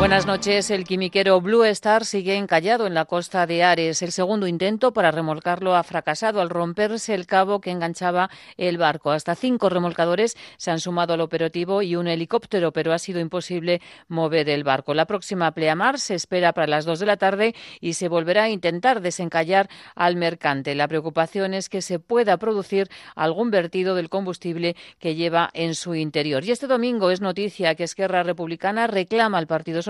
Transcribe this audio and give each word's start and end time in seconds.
Buenas 0.00 0.24
noches. 0.24 0.70
El 0.70 0.84
quimiquero 0.84 1.42
Blue 1.42 1.62
Star 1.64 2.06
sigue 2.06 2.34
encallado 2.34 2.86
en 2.86 2.94
la 2.94 3.04
costa 3.04 3.46
de 3.46 3.62
Ares. 3.62 4.00
El 4.00 4.12
segundo 4.12 4.46
intento 4.46 4.94
para 4.94 5.10
remolcarlo 5.10 5.76
ha 5.76 5.82
fracasado 5.82 6.40
al 6.40 6.48
romperse 6.48 7.12
el 7.14 7.26
cabo 7.26 7.60
que 7.60 7.70
enganchaba 7.70 8.30
el 8.56 8.78
barco. 8.78 9.10
Hasta 9.10 9.34
cinco 9.34 9.68
remolcadores 9.68 10.38
se 10.56 10.70
han 10.70 10.80
sumado 10.80 11.12
al 11.12 11.20
operativo 11.20 11.82
y 11.82 11.96
un 11.96 12.08
helicóptero, 12.08 12.72
pero 12.72 12.94
ha 12.94 12.98
sido 12.98 13.20
imposible 13.20 13.82
mover 14.08 14.48
el 14.48 14.64
barco. 14.64 14.94
La 14.94 15.04
próxima 15.04 15.52
pleamar 15.52 15.98
se 15.98 16.14
espera 16.14 16.54
para 16.54 16.66
las 16.66 16.86
dos 16.86 16.98
de 16.98 17.04
la 17.04 17.18
tarde 17.18 17.54
y 17.78 17.92
se 17.92 18.08
volverá 18.08 18.44
a 18.44 18.48
intentar 18.48 19.02
desencallar 19.02 19.68
al 19.94 20.16
mercante. 20.16 20.74
La 20.74 20.88
preocupación 20.88 21.52
es 21.52 21.68
que 21.68 21.82
se 21.82 21.98
pueda 21.98 22.38
producir 22.38 22.88
algún 23.16 23.50
vertido 23.50 23.94
del 23.94 24.08
combustible 24.08 24.76
que 24.98 25.14
lleva 25.14 25.50
en 25.52 25.74
su 25.74 25.94
interior. 25.94 26.42
Y 26.42 26.52
este 26.52 26.68
domingo 26.68 27.10
es 27.10 27.20
noticia 27.20 27.74
que 27.74 27.84
Esquerra 27.84 28.22
Republicana 28.22 28.86
reclama 28.86 29.36
al 29.36 29.46
Partido 29.46 29.82
Socialista 29.82 29.89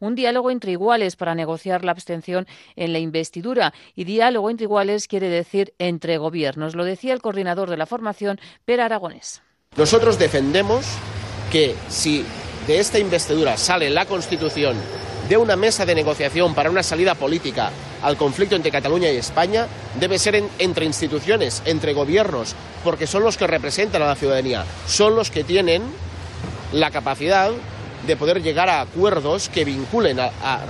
un 0.00 0.14
diálogo 0.14 0.50
entre 0.50 0.72
iguales 0.72 1.16
para 1.16 1.34
negociar 1.34 1.84
la 1.84 1.92
abstención 1.92 2.46
en 2.76 2.92
la 2.92 2.98
investidura. 2.98 3.72
Y 3.94 4.04
diálogo 4.04 4.50
entre 4.50 4.64
iguales 4.64 5.08
quiere 5.08 5.28
decir 5.28 5.74
entre 5.78 6.18
gobiernos. 6.18 6.74
Lo 6.74 6.84
decía 6.84 7.12
el 7.12 7.22
coordinador 7.22 7.70
de 7.70 7.76
la 7.76 7.86
formación, 7.86 8.40
Per 8.64 8.80
Aragonés. 8.80 9.42
Nosotros 9.76 10.18
defendemos 10.18 10.86
que 11.50 11.74
si 11.88 12.24
de 12.66 12.78
esta 12.78 12.98
investidura 12.98 13.56
sale 13.56 13.90
la 13.90 14.06
Constitución 14.06 14.76
de 15.28 15.36
una 15.36 15.56
mesa 15.56 15.86
de 15.86 15.94
negociación 15.94 16.54
para 16.54 16.70
una 16.70 16.82
salida 16.82 17.14
política 17.14 17.70
al 18.02 18.16
conflicto 18.16 18.56
entre 18.56 18.72
Cataluña 18.72 19.10
y 19.10 19.16
España 19.16 19.66
debe 19.98 20.18
ser 20.18 20.42
entre 20.58 20.86
instituciones, 20.86 21.62
entre 21.66 21.92
gobiernos, 21.92 22.54
porque 22.82 23.06
son 23.06 23.22
los 23.22 23.36
que 23.36 23.46
representan 23.46 24.02
a 24.02 24.06
la 24.06 24.16
ciudadanía, 24.16 24.64
son 24.86 25.14
los 25.14 25.30
que 25.30 25.44
tienen 25.44 25.82
la 26.72 26.90
capacidad 26.90 27.50
de 28.10 28.16
poder 28.16 28.42
llegar 28.42 28.68
a 28.68 28.80
acuerdos 28.80 29.48
que 29.48 29.64
vinculen 29.64 30.18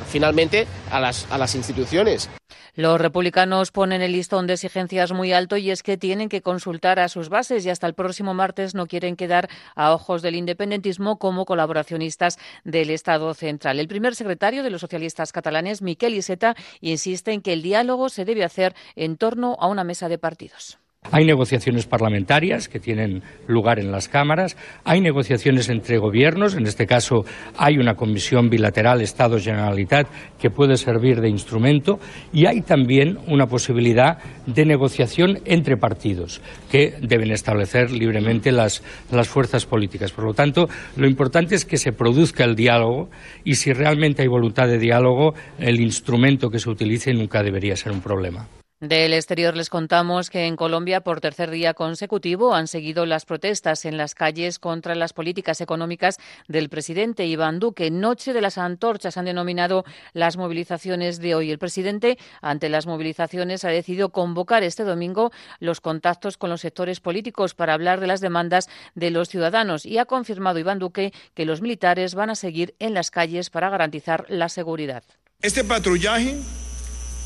finalmente 0.06 0.66
a 0.91 1.00
las, 1.00 1.27
a 1.30 1.38
las 1.38 1.55
instituciones. 1.55 2.28
Los 2.74 3.00
republicanos 3.00 3.72
ponen 3.72 4.02
el 4.02 4.12
listón 4.12 4.47
de 4.47 4.52
exigencias 4.55 5.12
muy 5.12 5.32
alto 5.32 5.56
y 5.56 5.70
es 5.70 5.82
que 5.82 5.97
tienen 5.97 6.28
que 6.28 6.42
consultar 6.42 6.98
a 6.98 7.08
sus 7.08 7.30
bases 7.30 7.64
y 7.64 7.70
hasta 7.70 7.86
el 7.86 7.94
próximo 7.94 8.34
martes 8.34 8.74
no 8.74 8.86
quieren 8.86 9.16
quedar 9.16 9.48
a 9.74 9.94
ojos 9.94 10.20
del 10.20 10.36
independentismo 10.36 11.19
como 11.19 11.47
colaboracionistas 11.47 12.38
del 12.64 12.91
Estado 12.91 13.32
central. 13.32 13.80
El 13.80 13.88
primer 13.88 14.14
secretario 14.14 14.62
de 14.62 14.70
los 14.70 14.82
socialistas 14.82 15.32
catalanes, 15.32 15.80
Miquel 15.80 16.14
Iseta, 16.14 16.54
insiste 16.82 17.32
en 17.32 17.41
que 17.41 17.54
el 17.54 17.62
diálogo 17.62 18.10
se 18.10 18.27
debe 18.27 18.44
hacer 18.44 18.75
en 18.97 19.16
torno 19.16 19.56
a 19.60 19.66
una 19.66 19.82
mesa 19.82 20.10
de 20.10 20.19
partidos. 20.19 20.80
Hay 21.12 21.25
negociaciones 21.25 21.87
parlamentarias 21.87 22.69
que 22.69 22.79
tienen 22.79 23.23
lugar 23.48 23.81
en 23.81 23.91
las 23.91 24.09
cámaras, 24.09 24.56
hay 24.84 25.01
negociaciones 25.01 25.69
entre 25.69 25.98
gobiernos, 25.98 26.55
en 26.55 26.67
este 26.67 26.87
caso 26.87 27.25
hay 27.56 27.79
una 27.79 27.95
comisión 27.95 28.48
bilateral 28.48 29.01
Estado-Generalitat 29.01 30.06
que 30.39 30.51
puede 30.51 30.77
servir 30.77 31.21
de 31.21 31.28
instrumento 31.28 31.98
y 32.33 32.47
hay 32.47 32.61
también 32.61 33.19
una 33.27 33.47
posibilidad 33.47 34.19
de 34.47 34.65
negociación 34.65 35.41
entre 35.47 35.77
partidos 35.77 36.43
que 36.71 36.95
deben 37.03 37.33
establecer 37.33 37.91
libremente 37.91 38.53
las, 38.53 38.84
las 39.11 39.27
fuerzas 39.27 39.67
políticas. 39.67 40.12
Por 40.12 40.27
lo 40.27 40.34
tanto, 40.34 40.69
lo 40.97 41.09
importante 41.09 41.56
es 41.56 41.65
que 41.65 41.77
se 41.77 41.93
produzca 41.93 42.45
el 42.45 42.55
diálogo 42.55 43.11
y 43.43 43.55
si 43.55 43.73
realmente 43.73 44.23
hay 44.23 44.28
voluntad 44.28 44.69
de 44.69 44.78
diálogo, 44.78 45.34
el 45.59 45.81
instrumento 45.81 46.51
que 46.51 46.61
se 46.61 46.71
utilice 46.71 47.12
nunca 47.12 47.43
debería 47.43 47.75
ser 47.75 47.91
un 47.91 48.01
problema. 48.01 48.47
Del 48.81 49.12
exterior 49.12 49.59
les 49.59 49.69
contamos 49.69 50.31
que 50.31 50.47
en 50.47 50.56
Colombia 50.56 51.03
por 51.03 51.21
tercer 51.21 51.50
día 51.50 51.75
consecutivo 51.75 52.54
han 52.54 52.66
seguido 52.66 53.04
las 53.04 53.27
protestas 53.27 53.84
en 53.84 53.99
las 53.99 54.15
calles 54.15 54.59
contra 54.59 54.94
las 54.94 55.12
políticas 55.12 55.60
económicas 55.60 56.16
del 56.49 56.71
presidente 56.71 57.27
Iván 57.27 57.59
Duque. 57.59 57.91
Noche 57.91 58.32
de 58.32 58.41
las 58.41 58.56
antorchas 58.56 59.19
han 59.19 59.27
denominado 59.27 59.84
las 60.15 60.38
movilizaciones 60.38 61.19
de 61.19 61.34
hoy. 61.34 61.50
El 61.50 61.59
presidente, 61.59 62.16
ante 62.41 62.71
las 62.71 62.87
movilizaciones, 62.87 63.66
ha 63.66 63.69
decidido 63.69 64.12
convocar 64.12 64.62
este 64.62 64.84
domingo 64.84 65.31
los 65.59 65.83
contactos 65.83 66.38
con 66.38 66.49
los 66.49 66.62
sectores 66.62 67.00
políticos 67.00 67.53
para 67.53 67.75
hablar 67.75 68.00
de 68.00 68.06
las 68.06 68.22
demandas 68.22 68.71
de 68.94 69.10
los 69.10 69.28
ciudadanos 69.28 69.84
y 69.84 69.99
ha 69.99 70.06
confirmado 70.06 70.59
Iván 70.59 70.78
Duque 70.78 71.12
que 71.34 71.44
los 71.44 71.60
militares 71.60 72.15
van 72.15 72.31
a 72.31 72.34
seguir 72.34 72.75
en 72.78 72.94
las 72.94 73.10
calles 73.10 73.50
para 73.50 73.69
garantizar 73.69 74.25
la 74.31 74.49
seguridad. 74.49 75.03
Este 75.43 75.65
patrullaje 75.65 76.38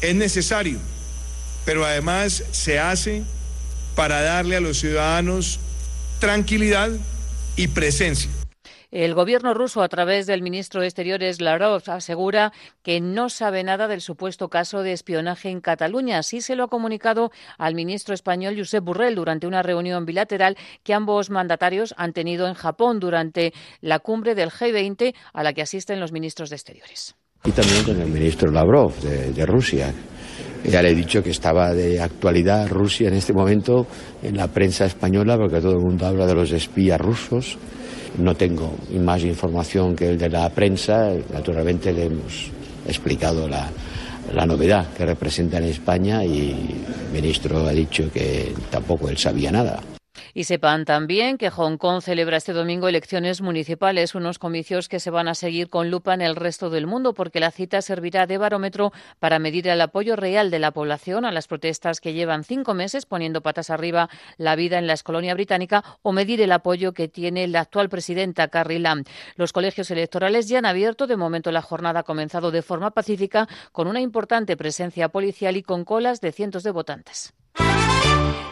es 0.02 0.14
necesario 0.16 0.80
pero 1.64 1.84
además 1.84 2.44
se 2.50 2.78
hace 2.78 3.22
para 3.94 4.20
darle 4.22 4.56
a 4.56 4.60
los 4.60 4.78
ciudadanos 4.78 5.60
tranquilidad 6.18 6.90
y 7.56 7.68
presencia. 7.68 8.30
El 8.94 9.14
gobierno 9.14 9.54
ruso, 9.54 9.82
a 9.82 9.88
través 9.88 10.24
del 10.28 10.40
ministro 10.40 10.80
de 10.80 10.86
Exteriores 10.86 11.40
Lavrov, 11.40 11.82
asegura 11.88 12.52
que 12.84 13.00
no 13.00 13.28
sabe 13.28 13.64
nada 13.64 13.88
del 13.88 14.00
supuesto 14.00 14.48
caso 14.48 14.82
de 14.84 14.92
espionaje 14.92 15.48
en 15.48 15.60
Cataluña. 15.60 16.18
Así 16.18 16.40
se 16.40 16.54
lo 16.54 16.62
ha 16.62 16.68
comunicado 16.68 17.32
al 17.58 17.74
ministro 17.74 18.14
español 18.14 18.54
Josep 18.56 18.84
Burrell 18.84 19.16
durante 19.16 19.48
una 19.48 19.64
reunión 19.64 20.06
bilateral 20.06 20.56
que 20.84 20.94
ambos 20.94 21.28
mandatarios 21.28 21.92
han 21.96 22.12
tenido 22.12 22.46
en 22.46 22.54
Japón 22.54 23.00
durante 23.00 23.52
la 23.80 23.98
cumbre 23.98 24.36
del 24.36 24.50
G20 24.50 25.12
a 25.32 25.42
la 25.42 25.52
que 25.54 25.62
asisten 25.62 25.98
los 25.98 26.12
ministros 26.12 26.50
de 26.50 26.54
Exteriores. 26.54 27.16
Y 27.44 27.50
también 27.50 27.82
con 27.82 28.00
el 28.00 28.08
ministro 28.08 28.52
Lavrov 28.52 28.94
de, 29.00 29.32
de 29.32 29.44
Rusia, 29.44 29.92
ya 30.64 30.82
le 30.82 30.90
he 30.90 30.94
dicho 30.94 31.22
que 31.22 31.30
estaba 31.30 31.72
de 31.72 32.00
actualidad 32.00 32.68
Rusia 32.68 33.08
en 33.08 33.14
este 33.14 33.32
momento 33.32 33.86
en 34.22 34.36
la 34.36 34.48
prensa 34.48 34.86
española 34.86 35.36
porque 35.36 35.60
todo 35.60 35.72
el 35.72 35.80
mundo 35.80 36.06
habla 36.06 36.26
de 36.26 36.34
los 36.34 36.52
espías 36.52 37.00
rusos. 37.00 37.58
No 38.18 38.34
tengo 38.34 38.74
más 39.00 39.22
información 39.24 39.94
que 39.94 40.08
el 40.08 40.18
de 40.18 40.30
la 40.30 40.48
prensa. 40.50 41.10
Naturalmente 41.32 41.92
le 41.92 42.04
hemos 42.04 42.50
explicado 42.86 43.48
la, 43.48 43.68
la 44.32 44.46
novedad 44.46 44.92
que 44.94 45.04
representa 45.04 45.58
en 45.58 45.64
España 45.64 46.24
y 46.24 46.50
el 46.50 47.12
ministro 47.12 47.66
ha 47.66 47.72
dicho 47.72 48.10
que 48.12 48.54
tampoco 48.70 49.08
él 49.08 49.18
sabía 49.18 49.50
nada. 49.50 49.80
Y 50.34 50.44
sepan 50.44 50.84
también 50.84 51.38
que 51.38 51.50
Hong 51.50 51.76
Kong 51.76 52.02
celebra 52.02 52.38
este 52.38 52.52
domingo 52.52 52.88
elecciones 52.88 53.40
municipales, 53.40 54.16
unos 54.16 54.40
comicios 54.40 54.88
que 54.88 54.98
se 54.98 55.10
van 55.10 55.28
a 55.28 55.36
seguir 55.36 55.70
con 55.70 55.92
lupa 55.92 56.12
en 56.12 56.22
el 56.22 56.34
resto 56.34 56.70
del 56.70 56.88
mundo, 56.88 57.14
porque 57.14 57.38
la 57.38 57.52
cita 57.52 57.80
servirá 57.82 58.26
de 58.26 58.36
barómetro 58.36 58.92
para 59.20 59.38
medir 59.38 59.68
el 59.68 59.80
apoyo 59.80 60.16
real 60.16 60.50
de 60.50 60.58
la 60.58 60.72
población 60.72 61.24
a 61.24 61.30
las 61.30 61.46
protestas 61.46 62.00
que 62.00 62.14
llevan 62.14 62.42
cinco 62.42 62.74
meses 62.74 63.06
poniendo 63.06 63.42
patas 63.42 63.70
arriba 63.70 64.10
la 64.36 64.56
vida 64.56 64.78
en 64.78 64.88
la 64.88 64.96
colonia 65.04 65.34
británica 65.34 65.84
o 66.02 66.10
medir 66.10 66.40
el 66.40 66.50
apoyo 66.50 66.94
que 66.94 67.06
tiene 67.06 67.46
la 67.46 67.60
actual 67.60 67.88
presidenta 67.88 68.48
Carrie 68.48 68.80
Lam. 68.80 69.04
Los 69.36 69.52
colegios 69.52 69.90
electorales 69.92 70.48
ya 70.48 70.58
han 70.58 70.66
abierto. 70.66 71.06
De 71.06 71.16
momento 71.16 71.52
la 71.52 71.62
jornada 71.62 72.00
ha 72.00 72.02
comenzado 72.02 72.50
de 72.50 72.62
forma 72.62 72.90
pacífica 72.90 73.48
con 73.70 73.86
una 73.86 74.00
importante 74.00 74.56
presencia 74.56 75.08
policial 75.10 75.56
y 75.56 75.62
con 75.62 75.84
colas 75.84 76.20
de 76.20 76.32
cientos 76.32 76.64
de 76.64 76.72
votantes. 76.72 77.34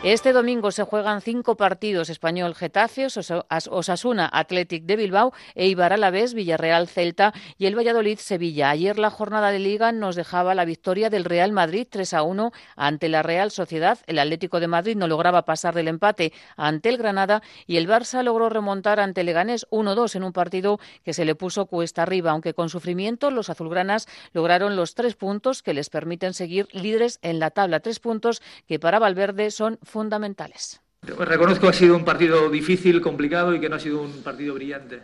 Este 0.04 0.32
domingo 0.32 0.72
se 0.72 0.82
juegan 0.82 1.20
cinco 1.20 1.56
partidos: 1.56 2.10
Español 2.10 2.56
Getafe, 2.56 3.06
Osasuna 3.06 4.28
Athletic 4.32 4.82
de 4.82 4.96
Bilbao, 4.96 5.32
Eibar 5.54 5.92
Alavés, 5.92 6.34
Villarreal 6.34 6.88
Celta 6.88 7.32
y 7.56 7.66
el 7.66 7.78
Valladolid 7.78 8.18
Sevilla. 8.18 8.70
Ayer 8.70 8.98
la 8.98 9.10
jornada 9.10 9.52
de 9.52 9.60
Liga 9.60 9.92
nos 9.92 10.16
dejaba 10.16 10.56
la 10.56 10.64
victoria 10.64 11.08
del 11.08 11.24
Real 11.24 11.52
Madrid 11.52 11.86
3 11.88 12.14
a 12.14 12.24
1 12.24 12.50
ante 12.74 13.08
la 13.08 13.22
Real 13.22 13.52
Sociedad. 13.52 14.00
El 14.08 14.18
Atlético 14.18 14.58
de 14.58 14.66
Madrid 14.66 14.96
no 14.96 15.06
lograba 15.06 15.44
pasar 15.44 15.72
del 15.72 15.86
empate 15.86 16.32
ante 16.56 16.88
el 16.88 16.98
Granada 16.98 17.40
y 17.68 17.76
el 17.76 17.88
Barça 17.88 18.24
logró 18.24 18.48
remontar 18.48 18.98
ante 18.98 19.22
Leganés 19.22 19.68
1-2 19.70 20.16
en 20.16 20.24
un 20.24 20.32
partido 20.32 20.80
que 21.04 21.14
se 21.14 21.24
le 21.24 21.36
puso 21.36 21.66
cuesta 21.66 22.02
arriba, 22.02 22.32
aunque 22.32 22.54
con 22.54 22.70
sufrimiento 22.70 23.30
los 23.30 23.50
azulgranas 23.50 24.08
lograron 24.32 24.74
los 24.74 24.96
tres 24.96 25.14
puntos 25.14 25.62
que 25.62 25.74
les 25.74 25.90
permiten 25.90 26.34
seguir 26.34 26.66
líderes 26.72 27.20
en 27.22 27.38
la 27.38 27.52
tabla. 27.52 27.78
Tres 27.78 28.00
puntos 28.00 28.42
que 28.66 28.80
para 28.80 28.98
Valverde 28.98 29.52
son 29.52 29.78
fundamentales. 29.92 30.80
Reconozco 31.02 31.66
que 31.66 31.68
ha 31.68 31.72
sido 31.72 31.96
un 31.96 32.04
partido 32.04 32.48
difícil, 32.48 33.00
complicado 33.02 33.54
y 33.54 33.60
que 33.60 33.68
no 33.68 33.76
ha 33.76 33.78
sido 33.78 34.00
un 34.00 34.22
partido 34.22 34.54
brillante. 34.54 35.00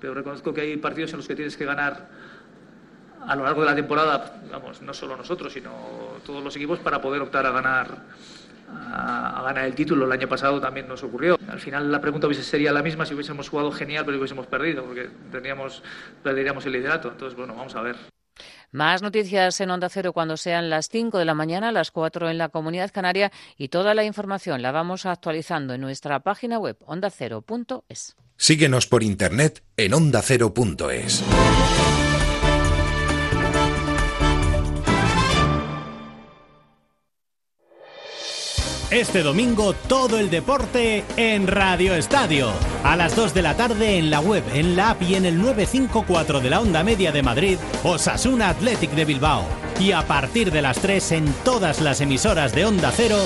Pero 0.00 0.14
reconozco 0.14 0.54
que 0.54 0.62
hay 0.62 0.76
partidos 0.78 1.10
en 1.12 1.18
los 1.18 1.28
que 1.28 1.34
tienes 1.34 1.56
que 1.56 1.66
ganar 1.66 2.08
a 3.26 3.36
lo 3.36 3.44
largo 3.44 3.60
de 3.60 3.66
la 3.66 3.74
temporada, 3.74 4.40
vamos, 4.50 4.80
no 4.80 4.94
solo 4.94 5.14
nosotros, 5.14 5.52
sino 5.52 5.70
todos 6.24 6.42
los 6.42 6.56
equipos 6.56 6.78
para 6.78 7.02
poder 7.02 7.20
optar 7.20 7.44
a 7.44 7.50
ganar 7.50 7.88
a, 8.72 9.42
ganar 9.44 9.66
el 9.66 9.74
título. 9.74 10.06
El 10.06 10.12
año 10.12 10.28
pasado 10.28 10.58
también 10.60 10.88
nos 10.88 11.02
ocurrió. 11.02 11.38
Al 11.48 11.60
final 11.60 11.92
la 11.92 12.00
pregunta 12.00 12.32
sería 12.32 12.72
la 12.72 12.82
misma 12.82 13.04
si 13.04 13.12
hubiésemos 13.12 13.50
jugado 13.50 13.70
genial, 13.70 14.04
pero 14.06 14.16
hubiésemos 14.16 14.46
perdido, 14.46 14.84
porque 14.84 15.10
tendríamos, 15.30 15.82
perderíamos 16.22 16.64
el 16.64 16.72
liderato. 16.72 17.10
Entonces, 17.10 17.36
bueno, 17.36 17.54
vamos 17.54 17.74
a 17.74 17.82
ver. 17.82 17.96
Más 18.72 19.02
noticias 19.02 19.60
en 19.60 19.70
Onda 19.70 19.88
Cero 19.88 20.12
cuando 20.12 20.36
sean 20.36 20.70
las 20.70 20.88
5 20.88 21.18
de 21.18 21.24
la 21.24 21.34
mañana, 21.34 21.72
las 21.72 21.90
4 21.90 22.30
en 22.30 22.38
la 22.38 22.50
Comunidad 22.50 22.92
Canaria 22.92 23.32
y 23.56 23.68
toda 23.68 23.94
la 23.94 24.04
información 24.04 24.62
la 24.62 24.70
vamos 24.70 25.06
actualizando 25.06 25.74
en 25.74 25.80
nuestra 25.80 26.20
página 26.20 26.58
web 26.58 26.76
ondacero.es. 26.86 28.16
Síguenos 28.36 28.86
por 28.86 29.02
internet 29.02 29.62
en 29.76 29.94
ondacero.es. 29.94 31.24
Este 38.90 39.22
domingo 39.22 39.72
todo 39.72 40.18
el 40.18 40.30
deporte 40.30 41.04
en 41.16 41.46
Radio 41.46 41.94
Estadio. 41.94 42.50
A 42.82 42.96
las 42.96 43.14
2 43.14 43.32
de 43.34 43.42
la 43.42 43.56
tarde 43.56 43.98
en 43.98 44.10
la 44.10 44.18
web, 44.18 44.42
en 44.52 44.74
la 44.74 44.90
app 44.90 45.02
y 45.02 45.14
en 45.14 45.26
el 45.26 45.38
954 45.38 46.40
de 46.40 46.50
la 46.50 46.60
onda 46.60 46.82
media 46.82 47.12
de 47.12 47.22
Madrid, 47.22 47.56
Osasuna 47.84 48.48
Athletic 48.48 48.90
de 48.90 49.04
Bilbao. 49.04 49.69
Y 49.80 49.92
a 49.92 50.06
partir 50.06 50.52
de 50.52 50.60
las 50.60 50.78
3 50.78 51.12
en 51.12 51.32
todas 51.42 51.80
las 51.80 52.02
emisoras 52.02 52.54
de 52.54 52.66
Onda 52.66 52.92
Cero, 52.94 53.16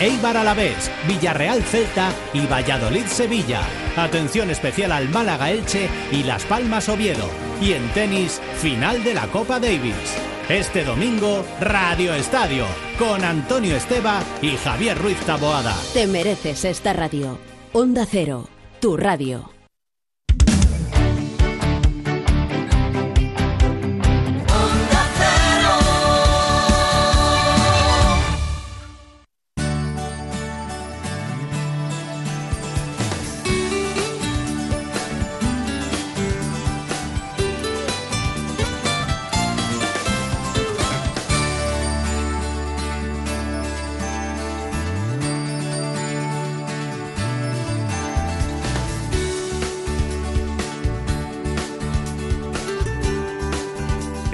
Eibar 0.00 0.36
Alavés, 0.36 0.90
Villarreal 1.06 1.62
Celta 1.62 2.12
y 2.34 2.46
Valladolid 2.46 3.06
Sevilla. 3.06 3.60
Atención 3.96 4.50
especial 4.50 4.90
al 4.90 5.08
Málaga 5.08 5.52
Elche 5.52 5.88
y 6.10 6.24
Las 6.24 6.44
Palmas 6.44 6.88
Oviedo. 6.88 7.28
Y 7.62 7.74
en 7.74 7.88
tenis, 7.90 8.40
final 8.60 9.04
de 9.04 9.14
la 9.14 9.28
Copa 9.28 9.60
Davis. 9.60 10.16
Este 10.48 10.82
domingo, 10.82 11.44
Radio 11.60 12.12
Estadio, 12.12 12.66
con 12.98 13.24
Antonio 13.24 13.76
Esteba 13.76 14.20
y 14.42 14.56
Javier 14.56 14.98
Ruiz 14.98 15.18
Taboada. 15.20 15.76
Te 15.94 16.08
mereces 16.08 16.64
esta 16.64 16.92
radio. 16.92 17.38
Onda 17.72 18.04
Cero, 18.04 18.48
tu 18.80 18.96
radio. 18.96 19.59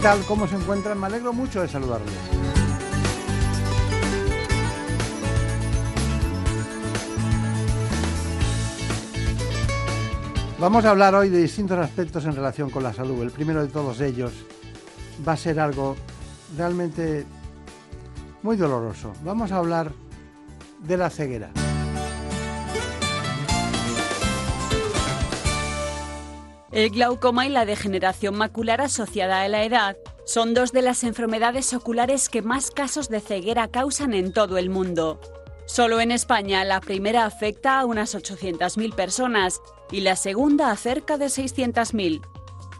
Tal? 0.00 0.24
¿Cómo 0.24 0.46
se 0.46 0.56
encuentran? 0.56 0.98
Me 0.98 1.06
alegro 1.06 1.32
mucho 1.32 1.60
de 1.60 1.68
saludarles. 1.68 2.14
Vamos 10.58 10.84
a 10.84 10.90
hablar 10.90 11.14
hoy 11.14 11.28
de 11.28 11.38
distintos 11.38 11.78
aspectos 11.78 12.24
en 12.24 12.34
relación 12.34 12.70
con 12.70 12.82
la 12.82 12.92
salud. 12.92 13.22
El 13.22 13.30
primero 13.30 13.62
de 13.62 13.68
todos 13.68 14.00
ellos 14.00 14.32
va 15.26 15.32
a 15.32 15.36
ser 15.36 15.60
algo 15.60 15.96
realmente 16.56 17.26
muy 18.42 18.56
doloroso. 18.56 19.12
Vamos 19.24 19.52
a 19.52 19.56
hablar 19.56 19.92
de 20.80 20.96
la 20.96 21.10
ceguera. 21.10 21.50
El 26.72 26.90
glaucoma 26.90 27.46
y 27.46 27.48
la 27.48 27.64
degeneración 27.64 28.36
macular 28.36 28.80
asociada 28.80 29.42
a 29.42 29.48
la 29.48 29.64
edad 29.64 29.96
son 30.24 30.54
dos 30.54 30.70
de 30.70 30.82
las 30.82 31.02
enfermedades 31.02 31.74
oculares 31.74 32.28
que 32.28 32.42
más 32.42 32.70
casos 32.70 33.08
de 33.08 33.20
ceguera 33.20 33.68
causan 33.68 34.14
en 34.14 34.32
todo 34.32 34.56
el 34.56 34.70
mundo. 34.70 35.20
Solo 35.66 36.00
en 36.00 36.12
España 36.12 36.64
la 36.64 36.80
primera 36.80 37.24
afecta 37.24 37.80
a 37.80 37.86
unas 37.86 38.14
800.000 38.14 38.94
personas 38.94 39.60
y 39.90 40.02
la 40.02 40.14
segunda 40.14 40.70
a 40.70 40.76
cerca 40.76 41.18
de 41.18 41.26
600.000. 41.26 42.22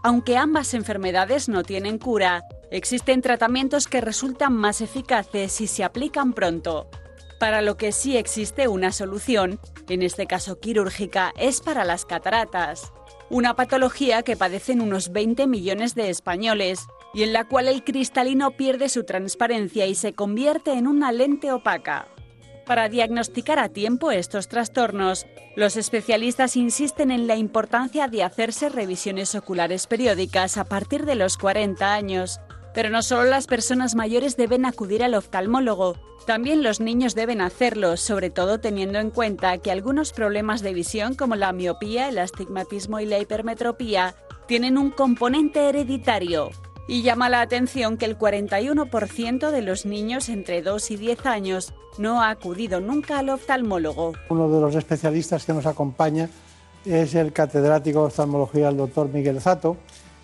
Aunque 0.05 0.37
ambas 0.37 0.73
enfermedades 0.75 1.49
no 1.49 1.65
tienen 1.65 1.99
cura, 1.99 2.45
existen 2.71 3.23
tratamientos 3.23 3.89
que 3.89 4.01
resultan 4.01 4.53
más 4.53 4.81
eficaces 4.81 5.51
si 5.51 5.67
se 5.67 5.83
aplican 5.83 6.33
pronto. 6.33 6.89
Para 7.41 7.61
lo 7.61 7.77
que 7.77 7.91
sí 7.91 8.17
existe 8.17 8.69
una 8.69 8.93
solución, 8.93 9.59
en 9.89 10.03
este 10.03 10.27
caso 10.27 10.61
quirúrgica, 10.61 11.33
es 11.37 11.61
para 11.61 11.85
las 11.85 12.05
cataratas, 12.05 12.93
una 13.31 13.55
patología 13.55 14.23
que 14.23 14.37
padecen 14.37 14.81
unos 14.81 15.13
20 15.13 15.47
millones 15.47 15.95
de 15.95 16.11
españoles 16.11 16.87
y 17.15 17.23
en 17.23 17.33
la 17.33 17.45
cual 17.45 17.69
el 17.69 17.85
cristalino 17.85 18.51
pierde 18.51 18.89
su 18.89 19.05
transparencia 19.05 19.87
y 19.87 19.95
se 19.95 20.13
convierte 20.13 20.73
en 20.73 20.87
una 20.87 21.13
lente 21.13 21.53
opaca. 21.53 22.09
Para 22.67 22.89
diagnosticar 22.89 23.59
a 23.59 23.69
tiempo 23.69 24.11
estos 24.11 24.49
trastornos, 24.49 25.27
los 25.57 25.77
especialistas 25.77 26.57
insisten 26.57 27.11
en 27.11 27.27
la 27.27 27.37
importancia 27.37 28.07
de 28.07 28.23
hacerse 28.23 28.69
revisiones 28.69 29.35
oculares 29.35 29.87
periódicas 29.87 30.57
a 30.57 30.65
partir 30.65 31.05
de 31.05 31.17
los 31.17 31.37
40 31.37 31.93
años. 31.93 32.41
Pero 32.75 32.91
no 32.91 33.03
solo 33.03 33.25
las 33.25 33.47
personas 33.47 33.95
mayores 33.95 34.37
deben 34.37 34.65
acudir 34.65 35.03
al 35.03 35.15
oftalmólogo, 35.15 35.97
también 36.27 36.63
los 36.63 36.81
niños 36.81 37.15
deben 37.15 37.41
hacerlo, 37.41 37.97
sobre 37.97 38.31
todo 38.31 38.61
teniendo 38.61 38.99
en 38.99 39.11
cuenta 39.11 39.59
que 39.59 39.71
algunos 39.71 40.13
problemas 40.13 40.61
de 40.61 40.75
visión 40.75 41.15
como 41.15 41.35
la 41.35 41.53
miopía, 41.53 42.09
el 42.09 42.19
astigmatismo 42.19 43.01
y 43.01 43.07
la 43.07 43.19
hipermetropía 43.19 44.15
tienen 44.47 44.79
un 44.79 44.91
componente 44.91 45.69
hereditario. 45.69 46.51
Y 46.87 47.03
llama 47.03 47.29
la 47.29 47.41
atención 47.41 47.97
que 47.97 48.05
el 48.05 48.19
41% 48.19 49.51
de 49.51 49.63
los 49.63 49.87
niños 49.87 50.29
entre 50.29 50.61
2 50.61 50.91
y 50.91 50.97
10 50.97 51.27
años 51.27 51.73
no 51.99 52.23
ha 52.23 52.31
acudido 52.31 52.81
nunca 52.81 53.19
al 53.19 53.31
oftalmólogo. 53.31 54.13
Uno 54.29 54.49
de 54.49 54.61
los 54.61 54.75
especialistas 54.75 55.45
que 55.45 55.53
nos 55.53 55.67
acompaña 55.67 56.29
es 56.85 57.15
el 57.15 57.33
catedrático 57.33 58.01
de 58.01 58.07
oftalmología, 58.07 58.69
el 58.69 58.77
doctor 58.77 59.09
Miguel 59.09 59.41
Zato, 59.41 59.77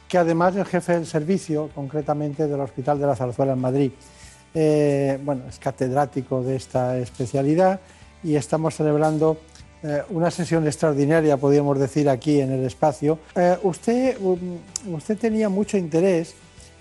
que 0.09 0.19
además 0.19 0.55
es 0.57 0.69
jefe 0.69 0.93
del 0.93 1.07
servicio, 1.07 1.71
concretamente 1.75 2.47
del 2.47 2.61
Hospital 2.61 2.99
de 2.99 3.07
la 3.07 3.17
Zarzuela 3.17 3.53
en 3.53 3.61
Madrid. 3.61 3.93
Eh, 4.55 5.19
bueno, 5.23 5.43
es 5.49 5.59
catedrático 5.59 6.43
de 6.43 6.57
esta 6.57 6.97
especialidad 6.99 7.81
y 8.23 8.37
estamos 8.37 8.75
celebrando 8.75 9.39
eh, 9.83 10.03
una 10.11 10.31
sesión 10.31 10.67
extraordinaria, 10.67 11.37
podríamos 11.37 11.79
decir, 11.79 12.09
aquí 12.09 12.41
en 12.41 12.53
el 12.53 12.65
espacio. 12.65 13.19
Eh, 13.35 13.59
usted, 13.63 14.17
um, 14.21 14.59
usted 14.95 15.19
tenía 15.19 15.49
mucho 15.49 15.77
interés 15.77 16.35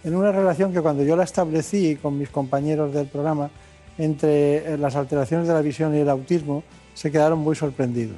en 0.04 0.16
una 0.16 0.32
relación 0.32 0.72
que 0.72 0.82
cuando 0.82 1.04
yo 1.04 1.16
la 1.16 1.24
establecí 1.24 1.98
con 1.98 2.18
mis 2.18 2.30
compañeros 2.30 2.94
del 2.94 3.08
programa 3.08 3.50
entre 3.98 4.78
las 4.78 4.96
alteraciones 4.96 5.48
de 5.48 5.54
la 5.54 5.62
visión 5.62 5.96
y 5.96 6.00
el 6.00 6.10
autismo, 6.10 6.64
se 6.94 7.12
quedaron 7.12 7.40
muy 7.40 7.56
sorprendidos. 7.56 8.18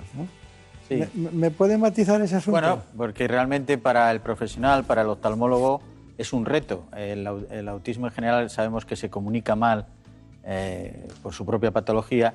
¿Me, 0.90 1.32
¿Me, 1.32 1.52
puede 1.52 1.78
matizar 1.78 2.22
ese 2.22 2.36
asunto? 2.38 2.60
Bueno, 2.60 2.82
porque 2.96 3.28
realmente 3.28 3.78
para 3.78 4.12
el 4.12 4.20
profesional, 4.22 4.84
para 4.84 5.02
el 5.02 5.08
oftalmólogo, 5.08 5.82
es 6.18 6.34
un 6.34 6.46
reto. 6.46 6.86
El, 6.96 7.28
el 7.52 7.68
autismo 7.68 8.08
en 8.08 8.14
general 8.14 8.50
sabemos 8.50 8.86
que 8.86 8.96
se 8.96 9.10
comunica 9.10 9.56
mal 9.56 9.86
eh, 10.44 11.08
por 11.22 11.34
su 11.34 11.46
propia 11.46 11.72
patología 11.72 12.34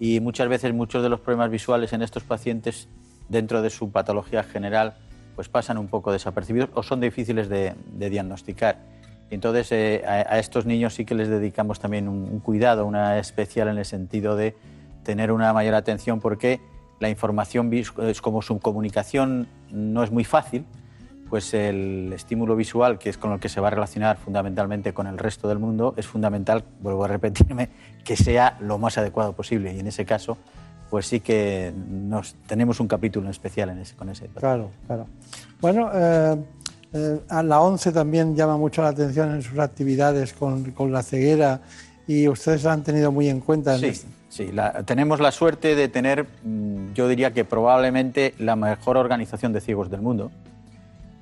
y 0.00 0.20
muchas 0.20 0.48
veces 0.48 0.72
muchos 0.72 1.02
de 1.02 1.08
los 1.08 1.20
problemas 1.20 1.50
visuales 1.50 1.92
en 1.92 2.02
estos 2.02 2.22
pacientes 2.24 2.88
dentro 3.28 3.62
de 3.62 3.70
su 3.70 3.90
patología 3.90 4.42
general 4.42 4.94
pues 5.36 5.48
pasan 5.48 5.78
un 5.78 5.88
poco 5.88 6.12
desapercibidos 6.12 6.70
o 6.74 6.82
son 6.82 7.00
difíciles 7.00 7.48
de, 7.48 7.74
de 7.92 8.10
diagnosticar. 8.10 8.78
Entonces 9.30 9.70
eh, 9.72 10.02
a, 10.06 10.34
a, 10.34 10.38
estos 10.38 10.66
niños 10.66 10.94
sí 10.94 11.04
que 11.04 11.14
les 11.14 11.28
dedicamos 11.28 11.78
también 11.78 12.08
un, 12.08 12.24
un 12.24 12.40
cuidado, 12.40 12.84
una 12.84 13.18
especial 13.18 13.68
en 13.68 13.78
el 13.78 13.84
sentido 13.84 14.36
de 14.36 14.56
tener 15.04 15.32
una 15.32 15.52
mayor 15.52 15.74
atención 15.74 16.20
porque 16.20 16.60
la 17.02 17.10
información, 17.10 17.70
es 17.74 18.22
como 18.22 18.42
su 18.42 18.60
comunicación 18.60 19.48
no 19.72 20.04
es 20.04 20.12
muy 20.12 20.24
fácil, 20.24 20.64
pues 21.28 21.52
el 21.52 22.12
estímulo 22.12 22.54
visual, 22.54 22.98
que 22.98 23.10
es 23.10 23.18
con 23.18 23.32
el 23.32 23.40
que 23.40 23.48
se 23.48 23.60
va 23.60 23.68
a 23.68 23.70
relacionar 23.70 24.18
fundamentalmente 24.18 24.94
con 24.94 25.08
el 25.08 25.18
resto 25.18 25.48
del 25.48 25.58
mundo, 25.58 25.94
es 25.96 26.06
fundamental, 26.06 26.64
vuelvo 26.80 27.04
a 27.04 27.08
repetirme, 27.08 27.70
que 28.04 28.16
sea 28.16 28.56
lo 28.60 28.78
más 28.78 28.98
adecuado 28.98 29.32
posible. 29.32 29.74
Y 29.74 29.80
en 29.80 29.88
ese 29.88 30.04
caso, 30.04 30.38
pues 30.90 31.06
sí 31.06 31.18
que 31.18 31.74
nos, 31.88 32.36
tenemos 32.46 32.78
un 32.78 32.86
capítulo 32.86 33.28
especial 33.30 33.70
en 33.70 33.78
ese, 33.78 33.96
con 33.96 34.08
ese. 34.08 34.28
Claro, 34.28 34.70
claro. 34.86 35.06
Bueno, 35.60 35.90
eh, 35.92 36.36
eh, 36.92 37.20
a 37.30 37.42
la 37.42 37.60
ONCE 37.62 37.90
también 37.90 38.36
llama 38.36 38.56
mucho 38.56 38.80
la 38.80 38.88
atención 38.88 39.32
en 39.32 39.42
sus 39.42 39.58
actividades 39.58 40.34
con, 40.34 40.70
con 40.70 40.92
la 40.92 41.02
ceguera 41.02 41.62
y 42.06 42.28
ustedes 42.28 42.62
la 42.62 42.74
han 42.74 42.84
tenido 42.84 43.10
muy 43.10 43.28
en 43.28 43.40
cuenta. 43.40 43.74
En 43.74 43.80
sí, 43.80 43.86
este. 43.86 44.21
Sí 44.32 44.50
la, 44.50 44.82
tenemos 44.84 45.20
la 45.20 45.30
suerte 45.30 45.74
de 45.74 45.88
tener, 45.88 46.26
mm, 46.42 46.94
yo 46.94 47.06
diría 47.06 47.32
que 47.32 47.44
probablemente 47.44 48.34
la 48.38 48.56
mejor 48.56 48.96
organización 48.96 49.52
de 49.52 49.60
ciegos 49.60 49.90
del 49.90 50.00
mundo 50.00 50.30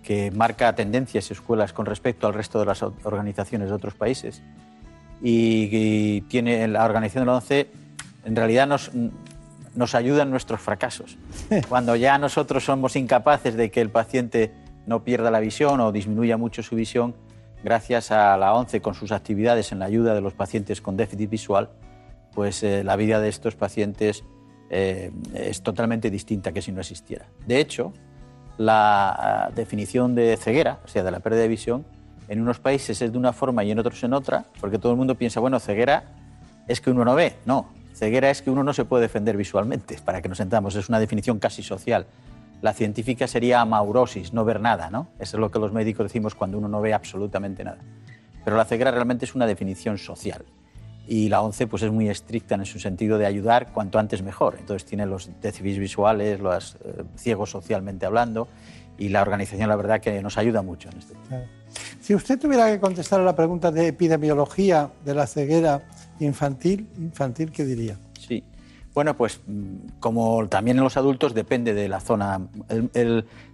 que 0.05 0.31
marca 0.31 0.75
tendencias 0.75 1.29
y 1.29 1.33
escuelas 1.33 1.73
con 1.73 1.87
respecto 1.87 2.29
al 2.29 2.35
resto 2.35 2.61
de 2.61 2.67
las 2.67 2.83
organizaciones 2.83 3.69
de 3.69 3.75
otros 3.75 3.95
países. 3.95 4.43
Y, 5.23 6.23
tiene 6.23 6.67
la 6.69 6.85
organización 6.85 7.25
de 7.25 7.27
la 7.27 7.37
ONCE, 7.37 7.71
en 8.25 8.37
realidad 8.37 8.67
nos, 8.67 8.91
nos 9.75 9.95
ayuda 9.95 10.23
en 10.23 10.31
nuestros 10.31 10.61
fracasos. 10.61 11.19
Cuando 11.69 11.97
ya 11.97 12.17
nosotros 12.17 12.65
somos 12.65 12.97
incapaces 12.97 13.57
de 13.57 13.71
que 13.71 13.81
el 13.81 13.91
paciente 13.91 14.53
no 14.87 15.05
pierda 15.05 15.31
la 15.31 15.41
visión 15.41 15.81
o 15.81 15.93
disminuya 15.93 16.39
mucho 16.39 16.63
su 16.63 16.77
visión, 16.77 17.15
gracias 17.63 18.11
a 18.11 18.37
la 18.39 18.55
ONCE 18.55 18.81
con 18.81 18.95
sus 18.95 19.13
actividades 19.13 19.73
en 19.73 19.81
la 19.81 19.85
ayuda 19.85 20.15
de 20.15 20.23
los 20.23 20.33
pacientes 20.33 20.81
con 20.81 20.97
déficit 20.97 21.29
visual, 21.29 21.69
pues 22.41 22.63
eh, 22.63 22.83
la 22.85 22.97
vida 22.97 23.21
de 23.21 23.29
estos 23.29 23.55
pacientes 23.55 24.25
eh, 24.71 25.11
es 25.35 25.63
totalmente 25.63 26.09
distinta 26.09 26.53
que 26.53 26.63
si 26.63 26.73
no 26.73 26.81
existiera. 26.81 27.27
De 27.47 27.61
hecho, 27.61 27.93
la 28.57 29.11
ah, 29.11 29.51
definición 29.55 30.15
de 30.15 30.39
ceguera, 30.39 30.79
o 30.83 30.89
sea, 30.89 31.03
de 31.03 31.11
la 31.11 31.21
pérdida 31.21 31.43
de 31.43 31.49
visión, 31.49 31.85
en 32.29 32.41
unos 32.41 32.59
países 32.59 33.03
es 33.03 33.13
de 33.13 33.19
una 33.19 33.35
forma 33.35 33.63
y 33.63 33.73
en 33.73 33.79
otros 33.79 34.03
en 34.05 34.15
otra, 34.15 34.47
porque 34.59 34.79
todo 34.79 34.93
el 34.93 34.97
mundo 34.97 35.17
piensa, 35.17 35.39
bueno, 35.39 35.61
ceguera 35.61 36.05
es 36.67 36.81
que 36.81 36.91
uno 36.91 37.05
no 37.05 37.15
ve. 37.15 37.35
No, 37.45 37.69
ceguera 37.93 38.31
es 38.31 38.41
que 38.41 38.51
uno 38.51 38.65
no 38.65 38.73
se 38.73 38.87
puede 38.87 39.03
defender 39.03 39.37
visualmente, 39.37 39.99
para 40.03 40.23
que 40.23 40.31
nos 40.31 40.41
entendamos, 40.41 40.75
es 40.77 40.89
una 40.89 40.99
definición 40.99 41.39
casi 41.41 41.63
social. 41.63 42.07
La 42.63 42.73
científica 42.73 43.27
sería 43.27 43.61
amaurosis, 43.61 44.33
no 44.33 44.47
ver 44.47 44.63
nada, 44.63 44.89
¿no? 44.89 45.09
Eso 45.19 45.37
es 45.37 45.41
lo 45.43 45.51
que 45.51 45.59
los 45.59 45.75
médicos 45.75 46.07
decimos 46.07 46.35
cuando 46.35 46.57
uno 46.57 46.69
no 46.69 46.81
ve 46.81 46.95
absolutamente 46.95 47.65
nada. 47.65 47.83
Pero 48.47 48.57
la 48.57 48.65
ceguera 48.65 48.93
realmente 48.93 49.27
es 49.27 49.35
una 49.35 49.47
definición 49.47 49.99
social 49.99 50.43
y 51.11 51.29
la 51.29 51.43
ONCE 51.43 51.67
pues 51.67 51.83
es 51.83 51.91
muy 51.91 52.09
estricta 52.09 52.55
en 52.55 52.65
su 52.65 52.79
sentido 52.79 53.19
de 53.19 53.27
ayudar 53.27 53.73
cuanto 53.73 53.99
antes 53.99 54.23
mejor. 54.23 54.55
Entonces 54.61 54.87
tiene 54.89 55.07
los 55.07 55.29
déficits 55.43 55.81
visuales, 55.81 56.39
los 56.39 56.77
eh, 56.85 57.03
ciegos 57.17 57.51
socialmente 57.51 58.07
hablando 58.07 58.47
y 58.97 59.09
la 59.09 59.21
organización 59.21 59.69
la 59.69 59.75
verdad 59.75 60.01
que 60.01 60.23
nos 60.23 60.39
ayuda 60.39 60.63
mucho 60.63 60.89
en 60.89 60.99
este 60.99 61.15
tema. 61.15 61.43
Si 62.01 62.15
usted 62.15 62.39
tuviera 62.39 62.71
que 62.71 62.79
contestar 62.79 63.19
a 63.19 63.25
la 63.25 63.35
pregunta 63.35 63.73
de 63.73 63.89
epidemiología 63.89 64.89
de 65.05 65.15
la 65.17 65.27
ceguera 65.27 65.83
infantil, 66.21 66.89
infantil 66.97 67.51
¿qué 67.51 67.65
diría? 67.65 67.99
Sí. 68.17 68.45
Bueno, 68.95 69.17
pues 69.17 69.41
mm, 69.49 69.99
como 69.99 70.47
también 70.47 70.77
en 70.77 70.85
los 70.85 70.97
adultos 70.97 71.35
depende 71.35 71.75
de 71.75 71.89
la 71.89 71.99
zona. 71.99 72.41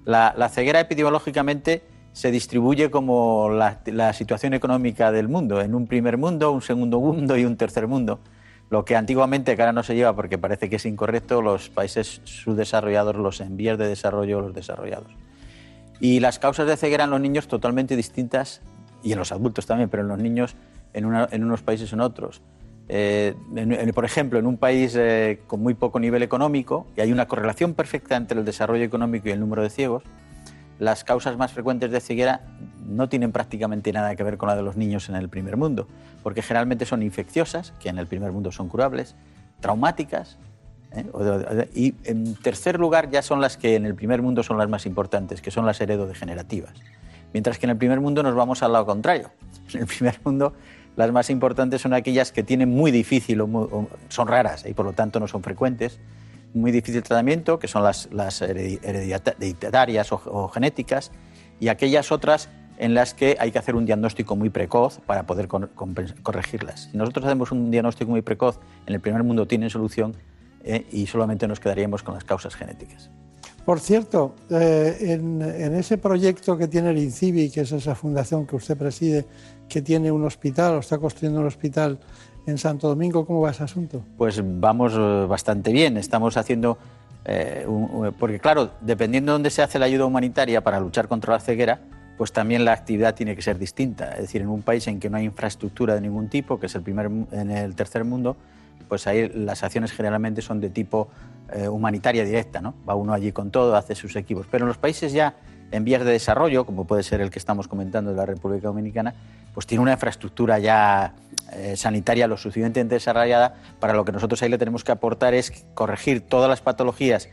la, 0.05 0.35
la 0.37 0.49
ceguera 0.51 0.81
epidemiológicamente 0.81 1.85
se 2.17 2.31
distribuye 2.31 2.91
como 2.91 3.51
la, 3.51 4.13
situación 4.15 4.55
económica 4.55 5.13
del 5.13 5.29
mundo, 5.29 5.61
en 5.61 5.75
un 5.75 5.87
primer 5.87 6.17
mundo, 6.17 6.51
un 6.51 6.63
segundo 6.63 6.99
mundo 6.99 7.37
y 7.37 7.45
un 7.45 7.59
tercer 7.59 7.89
mundo. 7.89 8.21
Lo 8.71 8.87
que 8.87 8.97
antiguamente, 8.97 9.55
que 9.55 9.61
ahora 9.61 9.75
no 9.75 9.83
se 9.83 9.95
lleva 9.95 10.17
porque 10.17 10.39
parece 10.39 10.71
que 10.71 10.77
es 10.77 10.87
incorrecto, 10.87 11.43
los 11.43 11.69
países 11.69 12.23
subdesarrollados, 12.25 13.17
los 13.17 13.43
en 13.43 13.59
vías 13.59 13.77
de 13.77 13.87
desarrollo, 13.87 14.41
los 14.41 14.55
desarrollados. 14.55 15.13
Y 16.01 16.21
las 16.21 16.39
causas 16.39 16.67
de 16.67 16.79
ceguera 16.79 17.05
en 17.05 17.11
los 17.11 17.21
niños 17.21 17.49
totalmente 17.49 17.97
distintas, 17.97 18.63
y 19.03 19.13
en 19.13 19.19
los 19.19 19.31
adultos 19.31 19.67
también, 19.67 19.91
pero 19.91 20.03
en 20.03 20.09
los 20.09 20.19
niños 20.19 20.57
en, 20.95 21.05
unos 21.05 21.61
países 21.61 21.93
en 21.93 22.01
otros. 22.01 22.41
Eh, 22.89 23.35
por 23.95 24.07
ejemplo, 24.07 24.39
en 24.39 24.47
un 24.47 24.57
país 24.57 24.95
eh, 24.97 25.43
con 25.47 25.61
muy 25.61 25.75
poco 25.75 26.01
nivel 26.01 26.23
económico, 26.23 26.87
y 26.97 27.03
hay 27.03 27.13
una 27.13 27.29
correlación 27.29 27.75
perfecta 27.75 28.17
entre 28.17 28.39
el 28.39 28.47
desarrollo 28.47 28.85
económico 28.85 29.29
y 29.29 29.33
el 29.33 29.41
número 29.41 29.63
de 29.63 29.69
ciegos, 29.69 30.03
las 30.79 31.05
causas 31.05 31.37
más 31.37 31.53
frecuentes 31.53 31.91
de 31.91 32.01
ceguera 32.01 32.43
no 32.87 33.09
tienen 33.09 33.33
prácticamente 33.33 33.93
nada 33.93 34.15
que 34.15 34.23
ver 34.23 34.37
con 34.37 34.49
la 34.49 34.57
de 34.57 34.63
los 34.63 34.77
niños 34.77 35.09
en 35.09 35.17
el 35.17 35.29
primer 35.29 35.57
mundo, 35.57 35.89
porque 36.23 36.43
generalmente 36.43 36.87
son 36.87 37.03
infecciosas, 37.03 37.73
que 37.81 37.89
en 37.89 37.99
el 37.99 38.07
primer 38.07 38.33
mundo 38.33 38.53
son 38.53 38.69
curables, 38.69 39.17
traumáticas, 39.61 40.39
¿eh? 40.93 41.69
y 41.75 41.95
en 42.05 42.35
tercer 42.37 42.79
lugar 42.79 43.11
ya 43.11 43.23
son 43.23 43.41
las 43.41 43.57
que 43.57 43.75
en 43.75 43.87
el 43.87 43.95
primer 43.95 44.23
mundo 44.23 44.43
son 44.43 44.59
las 44.59 44.69
más 44.69 44.87
importantes, 44.87 45.41
que 45.41 45.51
son 45.51 45.67
las 45.67 45.81
heredodegenerativas. 45.81 46.75
Mientras 47.33 47.59
que 47.59 47.67
en 47.67 47.71
el 47.71 47.77
primer 47.77 48.01
mundo 48.01 48.23
nos 48.23 48.35
vamos 48.35 48.63
al 48.63 48.73
lado 48.73 48.87
contrario. 48.87 49.31
En 49.75 49.81
el 49.81 49.87
primer 49.87 50.21
mundo 50.25 50.55
las 50.95 51.13
más 51.13 51.29
importantes 51.29 51.83
son 51.83 51.93
aquellas 51.93 52.33
que 52.33 52.43
tienen 52.43 52.71
muy 52.71 52.91
difícil, 52.91 53.41
o 53.41 53.89
son 54.09 54.29
raras 54.29 54.65
y 54.67 54.73
por 54.73 54.87
lo 54.87 54.93
tanto 54.93 55.21
no 55.21 55.29
son 55.29 55.43
frecuentes, 55.43 55.99
muy 56.57 56.73
difícil 56.73 57.03
tratamiento, 57.03 57.59
que 57.59 57.69
son 57.69 57.83
las, 57.83 58.09
las 58.13 58.43
hereditarias 58.43 60.11
o, 60.13 60.49
genéticas, 60.49 61.13
y 61.61 61.69
aquellas 61.69 62.11
otras 62.11 62.49
en 62.79 62.95
las 62.95 63.15
que 63.15 63.37
hay 63.39 63.53
que 63.53 63.59
hacer 63.59 63.75
un 63.75 63.87
diagnóstico 63.87 64.37
muy 64.37 64.51
precoz 64.51 65.01
para 65.07 65.25
poder 65.27 65.49
corregirlas. 65.49 66.89
Si 66.91 66.97
nosotros 66.97 67.25
hacemos 67.25 67.53
un 67.53 67.71
diagnóstico 67.71 68.11
muy 68.11 68.23
precoz, 68.23 68.59
en 68.87 68.95
el 68.95 69.01
primer 69.01 69.23
mundo 69.23 69.47
tienen 69.47 69.71
solución 69.71 70.15
eh, 70.63 70.87
y 70.91 71.07
solamente 71.07 71.49
nos 71.49 71.61
quedaríamos 71.61 72.03
con 72.03 72.15
las 72.15 72.25
causas 72.25 72.55
genéticas. 72.55 73.11
Por 73.65 73.81
cierto, 73.81 74.37
eh, 74.51 74.97
en, 75.01 75.43
en, 75.43 75.75
ese 75.75 75.99
proyecto 75.99 76.57
que 76.57 76.69
tiene 76.69 76.91
el 76.91 76.99
INCIBI, 76.99 77.51
que 77.51 77.63
es 77.63 77.73
esa 77.73 77.95
fundación 77.97 78.47
que 78.47 78.55
usted 78.55 78.77
preside, 78.77 79.27
que 79.69 79.83
tiene 79.83 80.13
un 80.13 80.25
hospital 80.25 80.75
o 80.75 80.79
está 80.79 80.99
construyendo 80.99 81.41
un 81.41 81.47
hospital 81.47 81.99
en 82.47 82.59
Santo 82.59 82.89
Domingo. 82.89 83.27
¿Cómo 83.27 83.41
va 83.41 83.51
ese 83.51 83.65
asunto? 83.65 84.03
Pues 84.17 84.41
vamos 84.43 84.95
eh, 84.97 85.27
bastante 85.29 85.73
bien. 85.73 85.97
Estamos 85.97 86.37
haciendo, 86.37 86.79
eh, 87.25 87.67
porque 88.19 88.39
claro, 88.39 88.71
dependiendo 88.81 89.33
de 89.33 89.35
dónde 89.35 89.51
se 89.51 89.63
hace 89.63 89.79
la 89.79 89.87
ayuda 89.87 90.07
humanitaria 90.07 90.63
para 90.63 90.81
luchar 90.81 91.09
contra 91.09 91.35
la 91.35 91.41
ceguera, 91.41 91.81
pues 92.17 92.33
también 92.33 92.65
la 92.65 92.73
actividad 92.73 93.15
tiene 93.15 93.37
que 93.37 93.43
ser 93.43 93.59
distinta. 93.59 94.13
Es 94.13 94.21
decir, 94.21 94.41
en 94.41 94.49
un 94.49 94.63
país 94.63 94.87
en 94.87 95.01
que 95.01 95.11
no 95.11 95.19
hay 95.19 95.25
infraestructura 95.25 95.95
de 95.95 96.01
ningún 96.01 96.29
tipo, 96.29 96.59
que 96.59 96.67
es 96.67 96.75
el 96.75 96.83
primer 96.83 97.07
en 97.07 97.51
el 97.51 97.75
tercer 97.75 98.05
mundo, 98.05 98.37
pues 98.89 99.07
ahí 99.07 99.29
las 99.29 99.63
acciones 99.63 99.93
generalmente 99.93 100.41
son 100.43 100.61
de 100.61 100.71
tipo 100.71 101.09
eh, 101.53 101.69
humanitaria 101.69 102.25
directa, 102.25 102.61
¿no? 102.61 102.75
Va 102.89 102.95
uno 102.95 103.13
allí 103.13 103.33
con 103.33 103.51
todo, 103.51 103.77
hace 103.77 103.95
sus 103.95 104.17
equipos. 104.17 104.47
Pero 104.51 104.65
en 104.65 104.69
los 104.69 104.79
países 104.79 105.13
ya 105.13 105.35
en 105.73 105.85
vías 105.85 106.05
de 106.05 106.13
desarrollo, 106.13 106.65
como 106.65 106.87
puede 106.87 107.03
ser 107.03 107.21
el 107.21 107.31
que 107.31 107.39
estamos 107.39 107.69
comentando 107.69 108.11
de 108.11 108.17
la 108.17 108.27
República 108.27 108.69
Dominicana, 108.69 109.15
pues 109.57 109.67
tiene 109.67 109.81
una 109.81 109.93
infraestructura 109.93 110.59
ya 110.59 111.15
eh, 111.55 111.79
sanitaria 111.79 112.27
lo 112.27 112.37
suficientemente 112.37 112.97
desarrollada 112.97 113.55
para 113.81 113.95
lo 113.95 114.05
que 114.05 114.13
nosotros 114.13 114.43
ahí 114.43 114.51
le 114.51 114.59
tenemos 114.59 114.85
que 114.85 114.93
aportar 114.93 115.33
es 115.33 115.65
corregir 115.73 116.21
todas 116.21 116.51
las 116.51 116.61
patologías 116.61 117.31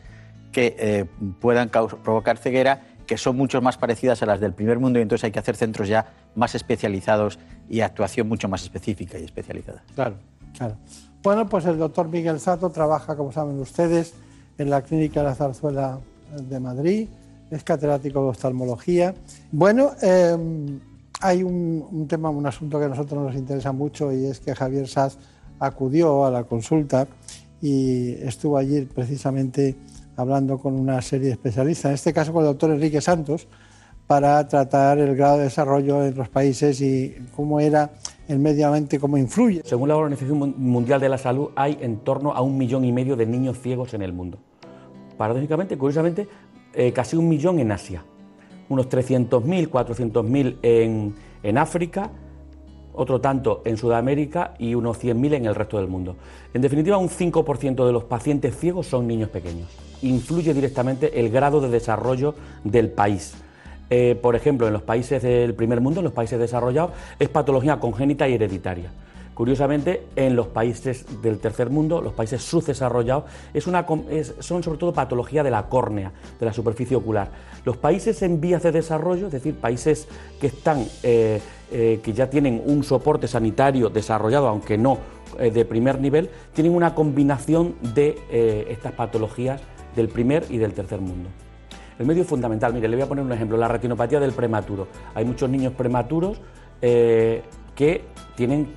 que 0.54 0.74
eh, 0.80 1.06
puedan 1.42 1.68
provocar 1.68 2.38
ceguera 2.38 2.80
que 3.06 3.18
son 3.18 3.36
mucho 3.36 3.62
más 3.62 3.78
parecidas 3.78 4.24
a 4.24 4.26
las 4.26 4.40
del 4.40 4.54
primer 4.54 4.80
mundo 4.80 5.00
y 5.00 5.02
entonces 5.02 5.26
hay 5.26 5.32
que 5.32 5.40
hacer 5.40 5.58
centros 5.58 5.90
ya 5.90 6.14
más 6.34 6.56
especializados 6.56 7.40
y 7.68 7.82
actuación 7.82 8.30
mucho 8.30 8.48
más 8.48 8.64
específica 8.64 9.20
y 9.20 9.26
especializada. 9.26 9.84
Claro, 9.94 10.16
claro. 10.58 10.78
Bueno, 11.24 11.50
pues 11.50 11.66
el 11.66 11.78
doctor 11.78 12.08
Miguel 12.08 12.40
Sato 12.40 12.70
trabaja, 12.70 13.18
como 13.18 13.34
saben 13.34 13.60
ustedes, 13.60 14.14
en 14.58 14.70
la 14.70 14.82
Clínica 14.82 15.20
de 15.20 15.26
la 15.26 15.36
Zarzuela 15.36 16.00
de 16.32 16.60
Madrid, 16.62 17.10
es 17.52 17.66
catedrático 17.66 18.24
de 18.24 18.30
oftalmología. 18.30 19.14
Bueno, 19.52 19.92
em, 20.02 20.80
hay 21.22 21.44
un, 21.44 22.06
tema, 22.08 22.30
un 22.30 22.46
asunto 22.46 22.80
que 22.80 22.86
a 22.86 22.90
nosotros 22.90 23.24
nos 23.24 23.36
interesa 23.36 23.72
mucho 23.72 24.12
y 24.12 24.26
es 24.26 24.40
que 24.40 24.54
Javier 24.54 24.88
Saz 24.88 25.18
acudió 25.60 26.26
a 26.26 26.32
la 26.32 26.44
consulta 26.44 27.08
y 27.62 28.12
estuvo 28.22 28.58
allí 28.58 28.82
precisamente 28.82 29.76
hablando 30.18 30.58
con 30.58 30.74
una 30.74 31.02
serie 31.02 31.28
de 31.28 31.34
especialistas, 31.34 31.86
en 31.86 31.94
este 31.96 32.14
caso 32.14 32.34
con 32.34 32.44
el 32.44 32.50
doctor 32.50 32.72
Enrique 32.72 33.02
Santos, 33.02 33.48
para 34.06 34.46
tratar 34.48 35.00
el 35.00 35.16
grado 35.16 35.38
de 35.38 35.46
desarrollo 35.46 36.04
en 36.04 36.16
los 36.16 36.30
países 36.30 36.82
y 36.82 37.16
cómo 37.36 37.60
era 37.60 37.94
el 38.28 38.40
medio 38.40 38.68
ambiente, 38.68 39.00
cómo 39.00 39.18
influye. 39.18 39.62
Según 39.64 39.90
la 39.90 39.96
Organización 39.96 40.56
Mundial 40.58 41.00
de 41.00 41.10
la 41.10 41.18
Salud, 41.18 41.50
hay 41.56 41.78
en 41.82 42.00
torno 42.00 42.34
a 42.34 42.42
un 42.42 42.58
millón 42.58 42.84
y 42.84 42.92
medio 42.92 43.16
de 43.16 43.26
niños 43.26 43.60
ciegos 43.60 43.94
en 43.94 44.02
el 44.02 44.12
mundo. 44.12 44.40
Paradójicamente, 45.18 45.78
curiosamente, 45.78 46.28
eh, 46.74 46.92
casi 46.92 47.16
un 47.16 47.30
millón 47.30 47.60
en 47.60 47.72
Asia 47.72 48.04
unos 48.70 48.90
300.000, 48.90 49.70
400.000 49.70 50.58
en, 50.62 51.16
en 51.44 51.58
África, 51.58 52.12
otro 52.94 53.20
tanto 53.20 53.62
en 53.66 53.78
Sudamérica 53.78 54.54
y 54.60 54.76
unos 54.76 55.04
100.000 55.04 55.34
en 55.34 55.46
el 55.46 55.56
resto 55.56 55.78
del 55.78 55.88
mundo. 55.88 56.16
En 56.54 56.62
definitiva, 56.62 56.98
un 56.98 57.10
5% 57.10 57.86
de 57.86 57.92
los 57.92 58.04
pacientes 58.04 58.58
ciegos 58.58 58.88
son 58.88 59.08
niños 59.08 59.30
pequeños. 59.30 59.70
Influye 60.02 60.54
directamente 60.54 61.20
el 61.20 61.30
grado 61.30 61.62
de 61.62 61.70
desarrollo 61.70 62.36
del 62.64 62.90
país. 62.90 63.36
Eh, 63.90 64.18
por 64.20 64.36
ejemplo, 64.36 64.68
en 64.68 64.74
los 64.74 64.82
países 64.82 65.22
del 65.22 65.54
primer 65.54 65.82
mundo, 65.82 66.00
en 66.00 66.06
los 66.06 66.14
países 66.14 66.40
desarrollados, 66.40 66.92
es 67.20 67.30
patología 67.30 67.80
congénita 67.80 68.28
y 68.28 68.34
hereditaria. 68.34 68.92
Curiosamente, 69.34 70.08
en 70.16 70.36
los 70.36 70.48
países 70.48 71.06
del 71.24 71.40
tercer 71.40 71.70
mundo, 71.72 72.02
los 72.02 72.14
países 72.14 72.44
subdesarrollados, 72.44 73.24
es 73.54 73.66
una, 73.66 73.86
son 74.40 74.62
sobre 74.62 74.78
todo 74.78 74.94
patología 74.94 75.44
de 75.44 75.50
la 75.50 75.68
córnea, 75.70 76.12
de 76.40 76.46
la 76.46 76.54
superficie 76.54 76.96
ocular. 76.96 77.32
Los 77.66 77.78
países 77.78 78.22
en 78.22 78.40
vías 78.40 78.62
de 78.62 78.72
desarrollo, 78.72 79.28
es 79.28 79.34
decir, 79.34 79.56
países 79.56 80.08
que 80.40 80.48
están, 80.48 80.86
eh, 81.02 81.42
eh, 81.72 82.00
que 82.04 82.14
ya 82.14 82.30
tienen 82.30 82.62
un 82.64 82.84
soporte 82.84 83.28
sanitario 83.28 83.90
desarrollado, 83.90 84.48
aunque 84.48 84.78
no 84.78 85.00
eh, 85.40 85.50
de 85.50 85.66
primer 85.66 86.00
nivel, 86.00 86.30
tienen 86.54 86.76
una 86.76 86.94
combinación 86.94 87.76
de 87.96 88.66
estas 88.70 88.92
patologías 88.92 89.62
del 89.96 90.10
primer 90.10 90.46
y 90.50 90.58
del 90.58 90.74
tercer 90.74 91.02
mundo. 91.02 91.30
El 91.98 92.06
medio 92.06 92.24
fundamental, 92.24 92.72
mire, 92.74 92.88
le 92.88 92.98
voy 92.98 93.06
a 93.06 93.08
poner 93.10 93.26
un 93.26 93.32
ejemplo, 93.32 93.58
la 93.58 93.68
retinopatía 93.68 94.20
del 94.20 94.34
prematuro. 94.34 94.88
Hay 95.16 95.26
muchos 95.26 95.50
niños 95.50 95.74
prematuros 95.74 96.40
que 96.82 98.02
tienen 98.36 98.76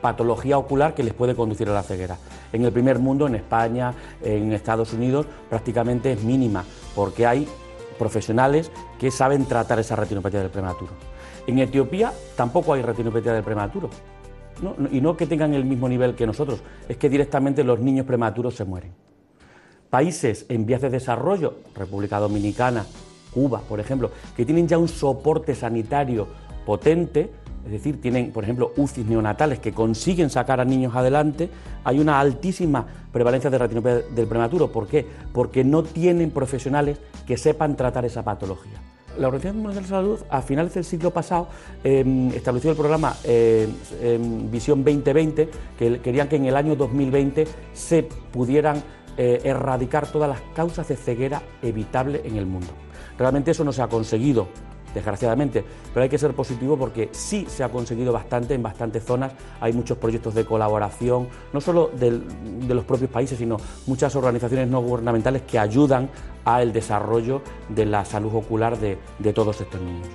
patología 0.00 0.58
ocular 0.58 0.94
que 0.94 1.02
les 1.02 1.14
puede 1.14 1.34
conducir 1.34 1.68
a 1.68 1.72
la 1.72 1.82
ceguera. 1.82 2.18
En 2.52 2.64
el 2.64 2.72
primer 2.72 2.98
mundo, 2.98 3.26
en 3.26 3.34
España, 3.34 3.94
en 4.22 4.52
Estados 4.52 4.92
Unidos, 4.92 5.26
prácticamente 5.48 6.12
es 6.12 6.22
mínima, 6.22 6.64
porque 6.94 7.26
hay 7.26 7.46
profesionales 7.98 8.70
que 8.98 9.10
saben 9.10 9.44
tratar 9.44 9.78
esa 9.78 9.96
retinopatía 9.96 10.40
del 10.40 10.50
prematuro. 10.50 10.92
En 11.46 11.58
Etiopía 11.58 12.12
tampoco 12.36 12.72
hay 12.72 12.82
retinopatía 12.82 13.32
del 13.32 13.44
prematuro. 13.44 13.90
Y 14.90 15.00
no 15.00 15.16
que 15.16 15.26
tengan 15.26 15.54
el 15.54 15.64
mismo 15.64 15.88
nivel 15.88 16.14
que 16.14 16.26
nosotros, 16.26 16.62
es 16.88 16.96
que 16.96 17.08
directamente 17.08 17.64
los 17.64 17.80
niños 17.80 18.06
prematuros 18.06 18.54
se 18.54 18.64
mueren. 18.64 18.92
Países 19.88 20.46
en 20.48 20.66
vías 20.66 20.82
de 20.82 20.90
desarrollo, 20.90 21.54
República 21.74 22.18
Dominicana, 22.18 22.84
Cuba, 23.32 23.60
por 23.60 23.80
ejemplo, 23.80 24.10
que 24.36 24.44
tienen 24.44 24.68
ya 24.68 24.78
un 24.78 24.88
soporte 24.88 25.54
sanitario 25.54 26.26
potente, 26.66 27.30
es 27.64 27.72
decir, 27.72 28.00
tienen, 28.00 28.32
por 28.32 28.44
ejemplo, 28.44 28.72
UCIs 28.76 29.06
neonatales 29.06 29.58
que 29.58 29.72
consiguen 29.72 30.30
sacar 30.30 30.60
a 30.60 30.64
niños 30.64 30.94
adelante, 30.94 31.50
hay 31.84 31.98
una 31.98 32.18
altísima 32.18 32.86
prevalencia 33.12 33.50
de 33.50 33.58
retinopatía 33.58 34.08
del 34.14 34.26
prematuro. 34.26 34.72
¿Por 34.72 34.86
qué? 34.86 35.06
Porque 35.32 35.64
no 35.64 35.82
tienen 35.82 36.30
profesionales 36.30 36.98
que 37.26 37.36
sepan 37.36 37.76
tratar 37.76 38.04
esa 38.04 38.24
patología. 38.24 38.80
La 39.18 39.26
Organización 39.26 39.62
Mundial 39.62 39.74
de 39.74 39.90
la 39.90 39.96
Salud, 39.96 40.20
a 40.30 40.40
finales 40.40 40.74
del 40.74 40.84
siglo 40.84 41.10
pasado, 41.10 41.48
em, 41.82 42.28
estableció 42.28 42.70
el 42.70 42.76
programa 42.76 43.16
eh, 43.24 43.68
em, 44.00 44.50
Visión 44.50 44.84
2020, 44.84 45.50
que 45.78 46.00
querían 46.00 46.28
que 46.28 46.36
en 46.36 46.46
el 46.46 46.56
año 46.56 46.76
2020 46.76 47.46
se 47.74 48.04
pudieran 48.04 48.82
eh, 49.16 49.40
erradicar 49.44 50.06
todas 50.06 50.28
las 50.30 50.40
causas 50.54 50.88
de 50.88 50.96
ceguera 50.96 51.42
evitable 51.60 52.22
en 52.24 52.36
el 52.36 52.46
mundo. 52.46 52.68
Realmente 53.18 53.50
eso 53.50 53.64
no 53.64 53.72
se 53.72 53.82
ha 53.82 53.88
conseguido 53.88 54.48
desgraciadamente, 54.94 55.64
pero 55.92 56.04
hay 56.04 56.08
que 56.08 56.18
ser 56.18 56.34
positivo 56.34 56.76
porque 56.76 57.08
sí 57.12 57.46
se 57.48 57.64
ha 57.64 57.68
conseguido 57.68 58.12
bastante 58.12 58.54
en 58.54 58.62
bastantes 58.62 59.04
zonas, 59.04 59.32
hay 59.60 59.72
muchos 59.72 59.98
proyectos 59.98 60.34
de 60.34 60.44
colaboración, 60.44 61.28
no 61.52 61.60
solo 61.60 61.90
de 61.98 62.74
los 62.74 62.84
propios 62.84 63.10
países, 63.10 63.38
sino 63.38 63.56
muchas 63.86 64.14
organizaciones 64.16 64.68
no 64.68 64.80
gubernamentales 64.82 65.42
que 65.42 65.58
ayudan 65.58 66.08
al 66.44 66.72
desarrollo 66.72 67.42
de 67.68 67.86
la 67.86 68.04
salud 68.04 68.34
ocular 68.34 68.78
de, 68.78 68.98
todos 69.32 69.60
estos 69.60 69.80
niños. 69.80 70.08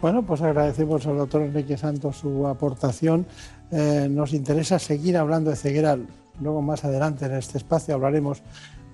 Bueno, 0.00 0.22
pues 0.22 0.42
agradecemos 0.42 1.06
al 1.06 1.18
doctor 1.18 1.42
Enrique 1.42 1.76
Santos 1.76 2.16
su 2.16 2.46
aportación. 2.46 3.26
Eh, 3.70 4.08
nos 4.10 4.32
interesa 4.32 4.78
seguir 4.78 5.16
hablando 5.16 5.50
de 5.50 5.56
ceguera. 5.56 5.96
Luego 6.40 6.60
más 6.62 6.84
adelante 6.84 7.26
en 7.26 7.34
este 7.34 7.58
espacio 7.58 7.94
hablaremos 7.94 8.42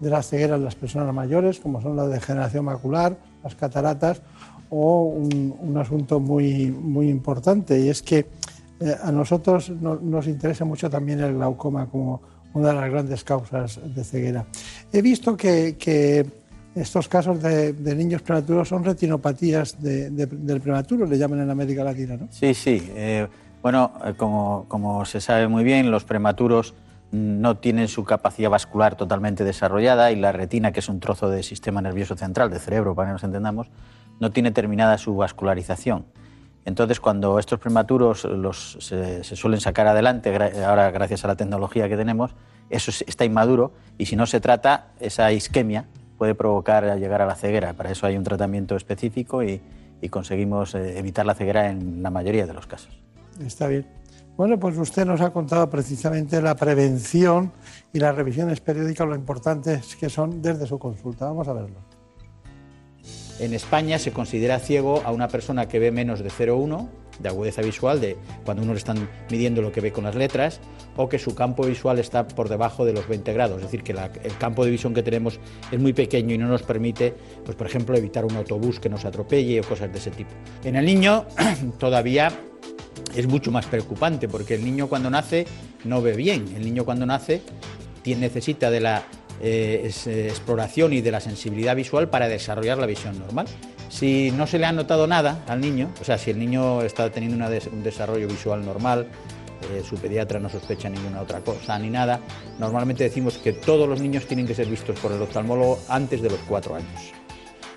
de 0.01 0.11
las 0.11 0.29
cegueras 0.29 0.59
de 0.59 0.65
las 0.65 0.75
personas 0.75 1.13
mayores, 1.15 1.61
como 1.61 1.81
son 1.81 1.97
la 1.97 2.07
degeneración 2.07 2.65
macular, 2.65 3.17
las 3.43 3.55
cataratas 3.55 4.21
o 4.71 5.05
un, 5.05 5.77
asunto 5.77 6.21
muy, 6.21 6.71
muy 6.71 7.09
importante 7.09 7.79
y 7.81 7.89
es 7.89 8.03
que 8.03 8.27
eh, 8.81 8.95
a 9.03 9.11
nosotros 9.11 9.71
nos 9.71 10.27
interesa 10.27 10.65
mucho 10.65 10.89
también 10.89 11.21
el 11.21 11.35
glaucoma 11.35 11.87
como 11.87 12.21
una 12.55 12.69
de 12.69 12.75
las 12.75 12.91
grandes 12.91 13.25
causas 13.25 13.81
de 13.95 14.05
ceguera. 14.05 14.45
He 14.93 15.03
visto 15.03 15.37
que, 15.37 16.27
estos 16.75 17.09
casos 17.09 17.43
de, 17.43 17.95
niños 17.97 18.23
prematuros 18.23 18.69
son 18.69 18.85
retinopatías 18.85 19.81
del 19.83 20.61
prematuro, 20.63 21.07
le 21.07 21.19
llaman 21.19 21.41
en 21.41 21.51
América 21.51 21.83
Latina, 21.83 22.17
¿no? 22.17 22.29
Sí, 22.31 22.55
sí. 22.55 22.91
Eh, 22.95 23.27
bueno, 23.63 23.93
eh, 24.05 24.15
como, 24.17 24.67
como 24.69 25.05
se 25.05 25.21
sabe 25.21 25.49
muy 25.49 25.65
bien, 25.65 25.91
los 25.91 26.05
prematuros 26.05 26.75
no 27.11 27.57
tienen 27.57 27.89
su 27.89 28.05
capacidad 28.05 28.51
vascular 28.51 28.97
totalmente 28.97 29.45
desarrollada 29.45 30.13
y 30.13 30.17
la 30.17 30.33
retina, 30.33 30.73
que 30.73 30.81
es 30.81 30.89
un 30.89 31.01
trozo 31.01 31.31
del 31.31 31.43
sistema 31.43 31.81
nervioso 31.81 32.17
central, 32.17 32.51
de 32.51 32.59
cerebro, 32.59 32.95
para 32.95 33.09
que 33.09 33.13
nos 33.15 33.25
entendamos, 33.25 33.69
no 34.21 34.31
tiene 34.31 34.51
terminada 34.51 34.99
su 34.99 35.17
vascularización. 35.17 36.07
Entonces, 36.65 37.01
cuando 37.01 37.39
estos 37.39 37.59
prematuros 37.59 38.25
los, 38.25 38.77
se, 38.81 39.25
suelen 39.25 39.61
sacar 39.61 39.87
adelante, 39.87 40.35
ahora 40.65 40.91
gracias 40.91 41.25
a 41.25 41.29
la 41.29 41.37
tecnología 41.37 41.89
que 41.89 41.97
tenemos, 41.97 42.35
eso 42.69 42.91
está 43.07 43.25
inmaduro 43.25 43.73
y 43.97 44.07
si 44.07 44.17
no 44.17 44.27
se 44.27 44.41
trata, 44.41 44.89
esa 45.01 45.33
isquemia 45.33 45.87
puede 46.19 46.35
provocar 46.35 46.99
llegar 46.99 47.23
a 47.23 47.27
la 47.27 47.37
ceguera. 47.37 47.73
Para 47.73 47.91
eso 47.91 48.07
hay 48.07 48.17
un 48.17 48.25
tratamiento 48.25 48.77
específico 48.77 49.43
y, 49.43 49.63
conseguimos 50.11 50.75
eh, 50.75 50.99
evitar 50.99 51.27
la 51.27 51.35
ceguera 51.35 51.71
en 51.71 52.03
la 52.03 52.11
mayoría 52.11 52.47
de 52.47 52.53
los 52.53 52.67
casos. 52.67 53.01
Está 53.41 53.67
bien. 53.67 53.87
Bueno, 54.37 54.59
pues 54.59 54.79
usted 54.79 55.05
nos 55.05 55.21
ha 55.21 55.31
contado 55.31 55.69
precisamente 55.69 56.41
la 56.41 56.55
prevención 56.55 57.51
y 57.93 57.99
las 57.99 58.15
revisiones 58.15 58.61
periódicas, 58.61 59.09
lo 59.09 59.17
importantes 59.17 59.97
que 59.97 60.09
son 60.09 60.41
desde 60.41 60.67
su 60.67 60.79
consulta. 60.79 61.25
Vamos 61.25 61.49
a 61.49 61.55
verlo. 61.55 61.88
En 63.39 63.55
España 63.55 63.99
se 63.99 64.13
considera 64.13 64.59
ciego 64.59 65.03
a 65.05 65.13
una 65.13 65.29
persona 65.29 65.69
que 65.69 65.79
ve 65.79 65.91
menos 65.91 66.21
de 66.21 66.31
0,1 66.31 66.89
de 67.19 67.29
agudeza 67.29 67.63
visual, 67.63 68.01
de 68.01 68.17
cuando 68.45 68.63
uno 68.63 68.73
le 68.73 68.79
están 68.79 69.09
midiendo 69.31 69.61
lo 69.61 69.73
que 69.73 69.81
ve 69.81 69.93
con 69.93 70.05
las 70.05 70.15
letras, 70.15 70.61
o 70.97 71.09
que 71.09 71.19
su 71.19 71.35
campo 71.35 71.65
visual 71.65 71.99
está 71.99 72.29
por 72.29 72.49
debajo 72.49 72.85
de 72.85 72.93
los 72.93 73.09
20 73.09 73.33
grados, 73.33 73.57
es 73.57 73.65
decir, 73.65 73.83
que 73.83 73.93
el 73.93 74.37
campo 74.39 74.65
de 74.65 74.71
visión 74.71 74.95
que 74.95 75.03
tenemos 75.03 75.41
es 75.73 75.81
muy 75.81 75.93
pequeño 75.93 76.35
y 76.35 76.39
no 76.39 76.47
nos 76.47 76.63
permite, 76.63 77.15
pues 77.45 77.57
por 77.57 77.67
ejemplo, 77.67 77.97
evitar 77.97 78.25
un 78.25 78.37
autobús 78.37 78.79
que 78.79 78.89
nos 78.89 79.05
atropelle 79.05 79.61
o 79.61 79.65
cosas 79.65 79.93
de 79.93 79.99
ese 79.99 80.11
tipo. 80.11 80.31
En 80.63 80.77
el 80.77 80.87
niño 80.87 81.27
todavía 81.79 82.31
es 83.17 83.27
mucho 83.27 83.51
más 83.51 83.67
preocupante 83.67 84.29
porque 84.29 84.55
el 84.55 84.65
niño 84.65 84.89
cuando 84.89 85.11
nace 85.11 85.47
no 85.85 86.01
ve 86.03 86.13
bien, 86.13 86.45
el 86.55 86.65
niño 86.65 86.85
cuando 86.85 87.05
nace 87.05 87.43
necesita 88.15 88.71
de 88.71 88.81
la 88.81 89.05
eh, 89.41 89.91
eh, 90.07 90.27
exploración 90.29 90.93
y 90.93 91.01
de 91.01 91.11
la 91.11 91.21
sensibilidad 91.21 91.77
visual 91.77 92.09
para 92.09 92.29
desarrollar 92.29 92.79
la 92.79 92.87
visión 92.87 93.19
normal. 93.19 93.47
Si 93.89 94.31
no 94.33 94.47
se 94.47 94.59
le 94.59 94.67
ha 94.67 94.73
notado 94.73 95.07
nada 95.07 95.45
al 95.47 95.61
niño, 95.61 95.91
o 96.01 96.05
sea, 96.05 96.19
si 96.19 96.31
el 96.31 96.39
niño 96.39 96.83
está 96.83 97.11
teniendo 97.11 97.47
un 97.73 97.83
desarrollo 97.83 98.29
visual 98.29 98.65
normal, 98.65 99.09
eh, 99.73 99.83
su 99.89 99.97
pediatra 99.97 100.39
no 100.39 100.49
sospecha 100.49 100.89
ninguna 100.89 101.21
otra 101.21 101.41
cosa 101.41 101.79
ni 101.79 101.91
nada, 101.91 102.21
normalmente 102.59 103.05
decimos 103.05 103.39
que 103.39 103.53
todos 103.53 103.89
los 103.89 104.01
niños 104.01 104.27
tienen 104.27 104.47
que 104.47 104.55
ser 104.55 104.67
vistos 104.67 104.99
por 105.01 105.11
el 105.13 105.21
oftalmólogo 105.21 105.81
antes 105.89 106.23
de 106.23 106.31
los 106.31 106.41
cuatro 106.41 106.77
años. 106.77 107.13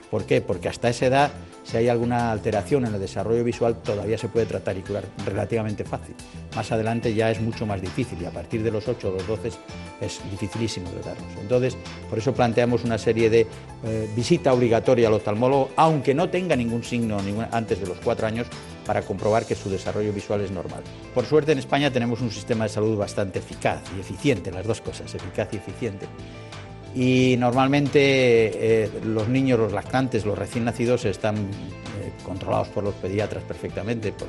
¿Por 0.09 0.25
qué? 0.25 0.41
Porque 0.41 0.69
hasta 0.69 0.89
esa 0.89 1.05
edad 1.05 1.31
si 1.71 1.77
hay 1.77 1.87
alguna 1.87 2.33
alteración 2.33 2.85
en 2.85 2.95
el 2.95 2.99
desarrollo 2.99 3.45
visual, 3.45 3.77
todavía 3.77 4.17
se 4.17 4.27
puede 4.27 4.45
tratar 4.45 4.77
y 4.77 4.81
curar 4.81 5.05
relativamente 5.25 5.85
fácil. 5.85 6.13
Más 6.53 6.69
adelante 6.69 7.13
ya 7.13 7.31
es 7.31 7.39
mucho 7.39 7.65
más 7.65 7.81
difícil 7.81 8.21
y 8.21 8.25
a 8.25 8.29
partir 8.29 8.61
de 8.61 8.71
los 8.71 8.89
8 8.89 9.07
o 9.07 9.11
los 9.13 9.25
12 9.25 9.51
es 10.01 10.19
dificilísimo 10.29 10.89
tratarlos. 10.89 11.31
Entonces, 11.39 11.77
por 12.09 12.19
eso 12.19 12.33
planteamos 12.33 12.83
una 12.83 12.97
serie 12.97 13.29
de 13.29 13.47
eh, 13.85 14.09
visita 14.13 14.51
obligatoria 14.51 15.07
al 15.07 15.13
oftalmólogo, 15.13 15.69
aunque 15.77 16.13
no 16.13 16.29
tenga 16.29 16.57
ningún 16.57 16.83
signo 16.83 17.17
antes 17.51 17.79
de 17.79 17.87
los 17.87 17.99
4 17.99 18.27
años, 18.27 18.47
para 18.85 19.03
comprobar 19.03 19.45
que 19.45 19.55
su 19.55 19.69
desarrollo 19.69 20.11
visual 20.11 20.41
es 20.41 20.51
normal. 20.51 20.83
Por 21.13 21.25
suerte 21.25 21.53
en 21.53 21.59
España 21.59 21.89
tenemos 21.89 22.19
un 22.19 22.31
sistema 22.31 22.65
de 22.65 22.69
salud 22.69 22.97
bastante 22.97 23.39
eficaz 23.39 23.81
y 23.95 24.01
eficiente, 24.01 24.51
las 24.51 24.67
dos 24.67 24.81
cosas, 24.81 25.15
eficaz 25.15 25.47
y 25.53 25.57
eficiente 25.57 26.07
y 26.95 27.35
normalmente 27.37 28.83
eh, 28.83 28.89
los 29.03 29.27
niños, 29.27 29.59
los 29.59 29.71
lactantes, 29.71 30.25
los 30.25 30.37
recién 30.37 30.65
nacidos 30.65 31.05
están 31.05 31.37
eh, 31.37 32.11
controlados 32.23 32.67
por 32.69 32.83
los 32.83 32.95
pediatras 32.95 33.43
perfectamente, 33.43 34.11
por, 34.11 34.27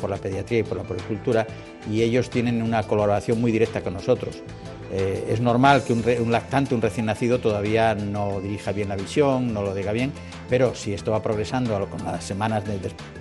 por, 0.00 0.10
la 0.10 0.16
pediatría 0.16 0.60
y 0.60 0.62
por 0.62 0.76
la 0.76 0.84
poricultura, 0.84 1.46
y 1.90 2.02
ellos 2.02 2.28
tienen 2.30 2.62
una 2.62 2.82
colaboración 2.82 3.40
muy 3.40 3.52
directa 3.52 3.80
con 3.82 3.94
nosotros. 3.94 4.42
Eh, 4.96 5.26
es 5.28 5.40
normal 5.40 5.82
que 5.82 5.92
un, 5.92 6.30
lactante, 6.30 6.72
un 6.72 6.80
recién 6.80 7.06
nacido, 7.06 7.40
todavía 7.40 7.96
no 7.96 8.40
dirija 8.40 8.70
bien 8.70 8.88
la 8.88 8.94
visión, 8.94 9.52
no 9.52 9.60
lo 9.60 9.74
diga 9.74 9.90
bien, 9.90 10.12
pero 10.48 10.76
si 10.76 10.94
esto 10.94 11.10
va 11.10 11.20
progresando 11.20 11.88
con 11.90 12.04
las 12.04 12.22
semanas 12.22 12.62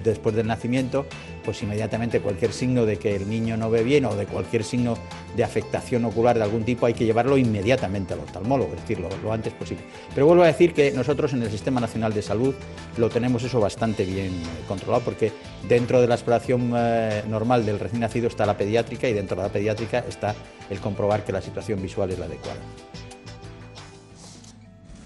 después 0.04 0.36
del 0.36 0.46
nacimiento, 0.46 1.08
pues 1.44 1.64
inmediatamente 1.64 2.20
cualquier 2.20 2.54
signo 2.54 2.86
de 2.86 2.98
que 2.98 3.16
el 3.16 3.28
niño 3.28 3.58
no 3.58 3.72
ve 3.72 3.84
bien 3.84 4.06
o 4.06 4.16
de 4.16 4.28
cualquier 4.28 4.64
signo 4.64 4.96
de 5.36 5.44
afectación 5.44 6.06
ocular 6.06 6.38
de 6.38 6.44
algún 6.44 6.64
tipo 6.64 6.86
hay 6.86 6.94
que 6.94 7.06
llevarlo 7.06 7.40
inmediatamente 7.40 8.14
al 8.14 8.20
oftalmólogo, 8.20 8.76
es 8.76 8.82
decir, 8.82 9.00
lo, 9.00 9.34
antes 9.34 9.54
posible. 9.54 9.84
Pero 10.14 10.28
vuelvo 10.28 10.44
a 10.44 10.48
decir 10.48 10.76
que 10.76 10.92
nosotros 10.92 11.34
en 11.34 11.42
el 11.42 11.50
Sistema 11.50 11.82
Nacional 11.82 12.14
de 12.14 12.22
Salud 12.22 12.54
lo 12.98 13.10
tenemos 13.10 13.44
eso 13.44 13.60
bastante 13.60 14.06
bien 14.06 14.28
eh, 14.28 14.64
controlado 14.68 15.04
porque 15.04 15.32
dentro 15.68 16.02
de 16.02 16.08
la 16.08 16.14
exploración 16.14 16.72
eh, 16.76 17.24
normal 17.28 17.66
del 17.66 17.80
recién 17.80 18.02
nacido 18.02 18.28
está 18.28 18.46
la 18.46 18.56
pediátrica 18.56 19.10
y 19.10 19.14
dentro 19.14 19.38
de 19.38 19.42
la 19.42 19.50
pediátrica 19.50 20.06
está 20.08 20.36
el 20.70 20.80
comprobar 20.80 21.24
que 21.24 21.32
la 21.32 21.42
situación 21.42 21.63
visual 21.68 22.12
es 22.12 22.20
la 22.20 22.26
adecuada. 22.26 22.60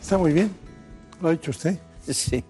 Está 0.01 0.17
muy 0.17 0.33
bien, 0.33 0.49
lo 1.21 1.29
ha 1.29 1.31
dicho 1.31 1.51
usted. 1.51 1.77
Sí. 2.07 2.43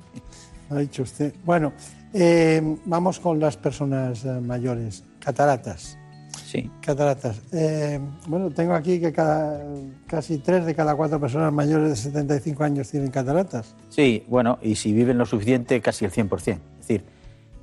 Lo 0.70 0.78
ha 0.78 0.80
dicho 0.80 1.04
usted. 1.04 1.34
Bueno, 1.44 1.74
eh, 2.14 2.62
vamos 2.86 3.20
con 3.20 3.40
las 3.40 3.58
personas 3.58 4.24
eh, 4.26 4.40
mayores, 4.42 5.04
cataratas. 5.20 5.98
Sí. 6.46 6.70
Cataratas. 6.82 7.42
Eh, 7.52 8.00
bueno, 8.28 8.50
tengo 8.52 8.74
aquí 8.74 9.00
que 9.00 9.12
cada, 9.12 9.62
casi 10.06 10.38
tres 10.38 10.66
de 10.66 10.76
cada 10.76 10.96
cuatro 10.96 11.20
personas 11.20 11.52
mayores 11.52 11.90
de 11.90 11.96
75 11.96 12.64
años 12.64 12.90
tienen 12.90 13.12
cataratas. 13.12 13.76
Sí, 13.90 14.24
bueno, 14.28 14.58
y 14.62 14.76
si 14.76 14.94
viven 14.94 15.18
lo 15.18 15.26
suficiente, 15.26 15.82
casi 15.82 16.06
el 16.06 16.12
100%. 16.12 16.60
Es 16.80 16.88
decir, 16.88 17.04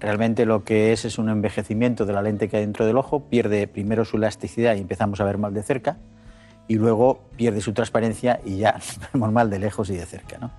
realmente 0.00 0.44
lo 0.44 0.64
que 0.64 0.92
es 0.92 1.04
es 1.04 1.18
un 1.18 1.30
envejecimiento 1.30 2.04
de 2.04 2.12
la 2.12 2.20
lente 2.20 2.48
que 2.48 2.58
hay 2.58 2.62
dentro 2.64 2.84
del 2.84 2.98
ojo, 2.98 3.24
pierde 3.24 3.66
primero 3.66 4.04
su 4.04 4.18
elasticidad 4.18 4.76
y 4.76 4.80
empezamos 4.80 5.20
a 5.20 5.24
ver 5.24 5.38
mal 5.38 5.54
de 5.54 5.62
cerca, 5.62 5.96
y 6.68 6.76
luego 6.76 7.20
pierde 7.36 7.60
su 7.60 7.72
transparencia 7.72 8.40
y 8.44 8.58
ya 8.58 8.80
vemos 9.12 9.32
mal 9.32 9.50
de 9.50 9.58
lejos 9.58 9.90
y 9.90 9.96
de 9.96 10.06
cerca. 10.06 10.38
¿no? 10.38 10.50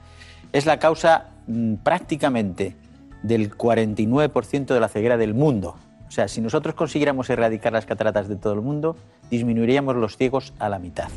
Es 0.52 0.66
la 0.66 0.80
causa 0.80 1.30
mm, 1.48 1.76
prácticamente 1.76 2.76
del 3.24 3.56
49% 3.56 4.66
de 4.66 4.80
la 4.80 4.88
ceguera 4.88 5.18
del 5.18 5.34
mundo. 5.34 5.76
O 6.08 6.12
sea, 6.12 6.28
si 6.28 6.42
nosotros 6.42 6.76
consiguiéramos 6.76 7.30
erradicar 7.30 7.74
las 7.74 7.86
cataratas 7.86 8.28
de 8.28 8.36
todo 8.36 8.54
el 8.54 8.62
mundo, 8.62 8.96
disminuiríamos 9.30 9.96
los 9.96 10.18
ciegos 10.18 10.54
a 10.60 10.70
la 10.70 10.80
mitad. 10.80 11.10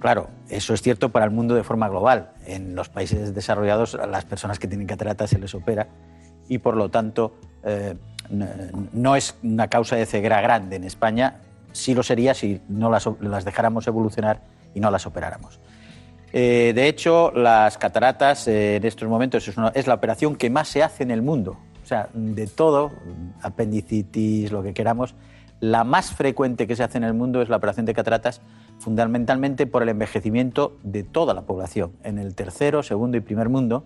Claro, 0.00 0.30
eso 0.48 0.74
es 0.74 0.82
cierto 0.82 1.10
para 1.10 1.24
el 1.24 1.30
mundo 1.30 1.54
de 1.54 1.62
forma 1.62 1.88
global. 1.88 2.32
En 2.46 2.74
los 2.74 2.88
países 2.88 3.34
desarrollados, 3.34 3.94
a 3.94 4.06
las 4.06 4.24
personas 4.24 4.58
que 4.58 4.66
tienen 4.66 4.86
cataratas 4.86 5.30
se 5.30 5.38
les 5.38 5.54
opera 5.54 5.86
y, 6.48 6.58
por 6.58 6.76
lo 6.76 6.88
tanto, 6.88 7.36
eh, 7.62 7.94
no 8.28 9.14
es 9.14 9.36
una 9.44 9.68
causa 9.68 9.94
de 9.94 10.06
ceguera 10.06 10.40
grande. 10.40 10.76
En 10.76 10.84
España 10.84 11.36
sí 11.72 11.94
lo 11.94 12.02
sería 12.02 12.34
si 12.34 12.60
no 12.68 12.90
las, 12.90 13.44
dejáramos 13.44 13.86
evolucionar 13.86 14.40
y 14.74 14.80
no 14.80 14.90
las 14.90 15.06
operáramos. 15.06 15.60
Eh, 16.32 16.72
de 16.74 16.88
hecho, 16.88 17.30
las 17.32 17.76
cataratas 17.76 18.48
eh, 18.48 18.76
en 18.76 18.86
estos 18.86 19.08
momentos 19.08 19.46
es, 19.46 19.54
es, 19.74 19.86
la 19.86 19.94
operación 19.94 20.36
que 20.36 20.48
más 20.48 20.68
se 20.68 20.82
hace 20.82 21.02
en 21.02 21.10
el 21.10 21.20
mundo. 21.20 21.58
O 21.82 21.86
sea, 21.86 22.08
de 22.14 22.46
todo, 22.46 22.90
apendicitis, 23.42 24.50
lo 24.50 24.62
que 24.62 24.72
queramos, 24.72 25.14
la 25.62 25.84
más 25.84 26.12
frecuente 26.12 26.66
que 26.66 26.74
se 26.74 26.82
hace 26.82 26.98
en 26.98 27.04
el 27.04 27.14
mundo 27.14 27.40
es 27.40 27.48
la 27.48 27.56
operación 27.56 27.86
de 27.86 27.94
cataratas, 27.94 28.40
fundamentalmente 28.80 29.66
por 29.66 29.84
el 29.84 29.90
envejecimiento 29.90 30.76
de 30.82 31.04
toda 31.04 31.34
la 31.34 31.42
población. 31.42 31.92
En 32.02 32.18
el 32.18 32.34
tercero, 32.34 32.82
segundo 32.82 33.16
y 33.16 33.20
primer 33.20 33.48
mundo, 33.48 33.84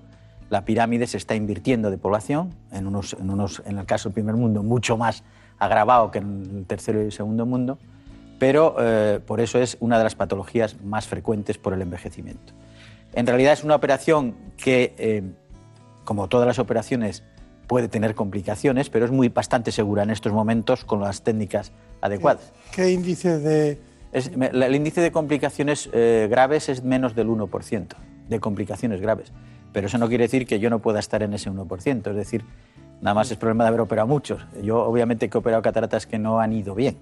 la 0.48 0.64
pirámide 0.64 1.06
se 1.06 1.18
está 1.18 1.34
invirtiendo 1.34 1.90
de 1.90 1.98
población, 1.98 2.54
en, 2.72 2.86
unos, 2.86 3.14
en, 3.20 3.28
unos, 3.28 3.62
en 3.66 3.78
el 3.78 3.84
caso 3.84 4.08
del 4.08 4.14
primer 4.14 4.36
mundo 4.36 4.62
mucho 4.62 4.96
más 4.96 5.22
agravado 5.58 6.10
que 6.10 6.18
en 6.18 6.56
el 6.58 6.66
tercero 6.66 7.00
y 7.00 7.06
el 7.06 7.12
segundo 7.12 7.46
mundo, 7.46 7.78
pero 8.38 8.76
eh, 8.78 9.20
por 9.24 9.40
eso 9.40 9.58
es 9.58 9.76
una 9.80 9.98
de 9.98 10.04
las 10.04 10.14
patologías 10.14 10.80
más 10.82 11.06
frecuentes 11.06 11.58
por 11.58 11.72
el 11.72 11.82
envejecimiento. 11.82 12.52
En 13.14 13.26
realidad 13.26 13.54
es 13.54 13.64
una 13.64 13.74
operación 13.74 14.34
que, 14.56 14.94
eh, 14.98 15.22
como 16.04 16.28
todas 16.28 16.46
las 16.46 16.58
operaciones, 16.58 17.22
puede 17.66 17.88
tener 17.88 18.14
complicaciones, 18.14 18.90
pero 18.90 19.04
es 19.04 19.10
muy 19.10 19.28
bastante 19.28 19.72
segura 19.72 20.02
en 20.02 20.10
estos 20.10 20.32
momentos 20.32 20.84
con 20.84 21.00
las 21.00 21.22
técnicas 21.22 21.72
adecuadas. 22.00 22.52
¿Qué, 22.72 22.92
índice 22.92 23.38
de...? 23.38 23.78
el 24.12 24.74
índice 24.74 25.02
de 25.02 25.12
complicaciones 25.12 25.90
eh, 25.92 26.26
graves 26.30 26.70
es 26.70 26.82
menos 26.82 27.14
del 27.14 27.28
1% 27.28 27.86
de 28.28 28.40
complicaciones 28.40 29.00
graves, 29.00 29.32
pero 29.72 29.88
eso 29.88 29.98
no 29.98 30.08
quiere 30.08 30.24
decir 30.24 30.46
que 30.46 30.58
yo 30.58 30.70
no 30.70 30.78
pueda 30.78 31.00
estar 31.00 31.22
en 31.22 31.34
ese 31.34 31.50
1%, 31.50 32.10
es 32.10 32.16
decir, 32.16 32.44
nada 33.00 33.14
más 33.14 33.30
es 33.30 33.36
problema 33.36 33.64
de 33.64 33.68
haber 33.68 33.80
operado 33.80 34.08
muchos. 34.08 34.44
Yo 34.62 34.82
obviamente 34.82 35.28
que 35.28 35.36
he 35.36 35.40
operado 35.40 35.62
cataratas 35.62 36.06
que 36.06 36.18
no 36.18 36.40
han 36.40 36.52
ido 36.52 36.74
bien, 36.74 36.96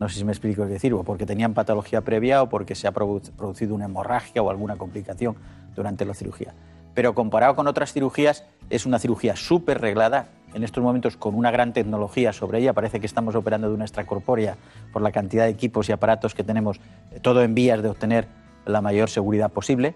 no 0.00 0.08
sé 0.08 0.18
si 0.18 0.24
me 0.24 0.32
explico 0.32 0.64
qué 0.64 0.72
decir, 0.72 0.94
o 0.94 1.02
porque 1.02 1.26
tenían 1.26 1.54
patología 1.54 2.02
previa 2.02 2.42
o 2.42 2.48
porque 2.48 2.74
se 2.74 2.86
ha 2.86 2.92
producido 2.92 3.74
una 3.74 3.86
hemorragia 3.86 4.42
o 4.42 4.50
alguna 4.50 4.76
complicación 4.76 5.36
durante 5.74 6.04
la 6.04 6.14
cirugía 6.14 6.54
pero 6.98 7.14
comparado 7.14 7.54
con 7.54 7.68
otras 7.68 7.92
cirugías 7.92 8.44
es 8.70 8.84
una 8.84 8.98
cirugía 8.98 9.36
súper 9.36 9.80
reglada, 9.80 10.26
en 10.52 10.64
estos 10.64 10.82
momentos 10.82 11.16
con 11.16 11.36
una 11.36 11.52
gran 11.52 11.72
tecnología 11.72 12.32
sobre 12.32 12.58
ella. 12.58 12.72
Parece 12.72 12.98
que 12.98 13.06
estamos 13.06 13.36
operando 13.36 13.68
de 13.68 13.74
una 13.74 13.84
extracorpórea 13.84 14.56
por 14.92 15.00
la 15.00 15.12
cantidad 15.12 15.44
de 15.44 15.50
equipos 15.50 15.88
y 15.88 15.92
aparatos 15.92 16.34
que 16.34 16.42
tenemos, 16.42 16.80
eh, 17.12 17.20
todo 17.22 17.44
en 17.44 17.54
vías 17.54 17.84
de 17.84 17.90
obtener 17.90 18.26
la 18.66 18.80
mayor 18.80 19.10
seguridad 19.10 19.52
posible, 19.52 19.94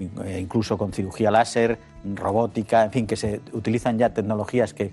incluso 0.00 0.78
con 0.78 0.92
cirugía 0.92 1.30
láser, 1.30 1.78
robótica, 2.14 2.84
en 2.84 2.90
fin, 2.90 3.06
que 3.06 3.16
se 3.16 3.40
utilizan 3.52 3.98
ya 3.98 4.14
tecnologías 4.14 4.74
que 4.74 4.90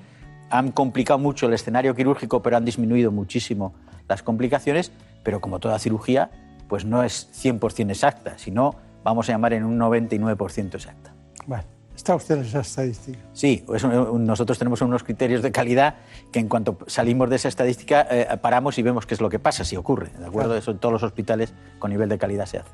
han 0.50 0.72
complicado 0.72 1.20
mucho 1.20 1.48
el 1.48 1.54
escenario 1.54 1.96
quirúrgico, 1.96 2.41
pero 2.41 2.58
han 2.58 2.65
disminuido 2.65 3.12
muchísimo 3.12 3.74
las 4.08 4.24
complicaciones, 4.24 4.91
pero 5.24 5.41
como 5.41 5.60
toda 5.60 5.80
cirugía, 5.80 6.30
pues 6.67 6.86
no 6.86 7.04
es 7.04 7.30
100% 7.43 7.89
exacta, 7.89 8.38
sino 8.38 8.76
vamos 9.04 9.30
a 9.30 9.34
llamar 9.34 9.54
en 9.54 9.63
un 9.63 9.80
99% 9.80 10.76
exacta. 10.76 11.13
Bueno, 11.46 11.63
¿está 11.98 12.16
usted 12.16 12.36
en 12.38 12.46
esa 12.46 12.62
estadística? 12.62 13.20
Sí, 13.34 13.66
nosotros 13.68 14.58
tenemos 14.58 14.82
unos 14.82 15.04
criterios 15.04 15.42
de 15.42 15.52
calidad 15.52 15.96
que 16.32 16.40
en 16.40 16.48
cuanto 16.48 16.78
salimos 16.88 17.30
de 17.30 17.36
esa 17.36 17.50
estadística 17.50 18.08
eh, 18.10 18.26
paramos 18.42 18.78
y 18.78 18.84
vemos 18.84 19.06
qué 19.06 19.16
es 19.16 19.22
lo 19.22 19.30
que 19.30 19.40
pasa, 19.40 19.66
si 19.66 19.76
ocurre. 19.76 20.12
¿De 20.18 20.26
acuerdo? 20.26 20.56
Eso 20.56 20.72
en 20.72 20.80
todos 20.80 20.94
los 20.94 21.04
hospitales 21.04 21.54
con 21.80 21.92
nivel 21.92 22.08
de 22.08 22.18
calidad 22.18 22.46
se 22.46 22.60
hace. 22.60 22.72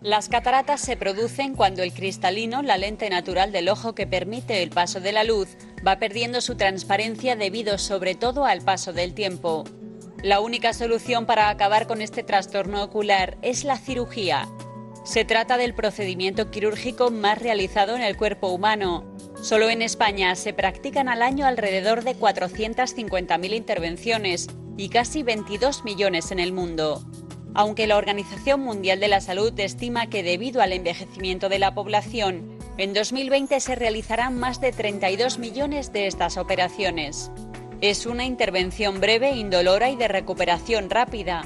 Las 0.00 0.28
cataratas 0.28 0.80
se 0.80 0.96
producen 0.96 1.54
cuando 1.54 1.82
el 1.82 1.92
cristalino, 1.92 2.62
la 2.62 2.76
lente 2.76 3.08
natural 3.10 3.52
del 3.52 3.68
ojo 3.68 3.94
que 3.94 4.06
permite 4.06 4.62
el 4.62 4.70
paso 4.70 5.00
de 5.00 5.12
la 5.12 5.24
luz, 5.24 5.56
va 5.86 5.98
perdiendo 5.98 6.40
su 6.40 6.56
transparencia 6.56 7.36
debido 7.36 7.78
sobre 7.78 8.14
todo 8.14 8.46
al 8.46 8.62
paso 8.62 8.92
del 8.92 9.14
tiempo. 9.14 9.64
La 10.22 10.40
única 10.40 10.72
solución 10.72 11.24
para 11.24 11.48
acabar 11.48 11.86
con 11.86 12.02
este 12.02 12.22
trastorno 12.22 12.82
ocular 12.82 13.38
es 13.42 13.64
la 13.64 13.78
cirugía. 13.78 14.48
Se 15.10 15.24
trata 15.24 15.56
del 15.56 15.74
procedimiento 15.74 16.52
quirúrgico 16.52 17.10
más 17.10 17.36
realizado 17.36 17.96
en 17.96 18.02
el 18.02 18.16
cuerpo 18.16 18.46
humano. 18.46 19.12
Solo 19.42 19.68
en 19.68 19.82
España 19.82 20.36
se 20.36 20.52
practican 20.52 21.08
al 21.08 21.22
año 21.22 21.46
alrededor 21.46 22.04
de 22.04 22.14
450.000 22.14 23.56
intervenciones 23.56 24.46
y 24.76 24.88
casi 24.88 25.24
22 25.24 25.82
millones 25.82 26.30
en 26.30 26.38
el 26.38 26.52
mundo. 26.52 27.02
Aunque 27.54 27.88
la 27.88 27.96
Organización 27.96 28.60
Mundial 28.60 29.00
de 29.00 29.08
la 29.08 29.20
Salud 29.20 29.52
estima 29.58 30.06
que 30.06 30.22
debido 30.22 30.62
al 30.62 30.72
envejecimiento 30.72 31.48
de 31.48 31.58
la 31.58 31.74
población, 31.74 32.56
en 32.78 32.94
2020 32.94 33.58
se 33.58 33.74
realizarán 33.74 34.38
más 34.38 34.60
de 34.60 34.70
32 34.70 35.40
millones 35.40 35.92
de 35.92 36.06
estas 36.06 36.36
operaciones. 36.36 37.32
Es 37.80 38.06
una 38.06 38.26
intervención 38.26 39.00
breve, 39.00 39.32
indolora 39.32 39.90
y 39.90 39.96
de 39.96 40.06
recuperación 40.06 40.88
rápida, 40.88 41.42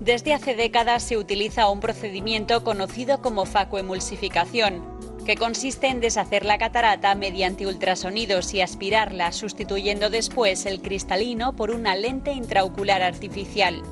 desde 0.00 0.34
hace 0.34 0.54
décadas 0.54 1.02
se 1.02 1.16
utiliza 1.16 1.68
un 1.68 1.80
procedimiento 1.80 2.64
conocido 2.64 3.22
como 3.22 3.46
facoemulsificación, 3.46 4.82
que 5.24 5.36
consiste 5.36 5.86
en 5.86 6.00
deshacer 6.00 6.44
la 6.44 6.58
catarata 6.58 7.14
mediante 7.14 7.66
ultrasonidos 7.66 8.52
y 8.54 8.60
aspirarla, 8.60 9.32
sustituyendo 9.32 10.10
después 10.10 10.66
el 10.66 10.82
cristalino 10.82 11.56
por 11.56 11.70
una 11.70 11.96
lente 11.96 12.32
intraocular 12.32 13.02
artificial. 13.02 13.82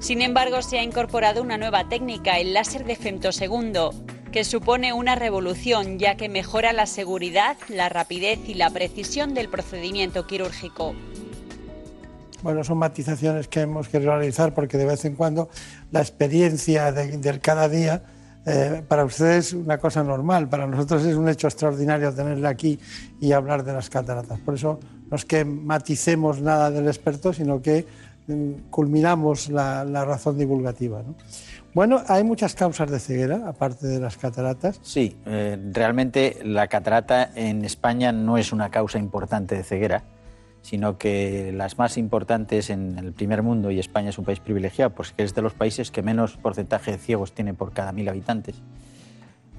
Sin 0.00 0.22
embargo, 0.22 0.62
se 0.62 0.78
ha 0.78 0.82
incorporado 0.82 1.42
una 1.42 1.58
nueva 1.58 1.88
técnica, 1.88 2.38
el 2.38 2.54
láser 2.54 2.84
de 2.84 2.96
femtosegundo, 2.96 3.92
que 4.32 4.44
supone 4.44 4.92
una 4.92 5.14
revolución 5.14 5.98
ya 5.98 6.16
que 6.16 6.28
mejora 6.28 6.72
la 6.72 6.86
seguridad, 6.86 7.56
la 7.68 7.88
rapidez 7.88 8.40
y 8.48 8.54
la 8.54 8.70
precisión 8.70 9.34
del 9.34 9.48
procedimiento 9.48 10.26
quirúrgico. 10.26 10.94
Bueno, 12.42 12.64
son 12.64 12.78
matizaciones 12.78 13.48
que 13.48 13.60
hemos 13.60 13.88
querido 13.88 14.12
realizar 14.12 14.54
porque 14.54 14.78
de 14.78 14.86
vez 14.86 15.04
en 15.04 15.14
cuando 15.14 15.48
la 15.90 16.00
experiencia 16.00 16.90
del 16.92 17.40
cada 17.40 17.68
día 17.68 18.02
eh, 18.46 18.82
para 18.88 19.04
ustedes 19.04 19.48
es 19.48 19.52
una 19.52 19.76
cosa 19.76 20.02
normal, 20.02 20.48
para 20.48 20.66
nosotros 20.66 21.04
es 21.04 21.14
un 21.14 21.28
hecho 21.28 21.46
extraordinario 21.46 22.12
tenerle 22.14 22.48
aquí 22.48 22.78
y 23.20 23.32
hablar 23.32 23.64
de 23.64 23.74
las 23.74 23.90
cataratas. 23.90 24.38
Por 24.40 24.54
eso 24.54 24.80
no 25.10 25.16
es 25.16 25.24
que 25.26 25.44
maticemos 25.44 26.40
nada 26.40 26.70
del 26.70 26.86
experto, 26.86 27.34
sino 27.34 27.60
que 27.60 27.86
mm, 28.26 28.70
culminamos 28.70 29.50
la, 29.50 29.84
razón 30.04 30.38
divulgativa. 30.38 31.02
Bueno, 31.74 32.02
hay 32.08 32.24
muchas 32.24 32.54
causas 32.54 32.90
de 32.90 32.98
ceguera, 32.98 33.46
aparte 33.46 33.86
de 33.86 34.00
las 34.00 34.16
cataratas. 34.16 34.80
Sí, 34.82 35.16
eh, 35.26 35.58
realmente 35.72 36.38
la 36.42 36.66
catarata 36.68 37.30
en 37.34 37.64
España 37.64 38.10
no 38.10 38.38
es 38.38 38.52
una 38.52 38.70
causa 38.70 38.98
importante 38.98 39.54
de 39.54 39.62
ceguera 39.62 40.02
sino 40.62 40.98
que 40.98 41.52
las 41.52 41.78
más 41.78 41.96
importantes 41.96 42.70
en 42.70 42.98
el 42.98 43.12
primer 43.12 43.42
mundo, 43.42 43.70
y 43.70 43.78
España 43.78 44.10
es 44.10 44.18
un 44.18 44.24
país 44.24 44.40
privilegiado, 44.40 44.90
pues 44.90 45.12
que 45.12 45.22
es 45.22 45.34
de 45.34 45.42
los 45.42 45.54
países 45.54 45.90
que 45.90 46.02
menos 46.02 46.36
porcentaje 46.36 46.92
de 46.92 46.98
ciegos 46.98 47.32
tiene 47.32 47.54
por 47.54 47.72
cada 47.72 47.92
mil 47.92 48.08
habitantes, 48.08 48.56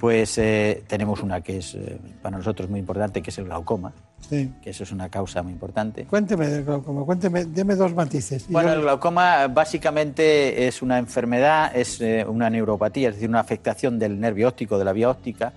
pues 0.01 0.39
eh, 0.39 0.83
tenemos 0.87 1.21
una 1.21 1.41
que 1.41 1.57
es 1.57 1.75
eh, 1.75 1.99
para 2.23 2.35
nosotros 2.35 2.67
muy 2.69 2.79
importante, 2.79 3.21
que 3.21 3.29
es 3.29 3.37
el 3.37 3.45
glaucoma, 3.45 3.93
que 4.29 4.51
eso 4.65 4.83
es 4.83 4.91
una 4.91 5.09
causa 5.09 5.43
muy 5.43 5.53
importante. 5.53 6.05
Cuénteme 6.05 6.47
del 6.47 6.63
glaucoma, 6.63 7.03
cuénteme, 7.03 7.45
deme 7.45 7.75
dos 7.75 7.93
matices. 7.93 8.47
Bueno, 8.49 8.73
el 8.73 8.81
glaucoma 8.81 9.47
básicamente 9.47 10.67
es 10.67 10.81
una 10.81 10.97
enfermedad, 10.97 11.75
es 11.75 12.01
eh, 12.01 12.25
una 12.27 12.49
neuropatía, 12.49 13.09
es 13.09 13.15
decir, 13.15 13.29
una 13.29 13.41
afectación 13.41 13.99
del 13.99 14.19
nervio 14.19 14.47
óptico, 14.47 14.79
de 14.79 14.85
la 14.85 14.93
vía 14.93 15.07
óptica, 15.07 15.53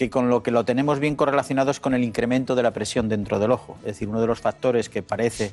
que 0.00 0.08
con 0.08 0.30
lo 0.30 0.42
que 0.42 0.50
lo 0.50 0.64
tenemos 0.64 0.98
bien 0.98 1.14
correlacionado 1.14 1.70
es 1.70 1.78
con 1.78 1.92
el 1.92 2.02
incremento 2.02 2.54
de 2.54 2.62
la 2.62 2.70
presión 2.70 3.10
dentro 3.10 3.38
del 3.38 3.50
ojo. 3.50 3.76
Es 3.80 3.88
decir, 3.88 4.08
uno 4.08 4.18
de 4.18 4.26
los 4.26 4.40
factores 4.40 4.88
que 4.88 5.02
parece 5.02 5.52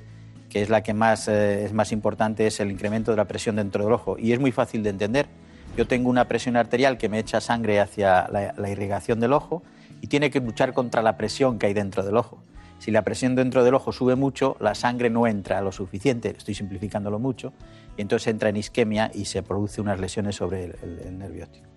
que 0.49 0.61
es 0.61 0.69
la 0.69 0.83
que 0.83 0.93
más, 0.93 1.27
eh, 1.27 1.65
es 1.65 1.73
más 1.73 1.91
importante 1.91 2.47
es 2.47 2.61
el 2.61 2.71
incremento 2.71 3.11
de 3.11 3.17
la 3.17 3.25
presión 3.25 3.57
dentro 3.57 3.83
del 3.83 3.91
ojo. 3.91 4.15
Y 4.17 4.31
es 4.31 4.39
muy 4.39 4.53
fácil 4.53 4.83
de 4.83 4.91
entender. 4.91 5.27
Yo 5.75 5.85
tengo 5.85 6.09
una 6.09 6.29
presión 6.29 6.55
arterial 6.55 6.97
que 6.97 7.09
me 7.09 7.19
echa 7.19 7.41
sangre 7.41 7.81
hacia 7.81 8.29
la, 8.29 8.69
irrigación 8.69 9.19
del 9.19 9.33
ojo 9.33 9.63
y 9.99 10.07
tiene 10.07 10.31
que 10.31 10.39
luchar 10.39 10.71
contra 10.71 11.01
la 11.01 11.17
presión 11.17 11.59
que 11.59 11.65
hay 11.65 11.73
dentro 11.73 12.01
del 12.03 12.15
ojo. 12.15 12.41
Si 12.79 12.89
la 12.89 13.01
presión 13.01 13.35
dentro 13.35 13.65
del 13.65 13.73
ojo 13.73 13.91
sube 13.91 14.15
mucho, 14.15 14.55
la 14.61 14.75
sangre 14.75 15.09
no 15.09 15.27
entra 15.27 15.59
lo 15.59 15.73
suficiente, 15.73 16.33
estoy 16.37 16.53
simplificándolo 16.53 17.19
mucho, 17.19 17.51
y 17.97 18.01
entonces 18.01 18.27
entra 18.27 18.47
en 18.47 18.55
isquemia 18.55 19.11
y 19.13 19.25
se 19.25 19.43
produce 19.43 19.81
unas 19.81 19.99
lesiones 19.99 20.37
sobre 20.37 20.63
el, 20.63 21.01
el 21.05 21.17
nervio 21.17 21.43
óptico. 21.43 21.67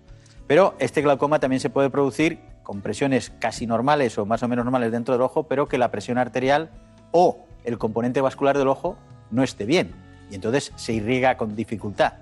Pero 0.47 0.75
este 0.79 1.01
glaucoma 1.01 1.39
también 1.39 1.59
se 1.59 1.69
puede 1.69 1.89
producir 1.89 2.50
con 2.63 2.81
presiones 2.81 3.31
casi 3.39 3.67
normales 3.67 4.17
o 4.17 4.25
más 4.25 4.43
o 4.43 4.47
menos 4.47 4.65
normales 4.65 4.91
dentro 4.91 5.13
del 5.13 5.21
ojo, 5.21 5.43
pero 5.43 5.67
que 5.67 5.77
la 5.77 5.91
presión 5.91 6.17
arterial 6.17 6.69
o 7.11 7.45
el 7.63 7.77
componente 7.77 8.21
vascular 8.21 8.57
del 8.57 8.67
ojo 8.67 8.97
no 9.29 9.43
esté 9.43 9.65
bien. 9.65 9.91
Y 10.29 10.35
entonces 10.35 10.71
se 10.75 10.93
irriga 10.93 11.37
con 11.37 11.55
dificultad. 11.55 12.13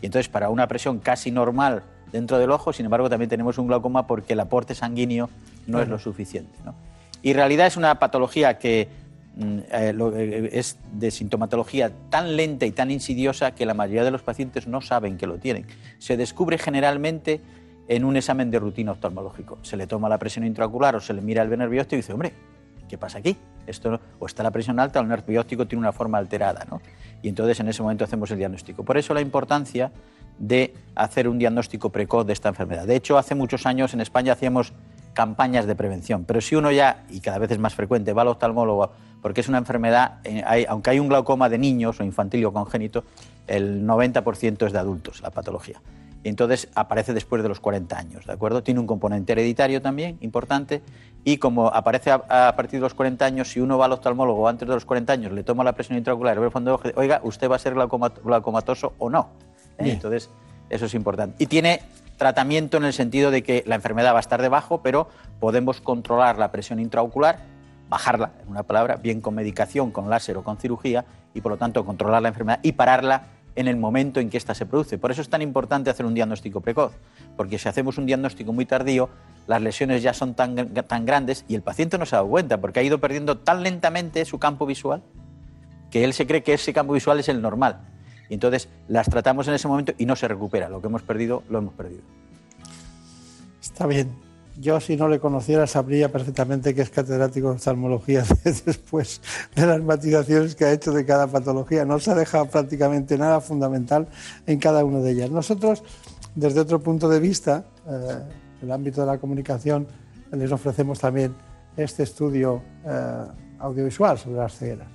Y 0.00 0.06
entonces 0.06 0.28
para 0.28 0.48
una 0.50 0.66
presión 0.68 0.98
casi 1.00 1.30
normal 1.30 1.82
dentro 2.12 2.38
del 2.38 2.50
ojo, 2.50 2.72
sin 2.72 2.86
embargo, 2.86 3.10
también 3.10 3.28
tenemos 3.28 3.58
un 3.58 3.66
glaucoma 3.66 4.06
porque 4.06 4.32
el 4.32 4.40
aporte 4.40 4.74
sanguíneo 4.74 5.28
no 5.66 5.80
es 5.80 5.88
lo 5.88 5.98
suficiente. 5.98 6.58
Y 7.22 7.30
en 7.30 7.36
realidad 7.36 7.66
es 7.66 7.76
una 7.76 7.98
patología 7.98 8.58
que 8.58 8.88
mm, 9.36 9.58
eh, 9.70 9.94
eh, 10.14 10.50
es 10.52 10.78
de 10.92 11.10
sintomatología 11.10 11.92
tan 12.10 12.36
lenta 12.36 12.64
y 12.64 12.70
tan 12.70 12.90
insidiosa 12.90 13.54
que 13.54 13.66
la 13.66 13.74
mayoría 13.74 14.04
de 14.04 14.10
los 14.10 14.22
pacientes 14.22 14.66
no 14.66 14.80
saben 14.80 15.18
que 15.18 15.26
lo 15.26 15.38
tienen. 15.38 15.66
Se 15.98 16.16
descubre 16.16 16.58
generalmente 16.58 17.40
en 17.88 18.04
un 18.04 18.16
examen 18.16 18.50
de 18.50 18.58
rutina 18.58 18.92
oftalmológico. 18.92 19.58
Se 19.62 19.76
le 19.76 19.86
toma 19.86 20.08
la 20.08 20.18
presión 20.18 20.44
intraocular 20.44 20.94
o 20.96 21.00
se 21.00 21.14
le 21.14 21.22
mira 21.22 21.42
el 21.42 21.50
nervio 21.58 21.80
óptico 21.80 21.96
y 21.96 22.02
dice, 22.02 22.12
hombre, 22.12 22.32
¿qué 22.88 22.98
pasa 22.98 23.18
aquí? 23.18 23.36
Esto, 23.66 24.00
o 24.18 24.26
está 24.26 24.42
la 24.42 24.50
presión 24.50 24.78
alta 24.78 25.00
o 25.00 25.02
el 25.02 25.08
nervio 25.08 25.40
óptico 25.40 25.66
tiene 25.66 25.80
una 25.80 25.92
forma 25.92 26.18
alterada. 26.18 26.66
Y 27.22 27.28
entonces 27.28 27.58
en 27.60 27.68
ese 27.68 27.82
momento 27.82 28.04
hacemos 28.04 28.30
el 28.30 28.38
diagnóstico. 28.38 28.84
Por 28.84 28.98
eso 28.98 29.14
la 29.14 29.20
importancia 29.20 29.90
de 30.38 30.74
hacer 30.94 31.28
un 31.28 31.38
diagnóstico 31.38 31.90
precoz 31.90 32.26
de 32.26 32.32
esta 32.32 32.50
enfermedad. 32.50 32.86
De 32.86 32.94
hecho, 32.94 33.18
hace 33.18 33.34
muchos 33.34 33.66
años 33.66 33.94
en 33.94 34.00
España 34.00 34.34
hacíamos 34.34 34.72
campañas 35.14 35.66
de 35.66 35.74
prevención, 35.74 36.24
pero 36.24 36.40
si 36.40 36.54
uno 36.54 36.70
ya, 36.70 37.04
y 37.10 37.20
cada 37.20 37.38
vez 37.38 37.50
es 37.50 37.58
más 37.58 37.74
frecuente, 37.74 38.12
va 38.12 38.22
al 38.22 38.28
oftalmólogo 38.28 38.92
porque 39.20 39.40
es 39.40 39.48
una 39.48 39.58
enfermedad, 39.58 40.20
eh, 40.22 40.44
aunque 40.68 40.90
hay 40.90 41.00
un 41.00 41.08
glaucoma 41.08 41.48
de 41.48 41.58
niños 41.58 41.98
o 41.98 42.04
infantil 42.04 42.44
o 42.44 42.52
congénito, 42.52 43.02
el 43.48 43.84
90% 43.84 44.66
es 44.66 44.72
de 44.72 44.78
adultos, 44.78 45.20
la 45.20 45.30
patología. 45.30 45.80
Entonces 46.24 46.68
aparece 46.74 47.14
después 47.14 47.42
de 47.42 47.48
los 47.48 47.60
40 47.60 47.96
años, 47.96 48.26
¿de 48.26 48.32
acuerdo? 48.32 48.62
Tiene 48.62 48.80
un 48.80 48.86
componente 48.86 49.32
hereditario 49.32 49.80
también 49.80 50.18
importante 50.20 50.82
y 51.24 51.38
como 51.38 51.68
aparece 51.68 52.10
a, 52.10 52.54
partir 52.56 52.80
de 52.80 52.84
los 52.84 52.94
40 52.94 53.24
años, 53.24 53.48
si 53.48 53.60
uno 53.60 53.78
va 53.78 53.84
al 53.84 53.92
oftalmólogo 53.92 54.48
antes 54.48 54.66
de 54.66 54.74
los 54.74 54.84
40 54.84 55.12
años, 55.12 55.32
le 55.32 55.44
toma 55.44 55.64
la 55.64 55.74
presión 55.74 55.96
intraocular 55.98 56.38
ve 56.38 56.46
el 56.46 56.52
fondo 56.52 56.80
de 56.82 56.92
oiga, 56.96 57.20
¿usted 57.22 57.50
va 57.50 57.56
a 57.56 57.58
ser 57.58 57.74
glaucomatoso 57.74 58.94
o 58.98 59.10
no? 59.10 59.30
¿Eh? 59.78 59.90
Entonces, 59.92 60.30
eso 60.70 60.86
es 60.86 60.94
importante. 60.94 61.36
Y 61.38 61.46
tiene 61.46 61.82
tratamiento 62.16 62.76
en 62.76 62.84
el 62.84 62.92
sentido 62.92 63.30
de 63.30 63.42
que 63.42 63.62
la 63.66 63.76
enfermedad 63.76 64.12
va 64.12 64.18
a 64.18 64.20
estar 64.20 64.42
debajo, 64.42 64.82
pero 64.82 65.08
podemos 65.40 65.80
controlar 65.80 66.38
la 66.38 66.50
presión 66.50 66.80
intraocular, 66.80 67.38
bajarla, 67.88 68.32
en 68.42 68.48
una 68.48 68.64
palabra, 68.64 68.96
bien 68.96 69.20
con 69.20 69.34
medicación, 69.34 69.92
con 69.92 70.10
láser 70.10 70.36
o 70.36 70.42
con 70.42 70.58
cirugía, 70.58 71.04
y 71.32 71.40
por 71.40 71.52
lo 71.52 71.58
tanto 71.58 71.84
controlar 71.84 72.22
la 72.22 72.28
enfermedad 72.28 72.60
y 72.62 72.72
pararla 72.72 73.22
en 73.58 73.66
el 73.66 73.76
momento 73.76 74.20
en 74.20 74.30
que 74.30 74.36
ésta 74.36 74.54
se 74.54 74.66
produce. 74.66 74.98
Por 74.98 75.10
eso 75.10 75.20
es 75.20 75.28
tan 75.28 75.42
importante 75.42 75.90
hacer 75.90 76.06
un 76.06 76.14
diagnóstico 76.14 76.60
precoz, 76.60 76.92
porque 77.36 77.58
si 77.58 77.68
hacemos 77.68 77.98
un 77.98 78.06
diagnóstico 78.06 78.52
muy 78.52 78.66
tardío, 78.66 79.08
las 79.48 79.60
lesiones 79.60 80.00
ya 80.00 80.14
son 80.14 80.34
tan, 80.34 80.54
tan 80.74 81.04
grandes 81.04 81.44
y 81.48 81.56
el 81.56 81.62
paciente 81.62 81.98
no 81.98 82.06
se 82.06 82.14
ha 82.14 82.18
dado 82.18 82.30
cuenta, 82.30 82.60
porque 82.60 82.78
ha 82.78 82.84
ido 82.84 82.98
perdiendo 83.00 83.38
tan 83.38 83.64
lentamente 83.64 84.24
su 84.24 84.38
campo 84.38 84.64
visual 84.64 85.02
que 85.90 86.04
él 86.04 86.12
se 86.12 86.24
cree 86.26 86.44
que 86.44 86.54
ese 86.54 86.72
campo 86.72 86.92
visual 86.92 87.18
es 87.18 87.28
el 87.28 87.42
normal. 87.42 87.80
Y 88.28 88.34
entonces 88.34 88.68
las 88.86 89.08
tratamos 89.08 89.48
en 89.48 89.54
ese 89.54 89.66
momento 89.66 89.92
y 89.98 90.06
no 90.06 90.14
se 90.14 90.28
recupera. 90.28 90.68
Lo 90.68 90.80
que 90.80 90.86
hemos 90.86 91.02
perdido, 91.02 91.42
lo 91.48 91.58
hemos 91.58 91.74
perdido. 91.74 92.02
Está 93.60 93.86
bien. 93.86 94.27
Yo, 94.60 94.80
si 94.80 94.96
no 94.96 95.08
le 95.08 95.20
conociera, 95.20 95.68
sabría 95.68 96.10
perfectamente 96.10 96.74
que 96.74 96.82
es 96.82 96.90
catedrático 96.90 97.50
de 97.50 97.54
oftalmología 97.56 98.24
después 98.44 99.20
de 99.54 99.66
las 99.66 99.80
matizaciones 99.80 100.56
que 100.56 100.64
ha 100.64 100.72
hecho 100.72 100.92
de 100.92 101.04
cada 101.04 101.28
patología. 101.28 101.84
No 101.84 102.00
se 102.00 102.10
ha 102.10 102.14
dejado 102.16 102.46
prácticamente 102.46 103.16
nada 103.16 103.40
fundamental 103.40 104.08
en 104.46 104.58
cada 104.58 104.84
una 104.84 104.98
de 104.98 105.12
ellas. 105.12 105.30
Nosotros, 105.30 105.84
desde 106.34 106.58
otro 106.58 106.80
punto 106.80 107.08
de 107.08 107.20
vista, 107.20 107.66
eh, 107.86 108.18
en 108.60 108.68
el 108.68 108.72
ámbito 108.72 109.02
de 109.02 109.06
la 109.06 109.18
comunicación, 109.18 109.86
les 110.32 110.50
ofrecemos 110.50 110.98
también 110.98 111.34
este 111.76 112.02
estudio 112.02 112.60
eh, 112.84 113.26
audiovisual 113.60 114.18
sobre 114.18 114.38
las 114.38 114.58
cegueras. 114.58 114.88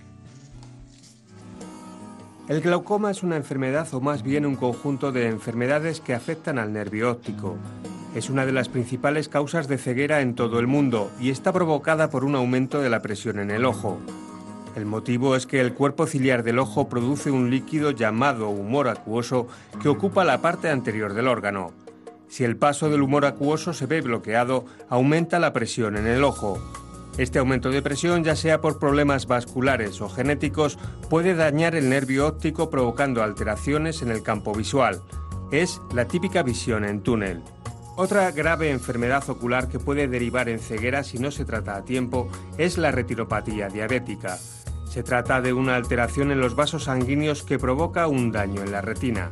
El 2.49 2.59
glaucoma 2.59 3.11
es 3.11 3.23
una 3.23 3.37
enfermedad 3.37 3.87
o 3.93 4.01
más 4.01 4.23
bien 4.23 4.45
un 4.45 4.57
conjunto 4.57 5.13
de 5.13 5.27
enfermedades 5.27 6.01
que 6.01 6.13
afectan 6.13 6.59
al 6.59 6.73
nervio 6.73 7.09
óptico. 7.09 7.55
Es 8.15 8.29
una 8.29 8.45
de 8.45 8.51
las 8.51 8.69
principales 8.69 9.27
causas 9.27 9.67
de 9.67 9.79
ceguera 9.79 10.21
en 10.21 10.35
todo 10.35 10.59
el 10.59 10.67
mundo 10.67 11.11
y 11.19 11.31
está 11.31 11.51
provocada 11.51 12.11
por 12.11 12.23
un 12.23 12.35
aumento 12.35 12.79
de 12.79 12.91
la 12.91 13.01
presión 13.01 13.39
en 13.39 13.49
el 13.49 13.65
ojo. 13.65 13.99
El 14.75 14.85
motivo 14.85 15.35
es 15.35 15.47
que 15.47 15.59
el 15.59 15.73
cuerpo 15.73 16.05
ciliar 16.05 16.43
del 16.43 16.59
ojo 16.59 16.89
produce 16.89 17.31
un 17.31 17.49
líquido 17.49 17.89
llamado 17.89 18.49
humor 18.49 18.87
acuoso 18.87 19.47
que 19.81 19.89
ocupa 19.89 20.23
la 20.23 20.41
parte 20.41 20.69
anterior 20.69 21.15
del 21.15 21.27
órgano. 21.27 21.71
Si 22.27 22.43
el 22.43 22.55
paso 22.55 22.89
del 22.89 23.01
humor 23.01 23.25
acuoso 23.25 23.73
se 23.73 23.87
ve 23.87 24.01
bloqueado, 24.01 24.65
aumenta 24.89 25.39
la 25.39 25.51
presión 25.51 25.97
en 25.97 26.05
el 26.05 26.23
ojo. 26.23 26.59
Este 27.17 27.39
aumento 27.39 27.71
de 27.71 27.81
presión, 27.81 28.23
ya 28.23 28.35
sea 28.35 28.61
por 28.61 28.79
problemas 28.79 29.25
vasculares 29.25 30.01
o 30.01 30.09
genéticos, 30.09 30.77
puede 31.09 31.33
dañar 31.33 31.75
el 31.75 31.89
nervio 31.89 32.27
óptico 32.27 32.69
provocando 32.69 33.23
alteraciones 33.23 34.03
en 34.03 34.09
el 34.09 34.21
campo 34.21 34.53
visual. 34.53 35.01
Es 35.51 35.81
la 35.93 36.05
típica 36.05 36.41
visión 36.41 36.85
en 36.85 37.01
túnel. 37.01 37.43
Otra 37.95 38.31
grave 38.31 38.71
enfermedad 38.71 39.29
ocular 39.29 39.67
que 39.67 39.77
puede 39.77 40.07
derivar 40.07 40.49
en 40.49 40.57
ceguera 40.57 41.03
si 41.03 41.19
no 41.19 41.29
se 41.29 41.45
trata 41.45 41.75
a 41.75 41.85
tiempo 41.85 42.27
es 42.57 42.79
la 42.79 42.89
retinopatía 42.89 43.67
diabética. 43.67 44.39
Se 44.89 45.03
trata 45.03 45.41
de 45.41 45.53
una 45.53 45.75
alteración 45.75 46.31
en 46.31 46.39
los 46.39 46.55
vasos 46.55 46.85
sanguíneos 46.85 47.43
que 47.43 47.59
provoca 47.59 48.07
un 48.07 48.31
daño 48.31 48.63
en 48.63 48.71
la 48.71 48.81
retina. 48.81 49.29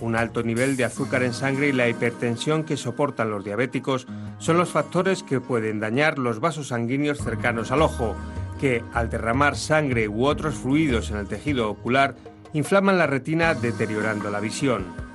Un 0.00 0.14
alto 0.14 0.44
nivel 0.44 0.76
de 0.76 0.84
azúcar 0.84 1.24
en 1.24 1.32
sangre 1.32 1.68
y 1.68 1.72
la 1.72 1.88
hipertensión 1.88 2.62
que 2.62 2.76
soportan 2.76 3.30
los 3.30 3.44
diabéticos 3.44 4.06
son 4.38 4.58
los 4.58 4.68
factores 4.68 5.24
que 5.24 5.40
pueden 5.40 5.80
dañar 5.80 6.20
los 6.20 6.38
vasos 6.38 6.68
sanguíneos 6.68 7.18
cercanos 7.18 7.72
al 7.72 7.82
ojo, 7.82 8.14
que 8.60 8.84
al 8.94 9.10
derramar 9.10 9.56
sangre 9.56 10.06
u 10.06 10.24
otros 10.24 10.54
fluidos 10.54 11.10
en 11.10 11.16
el 11.16 11.26
tejido 11.26 11.68
ocular 11.68 12.14
inflaman 12.52 12.96
la 12.96 13.08
retina 13.08 13.54
deteriorando 13.54 14.30
la 14.30 14.38
visión. 14.38 15.07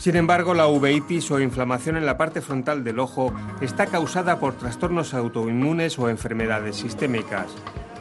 Sin 0.00 0.16
embargo, 0.16 0.54
la 0.54 0.66
uveitis 0.66 1.30
o 1.30 1.40
inflamación 1.40 1.98
en 1.98 2.06
la 2.06 2.16
parte 2.16 2.40
frontal 2.40 2.82
del 2.82 3.00
ojo 3.00 3.34
está 3.60 3.84
causada 3.84 4.40
por 4.40 4.54
trastornos 4.54 5.12
autoinmunes 5.12 5.98
o 5.98 6.08
enfermedades 6.08 6.76
sistémicas. 6.76 7.48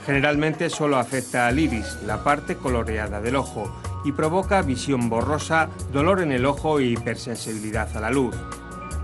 Generalmente 0.06 0.70
solo 0.70 0.96
afecta 0.96 1.48
al 1.48 1.60
iris, 1.60 1.98
la 2.06 2.24
parte 2.24 2.56
coloreada 2.56 3.20
del 3.20 3.36
ojo, 3.36 3.70
y 4.06 4.14
provoca 4.14 4.62
visión 4.62 5.10
borrosa, 5.10 5.68
dolor 5.92 6.22
en 6.22 6.32
el 6.32 6.46
ojo 6.46 6.80
y 6.80 6.94
hipersensibilidad 6.94 7.90
a 7.98 8.00
la 8.00 8.12
luz. 8.12 8.34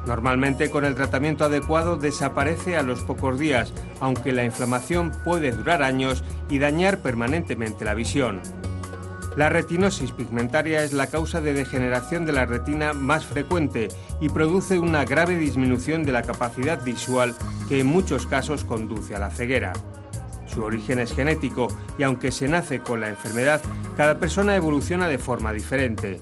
Normalmente 0.07 0.69
con 0.69 0.85
el 0.85 0.95
tratamiento 0.95 1.43
adecuado 1.43 1.97
desaparece 1.97 2.77
a 2.77 2.81
los 2.81 3.01
pocos 3.01 3.37
días, 3.37 3.73
aunque 3.99 4.31
la 4.31 4.45
inflamación 4.45 5.11
puede 5.25 5.51
durar 5.51 5.83
años 5.83 6.23
y 6.49 6.59
dañar 6.59 6.99
permanentemente 6.99 7.83
la 7.83 7.93
visión. 7.93 8.39
La 9.35 9.49
retinosis 9.49 10.13
pigmentaria 10.13 10.83
es 10.83 10.93
la 10.93 11.07
causa 11.07 11.41
de 11.41 11.53
degeneración 11.53 12.25
de 12.25 12.31
la 12.31 12.45
retina 12.45 12.93
más 12.93 13.25
frecuente 13.25 13.89
y 14.21 14.29
produce 14.29 14.79
una 14.79 15.03
grave 15.03 15.35
disminución 15.37 16.03
de 16.03 16.13
la 16.13 16.21
capacidad 16.21 16.81
visual 16.81 17.35
que 17.67 17.81
en 17.81 17.87
muchos 17.87 18.27
casos 18.27 18.63
conduce 18.63 19.13
a 19.13 19.19
la 19.19 19.29
ceguera. 19.29 19.73
Su 20.47 20.63
origen 20.63 20.99
es 20.99 21.13
genético 21.13 21.67
y 21.97 22.03
aunque 22.03 22.31
se 22.31 22.47
nace 22.47 22.79
con 22.79 23.01
la 23.01 23.09
enfermedad, 23.09 23.61
cada 23.97 24.19
persona 24.19 24.55
evoluciona 24.55 25.09
de 25.09 25.17
forma 25.17 25.51
diferente. 25.51 26.21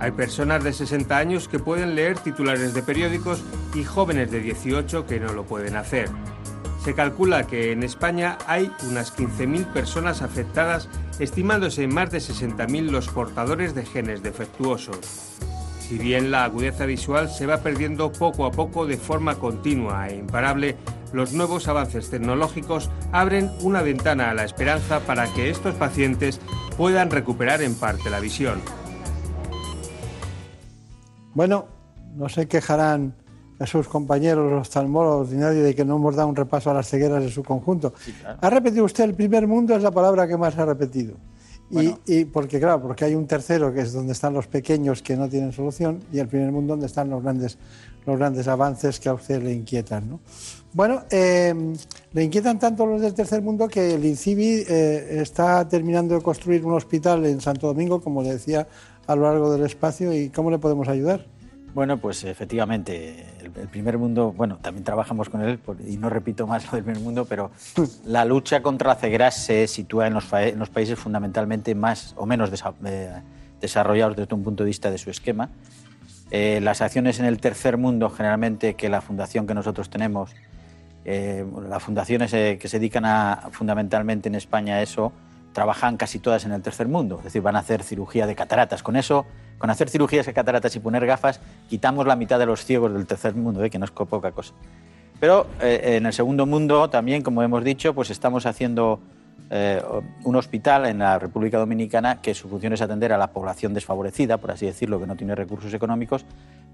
Hay 0.00 0.10
personas 0.10 0.64
de 0.64 0.72
60 0.72 1.16
años 1.16 1.46
que 1.46 1.60
pueden 1.60 1.94
leer 1.94 2.18
titulares 2.18 2.74
de 2.74 2.82
periódicos 2.82 3.40
y 3.72 3.84
jóvenes 3.84 4.32
de 4.32 4.40
18 4.40 5.06
que 5.06 5.20
no 5.20 5.32
lo 5.32 5.44
pueden 5.44 5.76
hacer. 5.76 6.08
Se 6.84 6.94
calcula 6.94 7.46
que 7.46 7.70
en 7.70 7.84
España 7.84 8.38
hay 8.48 8.72
unas 8.90 9.16
15.000 9.16 9.66
personas 9.72 10.20
afectadas, 10.20 10.88
estimándose 11.20 11.84
en 11.84 11.94
más 11.94 12.10
de 12.10 12.18
60.000 12.18 12.90
los 12.90 13.08
portadores 13.08 13.76
de 13.76 13.86
genes 13.86 14.24
defectuosos. 14.24 14.98
Si 15.78 15.96
bien 15.96 16.32
la 16.32 16.42
agudeza 16.42 16.84
visual 16.84 17.30
se 17.30 17.46
va 17.46 17.58
perdiendo 17.58 18.10
poco 18.10 18.46
a 18.46 18.50
poco 18.50 18.86
de 18.86 18.96
forma 18.96 19.36
continua 19.36 20.08
e 20.08 20.16
imparable, 20.16 20.76
los 21.12 21.32
nuevos 21.32 21.68
avances 21.68 22.10
tecnológicos 22.10 22.90
abren 23.12 23.52
una 23.60 23.82
ventana 23.82 24.30
a 24.30 24.34
la 24.34 24.44
esperanza 24.44 25.00
para 25.00 25.32
que 25.32 25.50
estos 25.50 25.76
pacientes 25.76 26.40
puedan 26.76 27.10
recuperar 27.10 27.62
en 27.62 27.76
parte 27.76 28.10
la 28.10 28.18
visión. 28.18 28.60
Bueno, 31.34 31.68
no 32.16 32.28
se 32.28 32.48
quejarán 32.48 33.21
a 33.62 33.66
sus 33.66 33.88
compañeros, 33.88 34.50
los 34.50 34.62
oftalmólogos 34.62 35.30
ni 35.30 35.38
nadie, 35.38 35.62
de 35.62 35.74
que 35.74 35.84
no 35.84 35.96
hemos 35.96 36.16
dado 36.16 36.28
un 36.28 36.36
repaso 36.36 36.70
a 36.70 36.74
las 36.74 36.88
cegueras 36.88 37.22
en 37.22 37.30
su 37.30 37.42
conjunto. 37.42 37.92
Ha 38.40 38.50
repetido 38.50 38.84
usted 38.84 39.04
el 39.04 39.14
primer 39.14 39.46
mundo, 39.46 39.74
es 39.76 39.82
la 39.82 39.90
palabra 39.90 40.26
que 40.26 40.36
más 40.36 40.56
ha 40.58 40.64
repetido. 40.64 41.14
Y, 42.04 42.26
porque, 42.26 42.60
claro, 42.60 42.82
porque 42.82 43.06
hay 43.06 43.14
un 43.14 43.26
tercero 43.26 43.72
que 43.72 43.80
es 43.80 43.92
donde 43.94 44.12
están 44.12 44.34
los 44.34 44.46
pequeños 44.46 45.00
que 45.00 45.16
no 45.16 45.28
tienen 45.28 45.52
solución 45.52 46.00
y 46.12 46.18
el 46.18 46.28
primer 46.28 46.52
mundo 46.52 46.74
donde 46.74 46.86
están 46.86 47.08
los 47.08 47.22
grandes, 47.22 47.56
los 48.04 48.18
grandes 48.18 48.46
avances 48.46 49.00
que 49.00 49.08
a 49.08 49.14
usted 49.14 49.42
le 49.42 49.54
inquietan. 49.54 50.10
¿no? 50.10 50.20
Bueno, 50.74 51.04
em, 51.08 51.74
le 52.12 52.24
inquietan 52.24 52.58
tanto 52.58 52.84
los 52.84 53.00
del 53.00 53.14
tercer 53.14 53.40
mundo 53.40 53.68
que 53.68 53.94
el 53.94 54.04
INCIBI 54.04 54.64
eh, 54.68 55.20
está 55.22 55.66
terminando 55.66 56.14
de 56.14 56.20
construir 56.20 56.64
un 56.66 56.74
hospital 56.74 57.24
en 57.24 57.40
Santo 57.40 57.68
Domingo, 57.68 58.02
como 58.02 58.22
le 58.22 58.34
decía, 58.34 58.66
a 59.06 59.16
lo 59.16 59.22
largo 59.22 59.50
del 59.50 59.64
espacio. 59.64 60.12
¿Y 60.12 60.28
cómo 60.28 60.50
le 60.50 60.58
podemos 60.58 60.88
ayudar? 60.88 61.24
Bueno, 61.74 61.96
pues 61.96 62.24
efectivamente, 62.24 63.24
el, 63.40 63.68
primer 63.68 63.96
mundo, 63.96 64.32
bueno, 64.36 64.58
también 64.58 64.84
trabajamos 64.84 65.30
con 65.30 65.40
él, 65.40 65.58
y 65.86 65.96
no 65.96 66.10
repito 66.10 66.46
más 66.46 66.66
lo 66.66 66.72
del 66.72 66.84
primer 66.84 67.02
mundo, 67.02 67.24
pero 67.24 67.50
la 68.04 68.26
lucha 68.26 68.62
contra 68.62 68.88
la 68.88 68.94
ceguera 68.96 69.30
se 69.30 69.66
sitúa 69.66 70.06
en 70.06 70.12
los, 70.12 70.26
países 70.26 70.98
fundamentalmente 70.98 71.74
más 71.74 72.14
o 72.18 72.26
menos 72.26 72.50
eh, 72.84 73.10
desarrollados 73.58 74.16
desde 74.16 74.34
un 74.34 74.42
punto 74.42 74.64
de 74.64 74.68
vista 74.68 74.90
de 74.90 74.98
su 74.98 75.08
esquema. 75.08 75.48
Eh, 76.30 76.60
las 76.62 76.82
acciones 76.82 77.18
en 77.20 77.24
el 77.24 77.40
tercer 77.40 77.78
mundo, 77.78 78.10
generalmente, 78.10 78.74
que 78.74 78.90
la 78.90 79.00
fundación 79.00 79.46
que 79.46 79.54
nosotros 79.54 79.88
tenemos, 79.88 80.34
eh, 81.06 81.46
las 81.68 81.82
fundaciones 81.82 82.32
que 82.32 82.68
se 82.68 82.78
dedican 82.78 83.06
a, 83.06 83.48
fundamentalmente 83.50 84.28
en 84.28 84.34
España 84.34 84.74
a 84.74 84.82
eso, 84.82 85.12
trabajan 85.52 85.96
casi 85.96 86.18
todas 86.18 86.44
en 86.44 86.52
el 86.52 86.62
tercer 86.62 86.88
mundo, 86.88 87.16
es 87.18 87.24
decir, 87.24 87.42
van 87.42 87.56
a 87.56 87.60
hacer 87.60 87.82
cirugía 87.82 88.26
de 88.26 88.34
cataratas. 88.34 88.82
Con 88.82 88.96
eso, 88.96 89.26
con 89.58 89.70
hacer 89.70 89.88
cirugías 89.88 90.26
de 90.26 90.32
cataratas 90.32 90.74
y 90.76 90.80
poner 90.80 91.06
gafas, 91.06 91.40
quitamos 91.68 92.06
la 92.06 92.16
mitad 92.16 92.38
de 92.38 92.46
los 92.46 92.64
ciegos 92.64 92.92
del 92.92 93.06
tercer 93.06 93.34
mundo, 93.34 93.62
¿eh? 93.62 93.70
que 93.70 93.78
no 93.78 93.84
es 93.84 93.90
poca 93.90 94.32
cosa. 94.32 94.54
Pero 95.20 95.46
eh, 95.60 95.96
en 95.96 96.06
el 96.06 96.12
segundo 96.12 96.46
mundo 96.46 96.90
también, 96.90 97.22
como 97.22 97.42
hemos 97.42 97.62
dicho, 97.62 97.94
pues 97.94 98.10
estamos 98.10 98.44
haciendo 98.46 99.00
eh, 99.50 99.82
un 100.24 100.36
hospital 100.36 100.86
en 100.86 100.98
la 100.98 101.18
República 101.18 101.58
Dominicana 101.58 102.22
que 102.22 102.34
su 102.34 102.48
función 102.48 102.72
es 102.72 102.80
atender 102.80 103.12
a 103.12 103.18
la 103.18 103.32
población 103.32 103.74
desfavorecida, 103.74 104.38
por 104.38 104.50
así 104.50 104.66
decirlo, 104.66 104.98
que 104.98 105.06
no 105.06 105.14
tiene 105.14 105.34
recursos 105.34 105.72
económicos, 105.74 106.24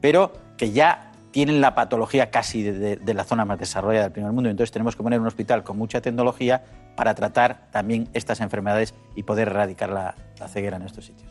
pero 0.01 0.33
que 0.57 0.71
ya 0.71 1.08
tienen 1.31 1.61
la 1.61 1.75
patología 1.75 2.31
casi 2.31 2.63
de, 2.63 3.15
la 3.15 3.25
zona 3.25 3.45
más 3.45 3.59
desarrollada 3.59 4.05
del 4.05 4.13
primer 4.13 4.33
mundo. 4.33 4.51
Entonces 4.51 4.73
tenemos 4.73 4.97
que 4.97 5.03
poner 5.03 5.21
un 5.21 5.27
hospital 5.27 5.63
con 5.63 5.77
mucha 5.77 6.01
tecnología 6.01 6.63
para 6.97 7.15
tratar 7.15 7.69
también 7.71 8.09
estas 8.15 8.41
enfermedades 8.41 8.95
y 9.15 9.23
poder 9.23 9.49
erradicar 9.49 9.91
la, 9.91 10.15
ceguera 10.49 10.77
en 10.77 10.83
estos 10.83 11.07
sitios. 11.07 11.31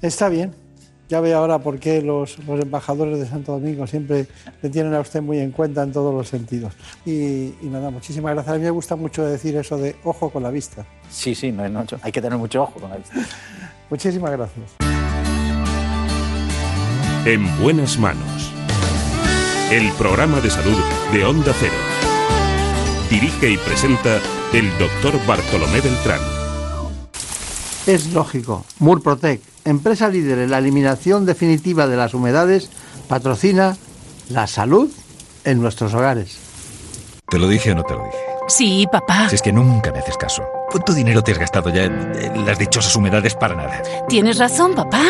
Está 0.00 0.28
bien. 0.28 0.54
Ya 1.08 1.20
veo 1.20 1.38
ahora 1.38 1.60
por 1.60 1.78
qué 1.78 2.02
los, 2.02 2.36
embajadores 2.48 3.20
de 3.20 3.26
Santo 3.26 3.52
Domingo 3.52 3.86
siempre 3.86 4.26
le 4.60 4.70
tienen 4.70 4.92
a 4.92 5.00
usted 5.00 5.22
muy 5.22 5.38
en 5.38 5.52
cuenta 5.52 5.84
en 5.84 5.92
todos 5.92 6.12
los 6.12 6.28
sentidos. 6.28 6.72
Y, 7.04 7.52
nada, 7.62 7.90
muchísimas 7.90 8.34
gracias. 8.34 8.54
A 8.54 8.58
mí 8.58 8.64
me 8.64 8.70
gusta 8.70 8.96
mucho 8.96 9.24
decir 9.24 9.56
eso 9.56 9.76
de 9.78 9.94
ojo 10.02 10.30
con 10.30 10.42
la 10.42 10.50
vista. 10.50 10.84
Sí, 11.08 11.36
sí, 11.36 11.52
no, 11.52 11.68
no, 11.68 11.84
hay 12.02 12.10
que 12.10 12.20
tener 12.20 12.36
mucho 12.36 12.62
ojo 12.64 12.80
con 12.80 12.90
la 12.90 12.96
vista. 12.96 13.14
muchísimas 13.88 14.32
gracias. 14.32 14.74
En 17.24 17.60
buenas 17.60 17.96
manos 17.98 18.45
el 19.70 19.90
programa 19.92 20.40
de 20.40 20.48
salud 20.48 20.78
de 21.12 21.24
Onda 21.24 21.52
Cero. 21.58 21.74
Dirige 23.10 23.50
y 23.50 23.56
presenta 23.56 24.20
el 24.52 24.70
doctor 24.78 25.14
Bartolomé 25.26 25.80
Beltrán. 25.80 26.20
Es 27.86 28.12
lógico. 28.12 28.64
Murprotec, 28.78 29.40
empresa 29.64 30.08
líder 30.08 30.38
en 30.38 30.50
la 30.50 30.58
eliminación 30.58 31.26
definitiva 31.26 31.88
de 31.88 31.96
las 31.96 32.14
humedades, 32.14 32.70
patrocina 33.08 33.76
la 34.28 34.46
salud 34.46 34.90
en 35.44 35.60
nuestros 35.60 35.94
hogares. 35.94 36.38
¿Te 37.28 37.38
lo 37.38 37.48
dije 37.48 37.72
o 37.72 37.74
no 37.74 37.82
te 37.82 37.94
lo 37.94 38.04
dije? 38.04 38.18
Sí, 38.46 38.86
papá. 38.90 39.28
Si 39.28 39.34
es 39.34 39.42
que 39.42 39.52
nunca 39.52 39.90
me 39.90 39.98
haces 39.98 40.16
caso. 40.16 40.44
¿Cuánto 40.70 40.94
dinero 40.94 41.22
te 41.22 41.32
has 41.32 41.38
gastado 41.38 41.70
ya 41.70 41.84
en, 41.84 42.46
las 42.46 42.58
dichosas 42.58 42.94
humedades 42.94 43.34
para 43.34 43.56
nada? 43.56 43.82
Tienes 44.08 44.38
razón, 44.38 44.74
papá. 44.76 45.02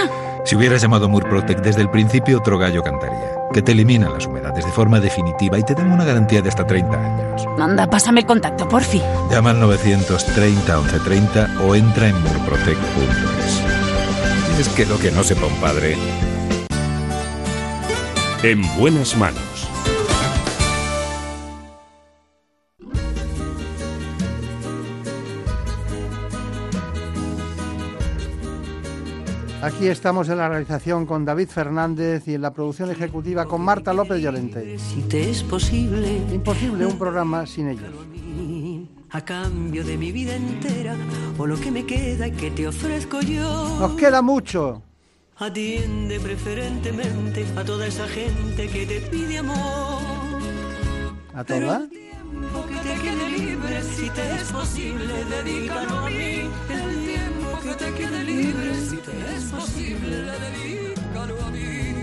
Si 0.47 0.57
hubieras 0.57 0.81
llamado 0.81 1.11
Murprotec 1.11 1.61
desde 1.61 1.83
el 1.83 1.91
principio, 1.91 2.39
otro 2.39 2.57
gallo 2.59 2.83
cantaría 2.83 3.36
que 3.53 3.63
te 3.63 3.73
eliminan 3.73 4.13
las 4.13 4.27
humedades 4.27 4.65
de 4.65 4.73
forma 4.73 5.01
definitiva 5.01 5.59
y 5.59 5.63
te 5.63 5.75
dan 5.75 5.93
una 5.93 6.05
garantía 6.05 6.43
de 6.43 6.49
hasta 6.49 6.67
30 6.67 6.97
años. 6.97 7.47
Anda, 7.59 7.89
pásame 7.89 8.21
el 8.21 8.27
contacto, 8.27 8.69
porfi. 8.69 9.01
Llama 9.31 9.51
al 9.51 9.61
930 9.61 10.77
1130 10.77 11.63
o 11.67 11.75
entra 11.75 12.09
en 12.09 12.23
murprotec.es. 12.23 13.63
Es 14.61 14.69
que 14.71 14.87
lo 14.87 14.99
que 14.99 15.11
no 15.11 15.23
sepa 15.23 15.47
un 15.47 15.57
padre. 15.57 15.97
En 18.43 18.63
buenas 18.77 19.17
manos 19.17 19.56
Aquí 29.63 29.89
estamos 29.89 30.29
en 30.29 30.39
la 30.39 30.49
realización 30.49 31.07
con 31.07 31.25
David 31.25 31.49
Fernández 31.49 32.29
y 32.29 32.35
en 32.35 32.43
la 32.43 32.53
producción 32.53 32.91
ejecutiva 32.91 33.47
con 33.47 33.63
Marta 33.63 33.93
López 33.93 34.21
Llorente. 34.21 34.79
Si 34.79 35.01
te 35.03 35.31
es 35.31 35.43
posible. 35.43 36.23
Imposible 36.33 36.87
un 36.87 36.99
programa 36.99 37.47
sin 37.47 37.69
ellos. 37.69 37.91
A 39.11 39.21
cambio 39.23 39.83
de 39.85 39.97
mi 39.97 40.13
vida 40.13 40.35
entera 40.35 40.95
o 41.39 41.47
lo 41.47 41.59
que 41.59 41.71
me 41.71 41.87
queda 41.87 42.29
y 42.29 42.33
que 42.33 42.51
te 42.51 42.69
ofrezco 42.69 43.21
yo. 43.21 43.79
Nos 43.81 43.93
queda 43.93 44.21
mucho. 44.21 44.83
Atiende 45.39 46.21
preferentemente 46.21 47.47
a 47.57 47.65
toda 47.65 47.87
esa 47.87 48.07
gente 48.09 48.69
que 48.69 48.87
te 48.87 49.01
pide 49.01 49.39
amor. 49.39 50.03
¿A 51.35 51.45
toda? 51.45 51.87
que 52.69 52.75
te 52.77 52.95
quede 53.03 53.31
libre, 53.31 53.83
si 53.83 54.11
te 54.11 54.35
es 54.35 54.53
posible, 54.53 55.25
dedícalo 55.25 55.99
a 55.99 56.11
mí. 56.11 56.51
El 56.69 57.05
tiempo 57.05 57.36
que 57.67 57.75
te 57.75 57.93
quede 57.95 58.25
libre, 58.25 58.75
si 58.75 58.97
te 58.97 59.37
es 59.37 59.45
posible, 59.45 60.17
dedícalo 60.17 61.45
a 61.45 61.51
mí. 61.51 61.95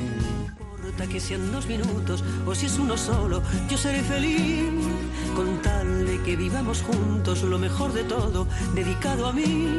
importa 0.76 1.08
que 1.08 1.20
sean 1.20 1.52
dos 1.52 1.66
minutos 1.68 2.24
o 2.46 2.54
si 2.54 2.66
es 2.66 2.78
uno 2.78 2.98
solo, 2.98 3.42
yo 3.70 3.78
seré 3.78 4.02
feliz 4.02 4.66
con 5.36 5.62
tal 5.62 6.06
de 6.06 6.22
que 6.24 6.36
vivamos 6.36 6.82
juntos 6.82 7.44
lo 7.44 7.58
mejor 7.58 7.94
de 7.94 8.04
todo, 8.04 8.46
dedicado 8.76 9.28
a 9.28 9.34
mí. 9.34 9.70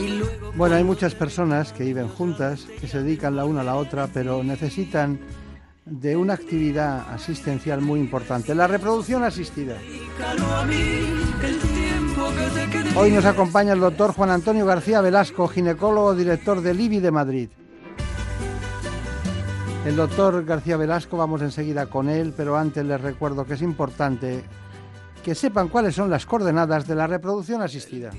Y 0.00 0.08
luego 0.18 0.52
bueno, 0.56 0.74
hay 0.76 0.84
muchas 0.84 1.14
personas 1.14 1.72
que 1.72 1.84
viven 1.84 2.08
juntas, 2.08 2.66
que 2.80 2.88
se 2.88 3.02
dedican 3.02 3.36
la 3.36 3.44
una 3.44 3.60
a 3.60 3.64
la 3.64 3.76
otra, 3.76 4.08
pero 4.08 4.42
necesitan 4.42 5.20
de 5.84 6.16
una 6.16 6.34
actividad 6.34 7.12
asistencial 7.12 7.80
muy 7.80 8.00
importante, 8.00 8.54
la 8.54 8.66
reproducción 8.66 9.22
asistida. 9.22 9.76
Hoy 12.96 13.10
nos 13.10 13.24
acompaña 13.24 13.72
el 13.72 13.80
doctor 13.80 14.12
Juan 14.12 14.30
Antonio 14.30 14.64
García 14.64 15.00
Velasco, 15.00 15.48
ginecólogo, 15.48 16.14
director 16.14 16.60
del 16.60 16.80
IBI 16.80 17.00
de 17.00 17.10
Madrid. 17.10 17.48
El 19.84 19.96
doctor 19.96 20.44
García 20.44 20.76
Velasco, 20.76 21.16
vamos 21.16 21.42
enseguida 21.42 21.86
con 21.86 22.08
él, 22.08 22.32
pero 22.36 22.56
antes 22.56 22.84
les 22.84 23.00
recuerdo 23.00 23.44
que 23.44 23.54
es 23.54 23.62
importante 23.62 24.44
que 25.22 25.34
sepan 25.34 25.68
cuáles 25.68 25.94
son 25.94 26.08
las 26.08 26.24
coordenadas 26.24 26.86
de 26.86 26.94
la 26.94 27.06
reproducción 27.06 27.62
asistida. 27.62 28.10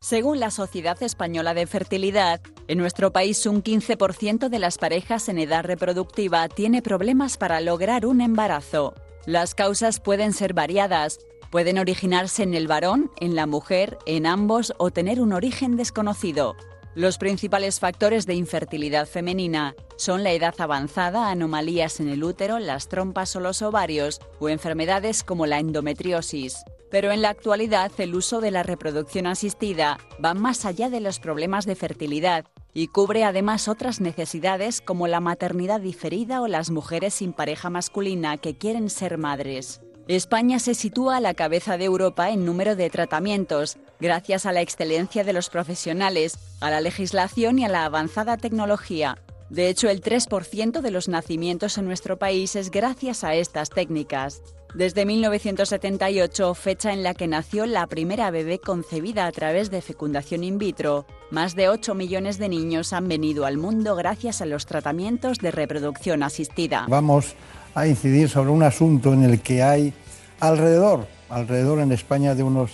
Según 0.00 0.40
la 0.40 0.50
Sociedad 0.50 1.02
Española 1.02 1.52
de 1.52 1.66
Fertilidad, 1.66 2.40
en 2.68 2.78
nuestro 2.78 3.12
país 3.12 3.46
un 3.46 3.62
15% 3.62 4.48
de 4.48 4.58
las 4.58 4.78
parejas 4.78 5.28
en 5.28 5.38
edad 5.38 5.64
reproductiva 5.64 6.48
tiene 6.48 6.82
problemas 6.82 7.36
para 7.36 7.60
lograr 7.60 8.06
un 8.06 8.20
embarazo. 8.20 8.94
Las 9.24 9.54
causas 9.54 10.00
pueden 10.00 10.32
ser 10.32 10.52
variadas. 10.52 11.18
Pueden 11.50 11.78
originarse 11.78 12.42
en 12.42 12.54
el 12.54 12.66
varón, 12.66 13.10
en 13.20 13.36
la 13.36 13.46
mujer, 13.46 13.98
en 14.04 14.26
ambos 14.26 14.74
o 14.78 14.90
tener 14.90 15.20
un 15.20 15.32
origen 15.32 15.76
desconocido. 15.76 16.56
Los 16.96 17.18
principales 17.18 17.78
factores 17.78 18.26
de 18.26 18.34
infertilidad 18.34 19.06
femenina 19.06 19.76
son 19.96 20.24
la 20.24 20.32
edad 20.32 20.54
avanzada, 20.58 21.30
anomalías 21.30 22.00
en 22.00 22.08
el 22.08 22.24
útero, 22.24 22.58
las 22.58 22.88
trompas 22.88 23.36
o 23.36 23.40
los 23.40 23.62
ovarios 23.62 24.20
o 24.40 24.48
enfermedades 24.48 25.22
como 25.22 25.46
la 25.46 25.58
endometriosis. 25.58 26.56
Pero 26.90 27.10
en 27.10 27.22
la 27.22 27.30
actualidad 27.30 27.90
el 27.98 28.14
uso 28.14 28.40
de 28.40 28.50
la 28.50 28.62
reproducción 28.62 29.26
asistida 29.26 29.98
va 30.24 30.34
más 30.34 30.64
allá 30.64 30.88
de 30.88 31.00
los 31.00 31.18
problemas 31.18 31.66
de 31.66 31.74
fertilidad 31.74 32.44
y 32.74 32.88
cubre 32.88 33.24
además 33.24 33.68
otras 33.68 34.00
necesidades 34.00 34.80
como 34.80 35.08
la 35.08 35.20
maternidad 35.20 35.80
diferida 35.80 36.42
o 36.42 36.46
las 36.46 36.70
mujeres 36.70 37.14
sin 37.14 37.32
pareja 37.32 37.70
masculina 37.70 38.36
que 38.36 38.56
quieren 38.56 38.90
ser 38.90 39.18
madres. 39.18 39.80
España 40.08 40.60
se 40.60 40.74
sitúa 40.74 41.16
a 41.16 41.20
la 41.20 41.34
cabeza 41.34 41.78
de 41.78 41.86
Europa 41.86 42.30
en 42.30 42.44
número 42.44 42.76
de 42.76 42.90
tratamientos, 42.90 43.76
gracias 43.98 44.46
a 44.46 44.52
la 44.52 44.60
excelencia 44.60 45.24
de 45.24 45.32
los 45.32 45.48
profesionales, 45.48 46.38
a 46.60 46.70
la 46.70 46.80
legislación 46.80 47.58
y 47.58 47.64
a 47.64 47.68
la 47.68 47.84
avanzada 47.84 48.36
tecnología. 48.36 49.18
De 49.48 49.68
hecho, 49.68 49.88
el 49.88 50.02
3% 50.02 50.80
de 50.80 50.90
los 50.90 51.08
nacimientos 51.08 51.78
en 51.78 51.84
nuestro 51.84 52.18
país 52.18 52.56
es 52.56 52.70
gracias 52.70 53.22
a 53.22 53.34
estas 53.34 53.70
técnicas. 53.70 54.42
Desde 54.74 55.06
1978, 55.06 56.54
fecha 56.54 56.92
en 56.92 57.02
la 57.02 57.14
que 57.14 57.28
nació 57.28 57.64
la 57.64 57.86
primera 57.86 58.30
bebé 58.30 58.58
concebida 58.58 59.26
a 59.26 59.32
través 59.32 59.70
de 59.70 59.80
fecundación 59.80 60.42
in 60.42 60.58
vitro, 60.58 61.06
más 61.30 61.54
de 61.54 61.68
8 61.68 61.94
millones 61.94 62.38
de 62.38 62.48
niños 62.48 62.92
han 62.92 63.08
venido 63.08 63.46
al 63.46 63.56
mundo 63.56 63.94
gracias 63.94 64.42
a 64.42 64.46
los 64.46 64.66
tratamientos 64.66 65.38
de 65.38 65.52
reproducción 65.52 66.24
asistida. 66.24 66.84
Vamos 66.88 67.36
a 67.74 67.86
incidir 67.86 68.28
sobre 68.28 68.50
un 68.50 68.64
asunto 68.64 69.12
en 69.12 69.22
el 69.22 69.40
que 69.40 69.62
hay 69.62 69.94
alrededor, 70.40 71.06
alrededor 71.30 71.78
en 71.78 71.92
España 71.92 72.34
de 72.34 72.42
unos 72.42 72.72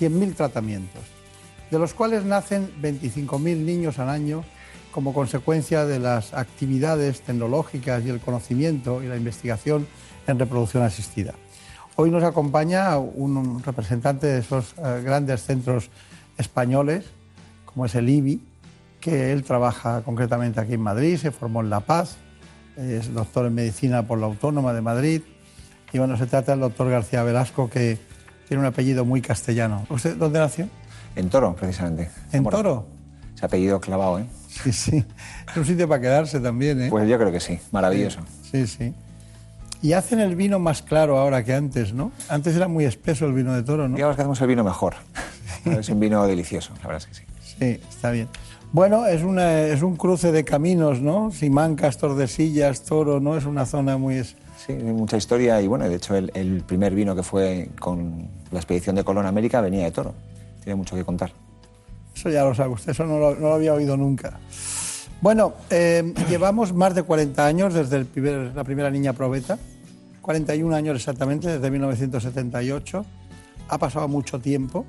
100.000 0.00 0.34
tratamientos, 0.34 1.02
de 1.70 1.78
los 1.78 1.92
cuales 1.92 2.24
nacen 2.24 2.72
25.000 2.80 3.58
niños 3.58 3.98
al 3.98 4.08
año 4.08 4.44
como 4.94 5.12
consecuencia 5.12 5.84
de 5.86 5.98
las 5.98 6.32
actividades 6.34 7.20
tecnológicas 7.22 8.04
y 8.04 8.10
el 8.10 8.20
conocimiento 8.20 9.02
y 9.02 9.08
la 9.08 9.16
investigación 9.16 9.88
en 10.28 10.38
reproducción 10.38 10.84
asistida. 10.84 11.34
Hoy 11.96 12.12
nos 12.12 12.22
acompaña 12.22 12.96
un 12.98 13.60
representante 13.64 14.28
de 14.28 14.38
esos 14.38 14.72
eh, 14.78 15.02
grandes 15.04 15.42
centros 15.42 15.90
españoles, 16.38 17.06
como 17.64 17.86
es 17.86 17.96
el 17.96 18.08
IBI, 18.08 18.40
que 19.00 19.32
él 19.32 19.42
trabaja 19.42 20.02
concretamente 20.02 20.60
aquí 20.60 20.74
en 20.74 20.82
Madrid, 20.82 21.16
se 21.16 21.32
formó 21.32 21.60
en 21.60 21.70
La 21.70 21.80
Paz, 21.80 22.16
es 22.76 23.12
doctor 23.12 23.46
en 23.46 23.54
medicina 23.54 24.06
por 24.06 24.20
la 24.20 24.26
Autónoma 24.26 24.72
de 24.72 24.80
Madrid. 24.80 25.22
Y 25.92 25.98
bueno, 25.98 26.16
se 26.16 26.26
trata 26.26 26.52
del 26.52 26.60
doctor 26.60 26.88
García 26.88 27.24
Velasco, 27.24 27.68
que 27.68 27.98
tiene 28.46 28.60
un 28.60 28.66
apellido 28.66 29.04
muy 29.04 29.20
castellano. 29.20 29.86
¿Usted 29.90 30.16
dónde 30.16 30.38
nació? 30.38 30.68
En 31.16 31.30
Toro, 31.30 31.56
precisamente. 31.56 32.10
¿En 32.30 32.44
Toro? 32.44 32.86
Ese 33.34 33.44
apellido 33.44 33.80
clavado, 33.80 34.20
¿eh? 34.20 34.26
Sí, 34.62 34.72
sí. 34.72 35.04
Es 35.50 35.56
un 35.56 35.64
sitio 35.64 35.88
para 35.88 36.00
quedarse 36.00 36.40
también, 36.40 36.80
¿eh? 36.82 36.88
Pues 36.90 37.08
yo 37.08 37.18
creo 37.18 37.32
que 37.32 37.40
sí, 37.40 37.58
maravilloso. 37.72 38.20
Sí, 38.50 38.66
sí. 38.66 38.92
Y 39.82 39.92
hacen 39.92 40.20
el 40.20 40.36
vino 40.36 40.58
más 40.58 40.82
claro 40.82 41.18
ahora 41.18 41.44
que 41.44 41.52
antes, 41.52 41.92
¿no? 41.92 42.12
Antes 42.28 42.56
era 42.56 42.68
muy 42.68 42.84
espeso 42.84 43.26
el 43.26 43.34
vino 43.34 43.52
de 43.52 43.62
toro, 43.62 43.88
¿no? 43.88 43.96
Digamos 43.96 44.16
que 44.16 44.22
hacemos 44.22 44.40
el 44.40 44.46
vino 44.46 44.64
mejor. 44.64 44.94
es 45.64 45.88
un 45.88 46.00
vino 46.00 46.26
delicioso, 46.26 46.72
la 46.82 46.88
verdad 46.88 46.96
es 46.98 47.06
que 47.06 47.14
sí. 47.14 47.22
Sí, 47.58 47.80
está 47.90 48.10
bien. 48.10 48.28
Bueno, 48.72 49.06
es, 49.06 49.22
una, 49.22 49.60
es 49.60 49.82
un 49.82 49.96
cruce 49.96 50.32
de 50.32 50.44
caminos, 50.44 51.00
¿no? 51.00 51.30
Simancas, 51.30 51.98
Tordesillas, 51.98 52.82
Toro, 52.82 53.20
¿no? 53.20 53.36
Es 53.36 53.44
una 53.44 53.66
zona 53.66 53.98
muy... 53.98 54.24
Sí, 54.24 54.72
mucha 54.72 55.16
historia 55.16 55.60
y 55.60 55.66
bueno, 55.66 55.88
de 55.88 55.96
hecho 55.96 56.16
el, 56.16 56.32
el 56.34 56.62
primer 56.62 56.94
vino 56.94 57.14
que 57.14 57.22
fue 57.22 57.68
con 57.78 58.28
la 58.50 58.58
expedición 58.58 58.96
de 58.96 59.04
Colón 59.04 59.26
a 59.26 59.28
América 59.28 59.60
venía 59.60 59.84
de 59.84 59.90
Toro. 59.90 60.14
Tiene 60.62 60.76
mucho 60.76 60.96
que 60.96 61.04
contar. 61.04 61.32
Eso 62.14 62.30
ya 62.30 62.44
lo 62.44 62.54
sabe 62.54 62.70
usted, 62.74 62.92
eso 62.92 63.04
no 63.06 63.18
lo, 63.18 63.34
no 63.34 63.40
lo 63.48 63.54
había 63.54 63.74
oído 63.74 63.96
nunca. 63.96 64.38
Bueno, 65.20 65.54
eh, 65.70 66.14
llevamos 66.28 66.72
más 66.72 66.94
de 66.94 67.02
40 67.02 67.44
años 67.46 67.74
desde 67.74 67.96
el 67.96 68.06
primer- 68.06 68.52
la 68.54 68.64
primera 68.64 68.90
niña 68.90 69.12
probeta, 69.12 69.58
41 70.22 70.74
años 70.74 70.96
exactamente, 70.96 71.48
desde 71.48 71.70
1978. 71.70 73.04
Ha 73.68 73.78
pasado 73.78 74.08
mucho 74.08 74.38
tiempo. 74.40 74.84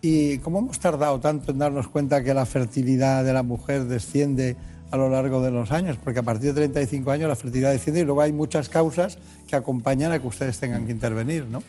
Y 0.00 0.36
como 0.38 0.58
hemos 0.58 0.78
tardado 0.78 1.18
tanto 1.18 1.50
en 1.52 1.58
darnos 1.58 1.88
cuenta 1.88 2.22
que 2.22 2.34
la 2.34 2.44
fertilidad 2.44 3.24
de 3.24 3.32
la 3.32 3.42
mujer 3.42 3.84
desciende 3.84 4.54
a 4.90 4.98
lo 4.98 5.08
largo 5.08 5.40
de 5.42 5.50
los 5.50 5.72
años, 5.72 5.96
porque 6.04 6.18
a 6.20 6.22
partir 6.22 6.52
de 6.52 6.68
35 6.68 7.10
años 7.10 7.28
la 7.28 7.34
fertilidad 7.36 7.72
desciende 7.72 8.02
y 8.02 8.04
luego 8.04 8.20
hay 8.20 8.32
muchas 8.32 8.68
causas 8.68 9.16
que 9.48 9.56
acompañan 9.56 10.12
a 10.12 10.18
que 10.20 10.26
ustedes 10.26 10.58
tengan 10.60 10.84
que 10.84 10.92
intervenir, 10.92 11.46
¿no? 11.46 11.62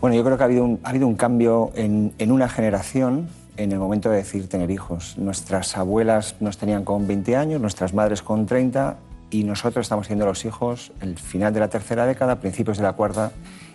Bueno, 0.00 0.16
yo 0.16 0.24
creo 0.24 0.36
que 0.36 0.42
ha 0.42 0.46
habido 0.46 0.64
un, 0.64 0.80
ha 0.82 0.90
habido 0.90 1.06
un 1.06 1.14
cambio 1.14 1.70
en, 1.76 2.12
en 2.18 2.32
una 2.32 2.48
generación 2.48 3.28
en 3.56 3.72
el 3.72 3.78
momento 3.78 4.10
de 4.10 4.16
decidir 4.16 4.48
tener 4.48 4.70
hijos. 4.70 5.16
Nuestras 5.18 5.76
abuelas 5.76 6.36
nos 6.40 6.58
tenían 6.58 6.84
con 6.84 7.06
20 7.06 7.36
años, 7.36 7.60
nuestras 7.60 7.94
madres 7.94 8.22
con 8.22 8.46
30 8.46 8.96
y 9.30 9.44
nosotros 9.44 9.84
estamos 9.84 10.08
teniendo 10.08 10.26
los 10.26 10.44
hijos 10.44 10.92
el 11.00 11.18
final 11.18 11.52
de 11.52 11.60
la 11.60 11.68
tercera 11.68 12.06
década, 12.06 12.40
principios 12.40 12.78
de 12.78 12.84
la 12.84 12.92
cuarta 12.92 13.32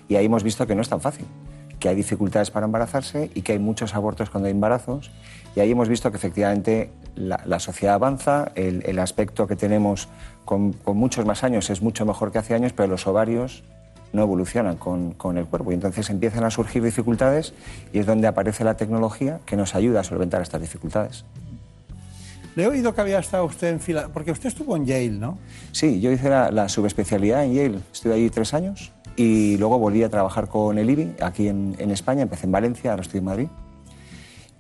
y 0.08 0.16
ahí 0.16 0.26
hemos 0.26 0.44
visto 0.44 0.66
que 0.68 0.76
no 0.76 0.82
es 0.82 0.90
tan 0.90 1.02
fácil, 1.02 1.26
que 1.80 1.90
hay 1.90 1.96
dificultades 1.96 2.52
para 2.52 2.66
embarazarse 2.66 3.32
y 3.34 3.42
que 3.42 3.54
hay 3.54 3.60
muchos 3.60 3.96
abortos 3.96 4.30
cuando 4.30 4.48
hay 4.48 4.52
embarazos 4.52 5.12
y 5.56 5.60
ahí 5.60 5.72
hemos 5.72 5.90
visto 5.90 6.12
que 6.12 6.18
efectivamente 6.18 6.92
la, 7.16 7.60
sociedad 7.60 7.96
avanza, 7.96 8.52
el, 8.56 8.84
el 8.86 9.00
aspecto 9.00 9.48
que 9.48 9.56
tenemos 9.56 10.08
con, 10.46 10.74
con 10.74 10.98
muchos 10.98 11.26
más 11.26 11.44
años 11.44 11.70
es 11.70 11.82
mucho 11.82 12.06
mejor 12.06 12.32
que 12.32 12.38
hace 12.38 12.54
años, 12.54 12.74
pero 12.74 12.88
los 12.88 13.08
ovarios 13.08 13.64
no 14.14 14.22
evolucionan 14.24 14.76
con, 14.78 15.14
con 15.14 15.38
el 15.38 15.46
cuerpo 15.46 15.72
y 15.72 15.76
entonces 15.76 16.10
empiezan 16.10 16.44
a 16.44 16.50
surgir 16.52 16.84
dificultades 16.84 17.54
y 17.94 18.00
es 18.00 18.06
donde 18.06 18.28
aparece 18.28 18.64
la 18.64 18.76
tecnología 18.76 19.40
que 19.46 19.56
nos 19.56 19.76
ayuda 19.76 20.02
a 20.02 20.04
solventar 20.04 20.42
estas 20.42 20.62
dificultades. 20.62 21.26
Le 22.56 22.64
he 22.64 22.68
oído 22.68 22.94
que 22.94 23.02
había 23.02 23.20
estado 23.20 23.46
usted 23.46 23.68
en 23.70 23.80
fila, 23.80 24.10
porque 24.12 24.32
usted 24.32 24.48
estuvo 24.48 24.76
en 24.76 24.86
Yale, 24.86 25.12
¿no? 25.12 25.38
Sí, 25.72 26.02
yo 26.02 26.12
hice 26.12 26.30
la, 26.30 26.52
la 26.52 26.68
subespecialidad 26.68 27.46
en 27.46 27.54
Yale, 27.54 27.80
estuve 27.94 28.16
allí 28.16 28.30
tres 28.30 28.54
años 28.54 28.92
y 29.16 29.58
luego 29.58 29.78
volví 29.80 30.02
a 30.04 30.10
trabajar 30.10 30.48
con 30.48 30.78
el 30.78 30.90
IBI 30.90 31.16
aquí 31.22 31.48
en, 31.48 31.76
en 31.78 31.92
España, 31.92 32.24
empecé 32.24 32.48
en 32.48 32.52
Valencia, 32.52 32.92
ahora 32.92 33.04
estoy 33.04 33.20
en 33.20 33.26
Madrid. 33.26 33.48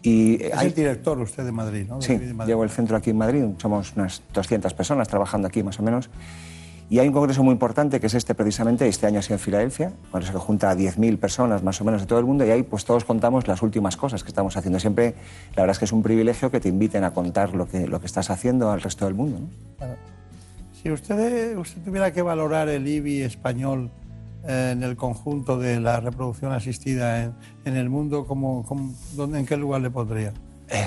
Y 0.01 0.35
eh, 0.35 0.47
Es 0.53 0.57
hay- 0.57 0.67
el 0.67 0.73
director 0.75 1.19
usted 1.19 1.43
de 1.43 1.51
Madrid, 1.51 1.85
¿no? 1.89 2.01
Sí, 2.01 2.15
De- 2.17 2.27
de 2.27 2.33
Madrid. 2.33 2.51
llevo 2.51 2.63
el 2.63 2.69
centro 2.69 2.95
aquí 2.95 3.09
en 3.09 3.17
Madrid, 3.17 3.43
somos 3.57 3.93
unas 3.95 4.21
200 4.33 4.73
personas 4.73 5.07
trabajando 5.07 5.47
aquí 5.47 5.63
más 5.63 5.79
o 5.79 5.83
menos. 5.83 6.09
Y 6.91 6.97
hay 6.97 7.07
un 7.07 7.13
congreso 7.13 7.43
muy 7.43 7.51
importante 7.51 7.99
que 7.99 8.07
es 8.07 8.15
este 8.15 8.33
precisamente, 8.33 8.87
este 8.87 9.05
año 9.05 9.19
ha 9.19 9.21
sido 9.21 9.35
en 9.35 9.39
Filadelfia, 9.39 9.91
cuando 10.09 10.25
se 10.27 10.33
junta 10.33 10.71
a 10.71 10.75
10.000 10.75 11.19
personas 11.19 11.61
más 11.61 11.79
o 11.81 11.83
menos 11.85 12.01
de 12.01 12.07
todo 12.07 12.17
el 12.17 12.25
mundo 12.25 12.45
y 12.47 12.49
ahí 12.49 12.63
pues 12.63 12.83
todos 12.83 13.05
contamos 13.05 13.47
las 13.47 13.61
últimas 13.61 13.95
cosas 13.95 14.23
que 14.23 14.29
estamos 14.29 14.57
haciendo. 14.57 14.79
Siempre, 14.79 15.13
la 15.55 15.61
verdad 15.63 15.71
es 15.73 15.79
que 15.79 15.85
es 15.85 15.91
un 15.91 16.01
privilegio 16.01 16.49
que 16.49 16.59
te 16.59 16.67
inviten 16.67 17.03
a 17.03 17.11
contar 17.11 17.53
lo 17.53 17.67
que, 17.67 17.85
lo 17.87 17.99
que 17.99 18.07
estás 18.07 18.31
haciendo 18.31 18.71
al 18.71 18.81
resto 18.81 19.05
del 19.05 19.13
mundo. 19.13 19.39
Si 20.81 20.89
usted, 20.91 21.55
usted 21.57 21.79
tuviera 21.83 22.11
que 22.11 22.23
valorar 22.23 22.69
el 22.69 22.87
IBI 22.87 23.21
español 23.21 23.91
eh, 24.47 24.71
en 24.71 24.81
el 24.81 24.95
conjunto 24.95 25.59
de 25.59 25.79
la 25.79 25.99
reproducción 25.99 26.53
asistida 26.53 27.23
en, 27.65 27.75
el 27.75 27.89
mundo, 27.89 28.25
¿cómo, 28.25 28.63
cómo- 28.65 28.95
dónde, 29.15 29.37
¿en 29.39 29.45
qué 29.45 29.57
lugar 29.57 29.81
le 29.81 29.91
pondría? 29.91 30.33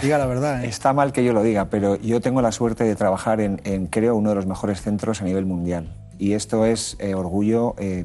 Diga 0.03 0.19
la 0.19 0.27
verdad. 0.27 0.65
¿eh? 0.65 0.69
Está 0.69 0.93
mal 0.93 1.13
que 1.13 1.25
yo 1.25 1.33
lo 1.33 1.43
diga, 1.43 1.67
pero 1.67 1.97
yo 1.97 2.21
tengo 2.21 2.41
la 2.43 2.53
suerte 2.53 2.85
de 2.85 2.95
trabajar 2.95 3.41
en, 3.41 3.61
en, 3.65 3.87
creo, 3.87 4.17
uno 4.17 4.31
de 4.31 4.37
los 4.37 4.47
mejores 4.47 4.81
centros 4.81 5.23
a 5.23 5.25
nivel 5.25 5.47
mundial. 5.47 5.93
Y 6.19 6.35
esto 6.35 6.65
es 6.67 6.97
eh, 7.01 7.15
orgullo 7.15 7.75
eh, 7.79 8.05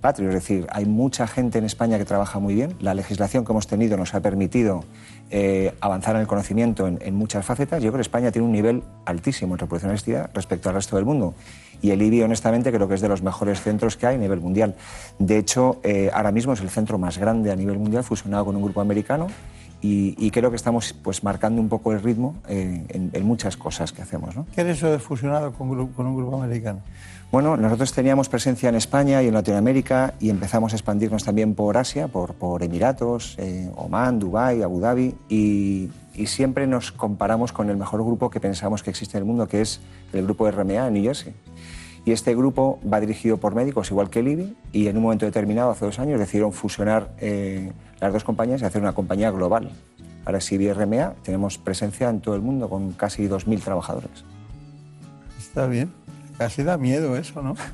patrio. 0.00 0.28
Es 0.28 0.34
decir, 0.34 0.66
hay 0.70 0.86
mucha 0.86 1.26
gente 1.26 1.58
en 1.58 1.64
España 1.64 1.98
que 1.98 2.04
trabaja 2.04 2.38
muy 2.38 2.54
bien. 2.54 2.76
La 2.80 2.94
legislación 2.94 3.44
que 3.44 3.52
hemos 3.52 3.66
tenido 3.66 3.96
nos 3.96 4.14
ha 4.14 4.20
permitido 4.20 4.84
eh, 5.30 5.74
avanzar 5.80 6.14
en 6.14 6.22
el 6.22 6.26
conocimiento 6.26 6.86
en, 6.86 6.98
en 7.02 7.14
muchas 7.14 7.44
facetas. 7.44 7.82
Yo 7.82 7.90
creo 7.90 7.98
que 7.98 8.02
España 8.02 8.30
tiene 8.30 8.46
un 8.46 8.52
nivel 8.52 8.82
altísimo 9.04 9.54
en 9.54 9.58
reproducción 9.58 9.92
asistida 9.92 10.30
respecto 10.32 10.68
al 10.68 10.76
resto 10.76 10.96
del 10.96 11.04
mundo. 11.04 11.34
Y 11.82 11.90
el 11.90 12.02
IBI, 12.02 12.22
honestamente, 12.22 12.70
creo 12.72 12.88
que 12.88 12.94
es 12.94 13.00
de 13.00 13.08
los 13.08 13.22
mejores 13.22 13.60
centros 13.62 13.96
que 13.96 14.06
hay 14.06 14.16
a 14.16 14.18
nivel 14.18 14.40
mundial. 14.40 14.74
De 15.18 15.38
hecho, 15.38 15.80
eh, 15.82 16.10
ahora 16.12 16.30
mismo 16.30 16.52
es 16.52 16.60
el 16.60 16.68
centro 16.68 16.98
más 16.98 17.18
grande 17.18 17.50
a 17.50 17.56
nivel 17.56 17.78
mundial, 17.78 18.04
fusionado 18.04 18.44
con 18.44 18.56
un 18.56 18.62
grupo 18.62 18.80
americano. 18.80 19.28
Y, 19.82 20.14
y 20.18 20.30
creo 20.30 20.50
que 20.50 20.56
estamos 20.56 20.92
pues, 20.92 21.24
marcando 21.24 21.60
un 21.60 21.68
poco 21.68 21.92
el 21.92 22.02
ritmo 22.02 22.36
eh, 22.48 22.84
en, 22.88 23.10
en 23.12 23.24
muchas 23.24 23.56
cosas 23.56 23.92
que 23.92 24.02
hacemos. 24.02 24.36
¿no? 24.36 24.46
¿Qué 24.54 24.60
es 24.62 24.68
eso 24.68 24.90
de 24.90 24.98
fusionado 24.98 25.52
con, 25.52 25.88
con 25.88 26.06
un 26.06 26.16
grupo 26.16 26.36
americano? 26.36 26.80
Bueno, 27.32 27.56
nosotros 27.56 27.92
teníamos 27.92 28.28
presencia 28.28 28.68
en 28.68 28.74
España 28.74 29.22
y 29.22 29.28
en 29.28 29.34
Latinoamérica 29.34 30.14
y 30.18 30.30
empezamos 30.30 30.72
a 30.72 30.76
expandirnos 30.76 31.22
también 31.22 31.54
por 31.54 31.76
Asia, 31.76 32.08
por, 32.08 32.34
por 32.34 32.64
Emiratos, 32.64 33.36
eh, 33.38 33.70
Omán, 33.76 34.18
Dubái, 34.18 34.62
Abu 34.62 34.80
Dhabi 34.80 35.14
y, 35.28 35.90
y 36.12 36.26
siempre 36.26 36.66
nos 36.66 36.90
comparamos 36.90 37.52
con 37.52 37.70
el 37.70 37.76
mejor 37.76 38.02
grupo 38.04 38.30
que 38.30 38.40
pensamos 38.40 38.82
que 38.82 38.90
existe 38.90 39.16
en 39.16 39.22
el 39.22 39.26
mundo, 39.26 39.46
que 39.46 39.60
es 39.60 39.80
el 40.12 40.24
grupo 40.24 40.50
RMA 40.50 40.88
en 40.88 40.94
New 40.94 41.04
Jersey. 41.04 41.32
Y 42.04 42.12
este 42.12 42.34
grupo 42.34 42.80
va 42.90 43.00
dirigido 43.00 43.36
por 43.36 43.54
médicos, 43.54 43.90
igual 43.90 44.08
que 44.10 44.20
el 44.20 44.28
IBI, 44.28 44.56
y 44.72 44.86
en 44.88 44.96
un 44.96 45.02
momento 45.02 45.26
determinado, 45.26 45.70
hace 45.70 45.84
dos 45.84 45.98
años, 45.98 46.18
decidieron 46.18 46.52
fusionar 46.52 47.10
eh, 47.18 47.72
las 48.00 48.12
dos 48.12 48.24
compañías 48.24 48.62
y 48.62 48.64
hacer 48.64 48.80
una 48.80 48.94
compañía 48.94 49.30
global. 49.30 49.70
Ahora 50.24 50.38
es 50.38 50.50
IBI 50.52 50.72
RMA, 50.72 51.14
tenemos 51.22 51.58
presencia 51.58 52.08
en 52.08 52.20
todo 52.20 52.34
el 52.34 52.42
mundo 52.42 52.68
con 52.68 52.92
casi 52.92 53.28
2.000 53.28 53.60
trabajadores. 53.62 54.24
Está 55.38 55.66
bien. 55.66 55.92
Casi 56.38 56.62
da 56.62 56.78
miedo 56.78 57.16
eso, 57.16 57.42
¿no? 57.42 57.54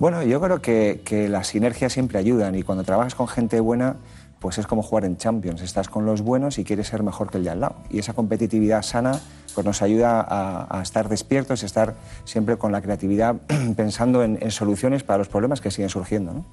Bueno, 0.00 0.22
yo 0.22 0.40
creo 0.40 0.60
que, 0.62 1.02
que 1.04 1.28
las 1.28 1.48
sinergias 1.48 1.92
siempre 1.92 2.18
ayudan 2.18 2.54
y 2.54 2.62
cuando 2.62 2.82
trabajas 2.82 3.14
con 3.14 3.28
gente 3.28 3.60
buena, 3.60 3.96
pues 4.40 4.56
es 4.58 4.66
como 4.66 4.82
jugar 4.82 5.04
en 5.04 5.18
Champions. 5.18 5.60
Estás 5.60 5.88
con 5.88 6.06
los 6.06 6.22
buenos 6.22 6.58
y 6.58 6.64
quieres 6.64 6.88
ser 6.88 7.02
mejor 7.02 7.30
que 7.30 7.38
el 7.38 7.44
de 7.44 7.50
al 7.50 7.60
lado. 7.60 7.76
Y 7.90 7.98
esa 7.98 8.14
competitividad 8.14 8.82
sana 8.82 9.20
pues 9.54 9.66
nos 9.66 9.82
ayuda 9.82 10.20
a, 10.20 10.78
a 10.78 10.82
estar 10.82 11.08
despiertos 11.08 11.62
y 11.62 11.66
estar 11.66 11.94
siempre 12.24 12.56
con 12.56 12.72
la 12.72 12.80
creatividad 12.80 13.36
pensando 13.76 14.22
en, 14.22 14.38
en 14.40 14.50
soluciones 14.50 15.02
para 15.02 15.18
los 15.18 15.28
problemas 15.28 15.60
que 15.60 15.70
siguen 15.70 15.90
surgiendo. 15.90 16.32
¿no? 16.32 16.44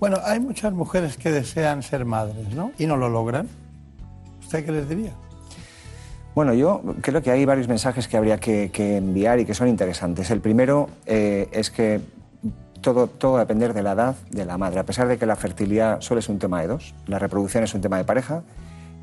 Bueno, 0.00 0.18
hay 0.24 0.40
muchas 0.40 0.72
mujeres 0.72 1.16
que 1.16 1.30
desean 1.30 1.82
ser 1.82 2.04
madres, 2.04 2.54
¿no? 2.54 2.72
Y 2.78 2.86
no 2.86 2.96
lo 2.96 3.08
logran. 3.08 3.48
¿Usted 4.40 4.64
qué 4.64 4.72
les 4.72 4.88
diría? 4.88 5.12
Bueno, 6.34 6.52
yo 6.52 6.82
creo 7.00 7.22
que 7.22 7.30
hay 7.30 7.44
varios 7.44 7.68
mensajes 7.68 8.08
que 8.08 8.16
habría 8.16 8.38
que, 8.38 8.70
que 8.72 8.96
enviar 8.96 9.38
y 9.38 9.44
que 9.44 9.54
son 9.54 9.68
interesantes. 9.68 10.30
El 10.30 10.40
primero 10.40 10.88
eh, 11.06 11.48
es 11.52 11.70
que 11.70 12.00
todo, 12.80 13.06
todo 13.06 13.32
va 13.32 13.38
a 13.38 13.44
depender 13.44 13.72
de 13.72 13.82
la 13.82 13.92
edad 13.92 14.16
de 14.30 14.44
la 14.44 14.58
madre. 14.58 14.80
A 14.80 14.84
pesar 14.84 15.06
de 15.06 15.16
que 15.16 15.26
la 15.26 15.36
fertilidad 15.36 16.00
solo 16.00 16.18
es 16.18 16.28
un 16.28 16.38
tema 16.38 16.60
de 16.60 16.66
dos, 16.66 16.94
la 17.06 17.20
reproducción 17.20 17.62
es 17.62 17.72
un 17.72 17.80
tema 17.80 17.98
de 17.98 18.04
pareja, 18.04 18.42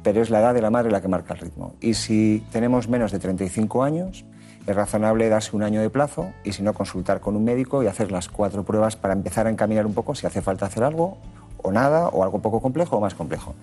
pero 0.04 0.22
es 0.22 0.30
la 0.30 0.40
edad 0.40 0.54
de 0.54 0.62
la 0.62 0.70
madre 0.70 0.92
la 0.92 1.02
que 1.02 1.08
marca 1.08 1.34
el 1.34 1.40
ritmo. 1.40 1.76
Y 1.80 1.94
si 1.94 2.44
tenemos 2.52 2.88
menos 2.88 3.12
de 3.12 3.20
35 3.20 3.84
años, 3.84 4.26
es 4.66 4.76
razonable 4.76 5.30
darse 5.30 5.56
un 5.56 5.64
año 5.64 5.82
de 5.82 5.90
plazo 5.90 6.32
y 6.44 6.54
si 6.54 6.64
no, 6.64 6.74
consultar 6.74 7.20
con 7.20 7.36
un 7.36 7.44
médico 7.44 7.84
y 7.84 7.88
hacer 7.88 8.12
las 8.12 8.30
cuatro 8.30 8.64
pruebas 8.64 8.96
para 8.96 9.14
empezar 9.14 9.48
a 9.48 9.50
encaminar 9.50 9.86
un 9.86 9.94
poco 9.94 10.16
si 10.16 10.28
hace 10.28 10.42
falta 10.42 10.66
hacer 10.66 10.84
algo 10.84 11.18
o 11.64 11.72
nada, 11.72 12.08
o 12.08 12.24
algo 12.24 12.42
poco 12.42 12.62
complejo 12.62 12.98
o 12.98 13.02
más 13.02 13.14
complejo. 13.14 13.56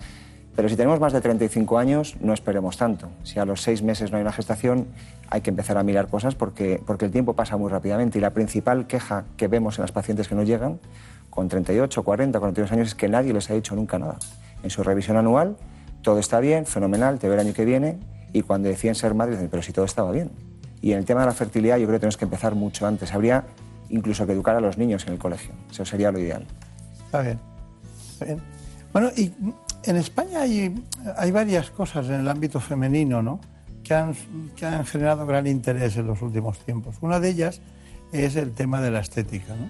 Pero 0.55 0.67
si 0.67 0.75
tenemos 0.75 0.99
más 0.99 1.13
de 1.13 1.21
35 1.21 1.77
años, 1.77 2.17
no 2.19 2.33
esperemos 2.33 2.75
tanto. 2.75 3.09
Si 3.23 3.39
a 3.39 3.45
los 3.45 3.61
seis 3.61 3.81
meses 3.81 4.11
no 4.11 4.17
hay 4.17 4.23
una 4.23 4.33
gestación, 4.33 4.87
hay 5.29 5.39
que 5.39 5.51
empezar 5.51 5.77
a 5.77 5.83
mirar 5.83 6.07
cosas 6.07 6.35
porque, 6.35 6.81
porque 6.85 7.05
el 7.05 7.11
tiempo 7.11 7.33
pasa 7.33 7.55
muy 7.55 7.69
rápidamente 7.69 8.17
y 8.17 8.21
la 8.21 8.31
principal 8.31 8.85
queja 8.87 9.23
que 9.37 9.47
vemos 9.47 9.77
en 9.77 9.83
las 9.83 9.93
pacientes 9.93 10.27
que 10.27 10.35
nos 10.35 10.45
llegan 10.45 10.79
con 11.29 11.47
38, 11.47 12.03
40, 12.03 12.39
42 12.39 12.71
años 12.73 12.87
es 12.89 12.95
que 12.95 13.07
nadie 13.07 13.31
les 13.31 13.49
ha 13.49 13.53
dicho 13.53 13.75
nunca 13.75 13.99
nada. 13.99 14.17
En 14.61 14.69
su 14.69 14.83
revisión 14.83 15.15
anual, 15.15 15.55
todo 16.01 16.19
está 16.19 16.39
bien, 16.39 16.65
fenomenal, 16.65 17.19
te 17.19 17.27
veo 17.27 17.39
el 17.39 17.45
año 17.45 17.53
que 17.53 17.65
viene 17.65 17.97
y 18.33 18.41
cuando 18.41 18.69
deciden 18.69 18.95
ser 18.95 19.13
madres 19.13 19.37
dicen, 19.37 19.49
pero 19.49 19.63
si 19.63 19.73
todo 19.73 19.85
estaba 19.85 20.11
bien. 20.11 20.31
Y 20.81 20.93
en 20.93 20.99
el 20.99 21.05
tema 21.05 21.21
de 21.21 21.27
la 21.27 21.33
fertilidad 21.33 21.77
yo 21.77 21.85
creo 21.85 21.97
que 21.97 22.01
tenemos 22.01 22.17
que 22.17 22.25
empezar 22.25 22.55
mucho 22.55 22.87
antes. 22.87 23.13
Habría 23.13 23.45
incluso 23.89 24.25
que 24.25 24.33
educar 24.33 24.55
a 24.55 24.61
los 24.61 24.77
niños 24.77 25.05
en 25.07 25.13
el 25.13 25.19
colegio. 25.19 25.51
Eso 25.69 25.83
sería 25.83 26.11
lo 26.11 26.19
ideal. 26.19 26.45
Está 27.05 27.21
bien. 27.21 27.39
Está 28.13 28.25
bien. 28.25 28.41
Bueno, 28.93 29.09
y 29.15 29.31
en 29.83 29.95
España 29.97 30.41
hay, 30.41 30.83
hay 31.17 31.31
varias 31.31 31.69
cosas 31.71 32.07
en 32.07 32.21
el 32.21 32.27
ámbito 32.27 32.59
femenino, 32.59 33.21
¿no? 33.21 33.39
Que 33.83 33.93
han, 33.93 34.15
que 34.55 34.65
han 34.65 34.85
generado 34.85 35.25
gran 35.25 35.47
interés 35.47 35.97
en 35.97 36.07
los 36.07 36.21
últimos 36.21 36.59
tiempos. 36.59 36.95
Una 37.01 37.19
de 37.19 37.29
ellas 37.29 37.61
es 38.11 38.35
el 38.35 38.51
tema 38.51 38.81
de 38.81 38.91
la 38.91 38.99
estética, 38.99 39.55
¿no? 39.55 39.69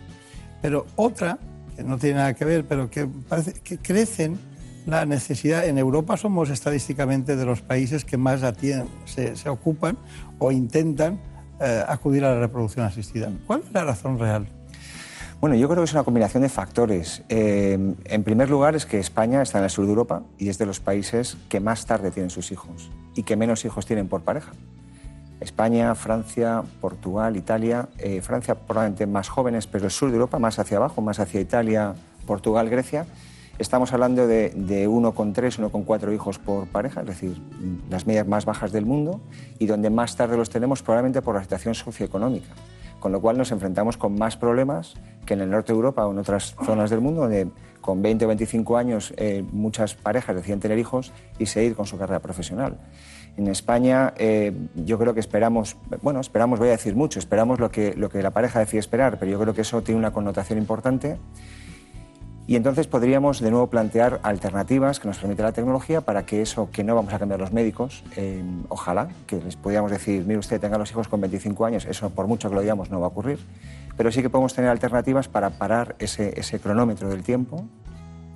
Pero 0.62 0.86
otra, 0.96 1.40
que 1.76 1.84
no 1.84 1.98
tiene 1.98 2.18
nada 2.18 2.34
que 2.34 2.46
ver, 2.46 2.66
pero 2.66 2.90
que 2.90 3.08
parece 3.08 3.54
que 3.54 3.78
crecen 3.78 4.38
la 4.90 5.06
necesidad. 5.06 5.66
En 5.66 5.78
Europa 5.78 6.18
somos 6.18 6.50
estadísticamente 6.50 7.36
de 7.36 7.46
los 7.46 7.62
países 7.62 8.06
que 8.06 8.18
más 8.18 8.42
se, 9.06 9.36
se 9.36 9.50
ocupan 9.50 9.98
o 10.40 10.52
intentan 10.52 11.20
eh, 11.60 11.84
acudir 11.88 12.26
a 12.26 12.34
la 12.34 12.40
reproducción 12.40 12.86
asistida. 12.86 13.32
¿Cuál 13.46 13.62
es 13.66 13.72
la 13.74 13.84
razón 13.84 14.18
real? 14.18 14.48
Bueno, 15.42 15.56
yo 15.56 15.70
creo 15.70 15.82
que 15.82 15.86
es 15.86 15.94
una 15.94 16.04
combinación 16.04 16.44
de 16.44 16.50
factores. 16.50 17.24
Eh, 17.30 17.96
en 18.04 18.24
primer 18.24 18.50
lugar, 18.50 18.76
es 18.76 18.86
que 18.86 19.00
España 19.00 19.42
está 19.42 19.60
en 19.60 19.64
el 19.64 19.70
sur 19.70 19.86
de 19.86 19.92
Europa 19.92 20.24
y 20.38 20.50
es 20.50 20.58
de 20.58 20.66
los 20.66 20.82
países 20.82 21.38
que 21.48 21.62
más 21.62 21.86
tarde 21.86 22.12
tienen 22.12 22.30
sus 22.30 22.52
hijos 22.52 22.92
y 23.16 23.24
que 23.24 23.38
menos 23.38 23.64
hijos 23.64 23.86
tienen 23.86 24.10
por 24.10 24.22
pareja. 24.22 24.52
España, 25.40 25.96
Francia, 25.96 26.64
Portugal, 26.82 27.38
Italia. 27.38 27.88
eh, 28.00 28.22
Francia 28.22 28.56
probablemente 28.56 29.08
más 29.08 29.30
jóvenes, 29.30 29.68
pero 29.68 29.86
el 29.86 29.92
sur 29.92 30.10
de 30.10 30.16
Europa 30.16 30.40
más 30.40 30.60
hacia 30.60 30.76
abajo, 30.76 31.02
más 31.02 31.20
hacia 31.20 31.40
Italia, 31.40 31.94
Portugal, 32.26 32.70
Grecia. 32.70 33.06
Estamos 33.60 33.92
hablando 33.92 34.26
de, 34.26 34.52
de 34.52 34.88
1,3, 34.88 35.34
1,4 35.70 36.16
hijos 36.16 36.40
por 36.40 36.68
pareja, 36.68 37.02
es 37.02 37.08
decir, 37.08 37.42
las 37.90 38.08
medias 38.08 38.26
más 38.26 38.46
bajas 38.46 38.72
del 38.72 38.86
mundo 38.86 39.20
y 39.60 39.66
donde 39.66 39.90
más 39.90 40.16
tarde 40.16 40.38
los 40.38 40.50
tenemos 40.50 40.82
probablemente 40.82 41.22
por 41.22 41.36
la 41.36 41.42
situación 41.42 41.76
socioeconómica. 41.76 42.48
Con 43.02 43.12
lo 43.12 43.20
cual 43.20 43.38
nos 43.38 43.52
enfrentamos 43.52 43.98
con 43.98 44.16
más 44.18 44.38
problemas 44.38 44.94
que 45.26 45.34
en 45.34 45.42
el 45.42 45.50
norte 45.50 45.74
de 45.74 45.76
Europa 45.76 46.08
o 46.08 46.12
en 46.12 46.20
otras 46.20 46.56
zonas 46.64 46.90
del 46.90 47.02
mundo, 47.02 47.22
donde 47.24 47.50
con 47.82 48.02
20 48.02 48.24
o 48.24 48.28
25 48.30 48.78
años 48.78 49.14
eh, 49.18 49.44
muchas 49.52 49.94
parejas 49.94 50.38
deciden 50.38 50.62
tener 50.62 50.80
hijos 50.80 51.12
y 51.38 51.46
seguir 51.46 51.76
con 51.76 51.86
su 51.86 51.98
carrera 51.98 52.22
profesional. 52.22 52.78
En 53.36 53.48
España 53.48 54.14
eh, 54.18 54.54
yo 54.74 54.98
creo 54.98 55.14
que 55.14 55.20
esperamos, 55.20 55.76
bueno, 56.02 56.22
esperamos, 56.22 56.60
voy 56.60 56.70
a 56.70 56.72
decir 56.72 56.96
mucho, 56.96 57.20
esperamos 57.20 57.60
lo 57.60 57.72
que, 57.72 57.94
lo 57.94 58.10
que 58.10 58.24
la 58.24 58.32
pareja 58.32 58.60
decide 58.60 58.80
esperar, 58.80 59.20
pero 59.20 59.30
yo 59.30 59.40
creo 59.40 59.54
que 59.54 59.62
eso 59.62 59.82
tiene 59.82 60.00
una 60.00 60.12
connotación 60.12 60.60
importante 60.60 61.18
y 62.50 62.56
entonces 62.56 62.88
podríamos 62.88 63.42
de 63.42 63.52
nuevo 63.52 63.68
plantear 63.68 64.20
alternativas 64.24 65.00
que 65.00 65.08
nos 65.08 65.20
permite 65.20 65.44
la 65.44 65.52
tecnología 65.52 66.02
para 66.02 66.26
que 66.26 66.42
eso 66.42 66.72
que 66.72 66.84
no 66.84 66.96
vamos 66.96 67.14
a 67.14 67.20
cambiar 67.20 67.40
los 67.40 67.52
médicos, 67.52 68.04
eh, 68.16 68.42
ojalá, 68.70 69.10
que 69.28 69.40
les 69.40 69.56
podríamos 69.56 69.92
decir, 69.92 70.26
mire 70.26 70.40
usted, 70.40 70.60
tenga 70.60 70.80
los 70.80 70.90
hijos 70.90 71.08
con 71.08 71.22
25 71.22 71.64
años, 71.64 71.86
eso 71.86 72.10
por 72.10 72.26
mucho 72.26 72.50
que 72.50 72.56
lo 72.56 72.62
digamos 72.62 72.90
no 72.90 73.00
va 73.00 73.06
a 73.06 73.10
ocurrir, 73.10 73.38
pero 73.96 74.12
sí 74.12 74.24
que 74.24 74.32
podemos 74.32 74.56
tener 74.56 74.72
alternativas 74.72 75.28
para 75.28 75.52
parar 75.52 75.96
ese, 76.00 76.60
cronómetro 76.60 77.10
del 77.10 77.22
tiempo, 77.22 77.68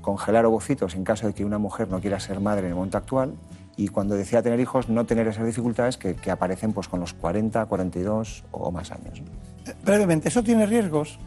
congelar 0.01 0.45
ovocitos 0.45 0.93
en 0.93 1.03
caso 1.03 1.25
de 1.25 1.33
que 1.33 1.43
una 1.43 1.57
mujer 1.57 1.89
no 1.89 1.99
quiera 1.99 2.19
ser 2.19 2.39
madre 2.39 2.67
en 2.67 2.67
el 2.67 2.75
momento 2.75 2.99
actual 2.99 3.33
y 3.77 3.87
cuando 3.87 4.13
decida 4.13 4.43
tener 4.43 4.59
hijos 4.59 4.89
no 4.89 5.07
tener 5.07 5.27
esas 5.27 5.47
dificultades 5.47 5.97
que, 5.97 6.29
aparecen 6.29 6.71
pues, 6.71 6.87
con 6.87 6.99
los 6.99 7.15
40, 7.15 7.65
42 7.65 8.43
o 8.51 8.69
más 8.69 8.91
años. 8.91 9.21
¿no? 9.21 9.73
Brevemente, 9.83 10.27
¿eso 10.27 10.43
tiene 10.43 10.67
riesgos 10.67 11.17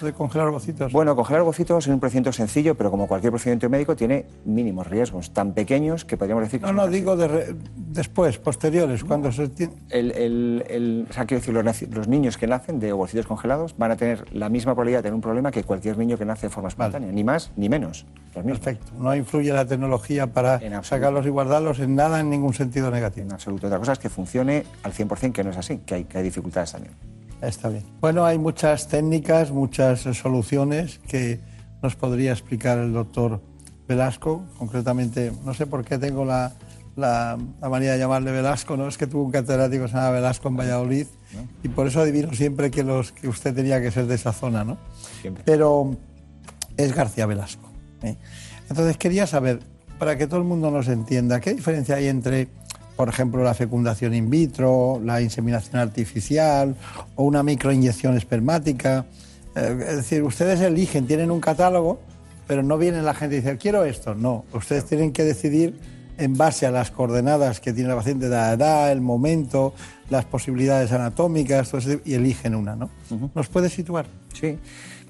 de 0.00 0.12
congelar 0.12 0.48
ovocitos? 0.48 0.92
Bueno, 0.92 1.14
congelar 1.16 1.42
ovocitos 1.42 1.86
es 1.86 1.92
un 1.92 2.00
procedimiento 2.00 2.32
sencillo, 2.32 2.74
pero 2.74 2.90
como 2.90 3.06
cualquier 3.06 3.32
procedimiento 3.32 3.68
médico 3.70 3.96
tiene 3.96 4.26
mínimos 4.44 4.86
riesgos, 4.86 5.32
tan 5.32 5.52
pequeños 5.52 6.04
que 6.04 6.16
podríamos 6.16 6.44
decir 6.44 6.60
que 6.60 6.66
No, 6.66 6.72
no, 6.72 6.88
digo 6.88 7.16
de 7.16 7.28
re- 7.28 7.56
después, 7.76 8.38
posteriores, 8.38 9.04
cuando 9.04 9.30
se 9.32 9.48
tiene... 9.48 9.72
el, 9.90 10.10
el- 10.12 10.64
el- 10.68 11.06
o 11.08 11.12
sea, 11.12 11.24
quiero 11.26 11.40
decir, 11.40 11.88
los, 11.94 12.08
niños 12.08 12.36
que 12.38 12.46
nacen 12.46 12.80
de 12.80 12.92
ovocitos 12.92 13.26
congelados 13.26 13.76
van 13.78 13.90
a 13.92 13.96
tener 13.96 14.24
la 14.34 14.48
misma 14.48 14.72
probabilidad 14.74 14.98
de 14.98 15.02
tener 15.04 15.14
un 15.14 15.20
problema 15.20 15.50
que 15.50 15.62
cualquier 15.64 15.98
niño 15.98 16.16
que 16.18 16.24
nace 16.24 16.46
de 16.46 16.50
forma 16.50 16.68
espontánea, 16.68 17.10
ni 17.12 17.24
más 17.24 17.50
ni 17.56 17.68
menos. 17.68 18.06
Los 18.34 18.44
mismos. 18.44 18.60
Perfecto. 18.60 18.92
No 18.98 19.14
influye 19.14 19.52
la 19.52 19.64
tecnología 19.64 20.26
para 20.26 20.60
sacarlos 20.82 21.24
y 21.26 21.28
guardarlos 21.28 21.78
en 21.78 21.94
nada, 21.94 22.20
en 22.20 22.30
ningún 22.30 22.52
sentido 22.54 22.90
negativo. 22.90 23.26
En 23.26 23.32
absoluto. 23.32 23.66
Otra 23.68 23.78
cosa 23.78 23.92
es 23.92 23.98
que 23.98 24.08
funcione 24.08 24.64
al 24.82 24.92
100%, 24.92 25.32
que 25.32 25.44
no 25.44 25.50
es 25.50 25.56
así, 25.56 25.78
que 25.78 25.94
hay, 25.94 26.04
que 26.04 26.18
hay 26.18 26.24
dificultades 26.24 26.72
también. 26.72 26.94
Está 27.46 27.68
bien. 27.68 27.84
Bueno, 28.00 28.24
hay 28.24 28.38
muchas 28.38 28.88
técnicas, 28.88 29.50
muchas 29.50 30.00
soluciones 30.00 31.00
que 31.06 31.40
nos 31.82 31.96
podría 31.96 32.32
explicar 32.32 32.78
el 32.78 32.92
doctor 32.92 33.40
Velasco. 33.86 34.44
Concretamente, 34.58 35.32
no 35.44 35.54
sé 35.54 35.66
por 35.66 35.84
qué 35.84 35.98
tengo 35.98 36.24
la, 36.24 36.52
la, 36.96 37.38
la 37.60 37.68
manía 37.68 37.92
de 37.92 37.98
llamarle 37.98 38.30
Velasco, 38.30 38.76
¿no? 38.76 38.88
Es 38.88 38.96
que 38.96 39.06
tuvo 39.06 39.24
un 39.24 39.30
catedrático 39.30 39.84
que 39.84 39.90
se 39.90 39.96
llama 39.96 40.10
Velasco 40.10 40.48
en 40.48 40.56
Valladolid 40.56 41.06
y 41.62 41.68
por 41.68 41.86
eso 41.86 42.00
adivino 42.00 42.32
siempre 42.32 42.70
que, 42.70 42.82
los, 42.82 43.12
que 43.12 43.28
usted 43.28 43.54
tenía 43.54 43.80
que 43.80 43.90
ser 43.90 44.06
de 44.06 44.14
esa 44.14 44.32
zona, 44.32 44.64
¿no? 44.64 44.78
Pero 45.44 45.96
es 46.76 46.94
García 46.94 47.26
Velasco. 47.26 47.68
¿eh? 48.02 48.16
Entonces 48.68 48.96
quería 48.96 49.26
saber, 49.26 49.60
para 49.98 50.16
que 50.16 50.26
todo 50.26 50.38
el 50.38 50.46
mundo 50.46 50.70
nos 50.70 50.88
entienda, 50.88 51.40
¿qué 51.40 51.54
diferencia 51.54 51.96
hay 51.96 52.08
entre, 52.08 52.48
por 52.96 53.08
ejemplo, 53.08 53.42
la 53.42 53.54
fecundación 53.54 54.14
in 54.14 54.30
vitro, 54.30 55.00
la 55.02 55.20
inseminación 55.20 55.80
artificial 55.80 56.76
o 57.16 57.24
una 57.24 57.42
microinyección 57.42 58.16
espermática? 58.16 59.06
Eh, 59.56 59.76
es 59.88 59.96
decir, 59.96 60.22
ustedes 60.22 60.60
eligen, 60.60 61.06
tienen 61.06 61.30
un 61.30 61.40
catálogo, 61.40 62.00
pero 62.46 62.62
no 62.62 62.78
viene 62.78 63.02
la 63.02 63.14
gente 63.14 63.36
y 63.36 63.40
dice, 63.40 63.56
quiero 63.58 63.84
esto. 63.84 64.14
No, 64.14 64.44
ustedes 64.52 64.84
tienen 64.84 65.12
que 65.12 65.24
decidir 65.24 65.78
en 66.16 66.36
base 66.36 66.66
a 66.66 66.70
las 66.70 66.90
coordenadas 66.90 67.60
que 67.60 67.72
tiene 67.72 67.88
la 67.88 67.96
paciente, 67.96 68.28
la 68.28 68.52
edad, 68.52 68.92
el 68.92 69.00
momento, 69.00 69.74
las 70.10 70.24
posibilidades 70.24 70.92
anatómicas, 70.92 71.70
todo 71.70 71.80
y 72.04 72.14
eligen 72.14 72.54
una, 72.54 72.76
¿no? 72.76 72.90
¿Nos 73.34 73.48
puede 73.48 73.68
situar? 73.68 74.06
Sí. 74.32 74.58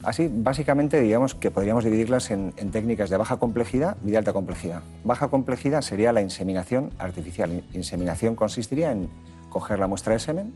Así, 0.04 0.30
básicamente, 0.30 1.00
digamos 1.00 1.34
que 1.34 1.50
podríamos 1.50 1.84
dividirlas 1.84 2.30
en, 2.30 2.52
técnicas 2.52 3.10
de 3.10 3.16
baja 3.16 3.38
complejidad 3.38 3.96
y 4.04 4.10
de 4.10 4.18
alta 4.18 4.32
complejidad. 4.32 4.82
Baja 5.02 5.28
complejidad 5.28 5.80
sería 5.82 6.12
la 6.12 6.20
inseminación 6.20 6.90
artificial. 6.98 7.50
In- 7.52 7.64
Inseminación 7.72 8.36
consistiría 8.36 8.92
en 8.92 9.08
coger 9.48 9.78
la 9.78 9.86
muestra 9.86 10.12
de 10.12 10.18
semen 10.18 10.52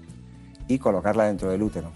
y 0.67 0.79
colocarla 0.79 1.25
dentro 1.25 1.51
del 1.51 1.63
útero. 1.63 1.91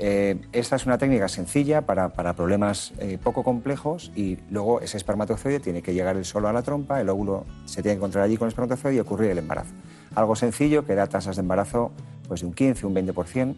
Eh, 0.00 0.40
esta 0.52 0.76
es 0.76 0.86
una 0.86 0.96
técnica 0.96 1.26
sencilla 1.26 1.82
para, 1.82 2.10
problemas 2.34 2.92
eh, 3.00 3.18
poco 3.20 3.42
complejos 3.42 4.12
y 4.14 4.38
luego 4.48 4.80
ese 4.80 4.96
espermatozoide 4.96 5.58
tiene 5.58 5.82
que 5.82 5.92
llegar 5.92 6.24
solo 6.24 6.46
a 6.46 6.52
la 6.52 6.62
trompa, 6.62 7.00
el 7.00 7.08
óvulo 7.08 7.44
se 7.64 7.82
tiene 7.82 7.94
que 7.94 7.98
encontrar 7.98 8.22
allí 8.22 8.36
con 8.36 8.46
el 8.46 8.50
espermatozoide 8.50 8.96
y 8.96 9.00
ocurrir 9.00 9.32
el 9.32 9.38
embarazo. 9.38 9.72
Algo 10.14 10.36
sencillo 10.36 10.84
que 10.84 10.94
da 10.94 11.08
tasas 11.08 11.34
de 11.34 11.40
embarazo 11.40 11.90
pues, 12.28 12.42
de 12.42 12.46
un 12.46 12.52
15, 12.52 12.86
un 12.86 12.94
20% 12.94 13.56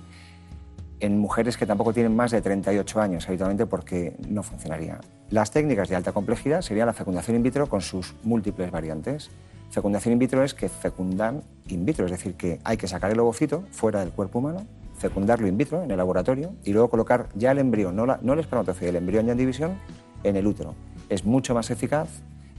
en 1.01 1.19
mujeres 1.19 1.57
que 1.57 1.67
tampoco 1.67 1.93
tienen 1.93 2.15
más 2.15 2.31
de 2.31 2.41
38 2.43 3.01
años 3.01 3.27
habitualmente 3.29 3.67
porque 3.67 4.17
no 4.29 4.43
funcionaría. 4.43 5.01
Las 5.31 5.51
técnicas 5.51 5.89
de 5.89 5.97
alta 5.97 6.13
complejidad 6.13 6.61
serían 6.63 6.87
la 6.87 6.93
fecundación 6.93 7.37
in 7.37 7.43
vitro 7.43 7.69
con 7.69 7.81
sus 7.81 8.15
múltiples 8.23 8.71
variantes. 8.71 9.31
Fecundación 9.71 10.13
in 10.13 10.19
vitro 10.19 10.43
es 10.45 10.53
que 10.55 10.69
fecundan 10.69 11.43
in 11.69 11.85
vitro, 11.87 12.05
es 12.05 12.11
decir, 12.11 12.35
que 12.35 12.59
hay 12.65 12.77
que 12.77 12.87
sacar 12.89 13.11
el 13.11 13.21
ovocito 13.21 13.65
fuera 13.71 14.01
del 14.01 14.11
cuerpo 14.11 14.41
humano, 14.41 14.67
fecundarlo 14.99 15.47
in 15.47 15.57
vitro 15.57 15.83
en 15.83 15.91
el 15.91 15.97
laboratorio 15.97 16.53
y 16.65 16.73
luego 16.73 16.91
colocar 16.91 17.29
ya 17.35 17.53
el 17.53 17.59
embrión, 17.59 17.97
no, 17.97 18.05
la- 18.07 18.19
no 18.23 18.33
el 18.35 18.41
el 18.83 18.97
embrión 18.97 19.27
ya 19.27 19.33
en 19.33 19.39
división, 19.39 19.73
en 20.25 20.37
el 20.37 20.47
útero. 20.47 20.75
Es 21.09 21.25
mucho 21.25 21.55
más 21.55 21.71
eficaz, 21.71 22.09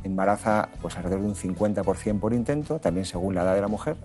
embaraza 0.03 0.69
pues, 0.81 0.97
alrededor 0.97 1.21
de 1.21 1.27
un 1.27 1.35
50% 1.35 2.19
por 2.19 2.33
intento, 2.33 2.79
también 2.79 3.05
según 3.05 3.35
la 3.35 3.43
edad 3.43 3.55
de 3.55 3.61
la 3.61 3.67
mujer, 3.67 3.97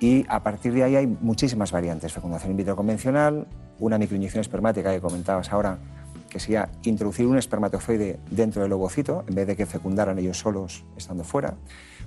y 0.00 0.26
a 0.28 0.42
partir 0.42 0.72
de 0.72 0.82
ahí 0.82 0.96
hay 0.96 1.06
muchísimas 1.06 1.72
variantes. 1.72 2.12
Fecundación 2.12 2.50
in 2.50 2.56
vitro 2.56 2.76
convencional, 2.76 3.46
una 3.78 3.98
microinyección 3.98 4.40
espermática 4.40 4.92
que 4.92 5.00
comentabas 5.00 5.52
ahora, 5.52 5.78
que 6.28 6.38
sería 6.38 6.68
introducir 6.82 7.26
un 7.26 7.38
espermatozoide 7.38 8.18
dentro 8.30 8.62
del 8.62 8.72
ovocito 8.72 9.24
en 9.28 9.34
vez 9.34 9.46
de 9.46 9.56
que 9.56 9.66
fecundaran 9.66 10.18
ellos 10.18 10.38
solos 10.38 10.84
estando 10.96 11.24
fuera. 11.24 11.54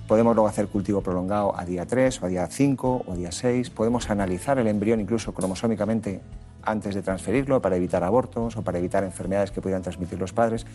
Podemos 0.06 0.34
luego 0.34 0.48
hacer 0.48 0.68
cultivo 0.68 1.02
prolongado 1.02 1.58
a 1.58 1.64
día 1.64 1.86
3 1.86 2.22
o 2.22 2.26
a 2.26 2.28
día 2.28 2.46
5 2.46 3.04
o 3.06 3.12
a 3.12 3.16
día 3.16 3.32
6. 3.32 3.70
Podemos 3.70 4.10
analizar 4.10 4.58
el 4.58 4.66
embrión 4.66 5.00
incluso 5.00 5.32
cromosómicamente 5.32 6.20
antes 6.62 6.94
de 6.94 7.02
transferirlo 7.02 7.60
para 7.60 7.76
evitar 7.76 8.04
abortos 8.04 8.56
o 8.56 8.62
para 8.62 8.78
evitar 8.78 9.04
enfermedades 9.04 9.50
que 9.50 9.60
pudieran 9.60 9.82
transmitir 9.82 10.18
los 10.18 10.32
padres. 10.32 10.66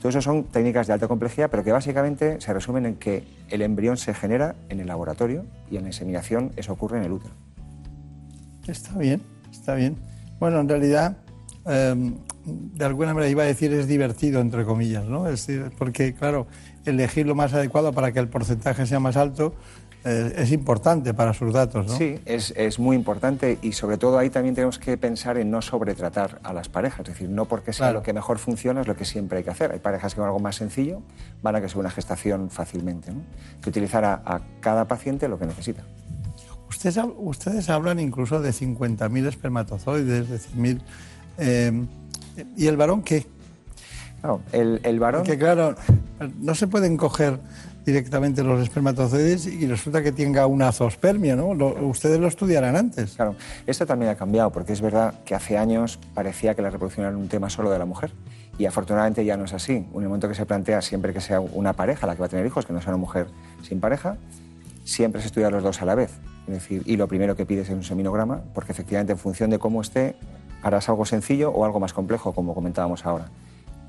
Todo 0.00 0.10
eso 0.10 0.22
son 0.22 0.44
técnicas 0.44 0.86
de 0.86 0.92
alta 0.92 1.08
complejidad, 1.08 1.50
pero 1.50 1.64
que 1.64 1.72
básicamente 1.72 2.40
se 2.40 2.52
resumen 2.52 2.86
en 2.86 2.96
que 2.96 3.24
el 3.48 3.62
embrión 3.62 3.96
se 3.96 4.14
genera 4.14 4.54
en 4.68 4.80
el 4.80 4.86
laboratorio 4.86 5.44
y 5.70 5.76
en 5.76 5.82
la 5.82 5.88
inseminación 5.88 6.52
eso 6.56 6.72
ocurre 6.72 6.98
en 6.98 7.04
el 7.04 7.12
útero. 7.12 7.34
Está 8.66 8.96
bien, 8.98 9.22
está 9.50 9.74
bien. 9.74 9.96
Bueno, 10.38 10.60
en 10.60 10.68
realidad, 10.68 11.16
eh, 11.66 12.12
de 12.44 12.84
alguna 12.84 13.14
manera 13.14 13.30
iba 13.30 13.42
a 13.42 13.46
decir 13.46 13.72
es 13.72 13.86
divertido, 13.86 14.40
entre 14.40 14.64
comillas, 14.64 15.04
¿no? 15.04 15.28
Es 15.28 15.46
decir, 15.46 15.70
porque, 15.78 16.14
claro, 16.14 16.46
elegir 16.84 17.26
lo 17.26 17.34
más 17.34 17.54
adecuado 17.54 17.92
para 17.92 18.12
que 18.12 18.18
el 18.18 18.28
porcentaje 18.28 18.86
sea 18.86 19.00
más 19.00 19.16
alto 19.16 19.54
eh, 20.04 20.34
es 20.36 20.50
importante 20.52 21.14
para 21.14 21.32
sus 21.32 21.52
datos, 21.52 21.86
¿no? 21.86 21.96
Sí, 21.96 22.18
es, 22.24 22.52
es 22.56 22.78
muy 22.78 22.96
importante 22.96 23.58
y 23.62 23.72
sobre 23.72 23.98
todo 23.98 24.18
ahí 24.18 24.30
también 24.30 24.54
tenemos 24.54 24.78
que 24.78 24.96
pensar 24.96 25.38
en 25.38 25.50
no 25.50 25.62
sobretratar 25.62 26.40
a 26.42 26.52
las 26.52 26.68
parejas, 26.68 27.00
es 27.00 27.06
decir, 27.14 27.28
no 27.28 27.44
porque 27.46 27.72
sea 27.72 27.86
Claro. 27.86 27.98
lo 28.00 28.02
que 28.02 28.12
mejor 28.12 28.38
funciona 28.38 28.80
es 28.80 28.86
lo 28.88 28.96
que 28.96 29.04
siempre 29.04 29.38
hay 29.38 29.44
que 29.44 29.50
hacer. 29.50 29.70
Hay 29.72 29.78
parejas 29.78 30.14
que 30.14 30.18
con 30.18 30.26
algo 30.26 30.40
más 30.40 30.56
sencillo 30.56 31.02
van 31.42 31.54
a 31.56 31.60
que 31.60 31.68
sea 31.68 31.78
una 31.80 31.90
gestación 31.90 32.50
fácilmente, 32.50 33.12
¿no? 33.12 33.20
que 33.62 33.70
utilizar 33.70 34.04
a, 34.04 34.14
a 34.24 34.40
cada 34.60 34.86
paciente 34.88 35.28
lo 35.28 35.38
que 35.38 35.46
necesita. 35.46 35.82
Ustedes, 36.68 36.96
hab- 36.96 37.14
ustedes 37.18 37.68
hablan 37.70 38.00
incluso 38.00 38.40
de 38.40 38.50
50.000 38.50 39.26
espermatozoides, 39.28 40.28
de 40.28 40.36
100.000. 40.38 40.80
eh, 41.38 41.84
¿Y 42.56 42.66
el 42.66 42.76
varón 42.76 43.02
qué? 43.02 43.26
Claro, 44.20 44.40
el, 44.52 44.80
el 44.82 44.98
varón... 44.98 45.22
Porque, 45.22 45.38
claro, 45.38 45.74
no 46.40 46.54
se 46.54 46.66
pueden 46.68 46.96
coger 46.96 47.38
directamente 47.84 48.42
los 48.42 48.62
espermatozoides 48.62 49.46
y 49.46 49.66
resulta 49.66 50.02
que 50.02 50.12
tenga 50.12 50.46
una 50.46 50.70
zoospermia, 50.72 51.36
¿no? 51.36 51.48
Ustedes 51.48 52.20
lo 52.20 52.28
estudiarán 52.28 52.76
antes. 52.76 53.14
Claro, 53.14 53.34
esto 53.66 53.86
también 53.86 54.10
ha 54.10 54.14
cambiado 54.14 54.50
porque 54.50 54.72
es 54.72 54.80
verdad 54.80 55.14
que 55.24 55.34
hace 55.34 55.58
años 55.58 55.98
parecía 56.14 56.54
que 56.54 56.62
la 56.62 56.70
reproducción 56.70 57.06
era 57.06 57.16
un 57.16 57.28
tema 57.28 57.50
solo 57.50 57.70
de 57.70 57.78
la 57.78 57.84
mujer 57.84 58.12
y 58.58 58.66
afortunadamente 58.66 59.24
ya 59.24 59.36
no 59.36 59.44
es 59.44 59.52
así. 59.52 59.72
En 59.72 60.02
el 60.02 60.08
momento 60.08 60.28
que 60.28 60.34
se 60.34 60.46
plantea 60.46 60.80
siempre 60.82 61.12
que 61.12 61.20
sea 61.20 61.40
una 61.40 61.72
pareja 61.72 62.06
la 62.06 62.14
que 62.14 62.20
va 62.20 62.26
a 62.26 62.28
tener 62.28 62.46
hijos, 62.46 62.66
que 62.66 62.72
no 62.72 62.80
sea 62.80 62.90
una 62.90 62.98
mujer 62.98 63.26
sin 63.62 63.80
pareja, 63.80 64.16
siempre 64.84 65.20
se 65.20 65.28
estudia 65.28 65.50
los 65.50 65.62
dos 65.62 65.82
a 65.82 65.84
la 65.84 65.94
vez. 65.94 66.12
Es 66.46 66.54
decir, 66.54 66.82
y 66.86 66.96
lo 66.96 67.08
primero 67.08 67.36
que 67.36 67.46
pides 67.46 67.68
es 67.68 67.74
un 67.74 67.84
seminograma 67.84 68.42
porque 68.54 68.72
efectivamente 68.72 69.12
en 69.12 69.18
función 69.18 69.50
de 69.50 69.58
cómo 69.58 69.80
esté 69.80 70.16
harás 70.62 70.88
algo 70.88 71.04
sencillo 71.04 71.50
o 71.50 71.64
algo 71.64 71.80
más 71.80 71.92
complejo, 71.92 72.32
como 72.32 72.54
comentábamos 72.54 73.04
ahora. 73.04 73.28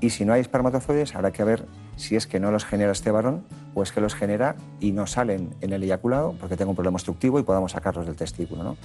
Y 0.00 0.10
si 0.10 0.24
no 0.24 0.32
hay 0.32 0.40
espermatozoides, 0.40 1.14
habrá 1.14 1.32
que 1.32 1.44
ver 1.44 1.66
si 1.96 2.16
es 2.16 2.26
que 2.26 2.40
no 2.40 2.50
los 2.50 2.64
genera 2.64 2.92
este 2.92 3.10
varón 3.10 3.44
o 3.74 3.82
es 3.82 3.92
que 3.92 4.00
los 4.00 4.14
genera 4.14 4.56
y 4.80 4.92
no 4.92 5.06
salen 5.06 5.54
en 5.60 5.72
el 5.72 5.82
eyaculado 5.82 6.34
porque 6.38 6.56
tengo 6.56 6.70
un 6.70 6.76
problema 6.76 6.96
obstructivo 6.96 7.38
y 7.38 7.42
podamos 7.42 7.72
sacarlos 7.72 8.06
del 8.06 8.16
testículo. 8.16 8.76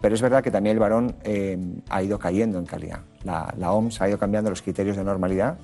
Pero 0.00 0.14
es 0.14 0.22
verdad 0.22 0.42
que 0.42 0.50
también 0.50 0.76
el 0.76 0.80
varón 0.80 1.16
eh, 1.24 1.58
ha 1.88 2.02
ido 2.02 2.18
cayendo 2.18 2.58
en 2.58 2.66
calidad. 2.66 3.00
La, 3.24 3.52
la 3.58 3.72
OMS 3.72 4.00
ha 4.00 4.08
ido 4.08 4.18
cambiando 4.18 4.48
los 4.48 4.62
criterios 4.62 4.96
de 4.96 5.04
normalidad 5.04 5.58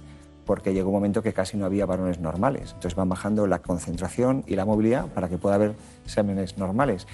porque 0.45 0.73
llegó 0.73 0.91
un 0.91 0.95
momento 0.95 1.23
que 1.23 1.33
casi 1.33 1.57
no 1.57 1.67
había 1.67 1.87
varones 1.87 2.21
normales. 2.21 2.73
Entonces 2.75 2.95
van 2.95 3.09
bajando 3.09 3.47
la 3.47 3.59
concentración 3.59 4.45
y 4.47 4.55
la 4.55 4.65
movilidad 4.65 5.07
para 5.09 5.29
que 5.29 5.39
pueda 5.39 5.57
haber 5.57 5.75
sémenes 6.07 6.57
normales. 6.57 7.07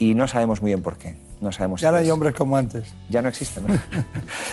Y 0.00 0.14
no 0.14 0.26
sabemos 0.26 0.60
muy 0.62 0.70
bien 0.70 0.82
por 0.82 0.96
qué. 0.96 1.14
No 1.42 1.52
sabemos 1.52 1.80
Ya 1.80 1.88
si 1.88 1.92
no 1.92 1.98
es- 1.98 2.04
hay 2.04 2.10
hombres 2.10 2.34
como 2.34 2.56
antes. 2.56 2.92
Ya 3.10 3.20
no 3.22 3.28
existen. 3.28 3.64
¿no? 3.66 3.74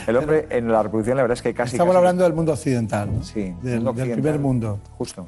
el 0.08 0.16
hombre 0.18 0.46
en 0.50 0.70
la 0.72 0.84
reproducción 0.84 1.16
la 1.18 1.24
verdad 1.24 1.38
es 1.38 1.42
que 1.42 1.54
casi... 1.54 1.76
Estamos 1.76 1.94
casi- 1.94 1.98
hablando 1.98 2.24
del 2.26 2.34
mundo 2.34 2.52
occidental, 2.54 3.10
¿no? 3.14 3.24
Sí, 3.24 3.42
del, 3.42 3.52
mundo 3.54 3.64
del 3.64 3.88
occidental. 3.88 4.14
primer 4.22 4.40
mundo. 4.40 4.80
Justo. 4.98 5.26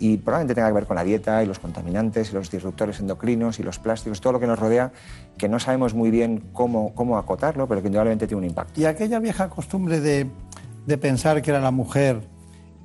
Y 0.00 0.16
probablemente 0.18 0.54
tenga 0.54 0.68
que 0.68 0.74
ver 0.74 0.86
con 0.86 0.96
la 0.96 1.04
dieta 1.04 1.42
y 1.42 1.46
los 1.46 1.58
contaminantes 1.58 2.30
y 2.30 2.34
los 2.34 2.50
disruptores 2.50 2.98
endocrinos 3.00 3.58
y 3.60 3.62
los 3.62 3.78
plásticos, 3.78 4.20
todo 4.20 4.32
lo 4.34 4.40
que 4.40 4.46
nos 4.48 4.58
rodea, 4.58 4.92
que 5.38 5.48
no 5.48 5.60
sabemos 5.60 5.94
muy 5.94 6.10
bien 6.10 6.42
cómo, 6.52 6.94
cómo 6.94 7.16
acotarlo, 7.18 7.68
pero 7.68 7.80
que 7.80 7.88
indudablemente 7.88 8.26
tiene 8.26 8.38
un 8.42 8.48
impacto. 8.48 8.80
Y 8.80 8.86
aquella 8.86 9.18
vieja 9.20 9.48
costumbre 9.50 10.00
de, 10.00 10.26
de 10.86 10.98
pensar 10.98 11.42
que 11.42 11.50
era 11.50 11.60
la 11.60 11.70
mujer 11.70 12.22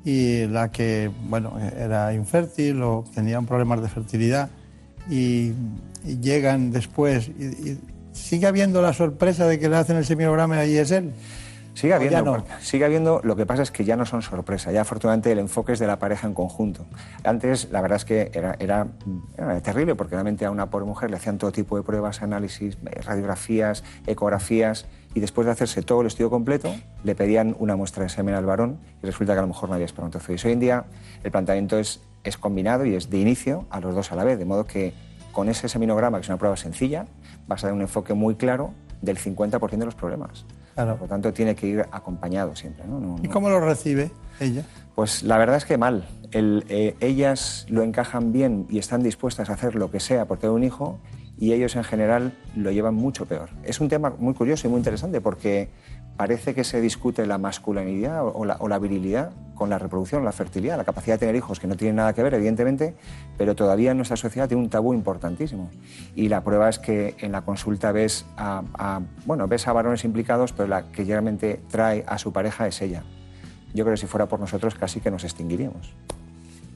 y 0.04 0.46
la 0.48 0.72
que, 0.72 1.10
bueno, 1.30 1.54
era 1.80 2.14
infértil 2.14 2.82
o 2.84 3.04
tenían 3.16 3.46
problemas 3.48 3.82
de 3.82 3.88
fertilidad 3.90 4.50
y, 5.10 5.52
y 6.06 6.20
llegan 6.20 6.72
después 6.72 7.30
y, 7.30 7.46
y 7.72 7.80
sigue 8.12 8.48
habiendo 8.48 8.82
la 8.82 8.94
sorpresa 8.94 9.46
de 9.48 9.60
que 9.60 9.70
le 9.70 9.76
hacen 9.76 9.98
el 9.98 10.06
seminograma 10.06 10.66
y 10.66 10.78
es 10.78 10.92
él. 10.92 11.14
Sigue 11.76 11.94
habiendo, 11.94 12.38
no. 12.38 12.46
sigue 12.62 12.86
habiendo, 12.86 13.20
lo 13.26 13.36
que 13.36 13.46
pasa 13.46 13.62
es 13.62 13.70
que 13.70 13.84
ya 13.84 13.98
no 13.98 14.06
son 14.06 14.22
sorpresa, 14.22 14.72
ya 14.72 14.82
afortunadamente 14.82 15.30
el 15.34 15.40
enfoque 15.40 15.74
es 15.74 15.80
de 15.80 15.88
la 15.88 16.00
pareja 16.00 16.26
en 16.26 16.34
conjunto. 16.34 16.86
Antes 17.26 17.70
la 17.70 17.82
verdad 17.82 17.98
es 17.98 18.06
que 18.06 18.32
era, 18.34 18.56
era, 18.60 18.88
era 19.38 19.60
terrible 19.60 19.94
porque 19.94 20.16
realmente 20.16 20.46
a 20.46 20.52
una 20.52 20.70
pobre 20.70 20.86
mujer 20.86 21.12
le 21.12 21.18
hacían 21.18 21.38
todo 21.38 21.52
tipo 21.52 21.76
de 21.76 21.84
pruebas, 21.84 22.22
análisis, 22.22 22.78
radiografías, 23.04 23.84
ecografías 24.08 24.86
y 25.14 25.20
después 25.20 25.46
de 25.48 25.52
hacerse 25.52 25.82
todo 25.82 26.00
el 26.00 26.08
estudio 26.08 26.30
completo 26.30 26.74
le 27.04 27.14
pedían 27.14 27.58
una 27.60 27.76
muestra 27.76 28.04
de 28.04 28.10
semen 28.10 28.36
al 28.36 28.46
varón 28.46 28.80
y 29.04 29.06
resulta 29.06 29.34
que 29.34 29.40
a 29.40 29.42
lo 29.42 29.50
mejor 29.50 29.68
no 29.68 29.76
había 29.76 29.86
espermatozoides. 29.86 30.46
Hoy 30.46 30.54
en 30.54 30.62
día 30.62 30.86
el 31.26 31.32
planteamiento 31.32 31.78
es, 31.78 32.00
es 32.24 32.38
combinado 32.38 32.86
y 32.86 32.96
es 32.96 33.10
de 33.10 33.18
inicio 33.18 33.66
a 33.70 33.82
los 33.82 33.94
dos 33.94 34.14
a 34.14 34.16
la 34.16 34.24
vez, 34.24 34.40
de 34.40 34.46
modo 34.46 34.66
que 34.66 34.94
con 35.36 35.50
ese 35.50 35.68
seminograma, 35.68 36.18
que 36.18 36.22
es 36.22 36.30
una 36.30 36.38
prueba 36.38 36.56
sencilla, 36.56 37.08
vas 37.46 37.62
a 37.64 37.68
dar 37.68 37.74
un 37.76 37.82
enfoque 37.82 38.14
muy 38.14 38.36
claro 38.36 38.72
del 39.02 39.18
50% 39.18 39.70
de 39.78 39.86
los 39.86 39.94
problemas. 39.94 40.46
Claro. 40.76 40.94
Por 40.94 41.02
lo 41.02 41.08
tanto, 41.10 41.34
tiene 41.34 41.56
que 41.56 41.68
ir 41.68 41.86
acompañado 41.92 42.56
siempre. 42.56 42.86
¿no? 42.88 43.02
No- 43.02 43.16
¿Y 43.22 43.28
cómo 43.28 43.50
lo 43.50 43.60
recibe 43.60 44.12
ella? 44.40 44.64
Pues 44.96 45.24
la 45.24 45.38
verdad 45.38 45.58
es 45.58 45.66
que 45.66 45.78
mal. 45.78 46.08
El, 46.32 46.64
eh, 46.70 46.96
ellas 47.02 47.66
lo 47.70 47.84
encajan 47.84 48.32
bien 48.32 48.66
y 48.70 48.80
están 48.80 49.04
dispuestas 49.04 49.50
a 49.50 49.54
hacer 49.54 49.76
lo 49.76 49.92
que 49.92 50.00
sea 50.00 50.26
por 50.26 50.38
tener 50.38 50.56
un 50.56 50.64
hijo 50.64 51.00
y 51.38 51.52
ellos 51.52 51.76
en 51.76 51.84
general 51.84 52.34
lo 52.56 52.72
llevan 52.72 52.96
mucho 52.96 53.26
peor. 53.26 53.50
Es 53.64 53.82
un 53.82 53.90
tema 53.90 54.14
muy 54.18 54.34
curioso 54.34 54.68
y 54.68 54.70
muy 54.72 54.78
interesante 54.78 55.20
porque 55.20 55.68
parece 56.18 56.54
que 56.56 56.64
se 56.64 56.82
discute 56.82 57.26
la 57.26 57.38
masculinidad 57.38 58.24
o 58.26 58.46
la, 58.46 58.56
o 58.60 58.68
la 58.68 58.80
virilidad 58.80 59.32
con 59.54 59.70
la 59.70 59.80
reproducción, 59.80 60.26
la 60.26 60.32
fertilidad, 60.32 60.78
la 60.78 60.84
capacidad 60.84 61.16
de 61.16 61.20
tener 61.20 61.36
hijos, 61.36 61.60
que 61.60 61.68
no 61.68 61.76
tienen 61.78 61.96
nada 61.98 62.14
que 62.14 62.22
ver, 62.24 62.34
evidentemente, 62.34 62.94
pero 63.38 63.56
todavía 63.56 63.92
en 63.92 63.98
nuestra 63.98 64.18
sociedad 64.18 64.48
tiene 64.48 64.62
un 64.64 64.70
tabú 64.70 64.94
importantísimo. 64.94 65.70
Y 66.16 66.28
la 66.30 66.42
prueba 66.44 66.68
es 66.70 66.78
que 66.80 67.16
en 67.20 67.32
la 67.32 67.42
consulta 67.44 67.92
ves 67.92 68.26
a, 68.38 68.64
a- 68.74 69.02
bueno, 69.26 69.48
ves 69.48 69.68
a 69.68 69.74
varones 69.74 70.04
implicados, 70.04 70.52
pero 70.52 70.68
la 70.68 70.84
que 70.92 71.04
realmente 71.06 71.62
trae 71.70 72.04
a 72.08 72.18
su 72.18 72.34
pareja 72.34 72.68
es 72.68 72.82
ella. 72.82 73.04
Yo 73.74 73.84
creo 73.86 73.94
que 73.96 74.02
si 74.02 74.08
fuera 74.08 74.26
por 74.26 74.40
nosotros 74.40 74.76
casi 74.76 75.00
que 75.02 75.12
nos 75.12 75.24
extinguiríamos. 75.24 75.94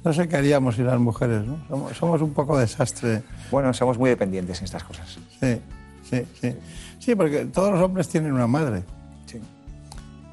No 0.03 0.13
sé 0.13 0.29
qué 0.29 0.37
haríamos 0.37 0.75
si 0.75 0.83
las 0.83 0.99
mujeres, 0.99 1.45
¿no? 1.45 1.57
Somos, 1.67 1.97
somos 1.97 2.21
un 2.21 2.33
poco 2.33 2.57
desastre. 2.57 3.23
Bueno, 3.51 3.73
somos 3.73 3.97
muy 3.97 4.09
dependientes 4.09 4.59
en 4.59 4.65
estas 4.65 4.83
cosas. 4.85 5.17
Sí, 5.41 5.59
sí, 6.09 6.25
sí. 6.39 6.55
Sí, 6.99 7.15
porque 7.15 7.45
todos 7.45 7.71
los 7.73 7.81
hombres 7.81 8.07
tienen 8.07 8.31
una 8.31 8.47
madre. 8.47 8.83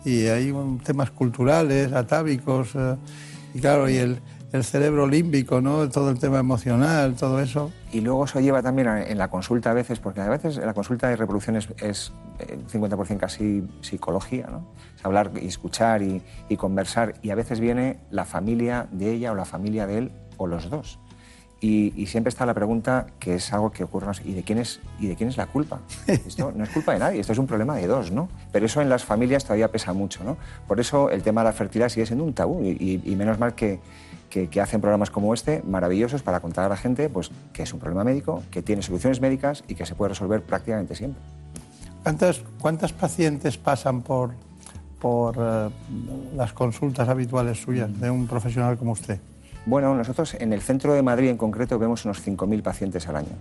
Y 0.07 0.27
hay 0.29 0.53
un- 0.53 0.79
temas 0.79 1.11
culturales, 1.11 1.93
atávicos, 1.93 2.71
eh, 2.77 2.97
y 3.55 3.61
claro, 3.61 3.89
y 3.91 3.97
el, 3.97 4.21
el 4.53 4.63
cerebro 4.65 5.07
límbico, 5.09 5.61
¿no? 5.61 5.89
Todo 5.89 6.11
el 6.11 6.19
tema 6.21 6.39
emocional, 6.39 7.17
todo 7.17 7.41
eso. 7.41 7.73
Y 7.93 8.01
luego 8.03 8.25
eso 8.25 8.39
lleva 8.39 8.63
también 8.63 8.87
a- 8.87 9.03
en 9.03 9.19
la 9.19 9.29
consulta 9.29 9.73
a 9.73 9.75
veces, 9.75 9.99
porque 9.99 10.21
a 10.21 10.29
veces 10.29 10.59
en 10.59 10.67
la 10.67 10.75
consulta 10.75 11.09
de 11.09 11.17
reproducción 11.17 11.57
es, 11.57 11.69
es 11.83 12.13
eh, 12.39 12.57
50% 12.71 13.19
casi 13.19 13.65
psicología, 13.81 14.47
¿no? 14.49 14.69
Es 14.97 15.05
hablar 15.05 15.33
y 15.43 15.47
escuchar 15.49 16.03
y 16.03 16.23
conversar, 16.57 17.15
y 17.23 17.31
a 17.31 17.35
veces 17.35 17.59
viene 17.59 17.99
la 18.11 18.25
familia 18.25 18.87
de 18.93 19.11
ella 19.13 19.33
o 19.33 19.35
la 19.35 19.45
familia 19.45 19.87
de 19.89 19.99
él 19.99 20.13
o 20.37 20.47
los 20.47 20.71
dos. 20.71 21.01
Y, 21.61 21.95
y 21.97 22.07
siempre 22.07 22.29
está 22.29 22.45
la 22.45 22.53
pregunta, 22.53 23.07
que 23.19 23.37
es 23.37 23.51
algo 23.53 23.71
que 23.73 23.83
ocurre, 23.85 24.13
¿y 24.25 24.35
de 24.35 24.43
quién 24.43 24.59
es, 24.59 24.79
y 25.01 25.07
de 25.07 25.17
quién 25.17 25.31
es 25.31 25.39
la 25.39 25.47
culpa? 25.47 25.81
Esto 26.07 26.53
no 26.55 26.63
es 26.65 26.69
culpa 26.71 26.93
de 26.93 26.99
nadie, 26.99 27.21
esto 27.21 27.33
es 27.33 27.39
un 27.39 27.47
problema 27.47 27.77
de 27.77 27.87
dos, 27.87 28.11
¿no? 28.13 28.29
Pero 28.53 28.67
eso 28.67 28.83
en 28.83 28.91
las 28.91 29.05
familias 29.05 29.43
todavía 29.45 29.73
pesa 29.73 29.95
mucho, 29.95 30.23
¿no? 30.23 30.37
Por 30.69 30.81
eso 30.81 31.09
el 31.09 31.23
tema 31.23 31.41
de 31.41 31.47
la 31.47 31.53
fertilidad 31.55 31.89
sigue 31.89 32.05
siendo 32.05 32.25
un 32.25 32.35
tabú, 32.35 32.63
y, 32.63 32.77
y- 32.79 33.03
y 33.11 33.17
menos 33.17 33.39
mal 33.39 33.55
que, 33.55 33.81
que, 34.29 34.49
que 34.51 34.61
hacen 34.61 34.83
programas 34.83 35.11
como 35.11 35.33
este, 35.33 35.63
maravillosos, 35.67 36.23
para 36.23 36.41
contar 36.41 36.67
a 36.67 36.69
la 36.69 36.77
gente 36.77 37.09
pues, 37.09 37.31
que 37.55 37.63
es 37.63 37.73
un 37.73 37.81
problema 37.81 38.05
médico, 38.05 38.43
que 38.51 38.61
tiene 38.63 38.83
soluciones 38.83 39.23
médicas 39.23 39.65
y 39.67 39.77
que 39.77 39.87
se 39.87 39.95
puede 39.95 40.11
resolver 40.11 40.43
prácticamente 40.43 40.95
siempre. 40.95 41.23
¿Cuántas, 42.03 42.43
cuántas 42.61 42.93
pacientes 42.93 43.57
pasan 43.57 44.03
por, 44.03 44.33
por 45.01 45.37
eh, 45.39 45.69
las 46.37 46.53
consultas 46.53 47.09
habituales 47.09 47.63
suyas 47.63 47.99
de 47.99 48.11
un 48.11 48.27
profesional 48.27 48.77
como 48.77 48.93
usted? 48.93 49.19
Bueno, 49.67 49.95
nosotros 49.95 50.35
en 50.35 50.53
el 50.53 50.63
centro 50.63 50.95
de 50.95 51.03
Madrid 51.03 51.29
en 51.29 51.37
concreto 51.37 51.79
vemos 51.79 52.05
unos 52.05 52.27
5.000 52.27 52.63
pacientes 52.63 53.09
al 53.09 53.17
año. 53.17 53.37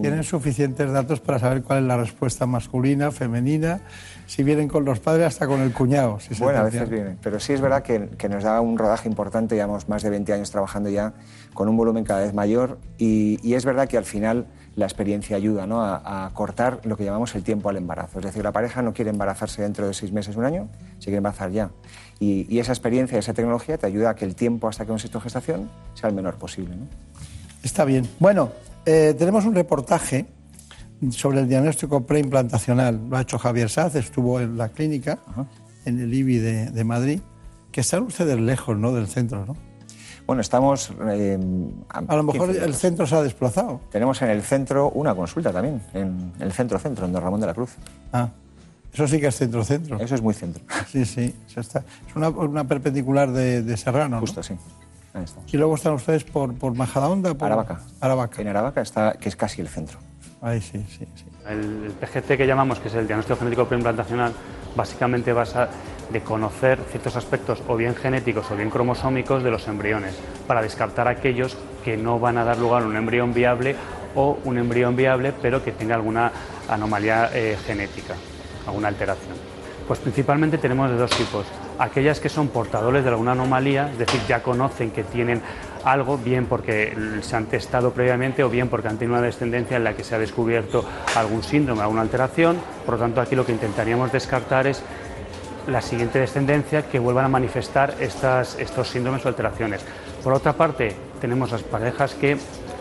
¿Tienen 0.00 0.24
suficientes 0.24 0.92
datos 0.92 1.20
para 1.20 1.38
saber 1.38 1.62
cuál 1.62 1.80
es 1.80 1.84
la 1.84 1.96
respuesta 1.96 2.46
masculina, 2.46 3.10
femenina? 3.10 3.80
Si 4.26 4.42
vienen 4.42 4.68
con 4.68 4.84
los 4.84 5.00
padres, 5.00 5.26
hasta 5.26 5.46
con 5.46 5.60
el 5.60 5.72
cuñado. 5.72 6.20
Si 6.20 6.34
se 6.34 6.44
Bueno, 6.44 6.60
a 6.60 6.64
veces 6.64 6.88
viene, 6.88 7.16
pero 7.22 7.40
sí 7.40 7.54
es 7.54 7.60
verdad 7.60 7.82
que, 7.82 8.10
que 8.18 8.28
nos 8.28 8.44
da 8.44 8.60
un 8.60 8.76
rodaje 8.76 9.08
importante, 9.08 9.54
llevamos 9.54 9.88
más 9.88 10.02
de 10.02 10.10
20 10.10 10.32
años 10.32 10.50
trabajando 10.50 10.90
ya 10.90 11.14
con 11.54 11.68
un 11.68 11.76
volumen 11.76 12.04
cada 12.04 12.20
vez 12.20 12.34
mayor 12.34 12.78
y, 12.98 13.38
y 13.42 13.54
es 13.54 13.64
verdad 13.64 13.88
que 13.88 13.96
al 13.96 14.04
final 14.04 14.46
la 14.74 14.84
experiencia 14.84 15.36
ayuda 15.36 15.66
¿no? 15.66 15.82
a, 15.82 16.26
a 16.26 16.30
cortar 16.34 16.80
lo 16.84 16.98
que 16.98 17.04
llamamos 17.04 17.34
el 17.34 17.42
tiempo 17.42 17.70
al 17.70 17.78
embarazo. 17.78 18.18
Es 18.18 18.26
decir, 18.26 18.44
la 18.44 18.52
pareja 18.52 18.82
no 18.82 18.92
quiere 18.92 19.10
embarazarse 19.10 19.62
dentro 19.62 19.86
de 19.86 19.94
seis 19.94 20.12
meses, 20.12 20.36
un 20.36 20.44
año, 20.44 20.68
se 20.98 21.04
quiere 21.04 21.18
embarazar 21.18 21.50
ya. 21.50 21.70
Y, 22.18 22.46
y 22.54 22.58
esa 22.60 22.72
experiencia, 22.72 23.18
esa 23.18 23.34
tecnología 23.34 23.76
te 23.76 23.86
ayuda 23.86 24.10
a 24.10 24.14
que 24.14 24.24
el 24.24 24.34
tiempo 24.34 24.68
hasta 24.68 24.86
que 24.86 24.92
un 24.92 24.98
sexto 24.98 25.20
gestación 25.20 25.70
sea 25.94 26.08
el 26.08 26.14
menor 26.16 26.36
posible. 26.36 26.74
¿no? 26.76 26.86
Está 27.62 27.84
bien. 27.84 28.08
Bueno, 28.18 28.50
eh, 28.86 29.14
tenemos 29.18 29.44
un 29.44 29.54
reportaje 29.54 30.26
sobre 31.10 31.40
el 31.40 31.48
diagnóstico 31.48 32.06
preimplantacional. 32.06 33.00
Lo 33.10 33.16
ha 33.16 33.20
hecho 33.22 33.38
Javier 33.38 33.68
Saz, 33.68 33.94
estuvo 33.96 34.40
en 34.40 34.56
la 34.56 34.70
clínica, 34.70 35.18
en 35.84 36.00
el 36.00 36.12
IBI 36.14 36.38
de, 36.38 36.70
de 36.70 36.84
Madrid, 36.84 37.20
que 37.70 37.82
están 37.82 38.04
ustedes 38.04 38.38
lejos 38.40 38.78
¿no? 38.78 38.92
del 38.92 39.06
centro, 39.08 39.44
¿no? 39.44 39.56
Bueno, 40.26 40.40
estamos... 40.42 40.90
eh, 41.08 41.38
A 41.88 42.16
lo 42.16 42.22
mejor 42.24 42.48
15 42.48 42.64
el 42.64 42.74
centro 42.74 43.06
se 43.06 43.14
ha 43.14 43.22
desplazado. 43.22 43.80
Tenemos 43.92 44.20
en 44.22 44.30
el 44.30 44.42
centro 44.42 44.90
una 44.90 45.14
consulta 45.14 45.52
también, 45.52 45.80
en 45.94 46.32
el 46.40 46.52
centro-centro, 46.52 47.06
en 47.06 47.12
Don 47.12 47.22
Ramón 47.22 47.40
de 47.40 47.46
la 47.46 47.54
Cruz. 47.54 47.74
Ah, 48.12 48.30
eso 48.96 49.06
sí 49.06 49.20
que 49.20 49.26
es 49.26 49.36
centro-centro. 49.36 50.00
Eso 50.00 50.14
es 50.14 50.22
muy 50.22 50.32
centro. 50.32 50.64
Sí, 50.90 51.04
sí. 51.04 51.34
eso 51.46 51.60
está. 51.60 51.84
Es 52.08 52.16
una, 52.16 52.30
una 52.30 52.64
perpendicular 52.64 53.30
de, 53.30 53.62
de 53.62 53.76
Serrano. 53.76 54.16
¿no? 54.16 54.20
Justo, 54.20 54.42
sí. 54.42 54.54
Ahí 55.12 55.24
está. 55.24 55.40
Y 55.52 55.56
luego 55.58 55.74
están 55.74 55.92
ustedes 55.92 56.24
por, 56.24 56.54
por 56.54 56.74
Majadahonda. 56.74 57.34
Por... 57.34 57.44
Aravaca. 57.46 57.80
Aravaca. 58.00 58.40
En 58.40 58.48
Aravaca 58.48 58.80
está, 58.80 59.12
que 59.20 59.28
es 59.28 59.36
casi 59.36 59.60
el 59.60 59.68
centro. 59.68 59.98
Ahí 60.40 60.62
sí, 60.62 60.82
sí, 60.88 61.06
sí. 61.14 61.24
El, 61.46 61.84
el 61.84 61.92
PGT 61.92 62.38
que 62.38 62.46
llamamos, 62.46 62.78
que 62.78 62.88
es 62.88 62.94
el 62.94 63.06
diagnóstico 63.06 63.38
genético 63.38 63.66
preimplantacional, 63.66 64.32
básicamente 64.74 65.32
basa 65.34 65.68
de 66.10 66.22
conocer 66.22 66.78
ciertos 66.90 67.16
aspectos 67.16 67.62
o 67.68 67.76
bien 67.76 67.94
genéticos 67.94 68.50
o 68.50 68.56
bien 68.56 68.70
cromosómicos 68.70 69.42
de 69.42 69.50
los 69.50 69.68
embriones, 69.68 70.14
para 70.46 70.62
descartar 70.62 71.06
aquellos 71.08 71.56
que 71.84 71.96
no 71.96 72.18
van 72.18 72.38
a 72.38 72.44
dar 72.44 72.58
lugar 72.58 72.82
a 72.82 72.86
un 72.86 72.96
embrión 72.96 73.34
viable 73.34 73.76
o 74.14 74.38
un 74.44 74.56
embrión 74.58 74.96
viable 74.96 75.34
pero 75.42 75.62
que 75.62 75.72
tenga 75.72 75.94
alguna 75.94 76.32
anomalía 76.68 77.30
eh, 77.34 77.58
genética, 77.66 78.14
alguna 78.66 78.88
alteración. 78.88 79.36
Pues 79.86 80.00
principalmente 80.00 80.58
tenemos 80.58 80.90
de 80.90 80.96
dos 80.96 81.10
tipos. 81.12 81.46
Aquellas 81.78 82.18
que 82.18 82.28
son 82.28 82.48
portadores 82.48 83.04
de 83.04 83.10
alguna 83.10 83.32
anomalía, 83.32 83.90
es 83.92 83.98
decir, 83.98 84.20
ya 84.26 84.42
conocen 84.42 84.90
que 84.90 85.04
tienen 85.04 85.42
algo, 85.84 86.18
bien 86.18 86.46
porque 86.46 86.92
se 87.22 87.36
han 87.36 87.46
testado 87.46 87.92
previamente 87.92 88.42
o 88.42 88.50
bien 88.50 88.68
porque 88.68 88.88
han 88.88 88.98
tenido 88.98 89.16
una 89.16 89.24
descendencia 89.24 89.76
en 89.76 89.84
la 89.84 89.94
que 89.94 90.02
se 90.02 90.16
ha 90.16 90.18
descubierto 90.18 90.84
algún 91.14 91.44
síndrome, 91.44 91.82
alguna 91.82 92.00
alteración. 92.00 92.58
Por 92.84 92.94
lo 92.94 93.00
tanto, 93.00 93.20
aquí 93.20 93.36
lo 93.36 93.46
que 93.46 93.52
intentaríamos 93.52 94.10
descartar 94.10 94.66
es 94.66 94.82
la 95.68 95.80
siguiente 95.80 96.18
descendencia 96.18 96.88
que 96.88 96.98
vuelvan 96.98 97.26
a 97.26 97.28
manifestar 97.28 97.94
estas, 98.00 98.58
estos 98.58 98.88
síndromes 98.88 99.24
o 99.24 99.28
alteraciones. 99.28 99.84
Por 100.22 100.32
otra 100.32 100.54
parte, 100.54 100.94
tenemos 101.20 101.52
las 101.52 101.62
parejas 101.62 102.14
que 102.14 102.36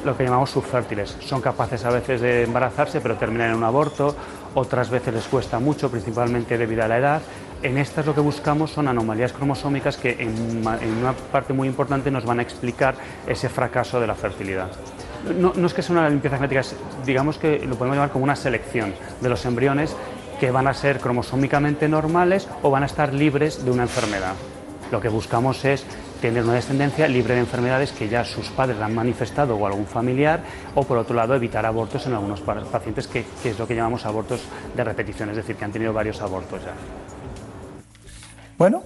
lo 0.06 0.16
que 0.16 0.24
llamamos 0.24 0.52
subfértiles. 0.52 1.18
Son 1.20 1.42
capaces 1.42 1.84
a 1.86 1.90
veces 1.90 2.22
de 2.22 2.44
embarazarse, 2.44 3.02
pero 3.02 3.16
terminan 3.16 3.50
en 3.52 3.56
un 3.58 3.64
aborto, 3.64 4.16
otras 4.54 4.90
veces 4.90 5.14
les 5.14 5.26
cuesta 5.26 5.60
mucho, 5.60 5.90
principalmente 5.90 6.58
debido 6.58 6.84
a 6.84 6.88
la 6.88 6.98
edad. 6.98 7.22
En 7.64 7.78
estas 7.78 8.06
lo 8.06 8.14
que 8.14 8.22
buscamos 8.22 8.72
son 8.72 8.88
anomalías 8.88 9.34
cromosómicas 9.34 9.98
que 9.98 10.12
en, 10.20 10.66
una 11.00 11.14
parte 11.32 11.54
muy 11.54 11.68
importante 11.68 12.12
nos 12.12 12.26
van 12.26 12.40
a 12.40 12.44
explicar 12.44 12.96
ese 13.26 13.50
fracaso 13.50 14.00
de 14.00 14.08
la 14.08 14.14
fertilidad. 14.16 14.68
No, 15.40 15.54
no 15.56 15.66
es 15.66 15.74
que 15.74 15.82
sea 15.82 15.94
una 15.98 16.08
limpieza 16.10 16.36
genética, 16.38 16.62
es- 16.62 16.76
digamos 17.06 17.38
que 17.40 17.60
lo 17.66 17.76
podemos 17.76 17.98
llamar 17.98 18.12
como 18.12 18.24
una 18.26 18.36
selección 18.36 18.94
de 19.22 19.30
los 19.30 19.44
embriones 19.46 19.96
que 20.40 20.52
van 20.52 20.68
a 20.68 20.74
ser 20.74 21.00
cromosómicamente 21.00 21.88
normales 21.90 22.48
o 22.62 22.70
van 22.70 22.84
a 22.84 22.86
estar 22.86 23.14
libres 23.14 23.66
de 23.66 23.72
una 23.72 23.84
enfermedad. 23.84 24.34
Lo 24.92 25.02
que 25.02 25.10
buscamos 25.10 25.66
es 25.66 25.84
tener 26.28 26.44
una 26.44 26.54
descendencia 26.54 27.08
libre 27.08 27.34
de 27.36 27.42
enfermedades 27.42 27.92
que 27.92 28.08
ya 28.10 28.24
sus 28.26 28.50
padres 28.50 28.80
han 28.82 28.94
manifestado 28.96 29.56
o 29.56 29.66
algún 29.68 29.86
familiar, 29.86 30.42
o 30.76 30.84
por 30.84 30.98
otro 30.98 31.16
lado 31.16 31.36
evitar 31.36 31.66
abortos 31.66 32.06
en 32.08 32.14
algunos 32.14 32.42
pa- 32.42 32.64
pacientes 32.66 33.08
que, 33.08 33.26
que 33.44 33.50
es 33.52 33.60
lo 33.60 33.68
que 33.68 33.76
llamamos 33.76 34.06
abortos 34.06 34.42
de 34.76 34.84
repetición, 34.84 35.30
es 35.30 35.36
decir, 35.38 35.56
que 35.56 35.66
han 35.66 35.72
tenido 35.72 35.94
varios 35.94 36.22
abortos 36.22 36.62
ya. 36.64 36.74
Bueno, 38.58 38.84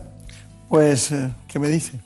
pues, 0.68 1.12
eh, 1.12 1.30
¿qué 1.48 1.60
me 1.60 1.68
dice? 1.68 2.00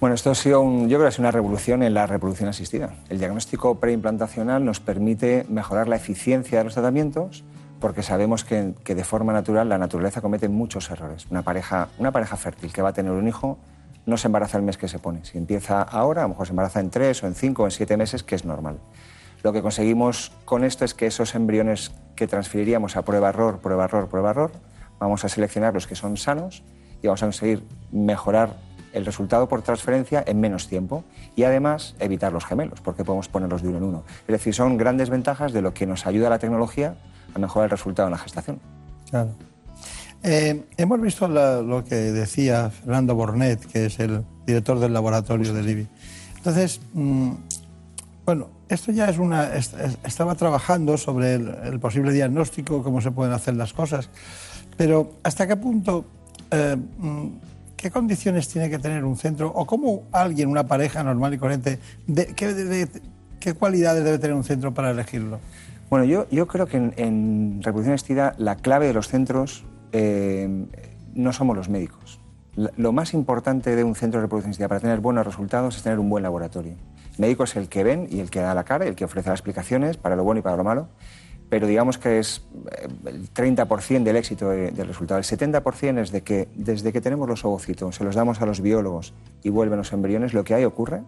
Bueno, 0.00 0.14
esto 0.14 0.30
ha 0.30 0.34
sido, 0.34 0.60
un- 0.60 0.88
yo 0.88 0.96
creo 0.96 1.02
que 1.02 1.08
ha 1.08 1.12
sido 1.12 1.22
una 1.24 1.30
revolución 1.30 1.82
en 1.82 1.94
la 1.94 2.06
reproducción 2.06 2.48
asistida. 2.48 2.90
El 3.08 3.18
diagnóstico 3.18 3.76
preimplantacional 3.78 4.64
nos 4.64 4.80
permite 4.80 5.44
mejorar 5.48 5.88
la 5.88 5.96
eficiencia 5.96 6.58
de 6.58 6.64
los 6.64 6.74
tratamientos 6.74 7.44
porque 7.80 8.02
sabemos 8.02 8.44
que, 8.44 8.74
que 8.84 8.94
de 8.94 9.04
forma 9.04 9.32
natural 9.32 9.68
la 9.68 9.78
naturaleza 9.78 10.20
comete 10.20 10.48
muchos 10.48 10.90
errores. 10.90 11.26
Una 11.30 11.42
pareja, 11.42 11.88
una 11.98 12.12
pareja 12.12 12.36
fértil 12.36 12.72
que 12.72 12.82
va 12.82 12.90
a 12.90 12.92
tener 12.92 13.12
un 13.12 13.26
hijo 13.26 13.58
no 14.06 14.16
se 14.16 14.28
embaraza 14.28 14.58
el 14.58 14.64
mes 14.64 14.76
que 14.76 14.88
se 14.88 14.98
pone. 14.98 15.24
Si 15.24 15.38
empieza 15.38 15.82
ahora, 15.82 16.22
a 16.22 16.24
lo 16.24 16.30
mejor 16.30 16.46
se 16.46 16.52
embaraza 16.52 16.80
en 16.80 16.90
tres 16.90 17.22
o 17.22 17.26
en 17.26 17.34
cinco 17.34 17.62
o 17.62 17.66
en 17.66 17.70
siete 17.70 17.96
meses, 17.96 18.22
que 18.22 18.34
es 18.34 18.44
normal. 18.44 18.78
Lo 19.42 19.52
que 19.52 19.62
conseguimos 19.62 20.32
con 20.44 20.64
esto 20.64 20.84
es 20.84 20.94
que 20.94 21.06
esos 21.06 21.34
embriones 21.34 21.92
que 22.14 22.26
transferiríamos 22.26 22.96
a 22.96 23.02
prueba-error, 23.02 23.60
prueba-error, 23.60 24.08
prueba-error, 24.08 24.52
vamos 24.98 25.24
a 25.24 25.28
seleccionar 25.28 25.72
los 25.72 25.86
que 25.86 25.94
son 25.94 26.16
sanos 26.16 26.62
y 27.02 27.06
vamos 27.06 27.22
a 27.22 27.26
conseguir 27.26 27.64
mejorar 27.90 28.56
el 28.92 29.06
resultado 29.06 29.48
por 29.48 29.62
transferencia 29.62 30.22
en 30.26 30.40
menos 30.40 30.68
tiempo 30.68 31.04
y 31.36 31.44
además 31.44 31.94
evitar 32.00 32.32
los 32.32 32.44
gemelos, 32.44 32.80
porque 32.80 33.04
podemos 33.04 33.28
ponerlos 33.28 33.62
de 33.62 33.68
uno 33.68 33.78
en 33.78 33.84
uno. 33.84 34.04
Es 34.22 34.32
decir, 34.32 34.54
son 34.54 34.76
grandes 34.76 35.10
ventajas 35.10 35.52
de 35.52 35.62
lo 35.62 35.72
que 35.72 35.86
nos 35.86 36.06
ayuda 36.06 36.28
la 36.28 36.38
tecnología 36.38 36.96
a 37.34 37.38
mejorar 37.38 37.66
el 37.66 37.70
resultado 37.70 38.08
en 38.08 38.12
la 38.12 38.18
gestación. 38.18 38.60
Claro. 39.08 39.30
Eh, 40.22 40.64
hemos 40.76 41.00
visto 41.00 41.28
la- 41.28 41.62
lo 41.62 41.84
que 41.84 41.94
decía 41.94 42.70
Fernando 42.70 43.14
Bornet, 43.14 43.64
que 43.66 43.86
es 43.86 43.98
el 44.00 44.22
director 44.46 44.78
del 44.78 44.92
laboratorio 44.92 45.54
del 45.54 45.68
IBI. 45.68 45.86
Entonces, 46.36 46.80
mm, 46.92 47.30
bueno, 48.26 48.48
esto 48.68 48.92
ya 48.92 49.08
es 49.08 49.18
una. 49.18 49.54
est- 49.56 49.78
est- 49.80 50.06
estaba 50.06 50.34
trabajando 50.34 50.96
sobre 50.98 51.34
el, 51.34 51.48
el 51.64 51.80
posible 51.80 52.12
diagnóstico, 52.12 52.82
cómo 52.82 53.00
se 53.00 53.10
pueden 53.10 53.32
hacer 53.32 53.54
las 53.56 53.72
cosas, 53.72 54.10
pero 54.76 55.12
¿hasta 55.22 55.46
qué 55.46 55.56
punto, 55.56 56.04
eh, 56.50 56.76
mm, 56.98 57.26
qué 57.76 57.90
condiciones 57.90 58.46
tiene 58.48 58.68
que 58.68 58.78
tener 58.78 59.04
un 59.04 59.16
centro 59.16 59.48
o 59.54 59.66
cómo 59.66 60.02
alguien, 60.12 60.48
una 60.50 60.66
pareja 60.66 61.02
normal 61.02 61.32
y 61.34 61.38
corriente, 61.38 61.78
de- 62.06 62.26
qué, 62.26 62.52
de- 62.52 62.64
de- 62.66 63.02
qué 63.40 63.54
cualidades 63.54 64.04
debe 64.04 64.18
tener 64.18 64.36
un 64.36 64.44
centro 64.44 64.74
para 64.74 64.90
elegirlo? 64.90 65.40
Bueno, 65.88 66.04
yo, 66.04 66.28
yo 66.30 66.46
creo 66.46 66.66
que 66.66 66.76
en, 66.76 66.92
en 66.98 67.60
reproducción 67.62 67.94
asistida 67.94 68.34
la 68.38 68.56
clave 68.56 68.86
de 68.86 68.92
los 68.94 69.08
centros 69.08 69.64
eh, 69.92 70.66
no 71.14 71.32
somos 71.32 71.56
los 71.56 71.68
médicos. 71.68 72.20
Lo 72.76 72.92
más 72.92 73.14
importante 73.14 73.76
de 73.76 73.84
un 73.84 73.94
centro 73.94 74.18
de 74.20 74.26
reproducción 74.26 74.50
asistida 74.50 74.68
para 74.68 74.80
tener 74.80 75.00
buenos 75.00 75.24
resultados 75.24 75.76
es 75.76 75.82
tener 75.82 75.98
un 75.98 76.10
buen 76.10 76.22
laboratorio. 76.22 76.72
El 77.14 77.18
médico 77.18 77.44
es 77.44 77.56
el 77.56 77.68
que 77.68 77.84
ven 77.84 78.06
y 78.10 78.20
el 78.20 78.30
que 78.30 78.40
da 78.40 78.54
la 78.54 78.64
cara 78.64 78.86
el 78.86 78.94
que 78.96 79.04
ofrece 79.04 79.28
las 79.30 79.38
explicaciones 79.38 79.96
para 79.96 80.16
lo 80.16 80.24
bueno 80.24 80.40
y 80.40 80.42
para 80.42 80.56
lo 80.56 80.64
malo, 80.64 80.88
pero 81.48 81.66
digamos 81.66 81.96
que 81.98 82.18
es 82.18 82.44
eh, 82.72 82.88
el 83.06 83.32
30% 83.32 84.02
del 84.04 84.16
éxito 84.16 84.50
de- 84.50 84.70
del 84.72 84.86
resultado. 84.88 85.18
El 85.18 85.24
70% 85.24 86.00
es 86.00 86.10
de 86.12 86.22
que 86.22 86.48
desde 86.54 86.92
que 86.92 87.00
tenemos 87.00 87.28
los 87.28 87.44
ovocitos, 87.44 87.96
se 87.96 88.04
los 88.04 88.14
damos 88.14 88.40
a 88.42 88.46
los 88.46 88.60
biólogos 88.60 89.14
y 89.42 89.48
vuelven 89.50 89.78
los 89.78 89.92
embriones, 89.92 90.34
lo 90.34 90.44
que 90.44 90.54
hay 90.54 90.64
ocurre, 90.64 91.02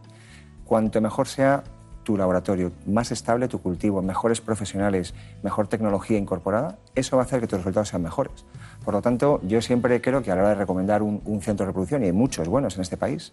cuanto 0.64 1.00
mejor 1.00 1.28
sea 1.28 1.64
tu 2.04 2.16
laboratorio, 2.16 2.72
más 2.86 3.12
estable 3.12 3.46
tu 3.46 3.60
cultivo, 3.60 4.02
mejores 4.02 4.40
profesionales, 4.40 5.14
mejor 5.44 5.68
tecnología 5.68 6.18
incorporada, 6.18 6.78
eso 6.96 7.16
va 7.16 7.22
a 7.22 7.26
hacer 7.26 7.40
que 7.40 7.46
tus 7.46 7.58
resultados 7.58 7.88
sean 7.90 8.02
mejores. 8.02 8.44
Por 8.84 8.94
lo 8.94 9.02
tanto, 9.02 9.40
yo 9.46 9.62
siempre 9.62 10.00
creo 10.00 10.22
que 10.22 10.30
a 10.30 10.34
la 10.34 10.42
hora 10.42 10.50
de 10.50 10.56
recomendar 10.56 11.02
un, 11.02 11.20
centro 11.40 11.64
de 11.64 11.70
reproducción, 11.70 12.02
y 12.02 12.06
hay 12.06 12.12
muchos 12.12 12.48
buenos 12.48 12.76
en 12.76 12.82
este 12.82 12.96
país, 12.96 13.32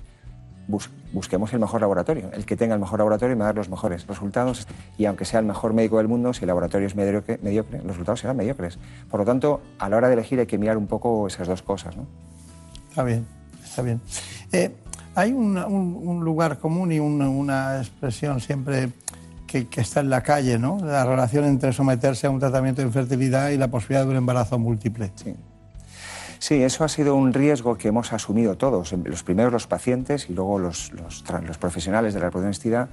bus- 0.68 0.90
busquemos 1.12 1.52
el 1.54 1.60
mejor 1.60 1.82
laboratorio. 1.82 2.30
El 2.34 2.46
que 2.46 2.56
tenga 2.56 2.76
el 2.76 2.80
mejor 2.80 3.00
laboratorio 3.00 3.36
me 3.36 3.40
va 3.40 3.46
a 3.46 3.50
dar 3.50 3.56
los 3.58 3.70
mejores 3.70 4.06
resultados. 4.08 4.68
Y 4.98 5.06
aunque 5.06 5.26
sea 5.26 5.40
el 5.40 5.46
mejor 5.46 5.74
médico 5.74 5.98
del 5.98 6.08
mundo, 6.08 6.34
si 6.34 6.44
el 6.44 6.48
laboratorio 6.48 6.88
es 6.88 6.96
mediocre, 6.96 7.40
los 7.42 7.88
resultados 7.88 8.20
serán 8.20 8.38
mediocres. 8.38 8.78
Por 9.10 9.20
lo 9.20 9.26
tanto, 9.26 9.62
a 9.80 9.90
la 9.90 9.98
hora 9.98 10.08
de 10.08 10.14
elegir 10.14 10.40
hay 10.40 10.46
que 10.48 10.58
mirar 10.58 10.78
un 10.78 10.88
poco 10.88 11.28
esas 11.28 11.48
dos 11.48 11.62
cosas. 11.62 11.98
¿no? 11.98 12.06
Está 12.90 13.04
bien, 13.04 13.26
está 13.64 13.82
bien. 13.82 14.02
Eh, 14.52 14.76
hay 15.16 15.34
un, 15.34 16.24
lugar 16.24 16.60
común 16.60 16.92
y 16.92 17.00
una 17.00 17.80
expresión 17.80 18.40
siempre 18.40 18.90
que, 19.50 19.82
está 19.82 20.00
en 20.02 20.10
la 20.10 20.22
calle, 20.22 20.60
¿no? 20.60 20.78
La 20.84 21.06
relación 21.06 21.46
entre 21.46 21.74
someterse 21.74 22.28
a 22.28 22.30
un 22.30 22.40
tratamiento 22.40 22.82
de 22.82 22.88
infertilidad 22.88 23.50
y 23.50 23.58
la 23.58 23.68
posibilidad 23.68 24.06
de 24.06 24.12
un 24.12 24.18
embarazo 24.18 24.60
múltiple. 24.60 25.12
Sí. 25.16 25.36
Sí, 26.38 26.64
eso 26.64 26.86
ha 26.86 26.88
sido 26.88 27.16
un 27.16 27.34
riesgo 27.34 27.78
que 27.78 27.90
hemos 27.90 28.14
asumido 28.14 28.56
todos, 28.56 28.94
los 28.94 29.24
primeros 29.24 29.52
los 29.52 29.68
pacientes 29.68 30.30
y 30.30 30.34
luego 30.34 30.58
los, 30.58 30.94
los 30.94 31.58
profesionales 31.58 32.14
de 32.14 32.22
la 32.22 32.28
reproducción 32.28 32.52
asistida, 32.52 32.88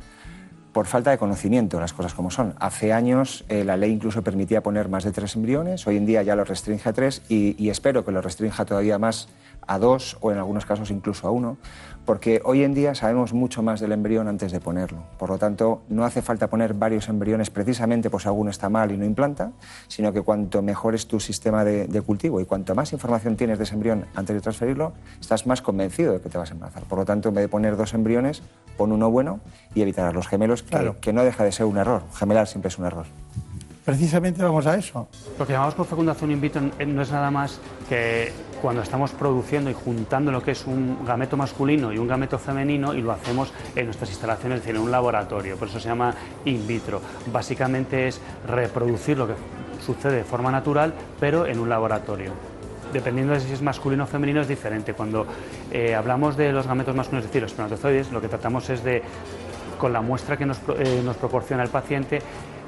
por 0.73 0.87
falta 0.87 1.13
de 1.13 1.19
conocimiento, 1.19 1.79
las 1.79 1.93
cosas 1.93 2.13
como 2.13 2.31
son. 2.31 2.55
Hace 2.59 2.93
años 2.93 3.45
eh, 3.49 3.63
la 3.63 3.77
ley 3.77 3.93
incluso 3.93 4.23
permitía 4.23 4.63
poner 4.63 4.89
más 4.89 5.05
de 5.05 5.13
tres 5.13 5.37
embriones, 5.37 5.87
hoy 5.87 5.97
en 5.97 6.07
día 6.07 6.25
ya 6.25 6.35
lo 6.35 6.45
restringe 6.45 6.89
a 6.89 6.93
tres 6.93 7.23
y, 7.29 7.55
y 7.63 7.71
espero 7.71 8.05
que 8.05 8.11
lo 8.11 8.21
restrinja 8.21 8.65
todavía 8.65 8.99
más 8.99 9.29
a 9.67 9.79
dos 9.79 10.17
o 10.21 10.33
en 10.33 10.39
algunos 10.39 10.67
casos 10.67 10.91
incluso 10.91 11.27
a 11.27 11.31
uno, 11.31 11.57
porque 12.05 12.41
hoy 12.45 12.63
en 12.63 12.73
día 12.73 12.95
sabemos 12.95 13.33
mucho 13.33 13.63
más 13.63 13.81
del 13.81 13.91
embrión 13.93 14.29
antes 14.29 14.53
de 14.53 14.61
ponerlo. 14.61 15.03
Por 15.19 15.29
lo 15.29 15.39
tanto, 15.39 15.83
no 15.89 16.05
hace 16.05 16.23
falta 16.23 16.49
poner 16.49 16.73
varios 16.75 17.09
embriones 17.09 17.51
precisamente 17.51 18.09
si 18.17 18.29
alguno 18.29 18.51
está 18.51 18.69
mal 18.69 18.93
y 18.93 18.97
no 18.97 19.05
implanta, 19.05 19.53
sino 19.89 20.13
que 20.13 20.23
cuanto 20.23 20.63
mejor 20.63 20.95
es 20.95 21.07
tu 21.07 21.19
sistema 21.21 21.65
de, 21.65 21.87
de 21.87 22.01
cultivo 22.03 22.41
y 22.41 22.45
cuanto 22.45 22.75
más 22.75 22.93
información 22.93 23.37
tienes 23.37 23.59
de 23.59 23.65
ese 23.65 23.75
embrión 23.75 24.07
antes 24.15 24.35
de 24.35 24.41
transferirlo, 24.41 24.93
estás 25.21 25.47
más 25.47 25.61
convencido 25.63 26.13
de 26.13 26.21
que 26.21 26.29
te 26.29 26.39
vas 26.39 26.51
a 26.51 26.55
embarazar. 26.55 26.85
Por 26.85 26.99
lo 26.99 27.05
tanto, 27.05 27.29
en 27.29 27.35
vez 27.35 27.43
de 27.45 27.49
poner 27.49 27.77
dos 27.77 27.93
embriones, 27.93 28.43
pon 28.77 28.93
uno 28.93 29.11
bueno 29.11 29.41
y 29.75 29.83
evitar 29.83 30.15
los 30.15 30.29
gemelos, 30.29 30.63
que, 30.63 30.71
Claro. 30.71 30.97
que 31.01 31.13
no 31.13 31.25
deja 31.25 31.45
de 31.45 31.53
ser 31.53 31.67
un 31.67 31.77
error. 31.77 32.03
Gemelar 32.15 32.47
siempre 32.47 32.69
es 32.69 32.79
un 32.79 32.87
error. 32.87 33.07
Precisamente 33.87 34.43
vamos 34.43 34.67
a 34.67 34.75
eso. 34.75 35.07
Lo 35.39 35.47
que 35.47 35.53
llamamos 35.53 35.75
por 35.75 35.87
fecundación 35.87 36.33
in 36.33 36.41
vitro 36.41 36.61
no 36.61 37.03
es 37.03 37.13
nada 37.13 37.31
más 37.31 37.61
que 37.89 38.33
cuando 38.61 38.83
estamos 38.83 39.13
produciendo 39.13 39.71
y 39.71 39.75
juntando 39.75 40.33
lo 40.33 40.43
que 40.43 40.51
es 40.51 40.67
un 40.67 41.05
gameto 41.07 41.37
masculino 41.37 41.93
y 41.93 41.99
un 41.99 42.09
gameto 42.09 42.37
femenino 42.37 42.95
y 42.95 43.01
lo 43.01 43.13
hacemos 43.13 43.53
en 43.77 43.85
nuestras 43.85 44.11
instalaciones, 44.11 44.59
es 44.59 44.65
decir, 44.65 44.75
en 44.75 44.83
un 44.83 44.91
laboratorio. 44.91 45.57
Por 45.57 45.69
eso 45.69 45.79
se 45.79 45.89
llama 45.89 46.13
in 46.47 46.67
vitro. 46.67 47.01
Básicamente 47.33 48.09
es 48.09 48.21
reproducir 48.49 49.19
lo 49.19 49.29
que 49.29 49.35
sucede 49.81 50.17
de 50.17 50.25
forma 50.25 50.51
natural, 50.51 50.93
pero 51.21 51.47
en 51.47 51.61
un 51.61 51.69
laboratorio. 51.69 52.33
Dependiendo 52.93 53.35
de 53.35 53.41
si 53.41 53.53
es 53.53 53.63
masculino 53.63 54.03
o 54.03 54.07
femenino 54.09 54.41
es 54.41 54.49
diferente. 54.49 54.95
Cuando 54.95 55.29
eh, 55.71 55.95
hablamos 55.95 56.37
de 56.37 56.51
los 56.51 56.67
gametos 56.67 56.97
masculinos, 56.97 57.25
es 57.25 57.31
decir, 57.31 57.43
los 57.43 57.53
espermatozoides, 57.53 58.11
lo 58.11 58.21
que 58.21 58.27
tratamos 58.27 58.69
es 58.69 58.83
de, 58.83 59.05
con 59.79 59.93
la 59.93 60.01
muestra 60.01 60.37
que 60.37 60.45
nos, 60.45 60.59
eh, 60.77 61.03
nos 61.05 61.17
proporciona 61.17 61.63
el 61.63 61.69
paciente, 61.69 62.21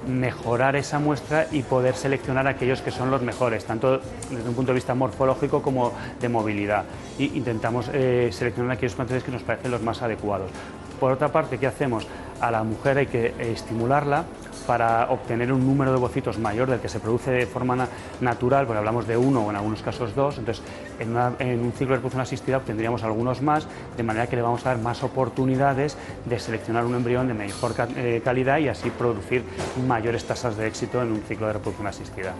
mejorar 0.09 0.75
esa 0.77 0.99
muestra 0.99 1.47
y 1.53 1.63
poder 1.63 1.95
seleccionar 1.95 2.47
aquellos 2.47 2.81
que 2.81 2.91
son 2.91 3.11
los 3.11 3.23
mejores, 3.23 3.65
tanto 3.65 4.01
desde 4.31 4.49
un 4.49 4.55
punto 4.55 4.73
de 4.73 4.77
vista 4.77 4.95
morfológico 4.95 5.63
como 5.63 5.93
de 6.21 6.29
movilidad. 6.29 6.85
Y 7.19 7.37
intentamos 7.37 7.91
eh, 7.93 8.31
seleccionar 8.33 8.73
aquellos 8.73 8.93
espermatozoides 8.93 9.25
que 9.25 9.33
nos 9.33 9.43
parecen 9.43 9.71
los 9.71 9.83
más 9.83 10.03
adecuados. 10.03 10.51
Por 10.99 11.13
otra 11.13 11.29
parte, 11.29 11.59
¿qué 11.59 11.67
hacemos? 11.67 12.07
A 12.41 12.51
la 12.51 12.65
mujer 12.65 12.99
hay 12.99 13.07
que 13.07 13.35
estimularla 13.39 14.25
para 14.69 15.07
obtener 15.11 15.51
un 15.51 15.67
número 15.67 15.91
de 15.93 15.97
ovocitos 15.97 16.39
mayor 16.39 16.69
del 16.69 16.79
que 16.79 16.91
se 16.91 17.01
produce 17.01 17.31
de 17.31 17.47
forma 17.47 17.75
na- 17.75 17.89
natural, 18.21 18.67
porque 18.67 18.77
hablamos 18.79 19.07
de 19.07 19.17
uno 19.17 19.41
o 19.41 19.49
en 19.51 19.57
algunos 19.57 19.81
casos 19.81 20.15
dos, 20.15 20.37
entonces 20.37 20.63
en, 21.01 21.17
un 21.61 21.73
ciclo 21.73 21.89
de 21.89 21.95
reproducción 21.97 22.21
asistida 22.21 22.59
obtendríamos 22.59 23.03
algunos 23.03 23.41
más, 23.41 23.67
de 23.97 24.03
manera 24.03 24.27
que 24.27 24.37
le 24.37 24.43
vamos 24.43 24.67
a 24.67 24.69
dar 24.69 24.79
más 24.79 25.03
oportunidades 25.03 25.97
de 26.27 26.39
seleccionar 26.39 26.85
un 26.85 26.95
embrión 26.95 27.27
de 27.29 27.33
mejor 27.35 27.73
eh, 27.97 28.21
calidad 28.23 28.59
y 28.59 28.69
así 28.69 28.91
producir 28.91 29.43
mayores 29.87 30.25
tasas 30.27 30.57
de 30.59 30.67
éxito 30.67 31.01
en 31.01 31.13
un 31.13 31.23
ciclo 31.23 31.47
de 31.47 31.55
reproducción 31.55 31.87
asistida. 31.87 32.35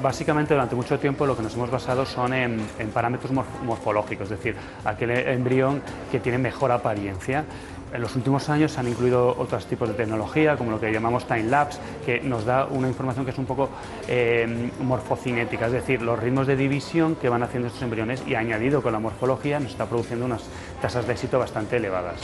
Básicamente 0.00 0.54
durante 0.54 0.76
mucho 0.76 1.00
tiempo 1.00 1.26
lo 1.26 1.36
que 1.36 1.42
nos 1.42 1.54
hemos 1.54 1.70
basado 1.70 2.06
son 2.06 2.32
en, 2.32 2.60
parámetros 2.94 3.32
morf- 3.32 3.60
morfológicos, 3.64 4.30
es 4.30 4.38
decir, 4.38 4.54
aquel 4.84 5.10
embrión 5.10 5.82
que 6.12 6.20
tiene 6.20 6.38
mejor 6.38 6.70
apariencia. 6.70 7.44
En 7.92 8.00
los 8.00 8.16
últimos 8.16 8.48
años 8.48 8.72
se 8.72 8.80
han 8.80 8.88
incluido 8.88 9.36
otros 9.38 9.66
tipos 9.66 9.86
de 9.86 9.94
tecnología, 9.94 10.56
como 10.56 10.70
lo 10.70 10.80
que 10.80 10.90
llamamos 10.90 11.26
time 11.26 11.44
lapse, 11.44 11.78
que 12.06 12.20
nos 12.20 12.46
da 12.46 12.64
una 12.64 12.88
información 12.88 13.26
que 13.26 13.32
es 13.32 13.38
un 13.38 13.44
poco 13.44 13.68
eh, 14.08 14.70
morfocinética, 14.80 15.66
es 15.66 15.72
decir, 15.72 16.00
los 16.00 16.18
ritmos 16.18 16.46
de 16.46 16.56
división 16.56 17.16
que 17.16 17.28
van 17.28 17.42
haciendo 17.42 17.68
estos 17.68 17.82
embriones 17.82 18.22
y 18.26 18.34
añadido 18.34 18.82
con 18.82 18.92
la 18.92 18.98
morfología 18.98 19.60
nos 19.60 19.72
está 19.72 19.84
produciendo 19.84 20.24
unas 20.24 20.42
tasas 20.80 21.06
de 21.06 21.12
éxito 21.12 21.38
bastante 21.38 21.76
elevadas. 21.76 22.20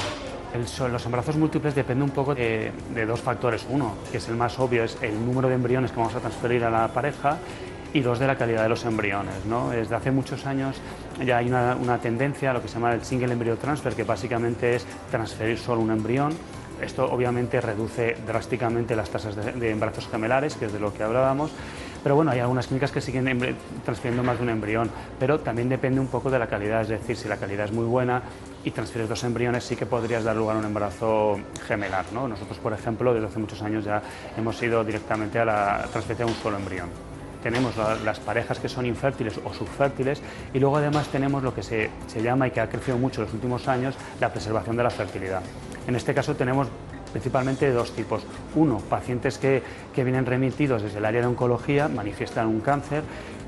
Los 0.91 1.05
embarazos 1.05 1.37
múltiples 1.37 1.75
depende 1.75 2.03
un 2.03 2.11
poco 2.11 2.35
de, 2.35 2.73
de 2.95 3.05
dos 3.05 3.21
factores. 3.21 3.67
Uno, 3.69 3.97
que 4.11 4.17
es 4.17 4.29
el 4.31 4.37
más 4.37 4.59
obvio, 4.59 4.83
es 4.83 4.97
el 5.03 5.15
número 5.27 5.49
de 5.49 5.55
embriones 5.55 5.91
que 5.91 5.99
vamos 5.99 6.15
a 6.15 6.21
transferir 6.21 6.65
a 6.65 6.71
la 6.71 6.89
pareja 6.89 7.37
y 7.93 8.01
dos, 8.01 8.19
de 8.19 8.27
la 8.27 8.37
calidad 8.37 8.63
de 8.63 8.69
los 8.69 8.85
embriones. 8.85 9.45
¿no? 9.47 9.71
Desde 9.71 9.95
hace 9.95 10.11
muchos 10.11 10.47
años 10.47 10.77
ya 11.25 11.39
hay 11.39 11.49
una, 11.49 11.99
tendencia 11.99 12.51
a 12.51 12.55
lo 12.55 12.63
que 12.63 12.69
se 12.69 12.75
llama 12.75 12.93
el 12.93 13.05
single 13.05 13.33
embryo 13.33 13.57
transfer, 13.57 13.95
que 13.95 14.05
básicamente 14.05 14.77
es 14.77 14.87
transferir 15.11 15.59
solo 15.59 15.81
un 15.81 15.91
embrión. 15.91 16.33
Esto 16.83 17.11
obviamente 17.11 17.61
reduce 17.61 18.17
drásticamente 18.25 18.95
las 18.95 19.11
tasas 19.11 19.35
de, 19.35 19.71
embarazos 19.71 20.07
gemelares, 20.09 20.55
que 20.55 20.67
es 20.67 20.73
de 20.73 20.79
lo 20.79 20.95
que 20.95 21.03
hablábamos. 21.03 21.51
Pero 22.05 22.15
bueno, 22.15 22.31
hay 22.31 22.39
algunas 22.39 22.69
clínicas 22.69 22.93
que 22.93 23.01
siguen 23.01 23.57
transfiriendo 23.85 24.23
más 24.23 24.39
de 24.39 24.45
un 24.45 24.51
embrión, 24.51 24.89
pero 25.19 25.41
también 25.41 25.69
depende 25.69 26.01
un 26.01 26.07
poco 26.07 26.31
de 26.31 26.39
la 26.39 26.47
calidad, 26.47 26.83
es 26.83 26.89
decir, 26.89 27.17
si 27.17 27.29
la 27.29 27.37
calidad 27.37 27.65
es 27.65 27.73
muy 27.73 27.85
buena 27.85 28.23
y 28.63 28.71
transfieres 28.71 29.09
dos 29.09 29.25
embriones, 29.25 29.65
sí 29.65 29.75
que 29.75 29.87
podrías 29.87 30.23
dar 30.23 30.37
lugar 30.37 30.55
a 30.55 30.61
un 30.61 30.67
embarazo 30.67 31.41
gemelar. 31.67 32.05
¿no? 32.13 32.29
Nosotros, 32.29 32.59
por 32.59 32.73
ejemplo, 32.73 33.13
desde 33.13 33.27
hace 33.27 33.41
muchos 33.41 33.61
años 33.63 33.85
ya 33.85 34.01
hemos 34.37 34.63
ido 34.63 34.85
directamente 34.85 35.41
a 35.41 35.45
la 35.45 35.79
transferencia 35.91 36.27
de 36.27 36.31
un 36.31 36.39
solo 36.39 36.59
embrión. 36.59 37.08
Tenemos 37.43 37.77
la- 37.77 37.95
las 37.97 38.21
parejas 38.21 38.59
que 38.59 38.69
son 38.69 38.87
infértiles 38.87 39.41
o 39.45 39.53
subfértiles 39.55 40.21
y 40.53 40.59
luego 40.59 40.77
además 40.77 41.09
tenemos 41.09 41.43
lo 41.43 41.55
que 41.55 41.63
se, 41.63 41.91
se 42.07 42.23
llama 42.23 42.49
y 42.49 42.51
que 42.51 42.61
ha 42.61 42.69
crecido 42.69 42.99
mucho 42.99 43.21
en 43.21 43.27
los 43.27 43.35
últimos 43.35 43.69
años, 43.69 43.95
la 44.21 44.33
preservación 44.33 44.77
de 44.77 44.83
la 44.83 44.91
fertilidad. 44.91 45.43
En 45.87 45.97
este 45.97 46.15
caso 46.15 46.35
tenemos 46.35 46.69
principalmente 47.13 47.71
dos 47.73 47.93
tipos. 47.93 48.23
Uno, 48.55 48.79
pacientes 48.79 49.39
que, 49.39 49.63
que 49.95 50.05
vienen 50.05 50.27
remitidos 50.27 50.83
desde 50.83 50.99
el 50.99 51.05
área 51.07 51.23
de 51.23 51.27
oncología, 51.27 51.89
manifiestan 51.89 52.49
un 52.49 52.61
cáncer, 52.61 53.03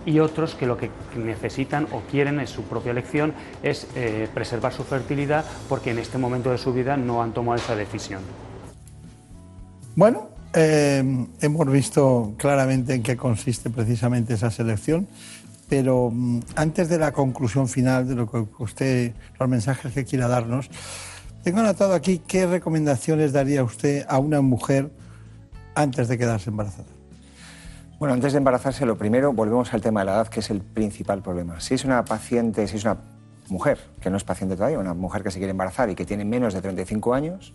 y 0.07 0.19
otros 0.19 0.55
que 0.55 0.65
lo 0.65 0.79
que 0.79 0.91
necesitan 1.15 1.87
o 1.93 2.01
quieren, 2.11 2.41
es 2.41 2.49
su 2.49 2.63
propia 2.63 2.93
elección, 2.93 3.35
es 3.63 3.87
eh, 3.97 4.29
preservar 4.33 4.73
su 4.73 4.83
fertilidad 4.83 5.45
porque 5.69 5.91
en 5.91 5.99
este 5.99 6.17
momento 6.17 6.51
de 6.51 6.57
su 6.57 6.73
vida 6.73 6.97
no 6.97 7.23
han 7.23 7.33
tomado 7.33 7.59
esa 7.59 7.77
decisión. 7.77 8.23
Bueno, 9.95 10.29
eh, 10.55 11.27
hemos 11.41 11.71
visto 11.71 12.35
claramente 12.37 12.95
en 12.95 13.03
qué 13.03 13.17
consiste 13.17 13.71
precisamente 13.71 14.35
esa 14.35 14.51
selección, 14.51 15.07
pero 15.69 16.11
mm, 16.13 16.41
antes 16.57 16.89
de 16.89 16.99
la 16.99 17.13
conclusión 17.13 17.69
final 17.69 18.09
de 18.09 18.15
lo 18.17 18.31
que 18.31 18.45
usted, 18.59 19.13
los 19.39 19.49
mensajes 19.49 19.93
que 19.93 20.05
quiera 20.05 20.29
darnos, 20.29 20.71
tengo 21.43 21.61
anotado 21.61 21.95
aquí 21.95 22.21
qué 22.27 22.47
recomendaciones 22.47 23.33
daría 23.33 23.63
usted 23.63 24.05
a 24.09 24.19
una 24.19 24.41
mujer 24.41 24.91
antes 25.75 26.09
de 26.09 26.19
quedarse 26.19 26.51
embarazada. 26.51 26.89
Bueno, 27.99 28.15
antes 28.15 28.33
de 28.33 28.39
embarazarse, 28.39 28.87
lo 28.87 28.97
primero, 28.97 29.33
volvemos 29.33 29.73
al 29.73 29.81
tema 29.81 30.01
de 30.01 30.07
la 30.07 30.13
edad, 30.13 30.29
que 30.29 30.41
es 30.41 30.51
el 30.51 30.61
principal 30.61 31.23
problema. 31.23 31.61
Si 31.61 31.75
es 31.75 31.85
una 31.85 32.05
paciente, 32.05 32.67
si 32.67 32.77
es 32.77 32.85
una 32.85 32.97
mujer 33.49 33.79
que 34.01 34.11
no 34.11 34.17
es 34.17 34.25
paciente 34.25 34.57
todavía, 34.57 34.79
una 34.79 34.95
mujer 34.95 35.23
que 35.23 35.31
se 35.31 35.39
quiere 35.39 35.51
embarazar 35.51 35.91
y 35.91 35.95
que 35.95 36.05
tiene 36.05 36.25
menos 36.25 36.55
de 36.55 36.63
35 36.63 37.15
años, 37.15 37.53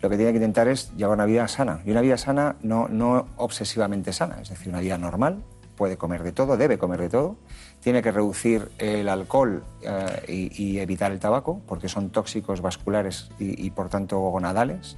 lo 0.00 0.10
que 0.10 0.16
tiene 0.16 0.32
que 0.32 0.36
intentar 0.36 0.68
es 0.68 0.92
llevar 0.96 1.14
una 1.16 1.26
vida 1.26 1.48
sana. 1.48 1.82
Y 1.84 1.90
una 1.90 2.00
vida 2.00 2.16
sana 2.16 2.56
no, 2.62 2.88
no 2.88 3.26
obsesivamente 3.36 4.12
sana, 4.12 4.38
es 4.42 4.50
decir, 4.50 4.68
una 4.68 4.80
vida 4.80 4.98
normal, 4.98 5.42
puede 5.76 5.96
comer 5.96 6.22
de 6.22 6.32
todo, 6.32 6.56
debe 6.56 6.78
comer 6.78 7.00
de 7.00 7.08
todo, 7.08 7.36
tiene 7.80 8.02
que 8.02 8.10
reducir 8.10 8.70
el 8.78 9.08
alcohol 9.08 9.62
eh, 9.82 10.48
y, 10.56 10.78
evitar 10.78 11.12
el 11.12 11.20
tabaco, 11.20 11.60
porque 11.66 11.88
son 11.88 12.10
tóxicos 12.10 12.60
vasculares 12.60 13.30
y, 13.38 13.64
y, 13.64 13.70
por 13.70 13.88
tanto 13.88 14.18
gonadales. 14.18 14.96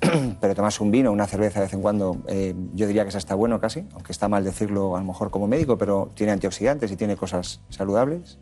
Pero 0.40 0.54
tomarse 0.54 0.82
un 0.82 0.90
vino, 0.90 1.12
una 1.12 1.26
cerveza 1.26 1.60
de 1.60 1.66
vez 1.66 1.74
en 1.74 1.80
cuando, 1.80 2.18
eh, 2.26 2.54
yo 2.74 2.86
diría 2.86 3.04
que 3.04 3.10
es 3.10 3.16
hasta 3.16 3.34
bueno 3.34 3.60
casi, 3.60 3.86
aunque 3.94 4.12
está 4.12 4.28
mal 4.28 4.44
decirlo 4.44 4.96
a 4.96 5.00
lo 5.00 5.06
mejor 5.06 5.30
como 5.30 5.46
médico, 5.46 5.78
pero 5.78 6.10
tiene 6.14 6.32
antioxidantes 6.32 6.90
y 6.90 6.96
tiene 6.96 7.16
cosas 7.16 7.60
saludables. 7.68 8.38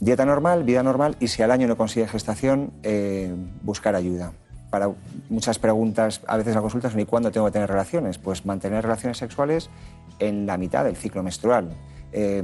Dieta 0.00 0.24
normal, 0.24 0.64
vida 0.64 0.82
normal 0.82 1.16
y 1.20 1.28
si 1.28 1.42
al 1.42 1.50
año 1.50 1.66
no 1.68 1.76
consigue 1.76 2.08
gestación, 2.08 2.72
eh, 2.82 3.34
buscar 3.62 3.94
ayuda. 3.94 4.32
Para 4.70 4.90
muchas 5.30 5.58
preguntas, 5.58 6.20
a 6.26 6.36
veces 6.36 6.54
la 6.54 6.60
consulta 6.60 6.90
son 6.90 7.00
¿y 7.00 7.06
cuándo 7.06 7.30
tengo 7.30 7.46
que 7.46 7.52
tener 7.52 7.68
relaciones? 7.68 8.18
Pues 8.18 8.44
mantener 8.44 8.82
relaciones 8.82 9.18
sexuales 9.18 9.70
en 10.18 10.46
la 10.46 10.58
mitad 10.58 10.84
del 10.84 10.96
ciclo 10.96 11.22
menstrual. 11.22 11.70
Eh, 12.10 12.42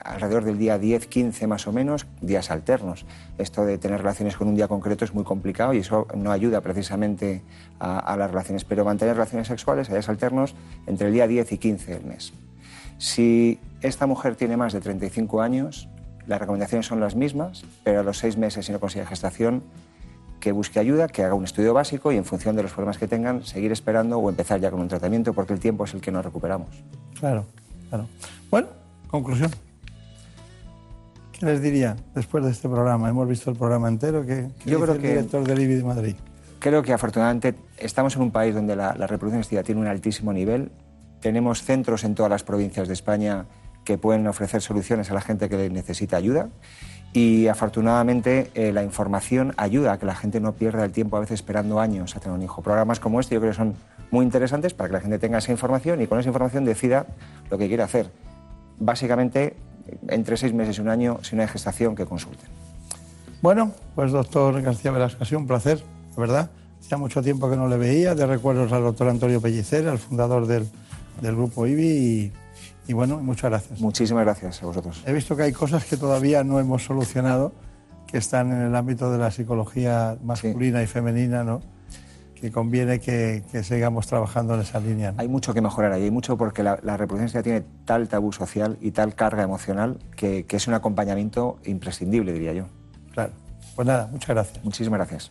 alrededor 0.00 0.44
del 0.44 0.58
día 0.58 0.78
10, 0.78 1.06
15 1.06 1.46
más 1.46 1.66
o 1.66 1.72
menos, 1.72 2.06
días 2.20 2.50
alternos. 2.50 3.06
Esto 3.38 3.64
de 3.64 3.78
tener 3.78 3.98
relaciones 3.98 4.36
con 4.36 4.48
un 4.48 4.54
día 4.54 4.68
concreto 4.68 5.04
es 5.04 5.14
muy 5.14 5.24
complicado 5.24 5.72
y 5.72 5.78
eso 5.78 6.06
no 6.14 6.32
ayuda 6.32 6.60
precisamente 6.60 7.42
a, 7.78 7.98
a 7.98 8.16
las 8.16 8.30
relaciones, 8.30 8.64
pero 8.64 8.84
mantener 8.84 9.14
relaciones 9.14 9.48
sexuales 9.48 9.88
a 9.88 9.92
días 9.92 10.08
alternos 10.08 10.54
entre 10.86 11.08
el 11.08 11.14
día 11.14 11.26
10 11.26 11.52
y 11.52 11.58
15 11.58 11.94
del 11.94 12.04
mes. 12.04 12.32
Si 12.98 13.58
esta 13.80 14.06
mujer 14.06 14.36
tiene 14.36 14.56
más 14.56 14.72
de 14.72 14.80
35 14.80 15.40
años, 15.40 15.88
las 16.26 16.40
recomendaciones 16.40 16.86
son 16.86 17.00
las 17.00 17.14
mismas, 17.14 17.64
pero 17.84 18.00
a 18.00 18.02
los 18.02 18.18
seis 18.18 18.36
meses 18.36 18.66
si 18.66 18.72
no 18.72 18.80
consigue 18.80 19.06
gestación, 19.06 19.62
que 20.40 20.52
busque 20.52 20.78
ayuda, 20.78 21.08
que 21.08 21.24
haga 21.24 21.34
un 21.34 21.44
estudio 21.44 21.74
básico 21.74 22.12
y 22.12 22.16
en 22.16 22.24
función 22.24 22.54
de 22.56 22.62
los 22.62 22.72
problemas 22.72 22.98
que 22.98 23.08
tengan, 23.08 23.44
seguir 23.44 23.72
esperando 23.72 24.18
o 24.18 24.28
empezar 24.30 24.60
ya 24.60 24.70
con 24.70 24.80
un 24.80 24.88
tratamiento, 24.88 25.32
porque 25.32 25.52
el 25.52 25.60
tiempo 25.60 25.84
es 25.84 25.94
el 25.94 26.00
que 26.00 26.10
nos 26.12 26.24
recuperamos. 26.24 26.68
Claro, 27.18 27.46
claro. 27.88 28.06
Bueno, 28.50 28.68
conclusión. 29.10 29.50
¿Qué 31.32 31.44
les 31.46 31.60
diría 31.60 31.96
después 32.14 32.44
de 32.44 32.50
este 32.50 32.68
programa? 32.68 33.08
Hemos 33.10 33.28
visto 33.28 33.50
el 33.50 33.56
programa 33.56 33.88
entero. 33.88 34.24
¿Qué, 34.24 34.48
qué 34.64 34.70
Yo 34.70 34.80
creo 34.80 34.94
el 34.94 35.00
que- 35.00 35.08
director 35.08 35.46
del 35.46 35.60
IBI 35.60 35.74
de 35.76 35.84
Madrid? 35.84 36.16
Creo 36.58 36.82
que 36.82 36.92
afortunadamente 36.94 37.54
estamos 37.76 38.16
en 38.16 38.22
un 38.22 38.30
país 38.30 38.54
donde 38.54 38.74
la, 38.74 38.94
la 38.96 39.06
reproducción 39.06 39.40
asistida 39.40 39.62
tiene 39.62 39.80
un 39.82 39.86
altísimo 39.86 40.32
nivel. 40.32 40.70
Tenemos 41.20 41.62
centros 41.62 42.02
en 42.04 42.14
todas 42.14 42.30
las 42.30 42.42
provincias 42.42 42.88
de 42.88 42.94
España 42.94 43.44
que 43.84 43.98
pueden 43.98 44.26
ofrecer 44.26 44.62
soluciones 44.62 45.10
a 45.10 45.14
la 45.14 45.20
gente 45.20 45.48
que 45.50 45.68
necesita 45.68 46.16
ayuda. 46.16 46.48
Y 47.16 47.48
afortunadamente 47.48 48.50
eh, 48.52 48.74
la 48.74 48.84
información 48.84 49.54
ayuda 49.56 49.94
a 49.94 49.98
que 49.98 50.04
la 50.04 50.14
gente 50.14 50.38
no 50.38 50.52
pierda 50.52 50.84
el 50.84 50.92
tiempo 50.92 51.16
a 51.16 51.20
veces 51.20 51.36
esperando 51.36 51.80
años 51.80 52.14
a 52.14 52.20
tener 52.20 52.36
un 52.36 52.44
hijo. 52.44 52.60
Programas 52.60 53.00
como 53.00 53.20
este 53.20 53.34
yo 53.34 53.40
creo 53.40 53.52
que 53.52 53.56
son 53.56 53.74
muy 54.10 54.22
interesantes 54.22 54.74
para 54.74 54.90
que 54.90 54.92
la 54.92 55.00
gente 55.00 55.18
tenga 55.18 55.38
esa 55.38 55.50
información 55.50 56.02
y 56.02 56.08
con 56.08 56.20
esa 56.20 56.28
información 56.28 56.66
decida 56.66 57.06
lo 57.50 57.56
que 57.56 57.68
quiere 57.68 57.82
hacer. 57.82 58.10
Básicamente, 58.78 59.56
entre 60.08 60.36
seis 60.36 60.52
meses 60.52 60.76
y 60.76 60.82
un 60.82 60.90
año, 60.90 61.18
si 61.22 61.36
no 61.36 61.40
hay 61.40 61.48
gestación, 61.48 61.96
que 61.96 62.04
consulten. 62.04 62.50
Bueno, 63.40 63.72
pues 63.94 64.12
doctor 64.12 64.60
García 64.60 64.90
Velasco, 64.90 65.24
ha 65.24 65.36
un 65.38 65.46
placer, 65.46 65.82
la 66.16 66.20
verdad. 66.20 66.50
Hacía 66.80 66.98
mucho 66.98 67.22
tiempo 67.22 67.48
que 67.48 67.56
no 67.56 67.66
le 67.66 67.78
veía. 67.78 68.14
De 68.14 68.26
recuerdos 68.26 68.70
al 68.72 68.82
doctor 68.82 69.08
Antonio 69.08 69.40
Pellicer, 69.40 69.86
el 69.86 69.96
fundador 69.96 70.46
del, 70.46 70.68
del 71.22 71.34
grupo 71.34 71.66
IBI. 71.66 71.86
Y, 71.86 72.32
y 72.88 72.92
bueno, 72.92 73.18
muchas 73.18 73.50
gracias. 73.50 73.80
Muchísimas 73.80 74.24
gracias 74.24 74.62
a 74.62 74.66
vosotros. 74.66 75.02
He 75.06 75.12
visto 75.12 75.36
que 75.36 75.44
hay 75.44 75.52
cosas 75.52 75.84
que 75.84 75.96
todavía 75.96 76.44
no 76.44 76.60
hemos 76.60 76.84
solucionado, 76.84 77.52
que 78.06 78.18
están 78.18 78.52
en 78.52 78.62
el 78.62 78.76
ámbito 78.76 79.10
de 79.10 79.18
la 79.18 79.30
psicología 79.30 80.16
masculina 80.22 80.82
y 80.82 80.86
femenina, 80.86 81.42
¿no? 81.42 81.60
Que 82.34 82.52
conviene 82.52 83.00
que, 83.00 83.42
que 83.50 83.64
sigamos 83.64 84.06
trabajando 84.06 84.54
en 84.54 84.60
esa 84.60 84.78
línea. 84.78 85.12
¿no? 85.12 85.20
Hay 85.20 85.28
mucho 85.28 85.54
que 85.54 85.60
mejorar 85.60 85.92
ahí, 85.92 86.04
hay 86.04 86.10
mucho 86.10 86.36
porque 86.36 86.62
la, 86.62 86.78
la 86.82 86.96
reproducción 86.96 87.42
tiene 87.42 87.64
tal 87.84 88.08
tabú 88.08 88.32
social 88.32 88.76
y 88.80 88.90
tal 88.90 89.14
carga 89.14 89.42
emocional 89.42 89.98
que, 90.14 90.44
que 90.44 90.56
es 90.56 90.68
un 90.68 90.74
acompañamiento 90.74 91.58
imprescindible, 91.64 92.32
diría 92.32 92.52
yo. 92.52 92.66
Claro. 93.12 93.32
Pues 93.74 93.88
nada, 93.88 94.06
muchas 94.12 94.28
gracias. 94.28 94.64
Muchísimas 94.64 94.98
gracias. 94.98 95.30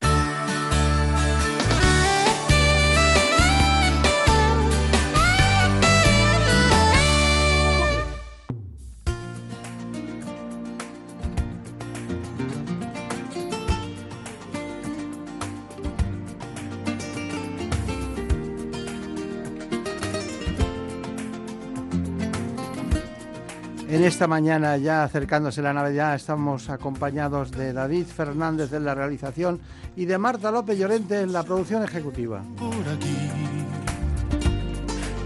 En 23.95 24.03
esta 24.03 24.27
mañana, 24.27 24.75
ya 24.75 25.05
acercándose 25.05 25.61
la 25.61 25.71
Navidad, 25.71 26.15
estamos 26.15 26.69
acompañados 26.69 27.49
de 27.51 27.71
David 27.71 28.07
Fernández 28.07 28.73
en 28.73 28.83
la 28.83 28.93
realización 28.93 29.61
y 29.95 30.03
de 30.03 30.17
Marta 30.17 30.51
López 30.51 30.77
Llorente 30.77 31.21
en 31.21 31.31
la 31.31 31.43
producción 31.43 31.81
ejecutiva. 31.81 32.43
por 32.57 32.73
aquí, 32.89 33.15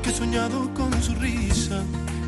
que 0.03 0.11
he 0.11 0.13
soñado 0.13 0.71
con 0.75 0.93
su 1.01 1.15
risa, 1.15 1.81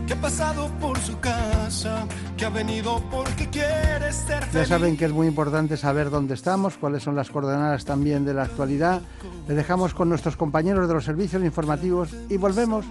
que 0.08 0.14
ha 0.14 0.16
pasado 0.20 0.68
por 0.80 0.98
su 0.98 1.20
casa, 1.20 2.08
que 2.36 2.46
ha 2.46 2.50
venido 2.50 3.00
porque 3.12 3.48
quiere 3.48 4.12
ser 4.12 4.44
Ya 4.52 4.66
saben 4.66 4.98
que 4.98 5.06
es 5.06 5.12
muy 5.12 5.28
importante 5.28 5.78
saber 5.78 6.10
dónde 6.10 6.34
estamos, 6.34 6.76
cuáles 6.76 7.04
son 7.04 7.16
las 7.16 7.30
coordenadas 7.30 7.86
también 7.86 8.26
de 8.26 8.34
la 8.34 8.46
actualidad. 8.46 9.04
Les 9.48 9.56
dejamos 9.56 9.94
con 9.94 10.10
nuestros 10.10 10.38
compañeros 10.38 10.88
de 10.88 10.96
los 10.96 11.06
servicios 11.06 11.44
informativos 11.44 12.10
y 12.30 12.38
volvemos 12.38 12.88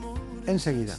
enseguida. 0.46 0.94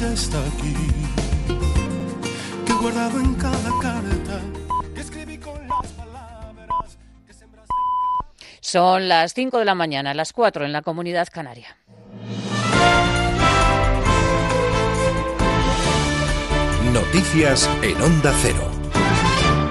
Ya 0.00 0.12
está 0.14 0.38
aquí, 0.46 0.74
que 2.64 2.72
he 2.72 2.76
guardado 2.76 3.20
en 3.20 3.34
cada 3.34 3.70
carta, 3.82 4.40
que 4.94 5.00
escribí 5.00 5.36
con 5.36 5.68
las 5.68 5.88
palabras. 5.92 6.98
Son 8.60 9.08
las 9.08 9.34
5 9.34 9.58
de 9.58 9.64
la 9.66 9.74
mañana, 9.74 10.14
las 10.14 10.32
4 10.32 10.64
en 10.64 10.72
la 10.72 10.80
comunidad 10.80 11.28
canaria. 11.30 11.76
Noticias 16.92 17.68
en 17.82 18.00
Onda 18.00 18.32
Cero. 18.40 18.79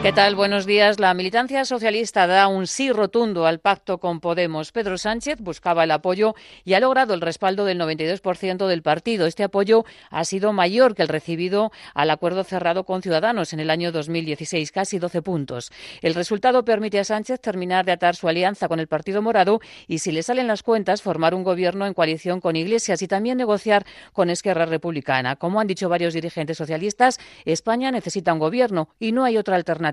¿Qué 0.01 0.13
tal? 0.13 0.35
Buenos 0.35 0.65
días. 0.65 0.97
La 0.97 1.13
militancia 1.13 1.65
socialista 1.65 2.25
da 2.25 2.47
un 2.47 2.67
sí 2.67 2.89
rotundo 2.89 3.45
al 3.45 3.59
pacto 3.59 3.97
con 3.97 4.21
Podemos. 4.21 4.71
Pedro 4.71 4.97
Sánchez 4.97 5.41
buscaba 5.41 5.83
el 5.83 5.91
apoyo 5.91 6.35
y 6.63 6.73
ha 6.73 6.79
logrado 6.79 7.13
el 7.13 7.19
respaldo 7.19 7.65
del 7.65 7.77
92% 7.81 8.67
del 8.67 8.81
partido. 8.81 9.25
Este 9.25 9.43
apoyo 9.43 9.83
ha 10.09 10.23
sido 10.23 10.53
mayor 10.53 10.95
que 10.95 11.01
el 11.01 11.09
recibido 11.09 11.73
al 11.93 12.11
acuerdo 12.11 12.45
cerrado 12.45 12.85
con 12.85 13.01
Ciudadanos 13.01 13.51
en 13.51 13.59
el 13.59 13.69
año 13.69 13.91
2016, 13.91 14.71
casi 14.71 14.99
12 14.99 15.21
puntos. 15.21 15.69
El 16.01 16.15
resultado 16.15 16.63
permite 16.63 16.99
a 16.99 17.03
Sánchez 17.03 17.41
terminar 17.41 17.83
de 17.85 17.91
atar 17.91 18.15
su 18.15 18.29
alianza 18.29 18.69
con 18.69 18.79
el 18.79 18.87
Partido 18.87 19.21
Morado 19.21 19.59
y, 19.85 19.99
si 19.99 20.13
le 20.13 20.23
salen 20.23 20.47
las 20.47 20.63
cuentas, 20.63 21.01
formar 21.01 21.35
un 21.35 21.43
gobierno 21.43 21.85
en 21.85 21.93
coalición 21.93 22.39
con 22.39 22.55
Iglesias 22.55 23.01
y 23.01 23.09
también 23.09 23.37
negociar 23.37 23.85
con 24.13 24.29
Esquerra 24.29 24.65
Republicana. 24.65 25.35
Como 25.35 25.59
han 25.59 25.67
dicho 25.67 25.89
varios 25.89 26.13
dirigentes 26.13 26.57
socialistas, 26.57 27.19
España 27.43 27.91
necesita 27.91 28.31
un 28.31 28.39
gobierno 28.39 28.87
y 28.97 29.11
no 29.11 29.25
hay 29.25 29.35
otra 29.35 29.57
alternativa 29.57 29.88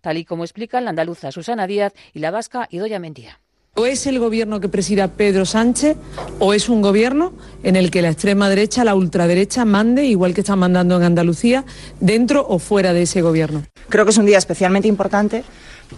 tal 0.00 0.18
y 0.18 0.24
como 0.24 0.44
explican 0.44 0.84
la 0.84 0.90
andaluza 0.90 1.32
Susana 1.32 1.66
Díaz 1.66 1.92
y 2.12 2.20
la 2.20 2.30
vasca 2.30 2.66
Idoya 2.70 2.98
Mentía. 2.98 3.40
O 3.76 3.86
es 3.86 4.06
el 4.06 4.20
gobierno 4.20 4.60
que 4.60 4.68
presida 4.68 5.08
Pedro 5.08 5.44
Sánchez 5.44 5.96
o 6.38 6.54
es 6.54 6.68
un 6.68 6.80
gobierno 6.80 7.32
en 7.64 7.74
el 7.74 7.90
que 7.90 8.02
la 8.02 8.10
extrema 8.10 8.48
derecha, 8.48 8.84
la 8.84 8.94
ultraderecha 8.94 9.64
mande, 9.64 10.04
igual 10.04 10.32
que 10.32 10.42
están 10.42 10.60
mandando 10.60 10.96
en 10.96 11.02
Andalucía, 11.02 11.64
dentro 11.98 12.46
o 12.48 12.60
fuera 12.60 12.92
de 12.92 13.02
ese 13.02 13.20
gobierno. 13.20 13.64
Creo 13.88 14.04
que 14.04 14.12
es 14.12 14.18
un 14.18 14.26
día 14.26 14.38
especialmente 14.38 14.86
importante 14.86 15.42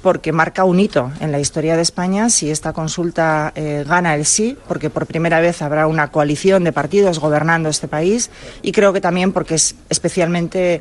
porque 0.00 0.32
marca 0.32 0.64
un 0.64 0.80
hito 0.80 1.12
en 1.20 1.32
la 1.32 1.38
historia 1.38 1.76
de 1.76 1.82
España 1.82 2.30
si 2.30 2.50
esta 2.50 2.72
consulta 2.72 3.52
eh, 3.54 3.84
gana 3.86 4.14
el 4.14 4.24
sí, 4.24 4.56
porque 4.66 4.88
por 4.88 5.06
primera 5.06 5.40
vez 5.40 5.60
habrá 5.60 5.86
una 5.86 6.10
coalición 6.10 6.64
de 6.64 6.72
partidos 6.72 7.18
gobernando 7.18 7.68
este 7.68 7.88
país 7.88 8.30
y 8.62 8.72
creo 8.72 8.94
que 8.94 9.02
también 9.02 9.32
porque 9.32 9.56
es 9.56 9.74
especialmente 9.90 10.80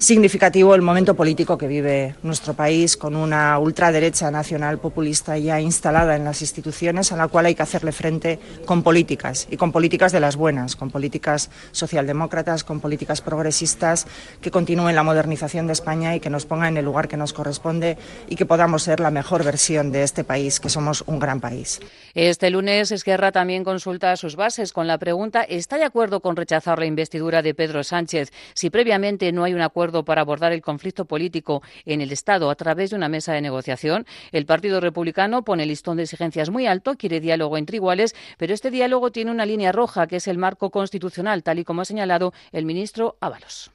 significativo 0.00 0.74
el 0.74 0.80
momento 0.80 1.14
político 1.14 1.58
que 1.58 1.68
vive 1.68 2.14
nuestro 2.22 2.54
país 2.54 2.96
con 2.96 3.14
una 3.14 3.58
ultraderecha 3.58 4.30
nacional 4.30 4.78
populista 4.78 5.36
ya 5.36 5.60
instalada 5.60 6.16
en 6.16 6.24
las 6.24 6.40
instituciones 6.40 7.12
a 7.12 7.16
la 7.16 7.28
cual 7.28 7.44
hay 7.44 7.54
que 7.54 7.62
hacerle 7.62 7.92
frente 7.92 8.38
con 8.64 8.82
políticas 8.82 9.46
y 9.50 9.58
con 9.58 9.72
políticas 9.72 10.10
de 10.10 10.20
las 10.20 10.36
buenas, 10.36 10.74
con 10.74 10.90
políticas 10.90 11.50
socialdemócratas, 11.72 12.64
con 12.64 12.80
políticas 12.80 13.20
progresistas 13.20 14.06
que 14.40 14.50
continúen 14.50 14.96
la 14.96 15.02
modernización 15.02 15.66
de 15.66 15.74
España 15.74 16.16
y 16.16 16.20
que 16.20 16.30
nos 16.30 16.46
pongan 16.46 16.68
en 16.68 16.76
el 16.78 16.86
lugar 16.86 17.06
que 17.06 17.18
nos 17.18 17.34
corresponde 17.34 17.98
y 18.26 18.36
que 18.36 18.46
podamos 18.46 18.84
ser 18.84 19.00
la 19.00 19.10
mejor 19.10 19.44
versión 19.44 19.92
de 19.92 20.02
este 20.02 20.24
país, 20.24 20.60
que 20.60 20.70
somos 20.70 21.04
un 21.08 21.18
gran 21.18 21.40
país. 21.40 21.78
Este 22.14 22.48
lunes 22.48 22.90
Esquerra 22.90 23.32
también 23.32 23.64
consulta 23.64 24.16
sus 24.16 24.34
bases 24.34 24.72
con 24.72 24.86
la 24.86 24.96
pregunta 24.96 25.42
¿está 25.42 25.76
de 25.76 25.84
acuerdo 25.84 26.20
con 26.20 26.36
rechazar 26.36 26.78
la 26.78 26.86
investidura 26.86 27.42
de 27.42 27.52
Pedro 27.52 27.84
Sánchez 27.84 28.32
si 28.54 28.70
previamente 28.70 29.30
no 29.32 29.44
hay 29.44 29.52
un 29.52 29.60
acuerdo 29.60 29.89
para 30.04 30.22
abordar 30.22 30.52
el 30.52 30.62
conflicto 30.62 31.04
político 31.04 31.62
en 31.84 32.00
el 32.00 32.12
Estado 32.12 32.50
a 32.50 32.54
través 32.54 32.90
de 32.90 32.96
una 32.96 33.08
mesa 33.08 33.32
de 33.32 33.40
negociación. 33.40 34.06
El 34.32 34.46
Partido 34.46 34.80
Republicano 34.80 35.42
pone 35.42 35.66
listón 35.66 35.96
de 35.96 36.04
exigencias 36.04 36.50
muy 36.50 36.66
alto, 36.66 36.96
quiere 36.96 37.20
diálogo 37.20 37.58
entre 37.58 37.76
iguales, 37.76 38.14
pero 38.38 38.54
este 38.54 38.70
diálogo 38.70 39.10
tiene 39.10 39.30
una 39.30 39.46
línea 39.46 39.72
roja, 39.72 40.06
que 40.06 40.16
es 40.16 40.28
el 40.28 40.38
marco 40.38 40.70
constitucional, 40.70 41.42
tal 41.42 41.58
y 41.58 41.64
como 41.64 41.82
ha 41.82 41.84
señalado 41.84 42.32
el 42.52 42.64
ministro 42.64 43.16
Ábalos. 43.20 43.70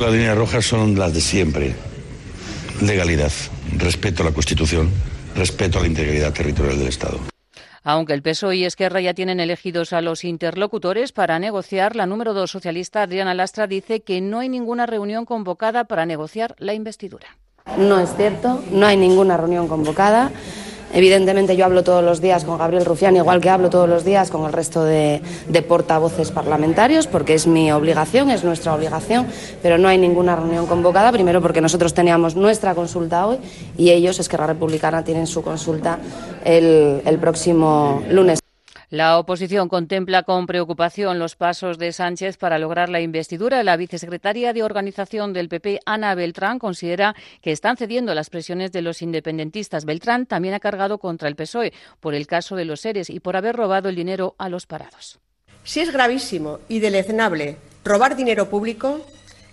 Las 0.00 0.12
líneas 0.12 0.36
rojas 0.36 0.64
son 0.64 0.98
las 0.98 1.12
de 1.12 1.20
siempre. 1.20 1.74
Legalidad, 2.80 3.32
respeto 3.76 4.22
a 4.22 4.26
la 4.26 4.32
Constitución, 4.32 4.90
respeto 5.36 5.78
a 5.78 5.82
la 5.82 5.88
integridad 5.88 6.32
territorial 6.32 6.78
del 6.78 6.88
Estado. 6.88 7.33
Aunque 7.86 8.14
el 8.14 8.22
PSOE 8.22 8.56
y 8.56 8.64
Esquerra 8.64 9.02
ya 9.02 9.12
tienen 9.12 9.40
elegidos 9.40 9.92
a 9.92 10.00
los 10.00 10.24
interlocutores 10.24 11.12
para 11.12 11.38
negociar, 11.38 11.94
la 11.94 12.06
número 12.06 12.32
dos 12.32 12.50
socialista, 12.50 13.02
Adriana 13.02 13.34
Lastra, 13.34 13.66
dice 13.66 14.00
que 14.00 14.22
no 14.22 14.38
hay 14.38 14.48
ninguna 14.48 14.86
reunión 14.86 15.26
convocada 15.26 15.84
para 15.84 16.06
negociar 16.06 16.56
la 16.58 16.72
investidura. 16.72 17.36
No 17.76 18.00
es 18.00 18.14
cierto, 18.16 18.62
no 18.70 18.86
hay 18.86 18.96
ninguna 18.96 19.36
reunión 19.36 19.68
convocada. 19.68 20.32
Evidentemente 20.94 21.56
yo 21.56 21.64
hablo 21.64 21.82
todos 21.82 22.04
los 22.04 22.20
días 22.20 22.44
con 22.44 22.56
Gabriel 22.56 22.84
Rufián, 22.84 23.16
igual 23.16 23.40
que 23.40 23.50
hablo 23.50 23.68
todos 23.68 23.88
los 23.88 24.04
días 24.04 24.30
con 24.30 24.46
el 24.46 24.52
resto 24.52 24.84
de, 24.84 25.20
de, 25.48 25.62
portavoces 25.62 26.30
parlamentarios, 26.30 27.08
porque 27.08 27.34
es 27.34 27.48
mi 27.48 27.72
obligación, 27.72 28.30
es 28.30 28.44
nuestra 28.44 28.72
obligación, 28.72 29.26
pero 29.60 29.76
no 29.76 29.88
hay 29.88 29.98
ninguna 29.98 30.36
reunión 30.36 30.66
convocada, 30.66 31.10
primero 31.10 31.42
porque 31.42 31.60
nosotros 31.60 31.94
teníamos 31.94 32.36
nuestra 32.36 32.76
consulta 32.76 33.26
hoy 33.26 33.38
y 33.76 33.90
ellos, 33.90 34.20
Esquerra 34.20 34.46
Republicana, 34.46 35.02
tienen 35.02 35.26
su 35.26 35.42
consulta 35.42 35.98
el, 36.44 37.02
el 37.04 37.18
próximo 37.18 38.00
lunes. 38.08 38.43
La 38.94 39.18
oposición 39.18 39.68
contempla 39.68 40.22
con 40.22 40.46
preocupación 40.46 41.18
los 41.18 41.34
pasos 41.34 41.78
de 41.78 41.92
Sánchez 41.92 42.36
para 42.36 42.60
lograr 42.60 42.90
la 42.90 43.00
investidura. 43.00 43.64
La 43.64 43.76
vicesecretaria 43.76 44.52
de 44.52 44.62
Organización 44.62 45.32
del 45.32 45.48
PP, 45.48 45.80
Ana 45.84 46.14
Beltrán, 46.14 46.60
considera 46.60 47.16
que 47.42 47.50
están 47.50 47.76
cediendo 47.76 48.14
las 48.14 48.30
presiones 48.30 48.70
de 48.70 48.82
los 48.82 49.02
independentistas. 49.02 49.84
Beltrán 49.84 50.26
también 50.26 50.54
ha 50.54 50.60
cargado 50.60 50.98
contra 50.98 51.28
el 51.28 51.34
PSOE 51.34 51.72
por 51.98 52.14
el 52.14 52.28
caso 52.28 52.54
de 52.54 52.66
los 52.66 52.82
seres 52.82 53.10
y 53.10 53.18
por 53.18 53.36
haber 53.36 53.56
robado 53.56 53.88
el 53.88 53.96
dinero 53.96 54.36
a 54.38 54.48
los 54.48 54.66
parados. 54.66 55.18
Si 55.64 55.80
es 55.80 55.92
gravísimo 55.92 56.60
y 56.68 56.78
deleznable 56.78 57.56
robar 57.84 58.14
dinero 58.14 58.48
público, 58.48 59.04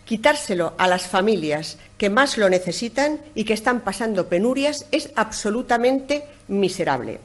quitárselo 0.05 0.75
a 0.77 0.87
las 0.87 1.07
familias 1.07 1.79
que 1.97 2.11
más 2.11 2.37
lo 2.37 2.47
necesitan 2.47 3.19
y 3.33 3.45
que 3.45 3.53
están 3.53 3.79
pasando 3.79 4.29
penurias 4.29 4.85
es 4.91 5.11
absolutamente 5.15 6.25
miserable. 6.47 7.19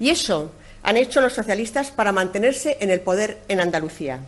Y 0.00 0.10
eso 0.10 0.50
han 0.84 0.98
hecho 0.98 1.20
los 1.20 1.32
socialistas 1.32 1.90
para 1.90 2.12
mantenerse 2.12 2.76
en 2.80 2.90
el 2.90 3.00
poder 3.00 3.38
en 3.48 3.58
Andalucía. 3.58 4.20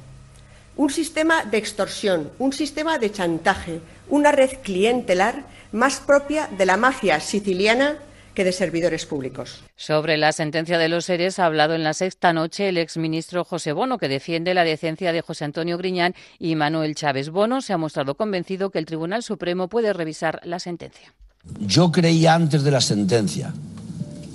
Un 0.76 0.90
sistema 0.90 1.44
de 1.44 1.58
extorsión, 1.58 2.30
un 2.38 2.52
sistema 2.52 2.98
de 2.98 3.12
chantaje, 3.12 3.80
una 4.08 4.32
red 4.32 4.50
clientelar 4.62 5.44
más 5.72 6.00
propia 6.00 6.48
de 6.48 6.66
la 6.66 6.76
mafia 6.76 7.20
siciliana 7.20 7.96
que 8.34 8.44
de 8.44 8.52
servidores 8.52 9.06
públicos. 9.06 9.62
Sobre 9.76 10.16
la 10.16 10.32
sentencia 10.32 10.76
de 10.76 10.88
los 10.88 11.06
seres 11.06 11.38
ha 11.38 11.46
hablado 11.46 11.74
en 11.74 11.82
la 11.82 11.94
sexta 11.94 12.32
noche 12.32 12.68
el 12.68 12.76
exministro 12.78 13.44
José 13.44 13.72
Bono, 13.72 13.96
que 13.96 14.08
defiende 14.08 14.52
la 14.52 14.64
decencia 14.64 15.12
de 15.12 15.22
José 15.22 15.44
Antonio 15.46 15.78
Griñán 15.78 16.14
y 16.38 16.54
Manuel 16.54 16.94
Chávez. 16.94 17.30
Bono 17.30 17.62
se 17.62 17.72
ha 17.72 17.78
mostrado 17.78 18.14
convencido 18.14 18.70
que 18.70 18.78
el 18.78 18.84
Tribunal 18.84 19.22
Supremo 19.22 19.68
puede 19.68 19.92
revisar 19.94 20.40
la 20.44 20.58
sentencia. 20.58 21.14
Yo 21.60 21.90
creía 21.90 22.34
antes 22.34 22.62
de 22.62 22.70
la 22.70 22.80
sentencia 22.80 23.54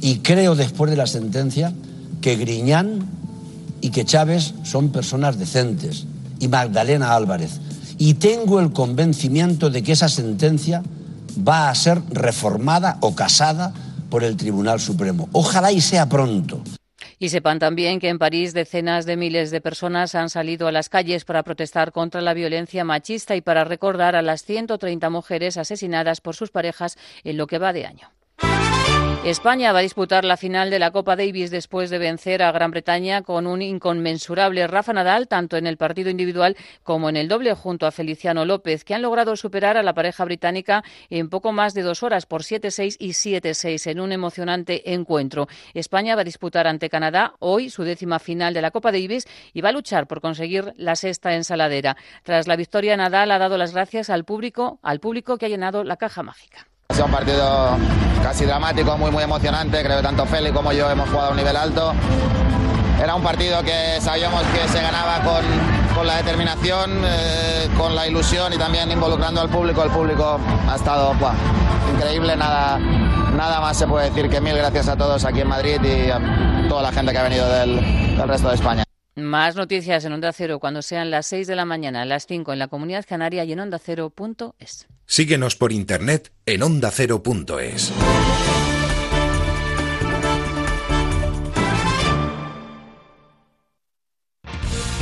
y 0.02 0.20
creo 0.20 0.56
después 0.56 0.90
de 0.90 0.98
la 0.98 1.06
sentencia 1.06 1.72
que 2.22 2.36
Griñán 2.36 3.08
y 3.82 3.90
que 3.90 4.06
Chávez 4.06 4.54
son 4.64 4.92
personas 4.92 5.38
decentes 5.38 6.06
y 6.40 6.48
Magdalena 6.48 7.16
Álvarez. 7.16 7.60
Y 7.98 8.16
tengo 8.16 8.60
el 8.60 8.72
convencimiento 8.72 9.70
de 9.70 9.84
que 9.84 9.92
esa 9.92 10.10
sentencia 10.10 10.84
va 11.48 11.70
a 11.70 11.76
ser 11.76 12.02
reformada 12.10 12.98
o 13.02 13.16
casada 13.16 13.74
por 14.10 14.24
el 14.24 14.38
Tribunal 14.38 14.80
Supremo. 14.80 15.30
Ojalá 15.32 15.72
y 15.72 15.82
sea 15.82 16.08
pronto. 16.08 16.62
Y 17.18 17.30
sepan 17.30 17.60
también 17.60 18.00
que 18.00 18.10
en 18.10 18.18
París 18.18 18.54
decenas 18.54 19.06
de 19.06 19.16
miles 19.16 19.52
de 19.52 19.62
personas 19.62 20.16
han 20.16 20.30
salido 20.30 20.68
a 20.68 20.72
las 20.72 20.90
calles 20.90 21.24
para 21.24 21.44
protestar 21.44 21.92
contra 21.92 22.22
la 22.22 22.34
violencia 22.34 22.84
machista 22.84 23.36
y 23.36 23.42
para 23.42 23.64
recordar 23.64 24.16
a 24.16 24.24
las 24.24 24.44
130 24.44 25.10
mujeres 25.12 25.58
asesinadas 25.58 26.20
por 26.20 26.36
sus 26.36 26.50
parejas 26.50 26.98
en 27.24 27.38
lo 27.38 27.46
que 27.46 27.60
va 27.60 27.74
de 27.74 27.86
año. 27.86 28.10
España 29.24 29.72
va 29.72 29.80
a 29.80 29.84
disputar 29.84 30.26
la 30.26 30.36
final 30.36 30.72
de 30.72 30.80
la 30.80 30.90
Copa 30.90 31.16
Davis 31.16 31.52
después 31.52 31.92
de 31.92 32.00
vencer 32.00 32.42
a 32.42 32.52
Gran 32.52 32.72
Bretaña 32.72 33.22
con 33.22 33.46
un 33.46 33.62
inconmensurable 33.62 34.66
Rafa 34.66 34.94
Nadal, 34.94 35.28
tanto 35.28 35.58
en 35.58 35.68
el 35.68 35.78
partido 35.78 36.10
individual 36.10 36.58
como 36.82 37.08
en 37.08 37.16
el 37.16 37.28
doble, 37.28 37.54
junto 37.54 37.86
a 37.86 37.92
Feliciano 37.92 38.46
López, 38.46 38.84
que 38.84 38.96
han 38.96 39.04
logrado 39.04 39.36
superar 39.36 39.78
a 39.78 39.84
la 39.84 39.94
pareja 39.94 40.26
británica 40.26 40.84
en 41.12 41.30
poco 41.30 41.52
más 41.52 41.76
de 41.76 41.84
dos 41.84 42.02
horas 42.02 42.26
por 42.26 42.42
7-6 42.42 42.96
y 42.98 43.10
7-6 43.10 43.92
en 43.92 44.00
un 44.00 44.12
emocionante 44.12 44.92
encuentro. 44.92 45.48
España 45.76 46.16
va 46.16 46.22
a 46.22 46.26
disputar 46.26 46.66
ante 46.66 46.90
Canadá 46.90 47.36
hoy 47.38 47.70
su 47.70 47.84
décima 47.84 48.18
final 48.18 48.56
de 48.56 48.64
la 48.64 48.72
Copa 48.72 48.92
Davis 48.92 49.28
y 49.54 49.62
va 49.62 49.70
a 49.70 49.74
luchar 49.74 50.08
por 50.08 50.20
conseguir 50.20 50.74
la 50.78 50.96
sexta 50.96 51.36
ensaladera. 51.36 51.96
Tras 52.24 52.48
la 52.48 52.56
victoria, 52.56 52.98
Nadal 52.98 53.30
ha 53.30 53.38
dado 53.38 53.60
las 53.60 53.72
gracias 53.72 54.10
al 54.10 54.26
público, 54.26 54.80
al 54.82 55.00
público 55.00 55.38
que 55.38 55.46
ha 55.46 55.50
llenado 55.50 55.84
la 55.84 55.98
caja 55.98 56.24
mágica. 56.24 56.71
Ha 56.92 56.94
sido 56.94 57.06
un 57.06 57.12
partido 57.14 57.78
casi 58.22 58.44
dramático, 58.44 58.98
muy 58.98 59.12
muy 59.12 59.24
emocionante. 59.24 59.82
Creo 59.82 59.96
que 59.96 60.04
tanto 60.04 60.26
Félix 60.26 60.54
como 60.54 60.74
yo 60.74 60.90
hemos 60.90 61.10
jugado 61.10 61.30
a 61.30 61.32
un 61.32 61.38
nivel 61.38 61.56
alto. 61.56 61.94
Era 63.02 63.16
un 63.16 63.24
partido 63.24 63.64
que 63.64 64.02
sabíamos 64.02 64.44
que 64.54 64.68
se 64.68 64.82
ganaba 64.82 65.22
con, 65.24 65.96
con 65.96 66.06
la 66.06 66.18
determinación, 66.18 67.02
eh, 67.06 67.70
con 67.78 67.96
la 67.96 68.08
ilusión 68.10 68.52
y 68.52 68.58
también 68.58 68.92
involucrando 68.92 69.40
al 69.40 69.48
público. 69.48 69.84
El 69.84 69.90
público 69.90 70.38
ha 70.70 70.76
estado 70.76 71.16
increíble, 71.96 72.36
nada, 72.36 72.78
nada 72.78 73.62
más 73.62 73.78
se 73.78 73.88
puede 73.88 74.10
decir 74.10 74.30
que 74.30 74.42
mil 74.42 74.58
gracias 74.58 74.90
a 74.90 74.98
todos 74.98 75.24
aquí 75.24 75.40
en 75.40 75.48
Madrid 75.48 75.82
y 75.82 76.12
a 76.12 76.68
toda 76.68 76.82
la 76.82 76.92
gente 76.92 77.14
que 77.14 77.18
ha 77.18 77.24
venido 77.24 77.48
del, 77.48 78.18
del 78.18 78.28
resto 78.28 78.50
de 78.50 78.56
España. 78.56 78.84
Más 79.16 79.58
noticias 79.58 80.06
en 80.06 80.14
Onda 80.14 80.32
Cero 80.32 80.60
cuando 80.60 80.82
sean 80.82 81.12
las 81.12 81.28
6 81.28 81.46
de 81.48 81.56
la 81.58 81.66
mañana, 81.66 82.06
las 82.06 82.28
5 82.28 82.54
en 82.54 82.60
la 82.60 82.70
Comunidad 82.70 83.06
Canaria 83.08 83.44
y 83.44 83.52
en 83.52 83.60
ondacero.es. 83.60 84.88
Síguenos 85.06 85.58
por 85.58 85.74
internet 85.74 86.32
en 86.46 86.64
ondacero.es. 86.64 87.92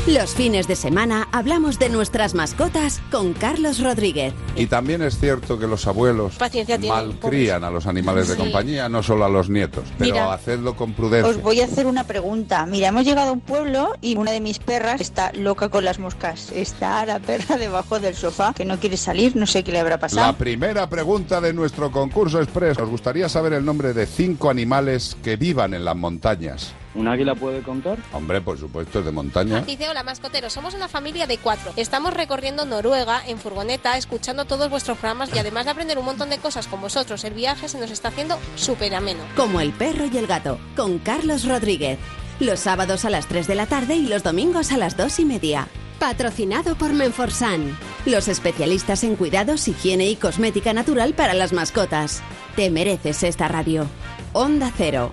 Los 0.08 0.34
fines 0.34 0.68
de 0.68 0.76
semana 0.76 1.28
hablamos 1.32 1.78
de 1.78 1.88
nuestras 1.90 2.34
mascotas 2.34 3.00
con 3.12 3.34
Carlos 3.34 3.80
Rodríguez. 3.80 4.34
Y 4.56 4.66
también 4.66 5.04
es 5.04 5.20
cierto 5.20 5.60
que 5.60 5.68
los 5.68 5.86
abuelos 5.86 6.36
Paciencia 6.38 6.80
malcrían 6.80 7.64
a 7.64 7.70
los 7.70 7.86
animales 7.86 8.28
de 8.28 8.34
Sí. 8.34 8.40
compañía, 8.40 8.90
no 8.90 9.04
solo 9.04 9.26
a 9.26 9.30
los 9.30 9.50
nietos, 9.50 9.84
pero 10.00 10.12
Mira, 10.14 10.34
hacedlo 10.34 10.76
con 10.76 10.94
prudencia. 10.94 11.30
Os 11.30 11.40
voy 11.42 11.62
a 11.62 11.66
hacer 11.66 11.86
una 11.86 12.06
pregunta. 12.06 12.66
Mira, 12.66 12.88
hemos 12.88 13.06
llegado 13.06 13.30
a 13.30 13.34
un 13.34 13.42
pueblo 13.42 13.94
y 14.02 14.16
una 14.18 14.32
de 14.32 14.40
mis 14.40 14.58
perras 14.58 15.00
está 15.00 15.32
loca 15.34 15.70
con 15.70 15.86
las 15.86 16.00
moscas. 16.00 16.52
Está 16.54 17.06
la 17.06 17.20
perra 17.20 17.58
debajo 17.60 18.00
del 18.00 18.16
sofá 18.16 18.54
que 18.56 18.66
no 18.66 18.80
quiere 18.80 18.98
salir, 18.98 19.36
no 19.36 19.46
sé 19.46 19.64
qué 19.64 19.72
le 19.72 19.80
habrá 19.80 20.00
pasado. 20.00 20.26
La 20.26 20.38
primera 20.38 20.90
pregunta 20.90 21.40
de 21.40 21.54
nuestro 21.54 21.92
concurso 21.92 22.42
express. 22.42 22.80
Os 22.80 22.90
gustaría 22.90 23.30
saber 23.30 23.54
el 23.54 23.64
nombre 23.64 23.94
de 23.94 24.08
cinco 24.08 24.50
animales 24.50 25.16
que 25.24 25.36
vivan 25.36 25.76
en 25.76 25.86
las 25.86 25.96
montañas. 25.96 26.74
¿Un 26.96 27.08
águila 27.08 27.36
puede 27.36 27.62
contar? 27.62 27.98
Hombre, 28.14 28.42
por 28.42 28.58
supuesto, 28.58 29.00
es 29.00 29.06
de 29.06 29.12
montaña. 29.12 29.62
Dice, 29.62 29.90
hola 29.90 30.04
mascoteros, 30.04 30.54
somos 30.54 30.74
una 30.74 30.88
familia 30.88 31.28
de 31.28 31.38
cuatro. 31.38 31.72
Estamos 31.76 32.14
recorriendo 32.14 32.66
Noruega 32.66 33.22
en 33.28 33.38
furgoneta, 33.38 33.98
escuchando 33.98 34.46
todos 34.46 34.70
vuestros 34.70 34.98
programas 34.98 35.30
y 35.34 35.40
además 35.40 35.66
de 35.66 35.72
aprender 35.72 36.00
un 36.00 36.06
montón 36.06 36.30
de 36.30 36.40
cosas 36.40 36.68
con 36.68 36.82
vosotros, 36.82 37.24
el 37.24 37.34
viaje 37.34 37.70
se 37.70 37.80
nos 37.80 37.92
está 37.92 38.08
haciendo 38.08 38.38
súper 38.56 38.96
ameno. 38.96 39.20
Como 39.36 39.62
el 39.62 39.72
perro 39.72 40.06
y 40.12 40.18
el 40.18 40.28
gato, 40.28 40.60
con 40.76 41.00
Carlos 41.00 41.48
Rodríguez. 41.48 42.00
Los 42.40 42.62
sábados 42.62 43.06
a 43.06 43.10
las 43.10 43.28
3 43.28 43.48
de 43.48 43.56
la 43.56 43.66
tarde 43.66 43.96
y 43.96 44.08
los 44.08 44.24
domingos 44.24 44.72
a 44.72 44.78
las 44.78 44.96
2 44.98 45.20
y 45.20 45.26
media. 45.26 45.68
Patrocinado 46.00 46.76
por 46.76 46.94
Menforsan. 46.94 47.78
Los 48.06 48.30
especialistas 48.30 49.04
en 49.04 49.18
cuidados, 49.18 49.68
higiene 49.68 50.08
y 50.08 50.16
cosmética 50.16 50.74
natural 50.74 51.14
para 51.14 51.34
las 51.34 51.52
mascotas. 51.52 52.24
Te 52.56 52.70
mereces 52.70 53.24
esta 53.24 53.50
radio. 53.50 53.86
Onda 54.32 54.72
Cero. 54.76 55.12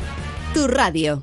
Tu 0.54 0.68
radio. 0.68 1.22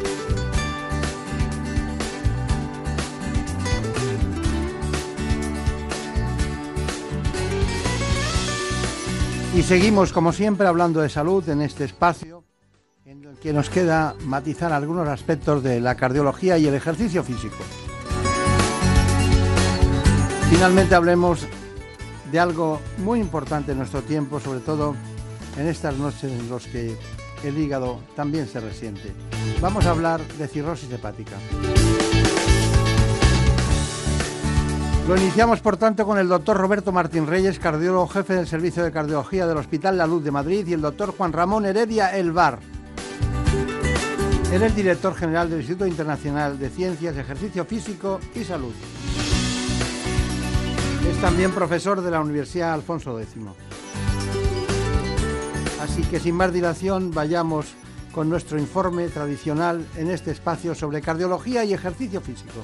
Y 9.61 9.63
seguimos, 9.63 10.11
como 10.11 10.33
siempre, 10.33 10.65
hablando 10.65 11.01
de 11.01 11.09
salud 11.09 11.47
en 11.47 11.61
este 11.61 11.83
espacio, 11.83 12.43
en 13.05 13.23
el 13.23 13.37
que 13.37 13.53
nos 13.53 13.69
queda 13.69 14.15
matizar 14.25 14.73
algunos 14.73 15.07
aspectos 15.07 15.61
de 15.61 15.79
la 15.79 15.93
cardiología 15.93 16.57
y 16.57 16.65
el 16.65 16.73
ejercicio 16.73 17.23
físico. 17.23 17.57
Finalmente 20.49 20.95
hablemos 20.95 21.45
de 22.31 22.39
algo 22.39 22.81
muy 22.97 23.19
importante 23.19 23.73
en 23.73 23.77
nuestro 23.77 24.01
tiempo, 24.01 24.39
sobre 24.39 24.61
todo 24.61 24.95
en 25.55 25.67
estas 25.67 25.95
noches 25.95 26.23
en 26.23 26.49
las 26.49 26.65
que 26.65 26.97
el 27.43 27.55
hígado 27.55 27.99
también 28.15 28.47
se 28.47 28.61
resiente. 28.61 29.13
Vamos 29.61 29.85
a 29.85 29.91
hablar 29.91 30.25
de 30.39 30.47
cirrosis 30.47 30.91
hepática. 30.91 31.35
Lo 35.07 35.17
iniciamos, 35.17 35.59
por 35.61 35.77
tanto, 35.77 36.05
con 36.05 36.19
el 36.19 36.27
doctor 36.27 36.55
Roberto 36.57 36.91
Martín 36.91 37.27
Reyes, 37.27 37.59
cardiólogo 37.59 38.07
jefe 38.07 38.35
del 38.35 38.47
Servicio 38.47 38.83
de 38.83 38.91
Cardiología 38.91 39.47
del 39.47 39.57
Hospital 39.57 39.97
La 39.97 40.07
Luz 40.07 40.23
de 40.23 40.31
Madrid, 40.31 40.65
y 40.67 40.73
el 40.73 40.81
doctor 40.81 41.13
Juan 41.17 41.33
Ramón 41.33 41.65
Heredia 41.65 42.15
Elbar. 42.15 42.59
Él 44.53 44.61
es 44.61 44.75
director 44.75 45.15
general 45.15 45.49
del 45.49 45.59
Instituto 45.59 45.87
Internacional 45.87 46.59
de 46.59 46.69
Ciencias, 46.69 47.17
Ejercicio 47.17 47.65
Físico 47.65 48.19
y 48.35 48.43
Salud. 48.43 48.73
Es 51.09 51.19
también 51.19 51.51
profesor 51.51 52.01
de 52.01 52.11
la 52.11 52.21
Universidad 52.21 52.73
Alfonso 52.73 53.19
X. 53.19 53.33
Así 55.81 56.03
que 56.03 56.19
sin 56.19 56.35
más 56.35 56.53
dilación, 56.53 57.11
vayamos 57.11 57.73
con 58.13 58.29
nuestro 58.29 58.59
informe 58.59 59.07
tradicional 59.07 59.85
en 59.97 60.11
este 60.11 60.31
espacio 60.31 60.75
sobre 60.75 61.01
cardiología 61.01 61.63
y 61.63 61.73
ejercicio 61.73 62.21
físico. 62.21 62.61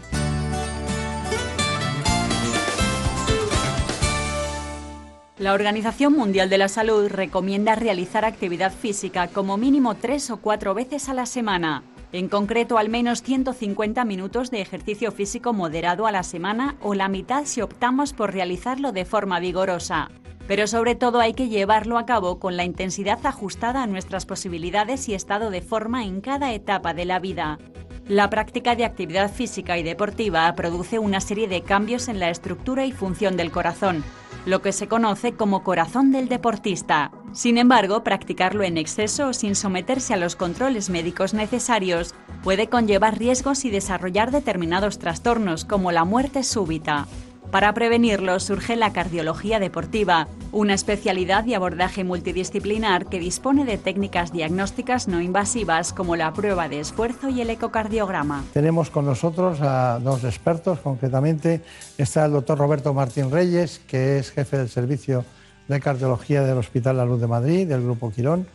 La 5.40 5.54
Organización 5.54 6.14
Mundial 6.14 6.50
de 6.50 6.58
la 6.58 6.68
Salud 6.68 7.10
recomienda 7.10 7.76
realizar 7.76 8.26
actividad 8.26 8.74
física 8.74 9.28
como 9.28 9.56
mínimo 9.56 9.94
tres 9.94 10.32
o 10.32 10.38
cuatro 10.38 10.74
veces 10.74 11.10
a 11.10 11.14
la 11.14 11.28
semana. 11.28 11.84
En 12.12 12.28
concreto, 12.28 12.80
al 12.80 12.90
menos 12.90 13.22
150 13.22 14.04
minutos 14.04 14.50
de 14.50 14.62
ejercicio 14.62 15.12
físico 15.12 15.54
moderado 15.54 16.08
a 16.08 16.12
la 16.12 16.24
semana 16.24 16.76
o 16.82 16.96
la 16.96 17.08
mitad 17.08 17.46
si 17.46 17.62
optamos 17.62 18.14
por 18.14 18.34
realizarlo 18.34 18.92
de 18.92 19.06
forma 19.06 19.40
vigorosa. 19.40 20.10
Pero 20.48 20.66
sobre 20.66 20.96
todo 20.96 21.20
hay 21.20 21.36
que 21.36 21.50
llevarlo 21.50 22.00
a 22.00 22.08
cabo 22.08 22.40
con 22.40 22.58
la 22.58 22.64
intensidad 22.64 23.24
ajustada 23.24 23.84
a 23.84 23.88
nuestras 23.88 24.26
posibilidades 24.26 25.08
y 25.08 25.14
estado 25.14 25.52
de 25.52 25.62
forma 25.62 26.04
en 26.04 26.20
cada 26.20 26.52
etapa 26.52 26.96
de 26.96 27.06
la 27.06 27.20
vida. 27.20 27.60
La 28.08 28.32
práctica 28.32 28.76
de 28.76 28.86
actividad 28.86 29.32
física 29.32 29.78
y 29.78 29.84
deportiva 29.84 30.52
produce 30.56 30.98
una 30.98 31.22
serie 31.22 31.48
de 31.48 31.62
cambios 31.62 32.08
en 32.08 32.20
la 32.20 32.32
estructura 32.32 32.86
y 32.86 32.92
función 32.92 33.38
del 33.38 33.52
corazón, 33.52 34.04
lo 34.48 34.62
que 34.62 34.72
se 34.72 34.88
conoce 34.88 35.34
como 35.34 35.62
corazón 35.62 36.14
del 36.14 36.30
deportista. 36.30 37.12
Sin 37.34 37.58
embargo, 37.58 38.04
practicarlo 38.06 38.64
en 38.64 38.78
exceso 38.78 39.28
o 39.28 39.34
sin 39.34 39.56
someterse 39.56 40.14
a 40.14 40.18
los 40.18 40.38
controles 40.38 40.90
médicos 40.90 41.34
necesarios 41.34 42.16
puede 42.44 42.68
conllevar 42.70 43.20
riesgos 43.20 43.66
y 43.66 43.70
desarrollar 43.70 44.32
determinados 44.32 45.00
trastornos 45.00 45.66
como 45.66 45.92
la 45.92 46.06
muerte 46.06 46.44
súbita. 46.44 47.08
Para 47.52 47.74
prevenirlo 47.74 48.42
surge 48.42 48.76
la 48.76 48.92
cardiología 48.92 49.60
deportiva, 49.60 50.28
una 50.52 50.74
especialidad 50.74 51.46
y 51.46 51.54
abordaje 51.54 52.04
multidisciplinar 52.04 53.06
que 53.06 53.20
dispone 53.20 53.64
de 53.64 53.78
técnicas 53.78 54.34
diagnósticas 54.34 55.08
no 55.08 55.22
invasivas 55.22 55.94
como 55.94 56.18
la 56.18 56.34
prueba 56.34 56.68
de 56.68 56.82
esfuerzo 56.82 57.30
y 57.30 57.40
el 57.40 57.50
ecocardiograma. 57.50 58.44
Tenemos 58.52 58.90
con 58.90 59.06
nosotros 59.06 59.60
a 59.62 60.00
dos 60.00 60.26
expertos, 60.26 60.80
concretamente 60.80 61.62
está 61.98 62.26
el 62.26 62.34
doctor 62.34 62.58
Roberto 62.58 62.94
Martín 62.94 63.32
Reyes, 63.32 63.80
que 63.88 64.20
es 64.20 64.32
jefe 64.32 64.58
del 64.58 64.70
servicio 64.70 65.24
de 65.70 65.80
cardiología 65.80 66.44
del 66.44 66.58
Hospital 66.58 66.98
La 66.98 67.06
Luz 67.06 67.22
de 67.22 67.28
Madrid, 67.28 67.66
del 67.66 67.82
Grupo 67.82 68.12
Quirón, 68.12 68.46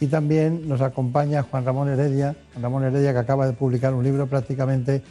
y 0.00 0.06
también 0.06 0.68
nos 0.68 0.80
acompaña 0.80 1.42
Juan 1.42 1.66
Ramón 1.66 1.88
Heredia, 1.88 2.34
Juan 2.52 2.62
Ramón 2.62 2.84
Heredia 2.84 3.12
que 3.12 3.18
acaba 3.18 3.46
de 3.46 3.52
publicar 3.52 3.92
un 3.92 4.04
libro 4.04 4.26
prácticamente 4.26 5.02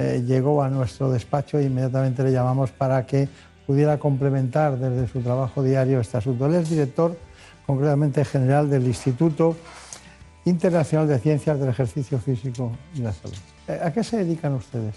eh, 0.00 0.24
llegó 0.26 0.62
a 0.62 0.70
nuestro 0.70 1.10
despacho 1.10 1.58
e 1.58 1.64
inmediatamente 1.64 2.22
le 2.22 2.32
llamamos 2.32 2.70
para 2.70 3.04
que 3.04 3.28
pudiera 3.66 3.98
complementar 3.98 4.78
desde 4.78 5.06
su 5.06 5.20
trabajo 5.20 5.62
diario 5.62 6.00
este 6.00 6.16
asunto. 6.16 6.46
Él 6.46 6.54
es 6.54 6.70
director, 6.70 7.18
concretamente 7.66 8.24
general 8.24 8.70
del 8.70 8.86
Instituto 8.86 9.58
Internacional 10.46 11.06
de 11.06 11.18
Ciencias 11.18 11.60
del 11.60 11.68
Ejercicio 11.68 12.18
Físico 12.18 12.72
y 12.94 13.00
la 13.00 13.12
Salud. 13.12 13.36
Eh, 13.68 13.78
¿A 13.82 13.92
qué 13.92 14.02
se 14.02 14.16
dedican 14.16 14.54
ustedes? 14.54 14.94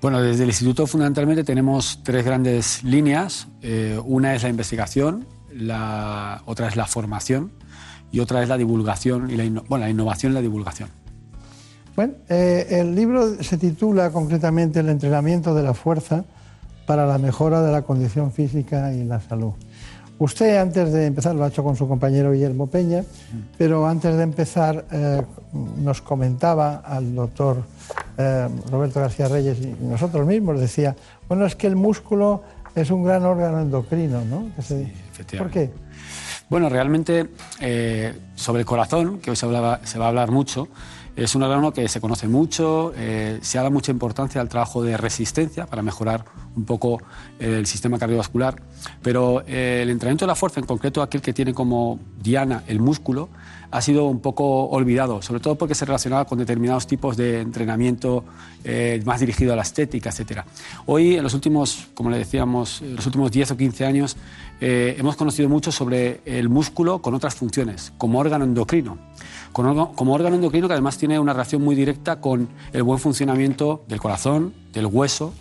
Bueno, 0.00 0.22
desde 0.22 0.44
el 0.44 0.48
instituto 0.48 0.86
fundamentalmente 0.86 1.44
tenemos 1.44 2.00
tres 2.02 2.24
grandes 2.24 2.82
líneas. 2.82 3.46
Eh, 3.60 4.00
una 4.02 4.34
es 4.34 4.42
la 4.42 4.48
investigación, 4.48 5.26
otra 6.46 6.68
es 6.68 6.76
la 6.76 6.86
formación 6.86 7.52
y 8.10 8.20
otra 8.20 8.42
es 8.42 8.48
la 8.48 8.56
divulgación 8.56 9.30
y 9.30 9.36
la 9.36 9.44
innovación 9.90 10.32
y 10.32 10.34
la 10.36 10.40
divulgación. 10.40 10.88
Bueno, 11.96 12.14
eh, 12.28 12.66
el 12.70 12.94
libro 12.94 13.42
se 13.42 13.58
titula 13.58 14.10
concretamente 14.10 14.80
El 14.80 14.88
entrenamiento 14.88 15.54
de 15.54 15.62
la 15.62 15.74
fuerza 15.74 16.24
para 16.86 17.06
la 17.06 17.18
mejora 17.18 17.62
de 17.62 17.72
la 17.72 17.82
condición 17.82 18.32
física 18.32 18.92
y 18.92 19.04
la 19.04 19.20
salud. 19.20 19.52
Usted 20.18 20.58
antes 20.58 20.92
de 20.92 21.06
empezar 21.06 21.34
lo 21.34 21.44
ha 21.44 21.48
hecho 21.48 21.64
con 21.64 21.76
su 21.76 21.88
compañero 21.88 22.32
Guillermo 22.32 22.66
Peña, 22.66 23.04
pero 23.56 23.86
antes 23.86 24.16
de 24.16 24.22
empezar 24.22 24.84
eh, 24.92 25.22
nos 25.78 26.02
comentaba 26.02 26.76
al 26.76 27.14
doctor 27.14 27.62
eh, 28.18 28.48
Roberto 28.70 29.00
García 29.00 29.28
Reyes 29.28 29.58
y 29.60 29.74
nosotros 29.82 30.26
mismos, 30.26 30.60
decía, 30.60 30.94
bueno, 31.28 31.46
es 31.46 31.56
que 31.56 31.66
el 31.66 31.76
músculo 31.76 32.42
es 32.74 32.90
un 32.90 33.02
gran 33.02 33.24
órgano 33.24 33.60
endocrino, 33.60 34.22
¿no? 34.24 34.50
Se- 34.62 34.92
¿Por 35.38 35.50
qué? 35.50 35.70
Bueno, 36.50 36.68
realmente 36.68 37.28
eh, 37.60 38.12
sobre 38.34 38.60
el 38.60 38.66
corazón, 38.66 39.20
que 39.20 39.30
hoy 39.30 39.36
se, 39.36 39.46
hablaba- 39.46 39.80
se 39.84 39.98
va 39.98 40.06
a 40.06 40.08
hablar 40.08 40.30
mucho, 40.30 40.68
es 41.20 41.34
un 41.34 41.42
órgano 41.42 41.70
que 41.72 41.86
se 41.86 42.00
conoce 42.00 42.28
mucho, 42.28 42.94
eh, 42.96 43.38
se 43.42 43.58
ha 43.58 43.60
dado 43.60 43.70
mucha 43.70 43.92
importancia 43.92 44.40
al 44.40 44.48
trabajo 44.48 44.82
de 44.82 44.96
resistencia 44.96 45.66
para 45.66 45.82
mejorar 45.82 46.24
un 46.56 46.64
poco 46.64 47.02
el 47.38 47.66
sistema 47.66 47.98
cardiovascular, 47.98 48.56
pero 49.02 49.42
eh, 49.46 49.80
el 49.82 49.90
entrenamiento 49.90 50.24
de 50.24 50.28
la 50.28 50.34
fuerza, 50.34 50.60
en 50.60 50.66
concreto 50.66 51.02
aquel 51.02 51.20
que 51.20 51.34
tiene 51.34 51.52
como 51.52 52.00
diana 52.22 52.64
el 52.68 52.80
músculo, 52.80 53.28
ha 53.70 53.80
sido 53.80 54.06
un 54.06 54.20
poco 54.20 54.64
olvidado, 54.64 55.22
sobre 55.22 55.40
todo 55.40 55.54
porque 55.56 55.74
se 55.74 55.84
relacionaba 55.84 56.24
con 56.24 56.38
determinados 56.38 56.86
tipos 56.86 57.16
de 57.16 57.40
entrenamiento 57.40 58.24
eh, 58.64 59.00
más 59.04 59.20
dirigido 59.20 59.52
a 59.52 59.56
la 59.56 59.62
estética, 59.62 60.10
etc. 60.10 60.42
Hoy, 60.86 61.16
en 61.16 61.22
los 61.22 61.34
últimos, 61.34 61.88
como 61.94 62.10
le 62.10 62.18
decíamos, 62.18 62.82
en 62.82 62.96
los 62.96 63.06
últimos 63.06 63.30
10 63.30 63.52
o 63.52 63.56
15 63.56 63.86
años, 63.86 64.16
eh, 64.60 64.96
hemos 64.98 65.16
conocido 65.16 65.48
mucho 65.48 65.72
sobre 65.72 66.20
el 66.24 66.48
músculo 66.48 67.00
con 67.00 67.14
otras 67.14 67.34
funciones, 67.34 67.92
como 67.96 68.18
órgano 68.18 68.44
endocrino. 68.44 68.98
Como 69.52 70.14
órgano 70.14 70.36
endocrino 70.36 70.68
que 70.68 70.74
además 70.74 70.96
tiene 70.96 71.18
una 71.18 71.32
relación 71.32 71.62
muy 71.62 71.74
directa 71.74 72.20
con 72.20 72.48
el 72.72 72.82
buen 72.84 73.00
funcionamiento 73.00 73.82
del 73.88 74.00
corazón, 74.00 74.54
del 74.72 74.86
hueso, 74.86 75.34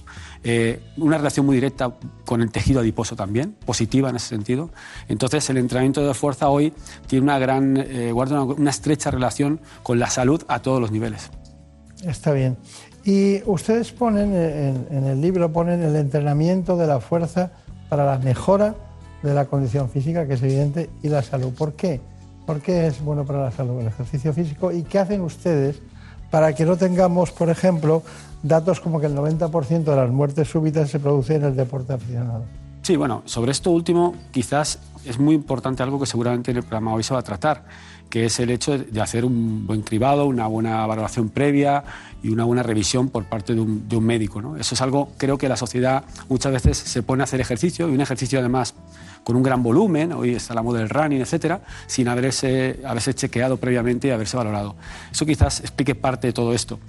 eh, 0.43 0.81
una 0.97 1.17
relación 1.17 1.45
muy 1.45 1.55
directa 1.55 1.93
con 2.25 2.41
el 2.41 2.51
tejido 2.51 2.79
adiposo 2.79 3.15
también, 3.15 3.55
positiva 3.65 4.09
en 4.09 4.15
ese 4.15 4.27
sentido. 4.27 4.69
Entonces, 5.07 5.49
el 5.49 5.57
entrenamiento 5.57 6.05
de 6.05 6.13
fuerza 6.13 6.49
hoy 6.49 6.73
tiene 7.07 7.23
una 7.23 7.39
gran, 7.39 7.77
eh, 7.77 8.11
guarda 8.11 8.43
una, 8.43 8.69
estrecha 8.69 9.11
relación 9.11 9.59
con 9.83 9.99
la 9.99 10.09
salud 10.09 10.43
a 10.47 10.61
todos 10.61 10.79
los 10.79 10.91
niveles. 10.91 11.29
Está 12.03 12.31
bien. 12.31 12.57
Y 13.03 13.41
ustedes 13.45 13.91
ponen 13.91 14.33
en, 14.33 14.87
en 14.91 15.05
el 15.05 15.21
libro 15.21 15.51
ponen 15.51 15.83
el 15.83 15.95
entrenamiento 15.95 16.77
de 16.77 16.87
la 16.87 16.99
fuerza 16.99 17.51
para 17.89 18.05
la 18.05 18.19
mejora 18.19 18.75
de 19.23 19.33
la 19.33 19.45
condición 19.45 19.89
física, 19.89 20.25
que 20.25 20.35
es 20.35 20.43
evidente, 20.43 20.89
y 21.03 21.09
la 21.09 21.21
salud. 21.21 21.53
¿Por 21.53 21.73
qué? 21.73 21.99
¿Por 22.45 22.61
qué 22.61 22.87
es 22.87 23.03
bueno 23.03 23.25
para 23.25 23.43
la 23.43 23.51
salud 23.51 23.81
el 23.81 23.87
ejercicio 23.87 24.33
físico? 24.33 24.71
¿Y 24.71 24.83
qué 24.83 24.99
hacen 24.99 25.21
ustedes 25.21 25.81
para 26.31 26.53
que 26.53 26.65
no 26.65 26.77
tengamos, 26.77 27.31
por 27.31 27.49
ejemplo, 27.49 28.03
datos 28.43 28.79
como 28.79 28.99
que 28.99 29.07
el 29.07 29.15
90% 29.15 29.83
de 29.83 29.95
las 29.95 30.09
muertes 30.09 30.47
súbitas 30.47 30.89
se 30.89 30.99
producen 30.99 31.37
en 31.37 31.49
el 31.49 31.55
deporte 31.55 31.93
aficionado? 31.93 32.43
Sí, 32.81 32.95
bueno, 32.95 33.21
sobre 33.25 33.51
esto 33.51 33.71
último 33.71 34.15
quizás 34.31 34.79
es 35.05 35.19
muy 35.19 35.35
importante 35.35 35.83
algo 35.83 35.99
que 35.99 36.05
seguramente 36.05 36.51
en 36.51 36.57
el 36.57 36.63
programa 36.63 36.93
hoy 36.93 37.03
se 37.03 37.13
va 37.13 37.19
a 37.19 37.23
tratar, 37.23 37.65
que 38.09 38.25
es 38.25 38.39
el 38.39 38.49
hecho 38.49 38.77
de 38.77 39.01
hacer 39.01 39.25
un 39.25 39.67
buen 39.67 39.81
cribado, 39.81 40.25
una 40.25 40.47
buena 40.47 40.85
valoración 40.87 41.29
previa 41.29 41.83
y 42.23 42.29
una 42.29 42.45
buena 42.45 42.63
revisión 42.63 43.09
por 43.09 43.25
parte 43.25 43.53
de 43.53 43.61
un, 43.61 43.87
de 43.87 43.95
un 43.95 44.05
médico. 44.05 44.41
¿no? 44.41 44.57
Eso 44.57 44.75
es 44.75 44.81
algo, 44.81 45.09
creo 45.17 45.37
que 45.37 45.47
la 45.47 45.57
sociedad 45.57 46.03
muchas 46.29 46.51
veces 46.51 46.77
se 46.77 47.03
pone 47.03 47.21
a 47.21 47.25
hacer 47.25 47.39
ejercicio 47.41 47.87
y 47.89 47.93
un 47.93 48.01
ejercicio 48.01 48.39
además 48.39 48.73
con 49.23 49.35
un 49.35 49.43
gran 49.43 49.61
volumen, 49.61 50.11
hoy 50.13 50.35
está 50.35 50.53
la 50.53 50.61
moda 50.61 50.79
del 50.79 50.89
running, 50.89 51.21
etcétera, 51.21 51.61
sin 51.87 52.07
haberse, 52.07 52.79
haberse 52.85 53.13
chequeado 53.13 53.57
previamente 53.57 54.07
y 54.07 54.11
haberse 54.11 54.37
valorado. 54.37 54.75
Eso 55.11 55.25
quizás 55.25 55.59
explique 55.59 55.95
parte 55.95 56.27
de 56.27 56.33
todo 56.33 56.53
esto. 56.53 56.79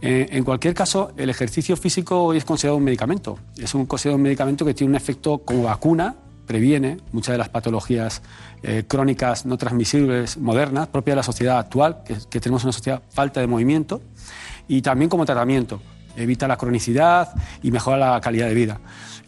Eh, 0.00 0.28
en 0.30 0.44
cualquier 0.44 0.74
caso, 0.74 1.12
el 1.16 1.30
ejercicio 1.30 1.76
físico 1.76 2.22
hoy 2.22 2.38
es 2.38 2.44
considerado 2.44 2.76
un 2.76 2.84
medicamento. 2.84 3.38
Es 3.56 3.74
un, 3.74 3.86
considerado 3.86 4.16
un 4.16 4.22
medicamento 4.22 4.64
que 4.64 4.74
tiene 4.74 4.90
un 4.90 4.96
efecto 4.96 5.38
como 5.38 5.64
vacuna, 5.64 6.14
previene 6.46 6.98
muchas 7.12 7.32
de 7.32 7.38
las 7.38 7.48
patologías 7.50 8.22
eh, 8.62 8.84
crónicas 8.88 9.44
no 9.44 9.58
transmisibles 9.58 10.38
modernas, 10.38 10.88
propias 10.88 11.12
de 11.12 11.16
la 11.16 11.22
sociedad 11.22 11.58
actual, 11.58 11.98
que, 12.04 12.16
que 12.30 12.40
tenemos 12.40 12.64
una 12.64 12.72
sociedad 12.72 13.02
falta 13.10 13.40
de 13.40 13.46
movimiento, 13.46 14.00
y 14.66 14.82
también 14.82 15.08
como 15.08 15.24
tratamiento. 15.24 15.80
Evita 16.16 16.48
la 16.48 16.56
cronicidad 16.56 17.32
y 17.62 17.70
mejora 17.70 17.96
la 18.14 18.20
calidad 18.20 18.48
de 18.48 18.54
vida. 18.54 18.80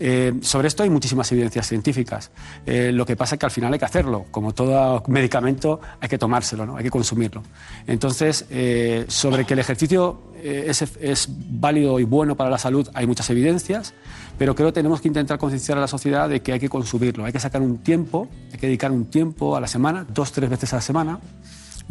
Eh, 0.03 0.33
sobre 0.41 0.69
esto 0.69 0.83
hay 0.83 0.89
muchísimas 0.89 1.31
evidencias 1.31 1.69
científicas. 1.69 2.31
Eh, 2.65 2.91
lo 2.91 3.05
que 3.05 3.17
pasa 3.17 3.35
es 3.35 3.39
que 3.39 3.47
al 3.47 3.53
final 3.53 3.73
hay 3.73 3.79
que 3.79 3.85
hacerlo. 3.85 4.25
Como 4.31 4.53
todo 4.53 5.03
medicamento, 5.09 5.81
hay 6.01 6.09
que 6.09 6.17
tomárselo, 6.17 6.65
¿no? 6.65 6.77
hay 6.77 6.85
que 6.85 6.91
consumirlo. 6.91 7.43
Entonces, 7.87 8.47
eh, 8.49 9.05
sobre 9.09 9.45
que 9.45 9.53
el 9.53 9.61
ejercicio 9.61 10.23
es, 10.43 10.81
es 11.01 11.29
válido 11.29 12.01
y 12.01 12.05
bueno 12.05 12.35
para 12.35 12.49
la 12.49 12.57
salud, 12.57 12.89
hay 12.95 13.07
muchas 13.07 13.29
evidencias, 13.29 13.93
pero 14.39 14.55
creo 14.55 14.69
que 14.69 14.73
tenemos 14.73 15.03
que 15.03 15.09
intentar 15.09 15.37
concienciar 15.37 15.77
a 15.77 15.83
la 15.83 15.87
sociedad 15.87 16.31
de 16.31 16.41
que 16.41 16.55
hay 16.55 16.61
que 16.61 16.71
consumirlo. 16.71 17.27
Hay 17.27 17.33
que 17.33 17.41
sacar 17.41 17.61
un 17.61 17.77
tiempo, 17.79 18.27
hay 18.51 18.59
que 18.59 18.67
dedicar 18.69 18.91
un 18.91 19.05
tiempo 19.05 19.55
a 19.55 19.61
la 19.61 19.67
semana, 19.67 20.07
dos, 20.09 20.33
tres 20.33 20.49
veces 20.49 20.73
a 20.73 20.77
la 20.77 20.83
semana. 20.83 21.21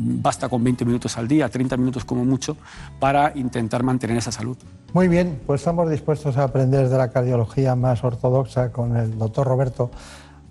Basta 0.02 0.48
con 0.48 0.64
20 0.64 0.86
minutos 0.86 1.18
al 1.18 1.28
día, 1.28 1.50
30 1.50 1.76
minutos 1.76 2.06
como 2.06 2.24
mucho, 2.24 2.56
para 3.02 3.34
intentar 3.36 3.84
mantener 3.84 4.16
esa 4.16 4.32
salud. 4.32 4.58
Muy 4.94 5.10
bien, 5.10 5.42
pues 5.46 5.60
estamos 5.60 5.90
dispuestos 5.90 6.38
a 6.38 6.46
aprender 6.46 6.88
de 6.88 6.98
la 6.98 7.10
cardiología 7.10 7.76
más 7.76 8.02
ortodoxa 8.06 8.72
con 8.72 8.96
el 8.96 9.18
doctor 9.18 9.46
Roberto 9.46 9.92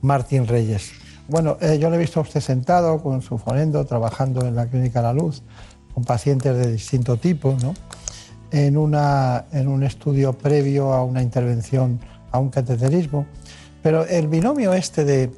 Martín 0.02 0.46
Reyes. 0.46 0.92
Bueno, 1.28 1.56
eh, 1.62 1.78
yo 1.80 1.88
le 1.88 1.96
he 1.96 1.98
visto 1.98 2.20
a 2.20 2.24
usted 2.24 2.40
sentado 2.40 3.02
con 3.02 3.22
su 3.22 3.38
fonendo, 3.38 3.86
trabajando 3.86 4.46
en 4.46 4.54
la 4.54 4.66
Clínica 4.66 5.00
La 5.00 5.14
Luz, 5.14 5.42
con 5.94 6.04
pacientes 6.04 6.54
de 6.54 6.72
distinto 6.72 7.16
tipo, 7.16 7.56
¿no? 7.62 7.72
en, 8.50 8.76
una, 8.76 9.46
en 9.52 9.68
un 9.68 9.82
estudio 9.82 10.32
previo 10.32 10.92
a 10.92 11.04
una 11.04 11.22
intervención, 11.22 12.00
a 12.30 12.38
un 12.38 12.50
cateterismo. 12.50 13.26
Pero 13.82 14.04
el 14.04 14.28
binomio 14.28 14.74
este 14.74 15.04
de 15.04 15.30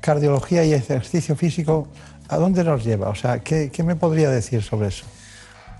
cardiología 0.00 0.64
y 0.64 0.72
ejercicio 0.72 1.36
físico, 1.36 1.88
¿a 2.30 2.36
dónde 2.36 2.64
nos 2.64 2.84
lleva? 2.84 3.08
O 3.08 3.14
sea, 3.14 3.40
¿qué, 3.40 3.70
qué 3.72 3.82
me 3.82 3.96
podría 3.96 4.30
decir 4.30 4.62
sobre 4.62 4.88
eso? 4.88 5.04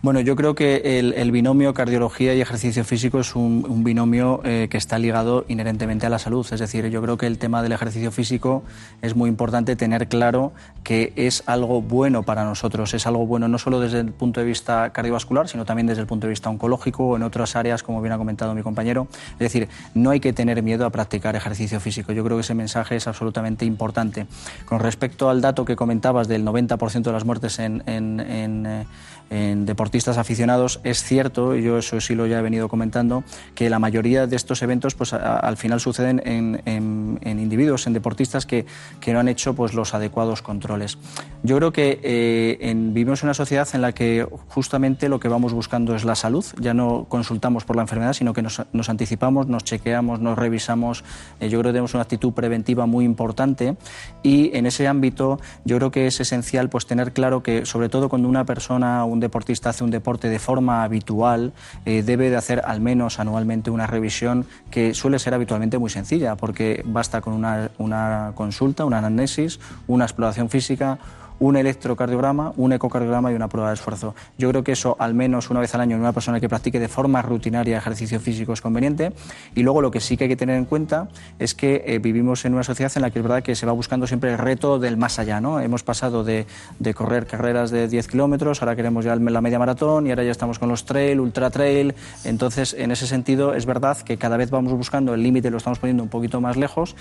Bueno, 0.03 0.21
yo 0.21 0.35
creo 0.35 0.55
que 0.55 0.99
el, 0.99 1.31
binomio 1.31 1.75
cardiología 1.75 2.35
y 2.35 2.41
ejercicio 2.41 2.85
físico 2.85 3.21
es 3.21 3.37
un, 3.37 3.67
un 3.69 3.85
binomio 3.85 4.41
eh, 4.45 4.69
que 4.71 4.79
está 4.79 4.99
ligado 4.99 5.45
inherentemente 5.47 6.07
a 6.07 6.09
la 6.09 6.19
salud. 6.19 6.47
Es 6.51 6.59
decir, 6.59 6.87
yo 6.89 7.03
creo 7.03 7.19
que 7.19 7.27
el 7.27 7.37
tema 7.37 7.63
del 7.63 7.73
ejercicio 7.73 8.11
físico 8.11 8.63
es 9.03 9.15
muy 9.15 9.29
importante 9.29 9.77
tener 9.77 10.09
claro 10.09 10.53
que 10.85 11.13
es 11.17 11.43
algo 11.45 11.83
bueno 11.83 12.23
para 12.23 12.45
nosotros. 12.45 12.95
Es 12.95 13.07
algo 13.07 13.27
bueno 13.27 13.47
no 13.47 13.59
solo 13.59 13.79
desde 13.79 14.01
el 14.01 14.13
punto 14.13 14.41
de 14.41 14.47
vista 14.47 14.89
cardiovascular, 14.89 15.49
sino 15.49 15.67
también 15.67 15.87
desde 15.87 16.01
el 16.01 16.07
punto 16.07 16.27
de 16.27 16.31
vista 16.31 16.49
oncológico 16.49 17.09
o 17.09 17.17
en 17.17 17.23
otras 17.23 17.55
áreas, 17.55 17.83
como 17.83 18.01
bien 18.01 18.15
ha 18.15 18.19
comentado 18.19 18.55
mi 18.55 18.63
compañero. 18.63 19.07
Es 19.33 19.41
decir, 19.41 19.69
no 19.93 20.09
hay 20.09 20.21
que 20.21 20.33
tener 20.33 20.63
miedo 20.63 20.87
a 20.87 20.91
practicar 20.91 21.37
ejercicio 21.37 21.79
físico. 21.79 22.13
Yo 22.13 22.25
creo 22.25 22.39
que 22.39 22.43
ese 22.43 22.55
mensaje 22.55 22.97
es 22.97 23.07
absolutamente 23.07 23.67
importante. 23.67 24.27
Con 24.65 24.81
respecto 24.81 25.29
al 25.29 25.43
dato 25.43 25.67
que 25.67 25.77
comentabas 25.77 26.27
del 26.27 26.43
90% 26.43 27.03
de 27.03 27.13
las 27.13 27.27
muertes 27.27 27.59
en, 27.59 27.83
en, 27.85 28.21
en, 28.21 28.67
eh, 28.67 28.87
en 29.31 29.65
deportistas 29.65 30.19
aficionados, 30.19 30.81
es 30.85 31.03
cierto, 31.03 31.55
yo 31.55 31.79
eso 31.79 32.01
sí 32.01 32.15
lo 32.15 32.27
ya 32.27 32.41
he 32.41 32.43
venido 32.43 32.69
comentando, 32.69 33.23
que 33.55 33.71
la 33.71 33.79
mayoría 33.79 34.27
de 34.27 34.35
estos 34.37 34.61
eventos 34.63 34.95
pues, 34.95 35.13
a- 35.13 35.39
al 35.39 35.57
final 35.57 35.81
suceden 35.81 36.21
en, 36.25 36.61
en- 36.67 37.19
en 37.23 37.39
individuos, 37.39 37.87
en 37.87 37.93
deportistas 37.93 38.45
que, 38.45 38.67
que 39.01 39.13
no 39.13 39.21
han 39.21 39.29
hecho 39.29 39.55
pues, 39.55 39.73
los 39.73 39.95
adecuados 39.95 40.43
controles. 40.43 40.99
Yo 41.45 41.57
creo 41.57 41.73
que 41.73 42.01
eh, 42.03 42.59
en- 42.61 42.93
vivimos 42.93 43.23
en 43.23 43.29
una 43.29 43.35
sociedad 43.35 43.69
en 43.73 43.83
la 43.83 43.93
que 43.93 44.27
justamente 44.49 45.09
lo 45.09 45.21
que 45.21 45.29
vamos 45.29 45.53
buscando 45.53 45.95
es 45.95 46.05
la 46.05 46.17
salud, 46.17 46.45
ya 46.59 46.75
no 46.75 47.07
consultamos 47.09 47.65
por 47.65 47.77
la 47.77 47.83
enfermedad, 47.83 48.15
sino 48.15 48.33
que 48.33 48.43
nos, 48.43 48.63
nos 48.73 48.89
anticipamos, 48.89 49.47
nos 49.47 49.63
chequeamos, 49.65 50.21
nos 50.21 50.37
revisamos. 50.37 51.05
Eh, 51.39 51.49
yo 51.49 51.61
creo 51.61 51.71
que 51.71 51.75
tenemos 51.75 51.95
una 51.95 52.03
actitud 52.03 52.33
preventiva 52.33 52.87
muy 52.87 53.05
importante 53.05 53.77
y 54.25 54.51
en 54.57 54.67
ese 54.67 54.89
ámbito 54.89 55.39
yo 55.65 55.77
creo 55.77 55.91
que 55.93 56.09
es 56.09 56.19
esencial 56.21 56.69
pues, 56.69 56.87
tener 56.87 57.13
claro 57.13 57.43
que 57.45 57.65
sobre 57.65 57.89
todo 57.89 58.09
cuando 58.09 58.29
una 58.29 58.45
persona, 58.45 59.05
un 59.05 59.20
deportista 59.21 59.71
hace 59.71 59.85
un 59.85 59.91
deporte 59.91 60.29
de 60.29 60.39
forma 60.39 60.83
habitual, 60.85 61.53
eh, 61.85 62.03
debe 62.03 62.31
de 62.31 62.37
hacer 62.37 62.63
al 62.65 62.81
menos 62.81 63.19
anualmente 63.21 63.71
una 63.71 63.87
revisión 63.87 64.47
que 64.71 64.95
suele 64.95 65.19
ser 65.19 65.35
habitualmente 65.35 65.79
muy 65.79 65.91
sencilla, 65.91 66.37
porque 66.37 66.83
basta 66.85 67.21
con 67.21 67.33
una, 67.33 67.71
una 67.79 68.33
consulta, 68.35 68.85
una 68.85 68.99
anamnesis, 68.99 69.61
una 69.87 70.05
exploración 70.05 70.49
física, 70.49 70.99
un 71.41 71.57
electrocardiograma, 71.57 72.53
un 72.57 72.73
ecocardiograma 72.73 73.33
y 73.33 73.35
una 73.35 73.49
prueba 73.49 73.69
de 73.71 73.75
esfuerzo. 73.75 74.15
Yo 74.39 74.49
creo 74.51 74.63
que 74.63 74.73
eso, 74.73 74.95
al 74.99 75.15
menos 75.15 75.51
una 75.51 75.61
vez 75.61 75.75
al 75.75 75.81
año, 75.81 75.97
en 75.97 76.03
una 76.03 76.13
persona 76.13 76.39
que 76.39 76.49
practique 76.49 76.79
de 76.79 76.89
forma 76.89 77.23
rutinaria 77.23 77.79
ejercicio 77.79 78.21
físico 78.21 78.53
es 78.53 78.61
conveniente. 78.61 79.13
Y 79.55 79.63
luego 79.63 79.83
lo 79.83 79.91
que 79.91 80.01
sí 80.01 80.17
que 80.17 80.25
hay 80.25 80.31
que 80.31 80.37
tener 80.37 80.57
en 80.57 80.67
cuenta 80.67 81.09
es 81.39 81.55
que 81.55 81.83
eh, 81.87 81.99
vivimos 81.99 82.45
en 82.45 82.55
una 82.55 82.63
sociedad 82.63 82.93
en 82.95 83.03
la 83.03 83.11
que 83.11 83.19
es 83.19 83.23
verdad 83.23 83.43
que 83.43 83.55
se 83.55 83.67
va 83.67 83.73
buscando 83.73 84.07
siempre 84.07 84.31
el 84.31 84.39
reto 84.39 84.79
del 84.79 84.97
más 84.97 85.19
allá. 85.19 85.41
¿no? 85.41 85.61
Hemos 85.61 85.83
pasado 85.83 86.23
de, 86.25 86.47
correr 86.95 87.27
carreras 87.27 87.71
de 87.71 87.89
10 87.89 88.09
kilómetros, 88.09 88.63
ahora 88.63 88.77
queremos 88.77 89.05
ya 89.05 89.17
la 89.17 89.41
media 89.41 89.59
maratón 89.59 90.07
y 90.07 90.11
ahora 90.11 90.25
ya 90.25 90.31
estamos 90.31 90.59
con 90.59 90.69
los 90.69 90.85
trail, 90.85 91.21
ultra 91.21 91.51
trail. 91.51 91.95
Entonces, 92.25 92.75
en 92.79 92.91
ese 92.91 93.07
sentido, 93.07 93.55
es 93.55 93.65
verdad 93.65 93.97
que 93.99 94.19
cada 94.19 94.37
vez 94.37 94.51
vamos 94.51 94.73
buscando 94.73 95.15
el 95.15 95.23
límite, 95.23 95.51
lo 95.51 95.57
estamos 95.57 95.79
poniendo 95.79 96.03
un 96.03 96.11
poquito 96.11 96.41
más 96.41 96.57
lejos 96.57 96.95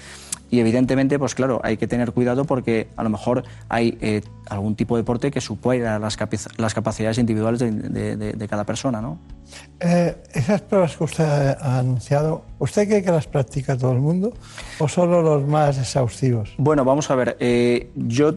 y 0.52 0.60
evidentemente, 0.60 1.20
pues 1.20 1.36
claro, 1.36 1.60
hay 1.64 1.78
que 1.78 1.88
tener 1.88 2.12
cuidado 2.12 2.46
porque 2.46 2.88
a 2.96 3.04
lo 3.04 3.10
mejor 3.10 3.44
hay 3.68 3.98
eh, 4.02 4.22
algún 4.50 4.76
tipo 4.76 4.96
de 4.96 5.04
deporte 5.04 5.32
que 5.32 5.42
supera 5.42 6.00
las, 6.00 6.18
las 6.58 6.74
capacidades 6.74 7.18
individuales 7.18 7.60
de, 7.60 8.18
de, 8.18 8.48
cada 8.48 8.66
persona. 8.66 9.02
¿no? 9.02 9.20
Eh, 9.80 10.16
esas 10.34 10.62
pruebas 10.62 10.98
que 10.98 11.04
usted 11.04 11.24
ha 11.24 11.80
anunciado, 11.80 12.44
¿usted 12.58 12.88
cree 12.88 13.04
que 13.04 13.12
las 13.12 13.28
practica 13.28 13.78
todo 13.78 13.94
el 13.94 14.00
mundo 14.00 14.34
o 14.80 14.88
solo 14.88 15.22
los 15.22 15.48
más 15.48 15.78
exhaustivos? 15.78 16.54
Bueno, 16.58 16.84
vamos 16.84 17.10
a 17.12 17.16
ver. 17.16 17.38
Eh, 17.40 17.92
yo 17.96 18.36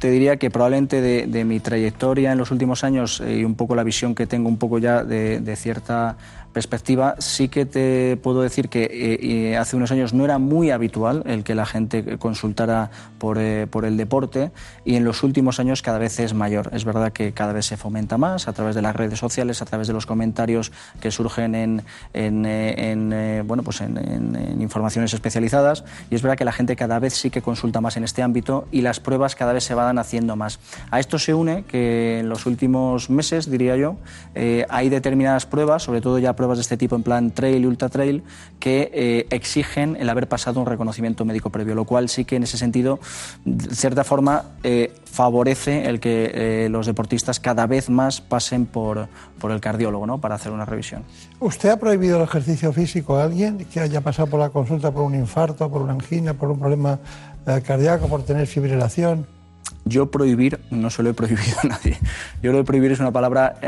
te 0.00 0.10
diría 0.10 0.36
que 0.36 0.50
probablemente 0.50 1.00
de, 1.00 1.44
mi 1.44 1.60
trayectoria 1.60 2.32
en 2.32 2.38
los 2.38 2.50
últimos 2.50 2.82
años 2.82 3.22
y 3.26 3.44
un 3.44 3.54
poco 3.54 3.76
la 3.76 3.84
visión 3.84 4.14
que 4.14 4.26
tengo 4.26 4.48
un 4.48 4.58
poco 4.58 4.78
ya 4.78 5.04
de 5.04 5.56
cierta 5.56 6.16
perspectiva, 6.52 7.16
sí 7.18 7.48
que 7.48 7.66
te 7.66 8.16
puedo 8.16 8.42
decir 8.42 8.68
que 8.68 8.88
eh, 8.92 9.56
hace 9.56 9.76
unos 9.76 9.90
años 9.90 10.12
no 10.12 10.24
era 10.24 10.38
muy 10.38 10.70
habitual 10.70 11.22
el 11.26 11.44
que 11.44 11.54
la 11.54 11.66
gente 11.66 12.18
consultara 12.18 12.90
por, 13.18 13.38
eh, 13.38 13.66
por, 13.68 13.84
el 13.84 13.96
deporte 13.96 14.52
y 14.84 14.96
en 14.96 15.04
los 15.04 15.22
últimos 15.22 15.58
años 15.58 15.82
cada 15.82 15.98
vez 15.98 16.20
es 16.20 16.34
mayor. 16.34 16.70
Es 16.72 16.84
verdad 16.84 17.12
que 17.12 17.32
cada 17.32 17.52
vez 17.52 17.66
se 17.66 17.76
fomenta 17.76 18.18
más 18.18 18.48
a 18.48 18.52
través 18.52 18.74
de 18.74 18.82
las 18.82 18.94
redes 18.94 19.18
sociales, 19.18 19.62
a 19.62 19.64
través 19.64 19.86
de 19.86 19.94
los 19.94 20.06
comentarios 20.06 20.72
que 21.00 21.10
surgen 21.10 21.54
en, 21.54 21.82
en, 22.12 22.44
eh, 23.12 23.42
bueno, 23.44 23.62
pues 23.62 23.80
en, 23.80 24.58
informaciones 24.60 25.14
especializadas 25.14 25.84
y 26.10 26.14
es 26.14 26.22
verdad 26.22 26.36
que 26.36 26.44
la 26.44 26.52
gente 26.52 26.76
cada 26.76 26.98
vez 26.98 27.14
sí 27.14 27.30
que 27.30 27.42
consulta 27.42 27.80
más 27.80 27.96
en 27.96 28.04
este 28.04 28.22
ámbito 28.22 28.66
y 28.70 28.82
las 28.82 29.00
pruebas 29.00 29.34
cada 29.34 29.52
vez 29.52 29.64
se 29.64 29.74
van 29.74 29.98
haciendo 29.98 30.36
más. 30.36 30.58
A 30.90 31.00
esto 31.00 31.18
se 31.18 31.34
une 31.34 31.64
que 31.64 32.20
en 32.20 32.28
los 32.28 32.46
últimos 32.46 33.08
meses, 33.10 33.50
diría 33.50 33.76
yo, 33.76 33.96
hay 34.68 34.88
determinadas 34.88 35.46
pruebas, 35.46 35.82
sobre 35.82 36.00
todo 36.00 36.18
ya 36.18 36.34
pruebas 36.42 36.58
de 36.58 36.62
este 36.62 36.76
tipo 36.76 36.96
en 36.96 37.04
plan 37.04 37.30
trail 37.30 37.62
y 37.62 37.66
ultra 37.66 37.88
trail 37.88 38.24
que 38.58 38.90
eh, 38.92 39.26
exigen 39.30 39.96
el 40.00 40.08
haber 40.08 40.28
pasado 40.28 40.58
un 40.58 40.66
reconocimiento 40.66 41.24
médico 41.24 41.50
previo, 41.50 41.76
lo 41.76 41.84
cual 41.84 42.08
sí 42.08 42.24
que 42.24 42.34
en 42.34 42.42
ese 42.42 42.58
sentido, 42.58 42.98
de 43.44 43.72
cierta 43.76 44.02
forma, 44.02 44.46
eh, 44.64 44.92
favorece 45.04 45.88
el 45.88 46.00
que 46.00 46.32
eh, 46.34 46.68
los 46.68 46.86
deportistas 46.86 47.38
cada 47.38 47.68
vez 47.68 47.90
más 47.90 48.20
pasen 48.20 48.66
por, 48.66 49.06
por 49.38 49.52
el 49.52 49.60
cardiólogo 49.60 50.04
¿no? 50.04 50.18
para 50.18 50.34
hacer 50.34 50.50
una 50.50 50.64
revisión. 50.64 51.04
¿Usted 51.38 51.68
ha 51.68 51.76
prohibido 51.76 52.16
el 52.16 52.24
ejercicio 52.24 52.72
físico 52.72 53.18
a 53.18 53.22
alguien 53.22 53.58
que 53.72 53.78
haya 53.78 54.00
pasado 54.00 54.26
por 54.26 54.40
la 54.40 54.50
consulta 54.50 54.90
por 54.90 55.04
un 55.04 55.14
infarto, 55.14 55.70
por 55.70 55.82
una 55.82 55.92
angina, 55.92 56.34
por 56.34 56.50
un 56.50 56.58
problema 56.58 56.98
cardíaco, 57.44 58.08
por 58.08 58.24
tener 58.24 58.48
fibrilación? 58.48 59.28
Yo 59.84 60.10
prohibir 60.10 60.58
no 60.72 60.90
se 60.90 61.04
lo 61.04 61.10
he 61.10 61.14
prohibido 61.14 61.56
a 61.62 61.68
nadie. 61.68 61.98
Yo 62.42 62.50
lo 62.50 62.58
de 62.58 62.64
prohibir 62.64 62.90
es 62.90 62.98
una 62.98 63.12
palabra 63.12 63.60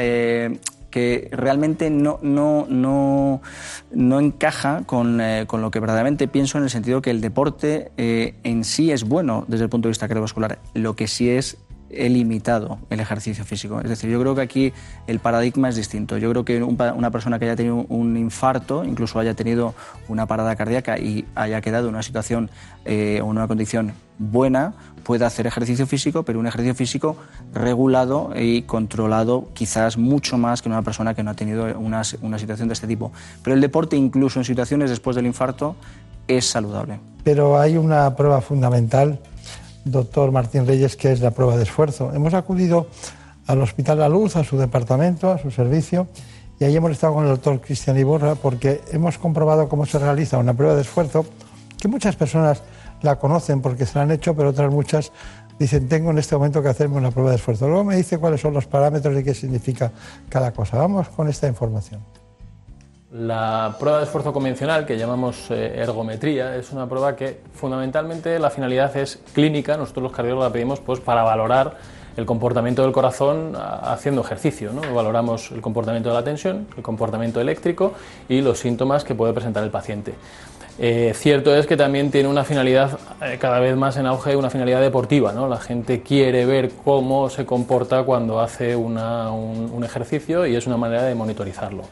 que 0.94 1.28
realmente 1.32 1.90
no, 1.90 2.20
no, 2.22 2.68
no, 2.68 3.42
no 3.90 4.20
encaja 4.20 4.84
con, 4.86 5.20
eh, 5.20 5.42
con, 5.48 5.60
lo 5.60 5.72
que 5.72 5.80
verdaderamente 5.80 6.28
pienso 6.28 6.56
en 6.56 6.62
el 6.62 6.70
sentido 6.70 7.02
que 7.02 7.10
el 7.10 7.20
deporte 7.20 7.90
eh, 7.96 8.36
en 8.44 8.62
sí 8.62 8.92
es 8.92 9.02
bueno 9.02 9.44
desde 9.48 9.64
el 9.64 9.70
punto 9.70 9.88
de 9.88 9.90
vista 9.90 10.06
cardiovascular. 10.06 10.60
Lo 10.72 10.94
que 10.94 11.08
sí 11.08 11.28
es 11.28 11.56
he 11.90 12.08
limitado 12.08 12.78
el 12.90 13.00
ejercicio 13.00 13.44
físico. 13.44 13.80
Es 13.80 13.88
decir, 13.88 14.10
yo 14.10 14.20
creo 14.20 14.34
que 14.34 14.40
aquí 14.40 14.72
el 15.06 15.18
paradigma 15.18 15.68
es 15.68 15.76
distinto. 15.76 16.18
Yo 16.18 16.30
creo 16.30 16.44
que 16.44 16.62
una 16.62 17.10
persona 17.10 17.38
que 17.38 17.46
haya 17.46 17.56
tenido 17.56 17.86
un 17.88 18.16
infarto, 18.16 18.84
incluso 18.84 19.18
haya 19.18 19.34
tenido 19.34 19.74
una 20.08 20.26
parada 20.26 20.56
cardíaca 20.56 20.98
y 20.98 21.24
haya 21.34 21.60
quedado 21.60 21.88
en 21.88 21.94
una 21.94 22.02
situación 22.02 22.50
eh, 22.84 23.20
o 23.22 23.26
en 23.26 23.30
una 23.30 23.48
condición 23.48 23.92
buena, 24.18 24.74
puede 25.02 25.24
hacer 25.24 25.46
ejercicio 25.46 25.86
físico, 25.86 26.22
pero 26.22 26.38
un 26.38 26.46
ejercicio 26.46 26.74
físico 26.74 27.16
regulado 27.52 28.32
y 28.36 28.62
controlado 28.62 29.48
quizás 29.54 29.98
mucho 29.98 30.38
más 30.38 30.62
que 30.62 30.68
una 30.68 30.82
persona 30.82 31.14
que 31.14 31.22
no 31.22 31.30
ha 31.30 31.34
tenido 31.34 31.78
una 31.78 32.04
situación 32.04 32.68
de 32.68 32.74
este 32.74 32.86
tipo. 32.86 33.12
Pero 33.42 33.54
el 33.54 33.60
deporte, 33.60 33.96
incluso 33.96 34.38
en 34.40 34.44
situaciones 34.44 34.90
después 34.90 35.16
del 35.16 35.26
infarto, 35.26 35.76
es 36.28 36.46
saludable. 36.46 36.98
Pero 37.22 37.58
hay 37.58 37.76
una 37.76 38.16
prueba 38.16 38.40
fundamental 38.40 39.18
doctor 39.84 40.32
Martín 40.32 40.66
Reyes, 40.66 40.96
que 40.96 41.12
es 41.12 41.20
la 41.20 41.30
prueba 41.30 41.56
de 41.56 41.62
esfuerzo. 41.62 42.12
Hemos 42.14 42.34
acudido 42.34 42.88
al 43.46 43.60
Hospital 43.60 43.98
La 43.98 44.08
Luz, 44.08 44.36
a 44.36 44.44
su 44.44 44.56
departamento, 44.56 45.30
a 45.30 45.38
su 45.38 45.50
servicio, 45.50 46.08
y 46.58 46.64
ahí 46.64 46.76
hemos 46.76 46.92
estado 46.92 47.14
con 47.14 47.24
el 47.24 47.30
doctor 47.30 47.60
Cristian 47.60 47.98
Iborra 47.98 48.34
porque 48.36 48.80
hemos 48.92 49.18
comprobado 49.18 49.68
cómo 49.68 49.86
se 49.86 49.98
realiza 49.98 50.38
una 50.38 50.54
prueba 50.54 50.74
de 50.74 50.82
esfuerzo, 50.82 51.26
que 51.78 51.88
muchas 51.88 52.16
personas 52.16 52.62
la 53.02 53.18
conocen 53.18 53.60
porque 53.60 53.86
se 53.86 53.98
la 53.98 54.02
han 54.02 54.10
hecho, 54.10 54.34
pero 54.34 54.50
otras 54.50 54.72
muchas 54.72 55.12
dicen, 55.58 55.88
tengo 55.88 56.10
en 56.10 56.18
este 56.18 56.34
momento 56.36 56.62
que 56.62 56.68
hacerme 56.68 56.96
una 56.96 57.10
prueba 57.10 57.30
de 57.30 57.36
esfuerzo. 57.36 57.68
Luego 57.68 57.84
me 57.84 57.96
dice 57.96 58.18
cuáles 58.18 58.40
son 58.40 58.54
los 58.54 58.66
parámetros 58.66 59.18
y 59.18 59.24
qué 59.24 59.34
significa 59.34 59.92
cada 60.28 60.52
cosa. 60.52 60.78
Vamos 60.78 61.08
con 61.08 61.28
esta 61.28 61.46
información. 61.46 62.00
La 63.16 63.76
prueba 63.78 63.98
de 63.98 64.06
esfuerzo 64.06 64.32
convencional, 64.32 64.84
que 64.84 64.98
llamamos 64.98 65.48
eh, 65.48 65.74
ergometría, 65.76 66.56
es 66.56 66.72
una 66.72 66.88
prueba 66.88 67.14
que 67.14 67.38
fundamentalmente 67.52 68.40
la 68.40 68.50
finalidad 68.50 68.96
es 68.96 69.20
clínica. 69.32 69.76
Nosotros 69.76 70.02
los 70.02 70.12
cardiólogos 70.12 70.48
la 70.48 70.52
pedimos 70.52 70.80
pues, 70.80 70.98
para 70.98 71.22
valorar 71.22 71.76
el 72.16 72.26
comportamiento 72.26 72.82
del 72.82 72.90
corazón 72.90 73.52
haciendo 73.54 74.20
ejercicio. 74.20 74.72
¿no? 74.72 74.92
Valoramos 74.92 75.52
el 75.52 75.60
comportamiento 75.60 76.08
de 76.08 76.14
la 76.16 76.24
tensión, 76.24 76.66
el 76.76 76.82
comportamiento 76.82 77.40
eléctrico 77.40 77.92
y 78.28 78.40
los 78.40 78.58
síntomas 78.58 79.04
que 79.04 79.14
puede 79.14 79.32
presentar 79.32 79.62
el 79.62 79.70
paciente. 79.70 80.14
Eh, 80.80 81.12
cierto 81.14 81.54
es 81.54 81.68
que 81.68 81.76
también 81.76 82.10
tiene 82.10 82.28
una 82.28 82.42
finalidad 82.42 82.98
eh, 83.22 83.38
cada 83.40 83.60
vez 83.60 83.76
más 83.76 83.96
en 83.96 84.06
auge, 84.06 84.34
una 84.34 84.50
finalidad 84.50 84.80
deportiva. 84.80 85.32
¿no? 85.32 85.46
La 85.46 85.58
gente 85.58 86.02
quiere 86.02 86.46
ver 86.46 86.72
cómo 86.84 87.30
se 87.30 87.46
comporta 87.46 88.02
cuando 88.02 88.40
hace 88.40 88.74
un 88.74 89.84
ejercicio 89.84 90.46
y 90.46 90.56
es 90.56 90.66
una 90.66 90.76
manera 90.76 91.04
de 91.04 91.14
monitorizarlo 91.14 91.84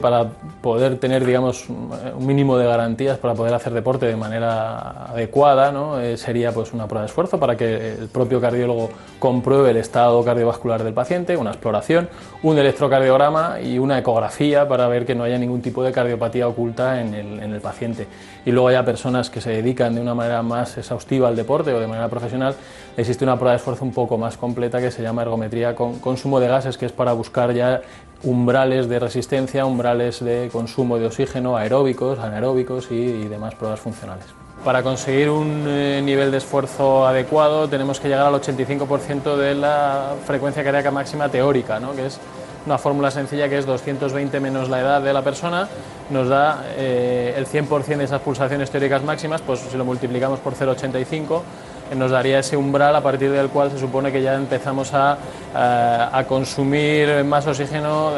para 0.00 0.28
poder 0.60 0.98
tener 0.98 1.24
digamos 1.24 1.68
un 1.68 2.26
mínimo 2.26 2.58
de 2.58 2.66
garantías 2.66 3.18
para 3.18 3.34
poder 3.34 3.54
hacer 3.54 3.72
deporte 3.72 4.06
de 4.06 4.16
manera 4.16 5.06
adecuada 5.06 5.72
¿no? 5.72 6.00
Eh, 6.00 6.16
sería 6.16 6.52
pues 6.52 6.72
una 6.72 6.86
prueba 6.86 7.02
de 7.02 7.06
esfuerzo 7.06 7.38
para 7.38 7.56
que 7.56 7.94
el 7.94 8.08
propio 8.08 8.40
cardiólogo 8.40 8.90
compruebe 9.18 9.70
el 9.70 9.78
estado 9.78 10.22
cardiovascular 10.24 10.84
del 10.84 10.92
paciente 10.92 11.36
una 11.36 11.50
exploración 11.50 12.08
un 12.42 12.58
electrocardiograma 12.58 13.60
y 13.60 13.78
una 13.78 13.98
ecografía 13.98 14.68
para 14.68 14.86
ver 14.88 15.06
que 15.06 15.14
no 15.14 15.24
haya 15.24 15.38
ningún 15.38 15.62
tipo 15.62 15.82
de 15.82 15.92
cardiopatía 15.92 16.46
oculta 16.46 17.00
en 17.00 17.14
el, 17.14 17.40
en 17.40 17.52
el 17.52 17.60
paciente 17.60 18.06
y 18.44 18.52
luego 18.52 18.68
haya 18.68 18.84
personas 18.84 19.30
que 19.30 19.40
se 19.40 19.50
dedican 19.50 19.94
de 19.94 20.00
una 20.00 20.14
manera 20.14 20.42
más 20.42 20.76
exhaustiva 20.78 21.28
al 21.28 21.36
deporte 21.36 21.72
o 21.72 21.80
de 21.80 21.86
manera 21.86 22.08
profesional 22.08 22.54
existe 22.96 23.24
una 23.24 23.36
prueba 23.36 23.52
de 23.52 23.56
esfuerzo 23.56 23.84
un 23.84 23.92
poco 23.92 24.18
más 24.18 24.36
completa 24.36 24.80
que 24.80 24.90
se 24.90 25.02
llama 25.02 25.22
ergometría 25.22 25.74
con 25.74 25.98
consumo 26.00 26.40
de 26.40 26.48
gases 26.48 26.76
que 26.76 26.86
es 26.86 26.92
para 26.92 27.12
buscar 27.12 27.52
ya 27.52 27.80
umbrales 28.22 28.88
de 28.88 28.98
resistencia, 28.98 29.66
umbrales 29.66 30.24
de 30.24 30.48
consumo 30.52 30.98
de 30.98 31.06
oxígeno, 31.06 31.56
aeróbicos, 31.56 32.18
anaeróbicos 32.18 32.90
y, 32.90 33.24
demás 33.28 33.54
pruebas 33.54 33.80
funcionales. 33.80 34.26
Para 34.64 34.82
conseguir 34.82 35.30
un 35.30 35.64
eh, 35.68 36.00
nivel 36.02 36.30
de 36.30 36.38
esfuerzo 36.38 37.06
adecuado 37.06 37.68
tenemos 37.68 38.00
que 38.00 38.08
llegar 38.08 38.26
al 38.26 38.34
85% 38.34 39.36
de 39.36 39.54
la 39.54 40.14
frecuencia 40.24 40.64
cardíaca 40.64 40.90
máxima 40.90 41.28
teórica, 41.28 41.78
¿no? 41.78 41.94
que 41.94 42.06
es 42.06 42.18
una 42.66 42.78
fórmula 42.78 43.10
sencilla 43.10 43.48
que 43.48 43.58
es 43.58 43.66
220 43.66 44.40
menos 44.40 44.68
la 44.68 44.80
edad 44.80 45.00
de 45.00 45.12
la 45.12 45.22
persona, 45.22 45.68
nos 46.10 46.28
da 46.28 46.64
eh, 46.76 47.34
el 47.36 47.46
100% 47.46 47.96
de 47.96 48.04
esas 48.04 48.20
pulsaciones 48.20 48.70
teóricas 48.70 49.04
máximas, 49.04 49.40
pues 49.40 49.60
si 49.60 49.76
lo 49.76 49.84
multiplicamos 49.84 50.40
por 50.40 50.54
0,85 50.54 51.42
nos 51.94 52.10
daría 52.10 52.40
ese 52.40 52.56
umbral 52.56 52.96
a 52.96 53.00
partir 53.00 53.30
del 53.30 53.48
cual 53.48 53.70
se 53.70 53.78
supone 53.78 54.10
que 54.10 54.22
ya 54.22 54.34
empezamos 54.34 54.92
a, 54.94 55.18
eh, 55.54 56.24
consumir 56.26 57.24
más 57.24 57.46
oxígeno, 57.46 58.12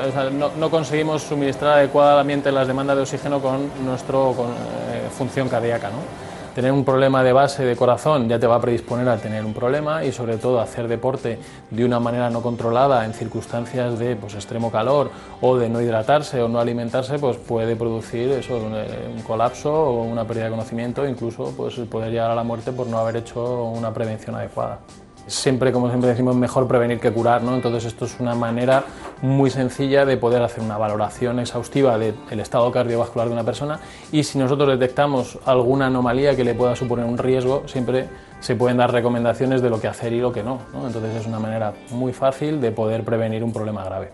no, 0.56 0.70
conseguimos 0.70 1.22
suministrar 1.22 1.78
adecuadamente 1.78 2.50
las 2.50 2.66
demandas 2.66 2.96
de 2.96 3.02
oxígeno 3.02 3.40
con 3.40 3.70
nuestra 3.84 4.18
eh, 4.18 5.08
función 5.16 5.48
cardíaca. 5.48 5.88
¿no? 5.88 6.27
Tener 6.58 6.72
un 6.72 6.84
problema 6.84 7.22
de 7.22 7.32
base 7.32 7.64
de 7.64 7.76
corazón 7.76 8.28
ya 8.28 8.40
te 8.40 8.48
va 8.48 8.56
a 8.56 8.60
predisponer 8.60 9.08
a 9.08 9.16
tener 9.16 9.44
un 9.44 9.54
problema 9.54 10.04
y 10.04 10.10
sobre 10.10 10.38
todo 10.38 10.60
hacer 10.60 10.88
deporte 10.88 11.38
de 11.70 11.84
una 11.84 12.00
manera 12.00 12.30
no 12.30 12.42
controlada 12.42 13.04
en 13.04 13.14
circunstancias 13.14 13.96
de 14.00 14.16
pues, 14.16 14.34
extremo 14.34 14.72
calor 14.72 15.08
o 15.40 15.56
de 15.56 15.68
no 15.68 15.80
hidratarse 15.80 16.42
o 16.42 16.48
no 16.48 16.58
alimentarse 16.58 17.16
pues 17.20 17.36
puede 17.36 17.76
producir 17.76 18.32
eso, 18.32 18.56
un, 18.56 19.22
colapso 19.22 19.72
o 19.72 20.02
una 20.02 20.24
pérdida 20.24 20.46
de 20.46 20.50
conocimiento 20.50 21.06
incluso 21.06 21.54
pues 21.56 21.76
poder 21.88 22.10
llegar 22.10 22.32
a 22.32 22.34
la 22.34 22.42
muerte 22.42 22.72
por 22.72 22.88
no 22.88 22.98
haber 22.98 23.18
hecho 23.18 23.62
una 23.66 23.94
prevención 23.94 24.34
adecuada 24.34 24.80
siempre, 25.28 25.70
como 25.70 25.88
siempre 25.88 26.10
decimos, 26.10 26.34
mejor 26.34 26.66
prevenir 26.66 26.98
que 26.98 27.12
curar, 27.12 27.42
¿no? 27.42 27.54
Entonces 27.54 27.84
esto 27.84 28.06
es 28.06 28.18
una 28.18 28.34
manera 28.34 28.84
muy 29.22 29.50
sencilla 29.50 30.04
de 30.04 30.16
poder 30.16 30.42
hacer 30.42 30.64
una 30.64 30.76
valoración 30.76 31.38
exhaustiva 31.38 31.98
del 31.98 32.40
estado 32.40 32.70
cardiovascular 32.72 33.28
de 33.28 33.34
una 33.34 33.44
persona 33.44 33.78
y 34.10 34.24
si 34.24 34.38
nosotros 34.38 34.68
detectamos 34.78 35.38
alguna 35.44 35.86
anomalía 35.86 36.34
que 36.34 36.44
le 36.44 36.54
pueda 36.54 36.74
suponer 36.74 37.04
un 37.04 37.18
riesgo, 37.18 37.62
siempre 37.66 38.08
se 38.40 38.56
pueden 38.56 38.76
dar 38.76 38.92
recomendaciones 38.92 39.62
de 39.62 39.70
lo 39.70 39.80
que 39.80 39.88
hacer 39.88 40.12
y 40.12 40.20
lo 40.20 40.32
que 40.32 40.42
no, 40.42 40.60
¿no? 40.72 40.86
Entonces 40.86 41.14
es 41.14 41.26
una 41.26 41.38
manera 41.38 41.74
muy 41.90 42.12
fácil 42.12 42.60
de 42.60 42.72
poder 42.72 43.04
prevenir 43.04 43.44
un 43.44 43.52
problema 43.52 43.84
grave. 43.84 44.10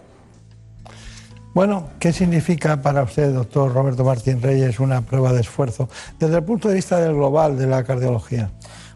Bueno, 1.55 1.91
¿qué 2.01 2.13
significa 2.13 2.83
para 2.83 3.05
usted, 3.05 3.33
doctor 3.33 3.73
Roberto 3.73 4.03
Martín 4.03 4.43
Reyes, 4.43 4.81
una 4.81 5.03
prueba 5.03 5.33
de 5.33 5.41
esfuerzo 5.41 5.89
desde 6.19 6.39
el 6.39 6.43
punto 6.43 6.69
de 6.69 6.75
vista 6.75 6.99
del 6.99 7.15
global 7.15 7.57
de 7.57 7.69
la 7.69 7.85
cardiología? 7.85 8.51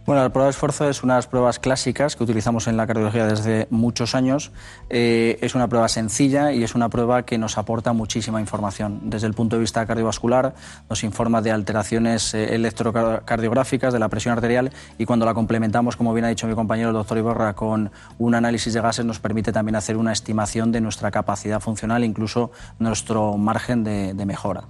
Bueno, 0.08 0.22
la 0.22 0.30
prueba 0.30 0.46
de 0.46 0.52
esfuerzo 0.52 0.88
es 0.88 1.02
una 1.02 1.12
de 1.12 1.18
las 1.18 1.26
pruebas 1.26 1.58
clásicas 1.58 2.16
que 2.16 2.24
utilizamos 2.24 2.66
en 2.66 2.78
la 2.78 2.86
cardiología 2.86 3.26
desde 3.26 3.66
muchos 3.68 4.14
años. 4.14 4.52
Eh, 4.88 5.36
es 5.42 5.54
una 5.54 5.68
prueba 5.68 5.86
sencilla 5.86 6.50
y 6.50 6.64
es 6.64 6.74
una 6.74 6.88
prueba 6.88 7.26
que 7.26 7.36
nos 7.36 7.58
aporta 7.58 7.92
muchísima 7.92 8.40
información. 8.40 9.00
Desde 9.10 9.26
el 9.26 9.34
punto 9.34 9.56
de 9.56 9.60
vista 9.60 9.84
cardiovascular, 9.84 10.54
nos 10.88 11.04
informa 11.04 11.42
de 11.42 11.50
alteraciones 11.50 12.32
eh, 12.32 12.54
electrocardiográficas, 12.54 13.92
de 13.92 13.98
la 13.98 14.08
presión 14.08 14.32
arterial 14.32 14.72
y 14.96 15.04
cuando 15.04 15.26
la 15.26 15.34
complementamos, 15.34 15.94
como 15.94 16.14
bien 16.14 16.24
ha 16.24 16.28
dicho 16.28 16.46
mi 16.46 16.54
compañero 16.54 16.88
el 16.88 16.94
doctor 16.94 17.18
Iborra, 17.18 17.52
con 17.52 17.90
un 18.16 18.34
análisis 18.34 18.72
de 18.72 18.80
gases, 18.80 19.04
nos 19.04 19.20
permite 19.20 19.52
también 19.52 19.76
hacer 19.76 19.98
una 19.98 20.12
estimación 20.14 20.72
de 20.72 20.80
nuestra 20.80 21.10
capacidad 21.10 21.60
funcional, 21.60 22.02
incluso 22.02 22.50
nuestro 22.78 23.36
margen 23.36 23.84
de 23.84 24.24
mejora. 24.24 24.68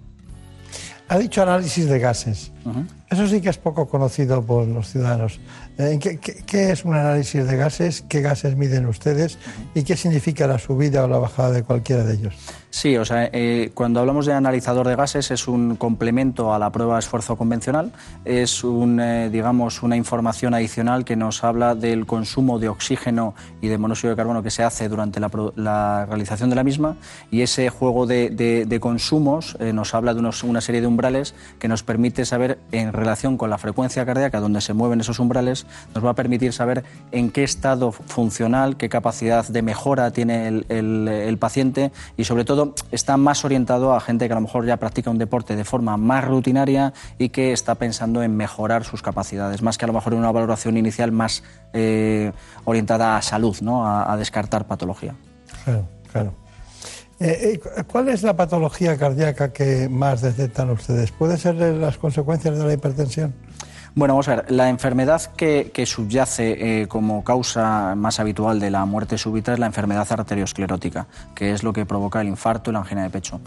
Ha 1.09 1.18
dicho 1.18 1.43
análisis 1.43 1.89
de 1.89 1.98
gases. 1.98 2.52
Eso 3.10 3.26
sí 3.26 3.40
que 3.40 3.48
es 3.48 3.56
poco 3.56 3.89
conocido 3.89 4.43
por 4.43 4.66
los 4.66 4.89
ciudadanos. 4.90 5.40
Eh, 5.78 6.00
¿Qué, 6.00 6.72
es 6.72 6.84
un 6.84 6.94
análisis 6.94 7.46
de 7.46 7.56
gases? 7.56 8.02
¿Qué 8.09 8.20
gases 8.20 8.56
miden 8.56 8.86
ustedes? 8.86 9.38
¿Y 9.76 9.84
qué 9.84 9.96
significa 9.96 10.48
la 10.48 10.59
subida 10.59 11.05
o 11.05 11.09
la 11.09 11.18
bajada 11.18 11.52
de 11.52 11.62
cualquiera 11.62 12.02
de 12.02 12.14
ellos? 12.14 12.34
Sí, 12.70 12.96
o 12.96 13.05
sea, 13.05 13.30
eh, 13.32 13.70
cuando 13.74 14.00
hablamos 14.00 14.26
de 14.26 14.34
analizador 14.34 14.88
de 14.88 14.96
gases 14.96 15.30
es 15.30 15.46
un 15.46 15.76
complemento 15.76 16.52
a 16.52 16.59
la 16.59 16.70
prueba 16.70 16.94
de 16.94 17.00
esfuerzo 17.00 17.36
convencional, 17.36 17.92
es 18.24 18.62
un, 18.64 19.00
eh, 19.00 19.30
digamos, 19.30 19.82
una 19.84 19.96
información 19.96 20.52
adicional 20.52 21.05
que 21.05 21.14
nos 21.14 21.44
habla 21.44 21.76
del 21.76 22.06
consumo 22.06 22.59
de 22.59 22.68
oxígeno 22.68 23.34
y 23.62 23.68
de 23.68 23.78
monóxido 23.78 24.10
de 24.10 24.16
carbono 24.16 24.42
que 24.42 24.50
se 24.50 24.64
hace 24.64 24.88
durante 24.88 25.20
la, 25.20 26.06
realización 26.06 26.50
de 26.50 26.56
la 26.56 26.64
misma 26.64 26.96
y 27.30 27.42
ese 27.42 27.70
juego 27.70 28.06
de, 28.06 28.78
consumos 28.80 29.56
nos 29.60 29.94
habla 29.94 30.14
de 30.14 30.20
una 30.20 30.60
serie 30.60 30.80
de 30.80 30.86
umbrales 30.86 31.34
que 31.59 31.68
nos 31.68 31.82
permite 31.82 32.24
saber 32.24 32.59
en 32.72 32.92
relación 32.92 33.36
con 33.36 33.50
la 33.50 33.59
frecuencia 33.59 34.05
cardíaca 34.05 34.40
donde 34.40 34.60
se 34.60 34.74
mueven 34.74 35.00
esos 35.00 35.18
umbrales, 35.18 35.66
nos 35.94 36.04
va 36.04 36.10
a 36.10 36.14
permitir 36.14 36.52
saber 36.52 36.84
en 37.12 37.30
qué 37.30 37.44
estado 37.44 37.92
funcional, 37.92 38.76
qué 38.76 38.88
capacidad 38.88 39.46
de 39.46 39.62
mejora 39.62 40.10
tiene 40.10 40.48
el, 40.48 41.38
paciente 41.38 41.92
y 42.16 42.24
sobre 42.24 42.44
todo 42.44 42.74
está 42.90 43.16
más 43.16 43.44
orientado 43.44 43.94
a 43.94 44.00
gente 44.00 44.26
que 44.26 44.32
a 44.32 44.36
lo 44.36 44.40
mejor 44.40 44.66
ya 44.66 44.76
practica 44.76 45.10
un 45.10 45.18
deporte 45.18 45.54
de 45.54 45.64
forma 45.64 45.96
más 45.96 46.24
rutinaria 46.24 46.92
y 47.18 47.28
que 47.28 47.52
está 47.52 47.76
pensando 47.76 48.22
en 48.22 48.36
mejorar 48.36 48.84
sus 48.84 49.02
capacidades, 49.02 49.62
más 49.62 49.78
que 49.78 49.84
a 49.84 49.88
lo 49.88 49.94
mejor 49.94 50.14
en 50.14 50.20
una 50.20 50.32
valoración 50.32 50.76
inicial 50.76 51.12
más 51.12 51.44
eh, 51.72 52.32
orientada 52.64 53.16
a 53.16 53.22
salud, 53.22 53.56
¿no? 53.60 53.86
a, 53.86 54.16
descartar 54.16 54.66
patología. 54.66 55.14
Claro, 55.64 55.88
claro. 56.10 56.34
Eh, 57.20 57.60
eh, 57.76 57.82
¿Cuál 57.84 58.08
es 58.08 58.22
la 58.22 58.36
patología 58.36 58.96
cardíaca 58.96 59.52
que 59.52 59.88
más 59.88 60.22
detectan 60.22 60.70
ustedes? 60.70 61.10
¿Puede 61.10 61.36
ser 61.36 61.56
las 61.56 61.98
consecuencias 61.98 62.56
de 62.56 62.64
la 62.64 62.72
hipertensión? 62.72 63.34
Bueno, 63.98 64.14
vamos 64.14 64.28
a 64.28 64.36
ver, 64.36 64.52
la 64.52 64.68
enfermedad 64.68 65.22
que, 65.34 65.72
subyace 65.84 66.82
eh, 66.82 66.86
como 66.86 67.24
causa 67.24 67.96
más 67.96 68.20
habitual 68.20 68.60
de 68.60 68.70
la 68.70 68.84
muerte 68.84 69.18
súbita 69.18 69.52
es 69.52 69.58
la 69.58 69.66
enfermedad 69.66 70.06
arteriosclerótica, 70.08 71.08
que 71.34 71.50
es 71.50 71.64
lo 71.64 71.72
que 71.72 71.84
provoca 71.84 72.20
el 72.20 72.28
infarto 72.28 72.70
y 72.70 72.74
la 72.74 72.78
angina 72.78 73.02
de 73.02 73.10
pecho. 73.10 73.40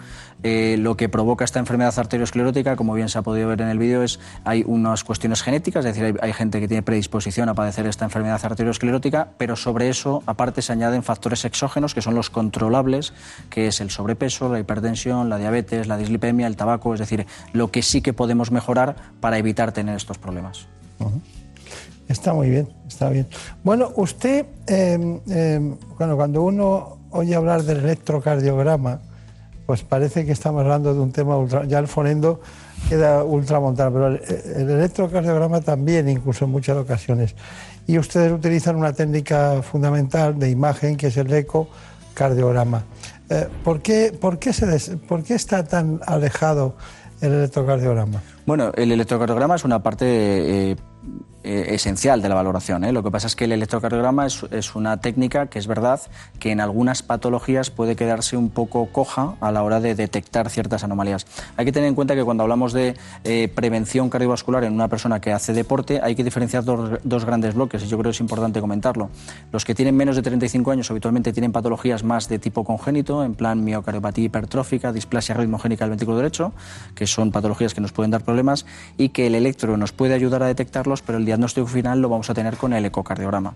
Eh, 0.43 0.75
lo 0.77 0.97
que 0.97 1.07
provoca 1.07 1.45
esta 1.45 1.59
enfermedad 1.59 1.97
arteriosclerótica, 1.97 2.75
como 2.75 2.93
bien 2.93 3.07
se 3.07 3.17
ha 3.17 3.21
podido 3.21 3.47
ver 3.47 3.61
en 3.61 3.69
el 3.69 3.79
vídeo, 3.79 4.03
es 4.03 4.19
hay 4.43 4.65
unas 4.67 5.05
cuestiones 5.05 5.41
genéticas, 5.41 5.85
es 5.85 5.95
decir, 5.95 6.19
hay, 6.21 6.33
gente 6.33 6.59
que 6.59 6.67
tiene 6.67 6.83
predisposición 6.83 7.47
a 7.47 7.53
padecer 7.53 7.87
esta 7.87 8.03
enfermedad 8.03 8.41
arteriosclerótica, 8.43 9.29
pero 9.37 9.55
sobre 9.55 9.87
eso, 9.87 10.21
aparte, 10.25 10.61
se 10.61 10.73
añaden 10.73 11.01
factores 11.01 11.45
exógenos, 11.45 11.93
que 11.93 12.01
son 12.01 12.13
los 12.13 12.29
controlables, 12.29 13.13
que 13.49 13.67
es 13.67 13.79
el 13.79 13.89
sobrepeso, 13.89 14.51
la 14.51 14.59
hipertensión, 14.59 15.29
la 15.29 15.37
diabetes, 15.37 15.87
la 15.87 15.95
dislipemia, 15.95 16.47
el 16.47 16.57
tabaco, 16.57 16.93
es 16.93 16.99
decir, 16.99 17.25
lo 17.53 17.71
que 17.71 17.83
sí 17.83 18.01
que 18.01 18.11
podemos 18.11 18.51
mejorar 18.51 18.97
para 19.21 19.37
evitar 19.37 19.71
tener 19.71 19.95
estos 19.95 20.17
problemas. 20.17 20.40
Está 22.07 22.33
muy 22.33 22.49
bien, 22.49 22.67
está 22.87 23.09
bien. 23.09 23.27
Bueno, 23.63 23.91
usted, 23.95 24.45
em, 24.67 25.21
em, 25.29 25.77
bueno, 25.97 26.17
cuando 26.17 26.43
uno 26.43 26.97
oye 27.11 27.35
hablar 27.35 27.63
del 27.63 27.79
electrocardiograma, 27.79 28.99
pues 29.65 29.83
parece 29.83 30.25
que 30.25 30.33
estamos 30.33 30.61
hablando 30.61 30.93
de 30.93 30.99
un 30.99 31.11
tema 31.11 31.37
ultra, 31.37 31.63
ya 31.65 31.79
el 31.79 31.87
fonendo 31.87 32.41
queda 32.89 33.23
ultramontano, 33.23 33.93
pero 33.93 34.07
el, 34.07 34.69
electrocardiograma 34.69 35.61
también, 35.61 36.09
incluso 36.09 36.45
en 36.45 36.51
muchas 36.51 36.77
ocasiones. 36.77 37.35
Y 37.87 37.97
ustedes 37.97 38.31
utilizan 38.31 38.75
una 38.75 38.91
técnica 38.91 39.61
fundamental 39.61 40.37
de 40.37 40.49
imagen 40.49 40.97
que 40.97 41.07
es 41.07 41.17
el 41.17 41.31
ecocardiograma. 41.31 42.83
Eh, 43.29 43.47
¿por, 43.63 43.81
qué, 43.81 44.11
¿Por 44.19 44.39
qué 44.39 45.33
está 45.33 45.63
tan 45.63 46.01
alejado 46.05 46.75
el 47.21 47.33
electrocardiograma? 47.33 48.21
Bueno, 48.45 48.71
el 48.75 48.91
electrocardiograma 48.91 49.55
es 49.55 49.63
una 49.63 49.81
parte 49.81 50.05
eh, 50.71 50.75
eh, 51.43 51.73
esencial 51.73 52.21
de 52.21 52.29
la 52.29 52.35
valoración. 52.35 52.83
¿eh? 52.83 52.91
Lo 52.91 53.01
que 53.01 53.09
pasa 53.09 53.25
es 53.25 53.35
que 53.35 53.45
el 53.45 53.51
electrocardiograma 53.51 54.27
es, 54.27 54.75
una 54.75 54.97
técnica 54.97 55.47
que 55.47 55.57
es 55.57 55.65
verdad 55.65 55.99
que 56.37 56.51
en 56.51 56.61
algunas 56.61 57.01
patologías 57.01 57.71
puede 57.71 57.95
quedarse 57.95 58.37
un 58.37 58.51
poco 58.51 58.85
coja 58.91 59.33
a 59.41 59.51
la 59.51 59.63
hora 59.63 59.79
de 59.79 59.95
detectar 59.95 60.51
ciertas 60.51 60.83
anomalías. 60.83 61.25
Hay 61.57 61.65
que 61.65 61.71
tener 61.71 61.89
en 61.89 61.95
cuenta 61.95 62.13
que 62.13 62.23
cuando 62.23 62.43
hablamos 62.43 62.73
de 62.73 62.95
eh, 63.23 63.51
prevención 63.55 64.11
cardiovascular 64.11 64.63
en 64.65 64.73
una 64.73 64.87
persona 64.87 65.19
que 65.19 65.33
hace 65.33 65.53
deporte 65.53 65.99
hay 66.03 66.13
que 66.13 66.23
diferenciar 66.23 66.63
dos, 66.63 67.25
grandes 67.25 67.55
bloques 67.55 67.83
y 67.83 67.87
yo 67.87 67.97
creo 67.97 68.11
que 68.11 68.15
es 68.15 68.21
importante 68.21 68.61
comentarlo. 68.61 69.09
Los 69.51 69.65
que 69.65 69.73
tienen 69.73 69.97
menos 69.97 70.15
de 70.15 70.21
35 70.21 70.69
años 70.69 70.91
habitualmente 70.91 71.33
tienen 71.33 71.51
patologías 71.51 72.03
más 72.03 72.29
de 72.29 72.37
tipo 72.37 72.63
congénito, 72.63 73.23
en 73.23 73.33
plan 73.33 73.63
miocardiopatía 73.63 74.25
hipertrófica, 74.25 74.93
displasia 74.93 75.33
ritmogénica 75.33 75.85
del 75.85 75.89
ventrículo 75.89 76.17
derecho, 76.17 76.53
que 76.93 77.07
son 77.07 77.31
patologías 77.31 77.73
que 77.73 77.81
nos 77.81 77.93
pueden 77.93 78.11
dar 78.11 78.23
problemas 78.23 78.67
y 78.95 79.09
que 79.09 79.25
el 79.25 79.33
electro 79.33 79.75
nos 79.75 79.91
puede 79.91 80.13
ayudar 80.13 80.43
a 80.43 80.45
detectarlos, 80.45 81.01
pero 81.01 81.17
el 81.17 81.30
diagnóstico 81.31 81.65
final 81.67 82.01
lo 82.01 82.09
vamos 82.09 82.29
a 82.29 82.33
tener 82.33 82.57
con 82.57 82.73
el 82.73 82.85
ecocardiograma. 82.85 83.53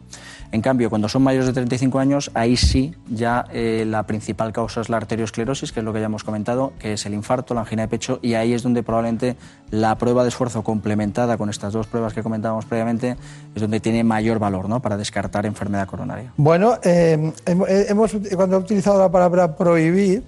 En 0.52 0.62
cambio, 0.62 0.90
cuando 0.90 1.10
son 1.10 1.24
mayores 1.24 1.48
de 1.48 1.54
35 1.54 2.00
años, 2.00 2.32
ahí 2.34 2.56
sí 2.56 2.96
ya 3.10 3.46
eh, 3.52 3.84
la 3.86 4.04
principal 4.04 4.54
causa 4.54 4.80
es 4.80 4.90
la 4.90 4.98
arteriosclerosis, 4.98 5.74
que 5.74 5.82
es 5.82 5.84
lo 5.84 5.92
que 5.92 6.00
ya 6.00 6.06
hemos 6.06 6.24
comentado, 6.24 6.72
que 6.80 6.94
es 6.94 7.06
el 7.06 7.14
infarto, 7.14 7.54
la 7.54 7.62
angina 7.62 7.82
de 7.82 7.88
pecho, 7.90 8.20
y 8.22 8.36
ahí 8.36 8.54
es 8.54 8.64
donde 8.64 8.82
probablemente 8.82 9.36
la 9.72 9.98
prueba 9.98 10.24
de 10.24 10.30
esfuerzo 10.30 10.64
complementada 10.64 11.38
con 11.38 11.50
estas 11.50 11.74
dos 11.74 11.88
pruebas 11.88 12.14
que 12.14 12.24
comentábamos 12.24 12.66
previamente 12.66 13.18
es 13.54 13.62
donde 13.62 13.80
tiene 13.82 14.04
mayor 14.04 14.40
valor 14.40 14.70
¿no? 14.70 14.82
para 14.82 14.96
descartar 14.96 15.46
enfermedad 15.46 15.88
coronaria. 15.88 16.32
Bueno, 16.38 16.78
eh, 16.84 17.34
hemos, 17.46 18.16
cuando 18.36 18.56
he 18.56 18.60
utilizado 18.60 19.00
la 19.00 19.12
palabra 19.12 19.56
prohibir, 19.56 20.24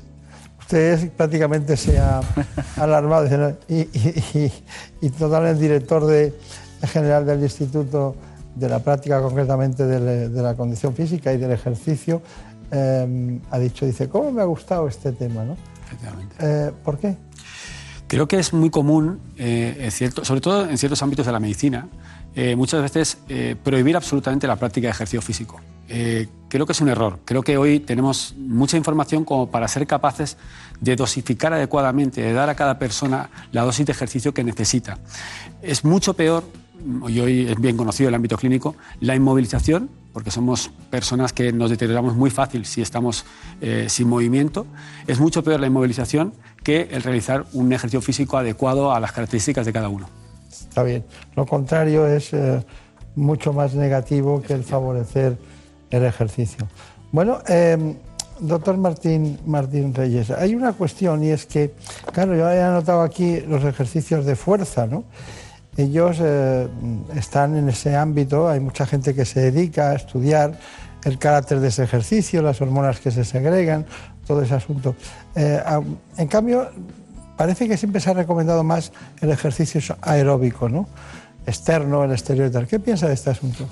usted 0.60 1.12
prácticamente 1.12 1.78
se 1.78 1.98
ha 1.98 2.20
alarmado 2.76 3.56
y, 3.70 3.76
y, 3.76 4.52
y, 5.00 5.10
totalmente 5.12 5.62
director 5.62 6.06
de, 6.06 6.34
general 6.86 7.26
del 7.26 7.42
Instituto 7.42 8.16
de 8.58 8.70
la 8.70 8.80
Práctica, 8.80 9.22
concretamente 9.22 9.86
de, 9.86 10.42
la 10.42 10.56
condición 10.56 10.94
física 10.94 11.32
y 11.34 11.38
del 11.38 11.52
ejercicio, 11.52 12.22
eh, 12.72 13.40
ha 13.52 13.60
dicho, 13.60 13.86
dice, 13.86 14.10
¿cómo 14.10 14.32
me 14.32 14.42
ha 14.42 14.46
gustado 14.46 14.88
este 14.88 15.12
tema? 15.12 15.44
¿no? 15.44 15.56
Eh, 16.40 16.72
¿Por 16.84 16.98
qué? 16.98 17.16
Creo 18.08 18.28
que 18.28 18.40
es 18.40 18.54
muy 18.54 18.70
común, 18.70 19.20
eh, 19.38 19.90
cierto, 19.92 20.26
sobre 20.26 20.42
todo 20.42 20.68
en 20.68 20.78
ciertos 20.78 21.02
ámbitos 21.04 21.26
de 21.26 21.32
la 21.32 21.40
medicina, 21.40 21.88
muchas 22.56 22.84
veces 22.84 23.18
prohibir 23.64 23.96
absolutamente 23.96 24.46
la 24.46 24.58
práctica 24.58 24.88
de 24.88 24.92
ejercicio 24.92 25.24
físico. 25.24 25.60
creo 25.88 26.66
que 26.68 26.72
es 26.72 26.82
un 26.82 26.90
error. 26.90 27.18
Creo 27.26 27.42
que 27.42 27.58
hoy 27.58 27.80
tenemos 27.80 28.36
mucha 28.38 28.78
información 28.78 29.26
como 29.26 29.50
para 29.50 29.68
ser 29.68 29.88
capaces 29.88 30.38
de 30.80 30.96
dosificar 30.96 31.52
adecuadamente, 31.54 32.22
de 32.22 32.34
dar 32.34 32.48
a 32.50 32.56
cada 32.56 32.78
persona 32.78 33.32
la 33.52 33.64
dosis 33.64 33.88
de 33.88 33.92
ejercicio 33.92 34.36
que 34.36 34.44
necesita. 34.44 35.00
Es 35.64 35.84
mucho 35.84 36.14
peor 36.14 36.44
y 37.08 37.20
hoy 37.20 37.48
es 37.50 37.60
bien 37.60 37.78
conocido 37.78 38.10
el 38.10 38.16
ámbito 38.16 38.38
clínico, 38.38 38.76
la 39.00 39.16
inmovilización, 39.16 39.90
porque 40.14 40.32
somos 40.32 40.72
personas 40.90 41.34
que 41.34 41.54
nos 41.54 41.70
deterioramos 41.70 42.16
muy 42.16 42.30
fácil 42.30 42.66
si 42.66 42.82
estamos 42.82 43.26
eh, 43.62 43.86
sin 43.90 44.08
movimiento, 44.08 44.66
es 45.06 45.20
mucho 45.20 45.44
peor 45.44 45.60
la 45.60 45.68
inmovilización 45.68 46.34
que 46.64 46.90
el 46.92 47.04
realizar 47.04 47.46
un 47.54 47.72
ejercicio 47.72 48.02
físico 48.02 48.38
adecuado 48.38 48.92
a 48.92 49.00
las 49.00 49.12
características 49.12 49.66
de 49.66 49.74
cada 49.74 49.90
uno. 49.90 50.10
Está 50.50 50.84
bien. 50.84 51.04
Lo 51.36 51.46
contrario 51.46 52.08
es 52.08 52.34
eh, 52.34 52.64
mucho 53.16 53.54
más 53.54 53.74
negativo 53.74 54.42
que 54.42 54.54
el 54.54 54.64
favorecer 54.64 55.38
el 55.90 56.04
ejercicio. 56.06 56.68
Bueno, 57.12 57.40
em, 57.48 57.96
doctor 58.40 58.78
Martín, 58.78 59.40
Martín 59.46 59.94
Reyes, 59.94 60.32
hay 60.32 60.56
una 60.56 60.74
cuestión 60.74 61.24
y 61.24 61.30
es 61.30 61.46
que, 61.46 61.74
claro, 62.12 62.36
yo 62.36 62.50
he 62.50 62.62
anotado 62.62 63.02
aquí 63.02 63.42
los 63.42 63.64
ejercicios 63.64 64.26
de 64.26 64.36
fuerza, 64.36 64.88
¿no? 64.88 65.04
Ellos 65.78 66.18
eh, 66.20 66.68
están 67.16 67.56
en 67.56 67.70
ese 67.70 67.96
ámbito, 67.96 68.50
hay 68.50 68.60
mucha 68.60 68.86
gente 68.86 69.14
que 69.14 69.26
se 69.26 69.52
dedica 69.52 69.92
a 69.92 69.96
estudiar 69.96 70.58
el 71.04 71.18
carácter 71.20 71.60
de 71.60 71.70
ese 71.70 71.84
ejercicio, 71.84 72.42
las 72.42 72.60
hormonas 72.62 73.00
que 73.00 73.12
se 73.12 73.24
segregan, 73.24 73.86
todo 74.26 74.42
ese 74.42 74.56
asunto. 74.56 74.96
Eh, 75.36 75.62
en 76.18 76.28
cambio, 76.28 76.70
parece 77.38 77.68
que 77.68 77.78
siempre 77.78 78.02
se 78.02 78.10
ha 78.10 78.14
recomendado 78.14 78.64
más 78.64 78.92
el 79.22 79.30
ejercicio 79.30 79.82
aeróbico, 80.02 80.68
¿no? 80.68 80.88
externo, 81.48 82.04
el 82.04 82.12
exterior 82.12 82.48
y 82.48 82.52
tal. 82.52 82.68
¿Qué 82.68 82.80
piensa 82.80 83.08
de 83.08 83.14
este 83.14 83.32
asunto? 83.32 83.68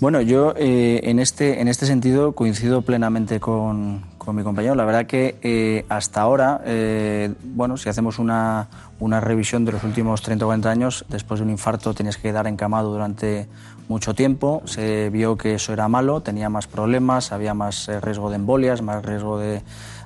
Bueno, 0.00 0.22
yo 0.22 0.54
eh, 0.56 1.02
en, 1.04 1.18
este, 1.18 1.60
en 1.60 1.68
este 1.68 1.84
sentido 1.84 2.32
coincido 2.32 2.80
plenamente 2.80 3.38
con, 3.38 4.02
con 4.16 4.34
mi 4.34 4.42
compañero. 4.42 4.74
La 4.74 4.86
verdad 4.86 5.06
que 5.06 5.36
eh, 5.42 5.84
hasta 5.90 6.22
ahora, 6.22 6.62
eh, 6.64 7.34
bueno, 7.42 7.76
si 7.76 7.90
hacemos 7.90 8.18
una, 8.18 8.68
una 8.98 9.20
revisión 9.20 9.66
de 9.66 9.72
los 9.72 9.84
últimos 9.84 10.22
30 10.22 10.44
o 10.44 10.48
40 10.48 10.70
años, 10.70 11.04
después 11.08 11.40
de 11.40 11.44
un 11.44 11.50
infarto 11.50 11.92
tenías 11.92 12.16
que 12.16 12.22
quedar 12.24 12.46
encamado 12.46 12.92
durante 12.92 13.46
mucho 13.88 14.14
tiempo. 14.14 14.62
Se 14.66 15.10
vio 15.10 15.36
que 15.36 15.54
eso 15.54 15.72
era 15.72 15.88
malo, 15.88 16.20
tenía 16.20 16.48
más 16.48 16.66
problemas, 16.66 17.32
había 17.32 17.54
más 17.54 17.88
eh, 17.88 18.00
riesgo 18.00 18.30
de 18.30 18.36
embolias, 18.36 18.82
más 18.82 19.04
riesgo 19.04 19.38
de, 19.38 19.62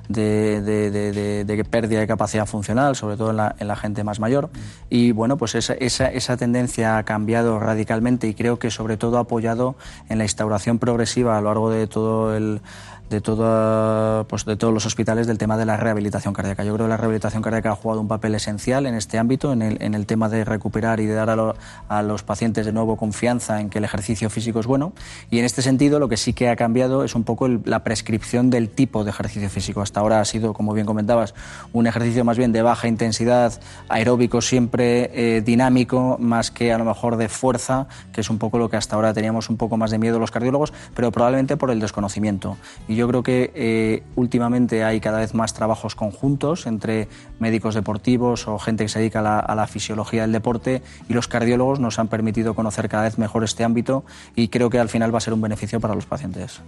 de, 0.07 0.61
de, 0.61 1.45
de, 1.45 1.65
pérdida 1.65 1.99
de 1.99 2.07
capacidad 2.07 2.45
funcional, 2.45 2.95
sobre 2.95 3.17
todo 3.17 3.31
en 3.31 3.37
la, 3.37 3.55
en 3.59 3.67
la 3.67 3.75
gente 3.75 4.03
más 4.03 4.19
mayor. 4.19 4.49
Y 4.89 5.11
bueno, 5.11 5.37
pues 5.37 5.55
esa, 5.55 5.73
esa, 5.73 6.07
esa, 6.07 6.37
tendencia 6.37 6.97
ha 6.97 7.03
cambiado 7.03 7.59
radicalmente 7.59 8.27
y 8.27 8.33
creo 8.33 8.59
que 8.59 8.71
sobre 8.71 8.97
todo 8.97 9.17
ha 9.17 9.21
apoyado 9.21 9.75
en 10.09 10.17
la 10.17 10.23
instauración 10.23 10.79
progresiva 10.79 11.37
a 11.37 11.41
lo 11.41 11.47
largo 11.47 11.69
de 11.69 11.87
todo 11.87 12.35
el 12.35 12.61
de, 13.09 13.21
todo, 13.21 14.25
pues 14.27 14.45
de 14.45 14.55
todos 14.55 14.73
los 14.73 14.85
hospitales 14.85 15.27
del 15.27 15.37
tema 15.37 15.57
de 15.57 15.65
la 15.65 15.77
rehabilitación 15.77 16.33
cardíaca. 16.33 16.63
Yo 16.63 16.73
creo 16.73 16.87
que 16.87 16.89
la 16.89 16.97
rehabilitación 16.97 17.41
cardíaca 17.41 17.71
ha 17.71 17.75
jugado 17.75 18.01
un 18.01 18.07
papel 18.07 18.35
esencial 18.35 18.85
en 18.85 18.95
este 18.95 19.17
ámbito, 19.17 19.53
en 19.53 19.61
el, 19.61 19.81
en 19.81 19.93
el 19.93 20.05
tema 20.05 20.29
de 20.29 20.43
recuperar 20.43 20.99
y 20.99 21.05
de 21.05 21.13
dar 21.13 21.29
a, 21.29 21.35
lo, 21.35 21.55
a, 21.87 22.01
los 22.01 22.23
pacientes 22.23 22.65
de 22.65 22.71
nuevo 22.71 22.97
confianza 22.97 23.61
en 23.61 23.69
que 23.69 23.77
el 23.77 23.83
ejercicio 23.83 24.29
físico 24.29 24.59
es 24.59 24.67
bueno. 24.67 24.93
Y 25.29 25.39
en 25.39 25.45
este 25.45 25.61
sentido, 25.61 25.99
lo 25.99 26.09
que 26.09 26.17
sí 26.17 26.33
que 26.33 26.49
ha 26.49 26.55
cambiado 26.55 27.03
es 27.03 27.15
un 27.15 27.23
poco 27.23 27.47
la 27.47 27.83
prescripción 27.83 28.49
del 28.49 28.69
tipo 28.69 29.03
de 29.03 29.11
ejercicio 29.11 29.49
físico. 29.49 29.81
Hasta 29.81 29.99
ahora 29.99 30.19
ha 30.19 30.25
sido, 30.25 30.53
como 30.53 30.73
bien 30.73 30.85
comentabas, 30.85 31.35
un 31.73 31.87
ejercicio 31.87 32.23
más 32.23 32.37
bien 32.37 32.51
de 32.51 32.61
baja 32.61 32.87
intensidad, 32.87 33.53
aeróbico 33.89 34.41
siempre, 34.41 35.11
eh, 35.13 35.41
dinámico, 35.41 36.17
más 36.19 36.51
que 36.51 36.73
a 36.73 36.77
lo 36.77 36.85
mejor 36.85 37.17
de 37.17 37.29
fuerza, 37.29 37.87
que 38.11 38.21
es 38.21 38.29
un 38.29 38.37
poco 38.37 38.57
lo 38.57 38.69
que 38.69 38.77
hasta 38.77 38.95
ahora 38.95 39.13
teníamos 39.13 39.49
un 39.49 39.57
poco 39.57 39.77
más 39.77 39.91
de 39.91 39.99
miedo 39.99 40.19
los 40.19 40.31
cardiólogos, 40.31 40.73
pero 40.95 41.11
probablemente 41.11 41.57
por 41.57 41.71
el 41.71 41.79
desconocimiento. 41.79 42.57
Yo 42.95 43.07
creo 43.07 43.23
que 43.23 43.51
eh, 43.55 44.03
últimamente 44.15 44.83
hay 44.83 44.99
cada 44.99 45.19
vez 45.19 45.33
más 45.33 45.53
trabajos 45.53 45.95
conjuntos 45.95 46.65
entre 46.67 47.07
médicos 47.39 47.75
deportivos 47.75 48.47
o 48.47 48.59
gente 48.59 48.85
que 48.85 48.89
se 48.89 48.99
dedica 48.99 49.19
a 49.39 49.55
la, 49.55 49.67
fisiología 49.67 50.21
del 50.21 50.31
deporte 50.31 50.81
y 51.09 51.13
los 51.13 51.27
cardiólogos 51.27 51.79
nos 51.79 51.99
han 51.99 52.07
permitido 52.07 52.53
conocer 52.53 52.87
cada 52.87 53.03
vez 53.03 53.17
mejor 53.17 53.43
este 53.43 53.63
ámbito 53.63 54.05
y 54.35 54.49
creo 54.49 54.69
que 54.69 54.79
al 54.79 54.89
final 54.89 55.13
va 55.13 55.17
a 55.17 55.21
ser 55.21 55.33
un 55.33 55.41
beneficio 55.41 55.79
para 55.79 55.95
los 55.95 56.05
pacientes. 56.05 56.61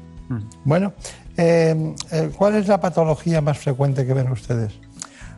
Bueno, 0.65 0.93
eh, 1.37 1.95
¿cuál 2.37 2.55
es 2.55 2.67
la 2.67 2.79
patología 2.81 3.41
más 3.41 3.59
frecuente 3.59 4.05
que 4.05 4.13
ven 4.13 4.31
ustedes? 4.31 4.73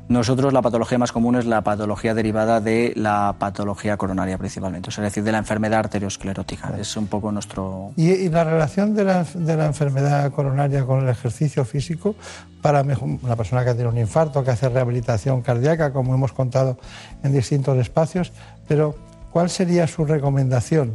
Nosotros 0.10 0.54
la 0.54 0.64
patología 0.64 0.98
más 0.98 1.12
común 1.12 1.36
es 1.36 1.46
la 1.46 1.62
patología 1.62 2.16
derivada 2.16 2.60
de 2.60 2.94
la 2.96 3.36
patología 3.38 3.96
coronaria 3.96 4.40
principalmente, 4.40 4.90
es 4.90 4.98
decir, 4.98 5.24
de 5.24 5.32
la 5.32 5.38
enfermedad 5.38 5.82
arteriosclerótica. 5.82 6.76
Es 6.80 6.98
un 6.98 7.06
poco 7.06 7.32
nuestro... 7.32 7.92
¿Y, 7.96 8.10
y 8.10 8.30
la 8.30 8.44
relación 8.44 8.96
de 8.96 9.04
la, 9.04 9.24
de 9.24 9.56
la, 9.56 9.68
enfermedad 9.68 10.32
coronaria 10.32 10.84
con 10.84 11.04
el 11.04 11.10
ejercicio 11.10 11.64
físico 11.64 12.16
para 12.64 12.82
una 12.82 13.36
persona 13.36 13.64
que 13.64 13.76
tiene 13.76 13.88
un 13.88 14.00
infarto, 14.00 14.44
que 14.44 14.50
hace 14.50 14.68
rehabilitación 14.68 15.44
cardíaca, 15.44 15.94
como 15.94 16.16
hemos 16.16 16.34
contado 16.34 16.80
en 17.22 17.32
distintos 17.32 17.78
espacios, 17.78 18.34
pero 18.68 18.96
¿cuál 19.30 19.52
sería 19.52 19.86
su 19.86 20.06
recomendación? 20.06 20.92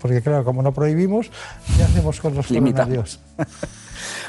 Porque 0.00 0.22
claro, 0.22 0.46
como 0.46 0.62
no 0.62 0.72
prohibimos, 0.72 1.30
¿qué 1.76 1.82
hacemos 1.82 2.18
con 2.18 2.34
los 2.34 2.46
coronarios? 2.46 3.20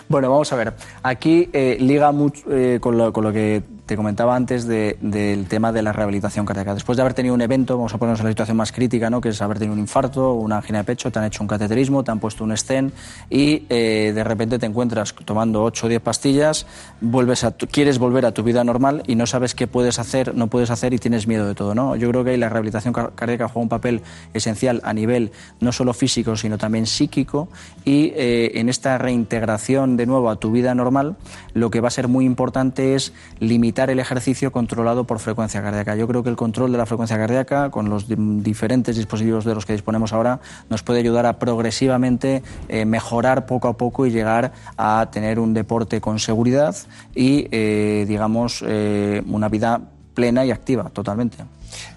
Bueno, 0.09 0.29
vamos 0.29 0.51
a 0.51 0.57
ver. 0.57 0.73
Aquí 1.03 1.49
eh, 1.53 1.77
liga 1.79 2.11
mucho 2.11 2.43
eh, 2.51 2.79
con, 2.81 2.97
lo, 2.97 3.13
con, 3.13 3.23
lo, 3.23 3.31
que 3.31 3.63
te 3.91 3.97
comentaba 3.97 4.37
antes 4.37 4.67
de, 4.67 4.95
del 5.01 5.49
tema 5.49 5.73
de 5.73 5.81
la 5.81 5.91
rehabilitación 5.91 6.45
cardíaca. 6.45 6.73
Después 6.73 6.95
de 6.95 7.01
haber 7.01 7.13
tenido 7.13 7.35
un 7.35 7.41
evento, 7.41 7.75
vamos 7.75 7.93
a 7.93 7.97
ponernos 7.97 8.21
en 8.21 8.27
la 8.27 8.31
situación 8.31 8.55
más 8.55 8.71
crítica, 8.71 9.09
¿no? 9.09 9.19
que 9.19 9.27
es 9.27 9.41
haber 9.41 9.59
tenido 9.59 9.73
un 9.73 9.79
infarto, 9.79 10.31
una 10.31 10.55
angina 10.55 10.77
de 10.77 10.85
pecho, 10.85 11.11
te 11.11 11.19
han 11.19 11.25
hecho 11.25 11.43
un 11.43 11.49
cateterismo, 11.49 12.01
te 12.01 12.09
han 12.09 12.21
puesto 12.21 12.45
un 12.45 12.55
stent 12.55 12.93
y 13.29 13.65
eh, 13.67 14.13
de 14.15 14.23
repente 14.23 14.59
te 14.59 14.65
encuentras 14.65 15.13
tomando 15.25 15.61
8 15.63 15.87
o 15.87 15.89
10 15.89 16.01
pastillas, 16.01 16.67
vuelves 17.01 17.43
a 17.43 17.51
quieres 17.51 17.99
volver 17.99 18.25
a 18.25 18.31
tu 18.31 18.43
vida 18.43 18.63
normal 18.63 19.03
y 19.07 19.15
no 19.15 19.25
sabes 19.25 19.55
qué 19.55 19.67
puedes 19.67 19.99
hacer, 19.99 20.35
no 20.35 20.47
puedes 20.47 20.69
hacer 20.69 20.93
y 20.93 20.97
tienes 20.97 21.27
miedo 21.27 21.45
de 21.45 21.53
todo. 21.53 21.75
¿no? 21.75 21.97
Yo 21.97 22.09
creo 22.11 22.23
que 22.23 22.29
ahí 22.29 22.37
la 22.37 22.47
rehabilitación 22.47 22.93
cardíaca 22.93 23.49
juega 23.49 23.61
un 23.61 23.67
papel 23.67 24.03
esencial 24.33 24.79
a 24.85 24.93
nivel 24.93 25.33
no 25.59 25.73
solo 25.73 25.93
físico, 25.93 26.37
sino 26.37 26.57
también 26.57 26.87
psíquico 26.87 27.49
y 27.83 28.13
eh, 28.15 28.53
en 28.55 28.69
esta 28.69 28.97
reintegración 28.97 29.97
de 29.97 30.05
nuevo 30.05 30.29
a 30.29 30.37
tu 30.37 30.49
vida 30.49 30.73
normal, 30.75 31.17
lo 31.53 31.69
que 31.69 31.81
va 31.81 31.89
a 31.89 31.91
ser 31.91 32.07
muy 32.07 32.23
importante 32.23 32.95
es 32.95 33.11
limitar 33.41 33.80
el 33.89 33.99
ejercicio 33.99 34.51
controlado 34.51 35.05
por 35.05 35.19
frecuencia 35.19 35.61
cardíaca. 35.61 35.95
Yo 35.95 36.07
creo 36.07 36.23
que 36.23 36.29
el 36.29 36.35
control 36.35 36.71
de 36.71 36.77
la 36.77 36.85
frecuencia 36.85 37.17
cardíaca, 37.17 37.69
con 37.71 37.89
los 37.89 38.05
diferentes 38.07 38.95
dispositivos 38.95 39.45
de 39.45 39.55
los 39.55 39.65
que 39.65 39.73
disponemos 39.73 40.13
ahora, 40.13 40.39
nos 40.69 40.83
puede 40.83 40.99
ayudar 40.99 41.25
a 41.25 41.39
progresivamente 41.39 42.43
eh, 42.67 42.85
mejorar 42.85 43.45
poco 43.45 43.67
a 43.67 43.77
poco 43.77 44.05
y 44.05 44.11
llegar 44.11 44.51
a 44.77 45.09
tener 45.11 45.39
un 45.39 45.53
deporte 45.53 46.01
con 46.01 46.19
seguridad 46.19 46.75
y, 47.15 47.47
eh, 47.51 48.05
digamos, 48.07 48.63
eh, 48.67 49.23
una 49.27 49.49
vida 49.49 49.81
plena 50.13 50.45
y 50.45 50.51
activa 50.51 50.89
totalmente. 50.89 51.37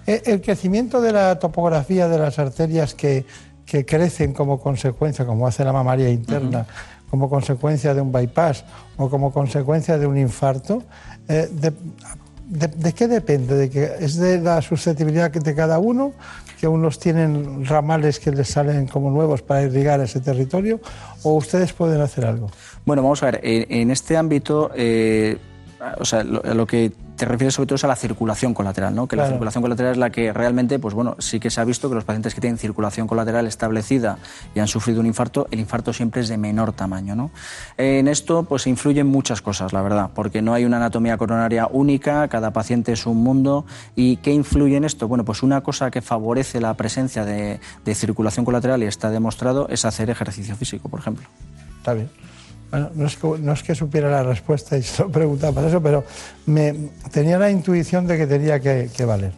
El 0.05 0.41
crecimiento 0.41 1.01
de 1.01 1.11
la 1.11 1.37
topografía 1.37 2.07
de 2.07 2.17
las 2.17 2.39
arterias 2.39 2.93
que, 2.93 3.25
que 3.65 3.85
crecen 3.85 4.33
como 4.33 4.59
consecuencia, 4.59 5.25
como 5.25 5.47
hace 5.47 5.65
la 5.65 5.73
mamaria 5.73 6.09
interna, 6.09 6.59
uh 6.59 6.63
-huh 6.63 6.95
como 7.09 7.29
consecuencia 7.29 7.93
de 7.93 8.01
un 8.01 8.11
bypass 8.11 8.65
o 8.97 9.09
como 9.09 9.31
consecuencia 9.31 9.97
de 9.97 10.07
un 10.07 10.17
infarto, 10.17 10.83
eh, 11.27 11.49
de, 11.51 11.73
de, 12.47 12.67
de, 12.67 12.93
qué 12.93 13.07
depende? 13.07 13.55
¿De 13.55 13.69
que 13.69 13.91
¿Es 13.99 14.17
de 14.17 14.39
la 14.39 14.61
susceptibilidad 14.61 15.31
de 15.31 15.55
cada 15.55 15.79
uno? 15.79 16.13
¿Que 16.59 16.67
unos 16.67 16.99
tienen 16.99 17.65
ramales 17.65 18.19
que 18.19 18.31
les 18.31 18.47
salen 18.49 18.87
como 18.87 19.09
nuevos 19.09 19.41
para 19.41 19.63
irrigar 19.63 19.99
ese 20.01 20.19
territorio? 20.19 20.79
¿O 21.23 21.33
ustedes 21.33 21.73
pueden 21.73 22.01
hacer 22.01 22.25
algo? 22.25 22.49
Bueno, 22.85 23.01
vamos 23.01 23.23
a 23.23 23.27
ver, 23.27 23.39
en, 23.43 23.65
en 23.69 23.91
este 23.91 24.15
ámbito, 24.15 24.71
eh, 24.75 25.37
o 25.97 26.05
sea, 26.05 26.23
lo, 26.23 26.41
lo 26.41 26.67
que 26.67 26.91
te 27.15 27.25
refieres 27.25 27.53
sobre 27.53 27.67
todo 27.67 27.79
a 27.83 27.87
la 27.87 27.95
circulación 27.95 28.53
colateral, 28.53 28.93
¿no? 28.93 29.07
Que 29.07 29.15
claro. 29.15 29.29
la 29.29 29.33
circulación 29.33 29.61
colateral 29.61 29.91
es 29.93 29.97
la 29.97 30.09
que 30.09 30.33
realmente, 30.33 30.79
pues 30.79 30.93
bueno, 30.93 31.15
sí 31.19 31.39
que 31.39 31.49
se 31.49 31.61
ha 31.61 31.63
visto 31.63 31.89
que 31.89 31.95
los 31.95 32.03
pacientes 32.03 32.35
que 32.35 32.41
tienen 32.41 32.57
circulación 32.57 33.07
colateral 33.07 33.47
establecida 33.47 34.17
y 34.53 34.59
han 34.59 34.67
sufrido 34.67 34.99
un 34.99 35.05
infarto, 35.05 35.47
el 35.51 35.59
infarto 35.59 35.93
siempre 35.93 36.21
es 36.21 36.27
de 36.27 36.37
menor 36.37 36.73
tamaño, 36.73 37.15
¿no? 37.15 37.31
En 37.77 38.07
esto, 38.07 38.43
pues 38.43 38.67
influyen 38.67 39.07
muchas 39.07 39.41
cosas, 39.41 39.73
la 39.73 39.81
verdad, 39.81 40.09
porque 40.13 40.41
no 40.41 40.53
hay 40.53 40.65
una 40.65 40.77
anatomía 40.77 41.17
coronaria 41.17 41.67
única, 41.71 42.27
cada 42.27 42.51
paciente 42.51 42.91
es 42.91 43.05
un 43.05 43.17
mundo. 43.17 43.65
¿Y 43.95 44.17
qué 44.17 44.33
influye 44.33 44.77
en 44.77 44.83
esto? 44.83 45.07
Bueno, 45.07 45.23
pues 45.25 45.43
una 45.43 45.61
cosa 45.61 45.91
que 45.91 46.01
favorece 46.01 46.59
la 46.59 46.73
presencia 46.73 47.25
de, 47.25 47.59
de 47.83 47.95
circulación 47.95 48.45
colateral 48.45 48.83
y 48.83 48.87
está 48.87 49.09
demostrado 49.09 49.67
es 49.69 49.85
hacer 49.85 50.09
ejercicio 50.09 50.55
físico, 50.55 50.89
por 50.89 50.99
ejemplo. 50.99 51.27
Está 51.77 51.93
bien. 51.93 52.09
No, 52.79 53.05
es 53.05 53.17
que, 53.17 53.27
no 53.39 53.53
es 53.53 53.63
que 53.63 53.75
supiera 53.75 54.09
la 54.09 54.23
respuesta 54.23 54.77
y 54.77 54.83
se 54.83 55.03
lo 55.03 55.09
preguntaba 55.09 55.53
para 55.53 55.67
eso, 55.67 55.81
pero 55.81 56.03
me, 56.45 56.89
tenía 57.11 57.37
la 57.37 57.49
intuición 57.49 58.07
de 58.07 58.17
que 58.17 58.27
tenía 58.27 58.59
que, 58.59 58.89
que 58.95 59.05
valer. 59.05 59.31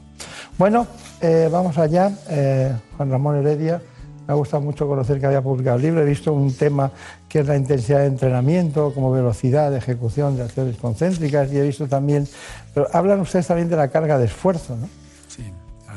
Bueno, 0.57 0.87
eh, 1.21 1.49
vamos 1.51 1.77
allá. 1.77 2.11
Eh, 2.29 2.73
Juan 2.97 3.11
Ramón 3.11 3.37
Heredia, 3.37 3.81
me 4.27 4.33
ha 4.33 4.35
gustado 4.35 4.61
mucho 4.61 4.87
conocer 4.87 5.19
que 5.19 5.25
había 5.25 5.41
publicado 5.41 5.77
el 5.77 5.83
libro. 5.83 6.01
He 6.01 6.05
visto 6.05 6.33
un 6.33 6.53
tema 6.53 6.91
que 7.29 7.39
es 7.39 7.47
la 7.47 7.55
intensidad 7.55 7.99
de 7.99 8.07
entrenamiento, 8.07 8.93
como 8.93 9.11
velocidad 9.11 9.71
de 9.71 9.77
ejecución 9.77 10.35
de 10.35 10.43
acciones 10.43 10.77
concéntricas, 10.77 11.51
y 11.51 11.57
he 11.57 11.61
visto 11.61 11.87
también. 11.87 12.27
Pero 12.73 12.87
hablan 12.91 13.19
ustedes 13.19 13.47
también 13.47 13.69
de 13.69 13.75
la 13.75 13.89
carga 13.89 14.17
de 14.17 14.25
esfuerzo, 14.25 14.75
¿no? 14.75 14.89
Sí, 15.27 15.43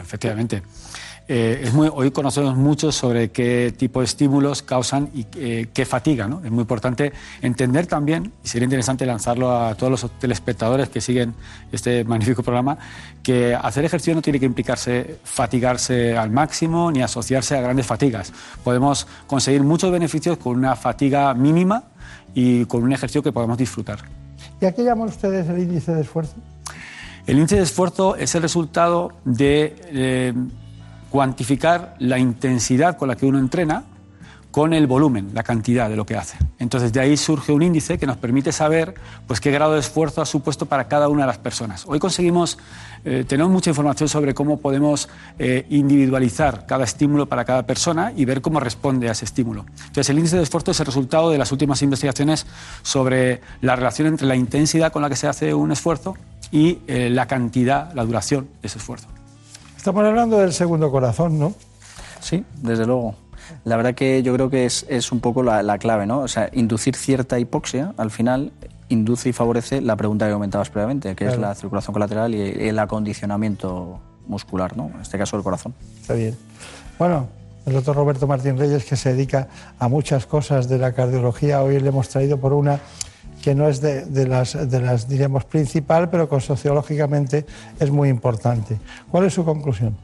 efectivamente. 0.01 0.63
Eh, 1.33 1.61
es 1.63 1.73
muy, 1.73 1.89
hoy 1.95 2.11
conocemos 2.11 2.57
mucho 2.57 2.91
sobre 2.91 3.31
qué 3.31 3.73
tipo 3.79 4.01
de 4.01 4.07
estímulos 4.07 4.63
causan 4.63 5.11
y 5.15 5.25
eh, 5.37 5.69
qué 5.73 5.85
fatiga. 5.87 6.27
¿no? 6.27 6.43
Es 6.45 6.51
muy 6.51 6.63
importante 6.63 7.13
entender 7.41 7.87
también, 7.87 8.33
y 8.43 8.49
sería 8.49 8.65
interesante 8.65 9.07
lanzarlo 9.07 9.57
a 9.57 9.77
todos 9.77 9.93
los 9.93 10.11
telespectadores 10.19 10.89
que 10.89 11.01
siguen 11.01 11.35
este 11.71 12.03
magnífico 12.03 12.43
programa, 12.43 12.79
que 13.23 13.55
hacer 13.55 13.85
ejercicio 13.85 14.13
no 14.17 14.23
tiene 14.23 14.41
que 14.41 14.47
implicarse 14.47 15.19
fatigarse 15.23 16.19
al 16.19 16.33
máximo 16.33 16.91
ni 16.91 17.01
asociarse 17.01 17.57
a 17.57 17.61
grandes 17.61 17.87
fatigas. 17.87 18.33
Podemos 18.65 19.07
conseguir 19.29 19.63
muchos 19.63 19.93
beneficios 19.93 20.37
con 20.37 20.57
una 20.57 20.75
fatiga 20.75 21.33
mínima 21.35 21.85
y 22.35 22.65
con 22.65 22.83
un 22.83 22.93
ejercicio 22.93 23.23
que 23.23 23.31
podemos 23.31 23.57
disfrutar. 23.57 24.01
¿Y 24.61 24.65
a 24.65 24.73
qué 24.73 24.83
llaman 24.83 25.07
ustedes 25.07 25.49
el 25.49 25.61
índice 25.61 25.95
de 25.95 26.01
esfuerzo? 26.01 26.35
El 27.25 27.37
índice 27.37 27.55
de 27.55 27.63
esfuerzo 27.63 28.17
es 28.17 28.35
el 28.35 28.43
resultado 28.43 29.13
de... 29.25 29.77
Eh, 29.93 30.35
cuantificar 31.11 31.97
la 31.99 32.19
intensidad 32.19 32.97
con 32.97 33.09
la 33.09 33.17
que 33.17 33.27
uno 33.27 33.39
entrena 33.39 33.85
con 34.51 34.73
el 34.73 34.87
volumen, 34.87 35.31
la 35.33 35.43
cantidad 35.43 35.89
de 35.89 35.97
lo 35.97 36.05
que 36.05 36.17
hace. 36.17 36.37
Entonces 36.59 36.93
de 36.93 37.01
ahí 37.01 37.17
surge 37.17 37.53
un 37.53 37.63
índice 37.63 37.99
que 37.99 38.07
nos 38.07 38.17
permite 38.17 38.51
saber 38.51 38.95
pues, 39.27 39.41
qué 39.41 39.51
grado 39.51 39.75
de 39.75 39.81
esfuerzo 39.81 40.21
ha 40.21 40.27
supuesto 40.27 40.67
para 40.67 40.89
cada 40.89 41.09
una 41.09 41.23
de 41.23 41.29
las 41.29 41.39
personas. 41.39 41.85
Hoy 41.87 42.01
conseguimos, 42.01 42.59
eh, 43.05 43.25
tenemos 43.27 43.53
mucha 43.53 43.71
información 43.71 44.09
sobre 44.09 44.35
cómo 44.35 44.59
podemos 44.59 45.09
eh, 45.39 45.67
individualizar 45.71 46.67
cada 46.67 46.85
estímulo 46.85 47.27
para 47.27 47.45
cada 47.45 47.65
persona 47.65 48.13
y 48.17 48.25
ver 48.25 48.41
cómo 48.41 48.59
responde 48.59 49.09
a 49.09 49.13
ese 49.13 49.25
estímulo. 49.25 49.65
Entonces 49.79 50.11
el 50.11 50.19
índice 50.19 50.37
de 50.37 50.43
esfuerzo 50.43 50.73
es 50.73 50.81
el 50.81 50.87
resultado 50.87 51.31
de 51.31 51.39
las 51.39 51.53
últimas 51.53 51.81
investigaciones 51.83 52.47
sobre 52.83 53.41
la 53.61 53.77
relación 53.77 54.09
entre 54.09 54.27
la 54.27 54.35
intensidad 54.35 54.91
con 54.93 55.03
la 55.03 55.09
que 55.09 55.17
se 55.17 55.29
hace 55.29 55.55
un 55.55 55.71
esfuerzo 55.71 56.17
y 56.51 56.81
eh, 56.89 57.09
la 57.09 57.27
cantidad, 57.27 57.93
la 57.95 58.05
duración 58.05 58.49
de 58.61 58.67
ese 58.67 58.79
esfuerzo. 58.79 59.07
Estamos 59.81 60.05
hablando 60.05 60.37
del 60.37 60.53
segundo 60.53 60.91
corazón, 60.91 61.39
¿no? 61.39 61.55
Sí, 62.21 62.45
desde 62.61 62.85
luego. 62.85 63.15
La 63.65 63.79
verdad 63.79 63.95
que 63.95 64.23
yo 64.23 64.35
creo 64.35 64.51
que 64.51 64.67
es, 64.67 64.85
es 64.91 65.11
un 65.11 65.21
poco 65.21 65.43
la, 65.43 65.63
la 65.63 65.79
clave, 65.79 66.05
¿no? 66.05 66.19
O 66.21 66.29
sea, 66.29 66.51
inducir 66.53 66.95
cierta 66.95 67.39
hipoxia 67.39 67.95
al 67.97 68.11
final 68.11 68.53
induce 68.91 69.31
y 69.31 69.33
favorece 69.33 69.81
la 69.81 69.97
pregunta 69.97 70.27
que 70.27 70.35
comentabas 70.35 70.69
previamente, 70.69 71.17
que 71.17 71.29
es 71.29 71.39
la 71.39 71.55
circulación 71.55 71.95
colateral 71.95 72.35
y 72.35 72.69
el 72.69 72.79
acondicionamiento 72.79 74.01
muscular, 74.27 74.77
¿no? 74.77 74.91
En 74.95 75.01
este 75.01 75.17
caso 75.17 75.39
el 75.39 75.43
corazón. 75.43 75.73
Está 75.99 76.13
bien. 76.13 76.37
Bueno, 76.99 77.29
el 77.65 77.73
doctor 77.73 77.97
Roberto 77.97 78.27
Martín 78.27 78.59
Reyes, 78.59 78.85
que 78.85 78.97
se 78.97 79.15
dedica 79.15 79.49
a 79.79 79.89
muchas 79.89 80.27
cosas 80.27 80.69
de 80.69 80.77
la 80.77 80.93
cardiología, 80.93 81.63
hoy 81.63 81.81
le 81.81 81.89
hemos 81.89 82.11
traído 82.11 82.37
por 82.37 82.53
una 82.53 82.81
que 83.43 83.55
no 83.55 83.69
es 83.69 83.81
de, 83.81 84.05
de 84.05 84.27
las, 84.27 84.71
de 84.71 84.81
las, 84.81 85.09
diríamos, 85.09 85.45
principal, 85.45 86.11
pero 86.11 86.29
que 86.29 86.41
sociológicamente 86.41 87.47
es 87.79 87.91
muy 87.91 88.09
importante. 88.09 88.79
¿Cuál 89.11 89.25
es 89.25 89.35
su 89.35 89.45
conclusión? 89.45 89.97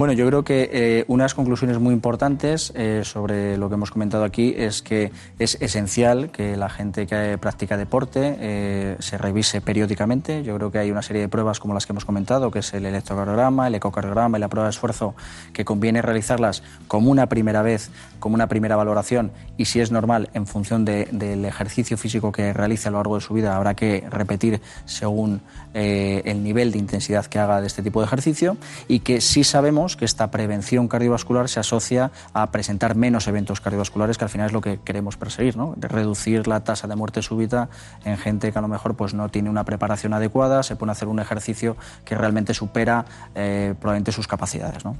Bueno, 0.00 0.14
yo 0.14 0.26
creo 0.26 0.44
que 0.44 0.70
eh, 0.72 1.04
unas 1.08 1.34
conclusiones 1.34 1.78
muy 1.78 1.92
importantes 1.92 2.72
eh, 2.74 3.02
sobre 3.04 3.58
lo 3.58 3.68
que 3.68 3.74
hemos 3.74 3.90
comentado 3.90 4.24
aquí 4.24 4.54
es 4.56 4.80
que 4.80 5.12
es 5.38 5.58
esencial 5.60 6.30
que 6.30 6.56
la 6.56 6.70
gente 6.70 7.06
que 7.06 7.36
practica 7.38 7.76
deporte 7.76 8.34
eh, 8.40 8.96
se 8.98 9.18
revise 9.18 9.60
periódicamente. 9.60 10.42
Yo 10.42 10.56
creo 10.56 10.70
que 10.72 10.78
hay 10.78 10.90
una 10.90 11.02
serie 11.02 11.20
de 11.20 11.28
pruebas 11.28 11.60
como 11.60 11.74
las 11.74 11.84
que 11.84 11.92
hemos 11.92 12.06
comentado, 12.06 12.50
que 12.50 12.60
es 12.60 12.72
el 12.72 12.86
electrocardiograma, 12.86 13.66
el 13.68 13.74
ecocardiograma 13.74 14.38
y 14.38 14.40
la 14.40 14.48
prueba 14.48 14.68
de 14.68 14.70
esfuerzo, 14.70 15.14
que 15.52 15.66
conviene 15.66 16.00
realizarlas 16.00 16.62
como 16.88 17.10
una 17.10 17.26
primera 17.26 17.60
vez, 17.60 17.90
como 18.20 18.36
una 18.36 18.46
primera 18.46 18.76
valoración 18.76 19.32
y 19.58 19.66
si 19.66 19.80
es 19.82 19.92
normal, 19.92 20.30
en 20.32 20.46
función 20.46 20.86
de- 20.86 21.10
del 21.12 21.44
ejercicio 21.44 21.98
físico 21.98 22.32
que 22.32 22.54
realice 22.54 22.88
a 22.88 22.90
lo 22.90 22.96
largo 22.96 23.16
de 23.16 23.20
su 23.20 23.34
vida, 23.34 23.54
habrá 23.54 23.74
que 23.74 24.06
repetir 24.08 24.62
según 24.86 25.42
eh, 25.74 26.22
el 26.24 26.42
nivel 26.42 26.72
de 26.72 26.78
intensidad 26.78 27.26
que 27.26 27.38
haga 27.38 27.60
de 27.60 27.66
este 27.66 27.82
tipo 27.82 28.00
de 28.00 28.06
ejercicio 28.06 28.56
y 28.88 29.00
que 29.00 29.20
sí 29.20 29.44
sabemos 29.44 29.89
que 29.96 30.04
esta 30.04 30.30
prevención 30.30 30.88
cardiovascular 30.88 31.48
se 31.48 31.60
asocia 31.60 32.10
a 32.32 32.50
presentar 32.50 32.94
menos 32.94 33.28
eventos 33.28 33.60
cardiovasculares, 33.60 34.18
que 34.18 34.24
al 34.24 34.30
final 34.30 34.46
es 34.46 34.52
lo 34.52 34.60
que 34.60 34.80
queremos 34.80 35.16
perseguir, 35.16 35.56
¿no? 35.56 35.74
Reducir 35.78 36.46
la 36.46 36.64
tasa 36.64 36.88
de 36.88 36.96
muerte 36.96 37.22
súbita 37.22 37.68
en 38.04 38.16
gente 38.16 38.52
que 38.52 38.58
a 38.58 38.62
lo 38.62 38.68
mejor 38.68 38.96
pues, 38.96 39.14
no 39.14 39.28
tiene 39.28 39.50
una 39.50 39.64
preparación 39.64 40.14
adecuada, 40.14 40.62
se 40.62 40.76
pone 40.76 40.90
a 40.90 40.92
hacer 40.92 41.08
un 41.08 41.20
ejercicio 41.20 41.76
que 42.04 42.14
realmente 42.14 42.54
supera 42.54 43.04
eh, 43.34 43.74
probablemente 43.78 44.12
sus 44.12 44.28
capacidades. 44.28 44.84
¿no? 44.84 44.96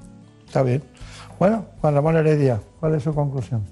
Está 0.47 0.63
bien. 0.63 0.83
Bueno, 1.39 1.67
Juan 1.81 1.95
Ramón 1.95 2.17
Heredia, 2.17 2.61
¿cuál 2.81 2.95
es 2.95 3.03
su 3.03 3.15
conclusión? 3.15 3.65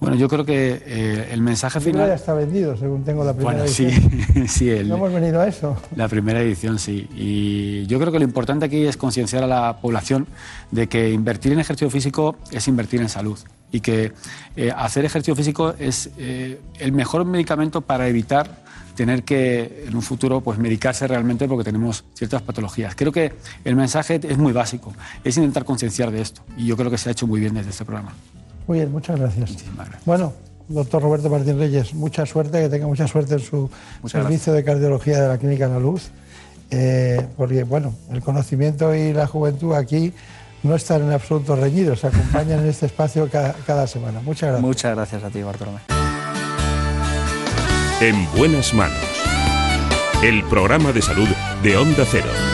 Bueno, 0.00 0.16
yo 0.16 0.28
creo 0.28 0.44
que 0.44 0.82
eh, 0.84 1.28
el 1.32 1.40
mensaje 1.40 1.78
El 1.78 1.84
libro 1.86 2.00
ya 2.00 2.04
final... 2.04 2.16
está 2.18 2.34
vendido, 2.34 2.76
según 2.76 3.04
tengo 3.04 3.24
la 3.24 3.32
primera 3.32 3.58
Bueno, 3.58 3.68
sí, 3.72 3.84
edición. 3.86 4.48
sí, 4.48 4.70
el- 4.70 4.88
No 4.88 4.96
hemos 4.96 5.12
venido 5.12 5.40
a 5.40 5.46
eso. 5.48 5.76
La 5.96 6.08
primera 6.08 6.40
edición, 6.40 6.78
sí. 6.78 7.08
Y 7.14 7.86
yo 7.86 7.98
creo 7.98 8.12
que 8.12 8.18
lo 8.18 8.24
importante 8.24 8.66
aquí 8.66 8.84
es 8.86 8.96
concienciar 8.96 9.44
a 9.44 9.46
la 9.46 9.78
población 9.80 10.26
de 10.70 10.88
que 10.88 11.10
invertir 11.10 11.52
en 11.52 11.60
ejercicio 11.60 11.90
físico 11.90 12.36
es 12.50 12.68
invertir 12.68 13.00
en 13.00 13.08
salud 13.08 13.38
y 13.72 13.80
que 13.80 14.12
eh, 14.56 14.72
hacer 14.76 15.04
ejercicio 15.04 15.34
físico 15.34 15.74
es 15.78 16.10
eh, 16.18 16.60
el 16.78 16.92
mejor 16.92 17.24
medicamento 17.24 17.80
para 17.80 18.06
evitar 18.06 18.62
tener 18.94 19.24
que 19.24 19.84
en 19.88 19.96
un 19.96 20.02
futuro 20.02 20.40
pues 20.40 20.56
medicarse 20.58 21.08
realmente 21.08 21.48
porque 21.48 21.64
tenemos 21.64 22.04
ciertas 22.14 22.42
patologías. 22.42 22.94
Creo 22.94 23.10
que 23.10 23.32
el 23.64 23.74
mensaje 23.74 24.20
es 24.22 24.38
muy 24.38 24.52
básico, 24.52 24.92
es 25.24 25.36
intentar 25.36 25.64
concienciar 25.64 26.12
de 26.12 26.20
esto 26.20 26.42
y 26.56 26.66
yo 26.66 26.76
creo 26.76 26.90
que 26.90 26.98
se 26.98 27.08
ha 27.08 27.12
hecho 27.12 27.26
muy 27.26 27.40
bien 27.40 27.54
desde 27.54 27.70
este 27.70 27.84
programa. 27.84 28.12
Muy 28.66 28.78
bien, 28.78 28.92
muchas 28.92 29.18
gracias. 29.18 29.64
Bueno, 30.04 30.32
doctor 30.68 31.02
Roberto 31.02 31.28
Martín 31.28 31.58
Reyes, 31.58 31.94
mucha 31.94 32.24
suerte, 32.26 32.62
que 32.62 32.68
tenga 32.68 32.86
mucha 32.86 33.06
suerte 33.06 33.34
en 33.34 33.40
su 33.40 33.70
Muchas 34.02 34.22
servicio 34.22 34.52
de 34.52 34.64
cardiología 34.64 35.22
de 35.22 35.28
la 35.28 35.38
Clínica 35.38 35.68
La 35.68 35.78
Luz, 35.78 36.10
eh, 36.70 37.26
porque, 37.36 37.64
bueno, 37.64 37.94
el 38.10 38.22
conocimiento 38.22 38.94
y 38.94 39.12
la 39.12 39.26
juventud 39.26 39.74
aquí 39.74 40.12
no 40.62 40.74
están 40.74 41.02
en 41.02 41.12
absoluto 41.12 41.56
reñidos, 41.56 42.00
se 42.00 42.06
acompañan 42.06 42.60
en 42.60 42.68
este 42.68 42.86
espacio 42.86 43.28
cada, 43.30 43.52
cada 43.66 43.86
semana. 43.86 44.20
Muchas 44.20 44.48
gracias. 44.48 44.62
Muchas 44.62 44.94
gracias 44.94 45.24
a 45.24 45.30
ti, 45.30 45.42
Bartolomé. 45.42 45.80
En 48.00 48.26
buenas 48.36 48.72
manos. 48.72 48.98
El 50.22 50.42
programa 50.44 50.92
de 50.92 51.02
salud 51.02 51.28
de 51.62 51.76
Onda 51.76 52.04
Cero. 52.10 52.53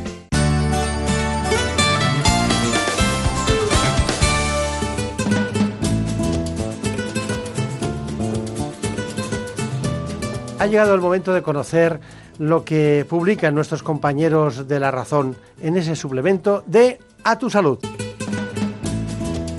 Ha 10.61 10.67
llegado 10.67 10.93
el 10.93 11.01
momento 11.01 11.33
de 11.33 11.41
conocer 11.41 11.99
lo 12.37 12.63
que 12.63 13.03
publican 13.09 13.55
nuestros 13.55 13.81
compañeros 13.81 14.67
de 14.67 14.79
La 14.79 14.91
Razón 14.91 15.35
en 15.59 15.75
ese 15.75 15.95
suplemento 15.95 16.63
de 16.67 16.99
A 17.23 17.39
tu 17.39 17.49
Salud. 17.49 17.79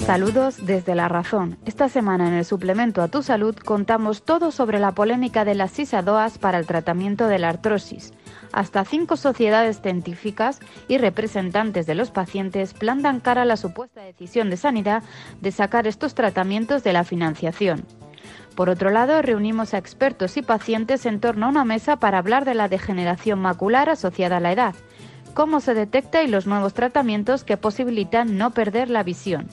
Saludos 0.07 0.65
desde 0.65 0.95
La 0.95 1.09
Razón. 1.09 1.59
Esta 1.67 1.89
semana 1.89 2.29
en 2.29 2.35
el 2.35 2.45
suplemento 2.45 3.03
a 3.03 3.09
tu 3.09 3.25
salud 3.25 3.57
contamos 3.57 4.23
todo 4.23 4.53
sobre 4.53 4.79
la 4.79 4.93
polémica 4.93 5.45
de 5.45 5.57
las 5.57 5.73
sisadoas 5.73 6.39
para 6.39 6.61
el 6.61 6.67
tratamiento 6.67 7.27
de 7.27 7.41
la 7.41 7.49
artrosis. 7.49 8.13
Hasta 8.53 8.85
cinco 8.85 9.17
sociedades 9.17 9.81
científicas 9.81 10.61
y 10.87 10.99
representantes 10.99 11.85
de 11.85 11.97
los 11.97 12.13
pacientes 12.13 12.75
plantan 12.75 13.19
cara 13.19 13.43
a 13.43 13.47
la 13.47 13.57
supuesta 13.57 14.03
decisión 14.03 14.51
de 14.51 14.57
sanidad 14.57 15.03
de 15.41 15.51
sacar 15.51 15.89
estos 15.89 16.15
tratamientos 16.15 16.85
de 16.85 16.93
la 16.93 17.03
financiación. 17.03 17.87
Por 18.55 18.69
otro 18.69 18.91
lado, 18.91 19.23
reunimos 19.23 19.73
a 19.73 19.79
expertos 19.79 20.37
y 20.37 20.43
pacientes 20.43 21.07
en 21.07 21.21
torno 21.21 21.47
a 21.47 21.49
una 21.49 21.65
mesa 21.65 21.97
para 21.97 22.19
hablar 22.19 22.45
de 22.45 22.55
la 22.55 22.69
degeneración 22.69 23.41
macular 23.41 23.89
asociada 23.89 24.37
a 24.37 24.41
la 24.41 24.53
edad, 24.53 24.75
cómo 25.35 25.61
se 25.61 25.75
detecta 25.75 26.23
y 26.23 26.29
los 26.29 26.47
nuevos 26.47 26.75
tratamientos 26.75 27.45
que 27.45 27.57
posibilitan 27.57 28.37
no 28.37 28.51
perder 28.51 28.91
la 28.91 29.03
visión. 29.03 29.49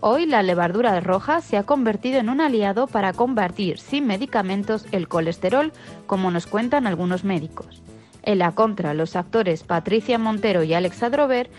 Hoy 0.00 0.26
la 0.26 0.44
levadura 0.44 1.00
roja 1.00 1.40
se 1.40 1.56
ha 1.56 1.64
convertido 1.64 2.20
en 2.20 2.28
un 2.28 2.40
aliado 2.40 2.86
para 2.86 3.12
combatir 3.12 3.80
sin 3.80 4.06
medicamentos 4.06 4.86
el 4.92 5.08
colesterol, 5.08 5.72
como 6.06 6.30
nos 6.30 6.46
cuentan 6.46 6.86
algunos 6.86 7.24
médicos. 7.24 7.82
En 8.22 8.38
la 8.38 8.52
contra, 8.52 8.94
los 8.94 9.16
actores 9.16 9.64
Patricia 9.64 10.18
Montero 10.18 10.62
y 10.62 10.74
Alex 10.74 11.02
Adrover 11.02 11.50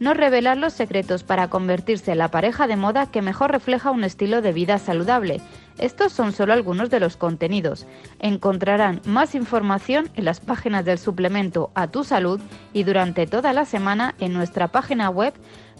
nos 0.00 0.16
revelan 0.16 0.60
los 0.60 0.72
secretos 0.72 1.22
para 1.22 1.48
convertirse 1.48 2.12
en 2.12 2.18
la 2.18 2.30
pareja 2.30 2.66
de 2.66 2.76
moda 2.76 3.10
que 3.10 3.22
mejor 3.22 3.50
refleja 3.50 3.90
un 3.90 4.04
estilo 4.04 4.42
de 4.42 4.52
vida 4.52 4.78
saludable. 4.78 5.40
Estos 5.78 6.12
son 6.12 6.32
solo 6.32 6.52
algunos 6.52 6.90
de 6.90 7.00
los 7.00 7.16
contenidos. 7.16 7.86
Encontrarán 8.18 9.00
más 9.04 9.34
información 9.34 10.10
en 10.14 10.24
las 10.24 10.40
páginas 10.40 10.84
del 10.84 10.98
suplemento 10.98 11.70
A 11.74 11.88
Tu 11.88 12.04
Salud 12.04 12.40
y 12.72 12.84
durante 12.84 13.26
toda 13.26 13.52
la 13.52 13.64
semana 13.64 14.14
en 14.18 14.32
nuestra 14.32 14.68
página 14.68 15.10
web 15.10 15.34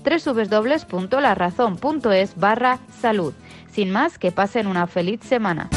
www.larazón.es 0.05 2.37
barra 2.37 2.79
salud. 3.01 3.33
Sin 3.71 3.91
más, 3.91 4.19
que 4.19 4.33
pasen 4.33 4.67
una 4.67 4.87
feliz 4.87 5.21
semana. 5.23 5.71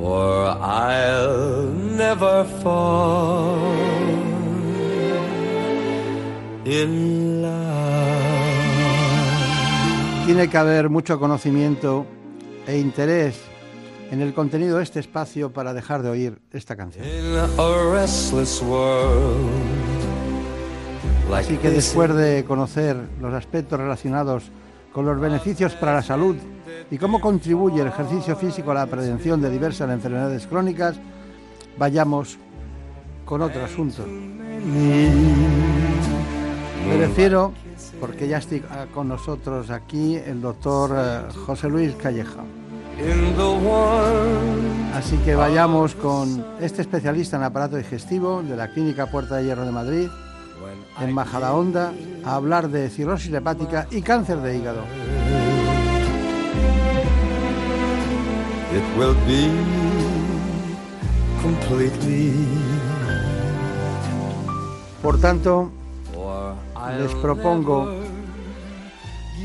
Or 0.00 0.56
I'll 0.60 1.72
never 1.96 2.44
fall 2.62 3.58
in 6.64 7.42
love. 7.42 7.78
Tiene 10.26 10.48
que 10.48 10.58
haber 10.58 10.90
mucho 10.90 11.18
conocimiento 11.18 12.06
e 12.66 12.78
interés 12.78 13.40
en 14.10 14.20
el 14.20 14.34
contenido 14.34 14.76
de 14.78 14.82
este 14.82 15.00
espacio 15.00 15.52
para 15.52 15.72
dejar 15.74 16.02
de 16.02 16.10
oír 16.10 16.38
esta 16.52 16.76
canción. 16.76 17.04
Así 21.34 21.56
que 21.58 21.70
después 21.70 22.14
de 22.14 22.44
conocer 22.44 22.96
los 23.20 23.34
aspectos 23.34 23.78
relacionados 23.78 24.44
con 24.98 25.06
los 25.06 25.20
beneficios 25.20 25.74
para 25.74 25.94
la 25.94 26.02
salud 26.02 26.34
y 26.90 26.98
cómo 26.98 27.20
contribuye 27.20 27.82
el 27.82 27.86
ejercicio 27.86 28.34
físico 28.34 28.72
a 28.72 28.74
la 28.74 28.86
prevención 28.86 29.40
de 29.40 29.48
diversas 29.48 29.88
enfermedades 29.90 30.44
crónicas, 30.48 30.96
vayamos 31.78 32.36
con 33.24 33.42
otro 33.42 33.64
asunto. 33.64 34.04
Me 36.88 36.96
refiero, 36.98 37.52
porque 38.00 38.26
ya 38.26 38.38
estoy 38.38 38.64
con 38.92 39.06
nosotros 39.06 39.70
aquí, 39.70 40.16
el 40.16 40.40
doctor 40.40 40.90
eh, 40.96 41.20
José 41.46 41.68
Luis 41.68 41.94
Calleja. 41.94 42.42
Así 44.94 45.16
que 45.18 45.36
vayamos 45.36 45.94
con 45.94 46.44
este 46.60 46.82
especialista 46.82 47.36
en 47.36 47.44
aparato 47.44 47.76
digestivo 47.76 48.42
de 48.42 48.56
la 48.56 48.72
Clínica 48.72 49.06
Puerta 49.06 49.36
de 49.36 49.44
Hierro 49.44 49.64
de 49.64 49.70
Madrid, 49.70 50.08
en 51.00 51.14
Majadahonda, 51.14 51.92
a 52.24 52.34
hablar 52.34 52.68
de 52.68 52.90
cirrosis 52.90 53.32
hepática 53.32 53.86
y 53.90 54.02
cáncer 54.02 54.38
de 54.38 54.58
hígado. 54.58 54.82
Por 65.02 65.20
tanto, 65.20 65.70
les 66.98 67.14
propongo 67.14 67.88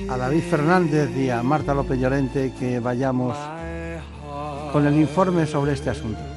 a 0.09 0.17
David 0.17 0.43
Fernández 0.49 1.15
y 1.15 1.29
a 1.29 1.43
Marta 1.43 1.73
López 1.73 1.99
Llorente 1.99 2.53
que 2.59 2.79
vayamos 2.79 3.37
con 4.71 4.85
el 4.87 4.95
informe 4.95 5.45
sobre 5.45 5.73
este 5.73 5.91
asunto. 5.91 6.32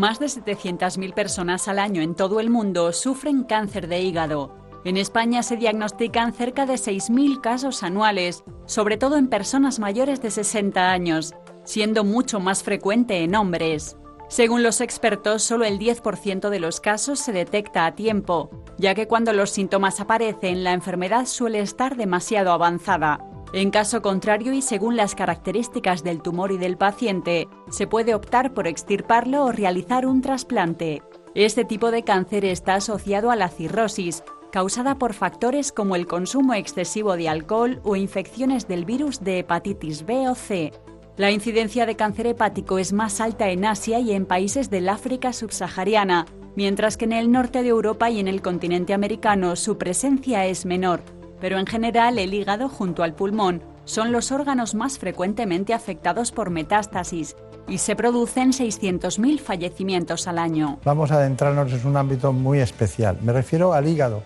Más 0.00 0.18
de 0.18 0.28
700.000 0.28 1.12
personas 1.12 1.68
al 1.68 1.78
año 1.78 2.00
en 2.00 2.14
todo 2.14 2.40
el 2.40 2.48
mundo 2.48 2.90
sufren 2.94 3.44
cáncer 3.44 3.86
de 3.86 4.00
hígado. 4.00 4.56
En 4.82 4.96
España 4.96 5.42
se 5.42 5.58
diagnostican 5.58 6.32
cerca 6.32 6.64
de 6.64 6.76
6.000 6.76 7.42
casos 7.42 7.82
anuales, 7.82 8.42
sobre 8.64 8.96
todo 8.96 9.18
en 9.18 9.28
personas 9.28 9.78
mayores 9.78 10.22
de 10.22 10.30
60 10.30 10.90
años, 10.90 11.34
siendo 11.64 12.02
mucho 12.02 12.40
más 12.40 12.62
frecuente 12.62 13.22
en 13.24 13.34
hombres. 13.34 13.98
Según 14.30 14.62
los 14.62 14.80
expertos, 14.80 15.42
solo 15.42 15.66
el 15.66 15.78
10% 15.78 16.48
de 16.48 16.60
los 16.60 16.80
casos 16.80 17.20
se 17.20 17.32
detecta 17.32 17.84
a 17.84 17.94
tiempo, 17.94 18.48
ya 18.78 18.94
que 18.94 19.06
cuando 19.06 19.34
los 19.34 19.50
síntomas 19.50 20.00
aparecen 20.00 20.64
la 20.64 20.72
enfermedad 20.72 21.26
suele 21.26 21.60
estar 21.60 21.96
demasiado 21.96 22.52
avanzada. 22.52 23.18
En 23.52 23.72
caso 23.72 24.00
contrario 24.00 24.52
y 24.52 24.62
según 24.62 24.96
las 24.96 25.16
características 25.16 26.04
del 26.04 26.22
tumor 26.22 26.52
y 26.52 26.58
del 26.58 26.76
paciente, 26.76 27.48
se 27.68 27.88
puede 27.88 28.14
optar 28.14 28.54
por 28.54 28.68
extirparlo 28.68 29.44
o 29.44 29.52
realizar 29.52 30.06
un 30.06 30.22
trasplante. 30.22 31.02
Este 31.34 31.64
tipo 31.64 31.90
de 31.90 32.04
cáncer 32.04 32.44
está 32.44 32.76
asociado 32.76 33.30
a 33.30 33.36
la 33.36 33.48
cirrosis, 33.48 34.22
causada 34.52 34.98
por 34.98 35.14
factores 35.14 35.72
como 35.72 35.96
el 35.96 36.06
consumo 36.06 36.54
excesivo 36.54 37.16
de 37.16 37.28
alcohol 37.28 37.80
o 37.82 37.96
infecciones 37.96 38.68
del 38.68 38.84
virus 38.84 39.20
de 39.20 39.40
hepatitis 39.40 40.06
B 40.06 40.28
o 40.28 40.36
C. 40.36 40.72
La 41.16 41.32
incidencia 41.32 41.86
de 41.86 41.96
cáncer 41.96 42.28
hepático 42.28 42.78
es 42.78 42.92
más 42.92 43.20
alta 43.20 43.50
en 43.50 43.64
Asia 43.64 43.98
y 43.98 44.12
en 44.12 44.26
países 44.26 44.70
del 44.70 44.88
África 44.88 45.32
subsahariana, 45.32 46.24
mientras 46.54 46.96
que 46.96 47.04
en 47.04 47.12
el 47.12 47.32
norte 47.32 47.62
de 47.62 47.68
Europa 47.68 48.10
y 48.10 48.20
en 48.20 48.28
el 48.28 48.42
continente 48.42 48.94
americano 48.94 49.56
su 49.56 49.76
presencia 49.76 50.46
es 50.46 50.66
menor. 50.66 51.02
Pero 51.40 51.58
en 51.58 51.66
general 51.66 52.18
el 52.18 52.34
hígado 52.34 52.68
junto 52.68 53.02
al 53.02 53.14
pulmón 53.14 53.62
son 53.84 54.12
los 54.12 54.30
órganos 54.30 54.74
más 54.74 54.98
frecuentemente 54.98 55.74
afectados 55.74 56.32
por 56.32 56.50
metástasis 56.50 57.36
y 57.66 57.78
se 57.78 57.96
producen 57.96 58.52
600.000 58.52 59.40
fallecimientos 59.40 60.26
al 60.26 60.38
año. 60.38 60.78
Vamos 60.84 61.10
a 61.10 61.16
adentrarnos 61.16 61.72
en 61.72 61.86
un 61.86 61.96
ámbito 61.96 62.32
muy 62.32 62.60
especial. 62.60 63.18
Me 63.22 63.32
refiero 63.32 63.72
al 63.72 63.88
hígado. 63.88 64.22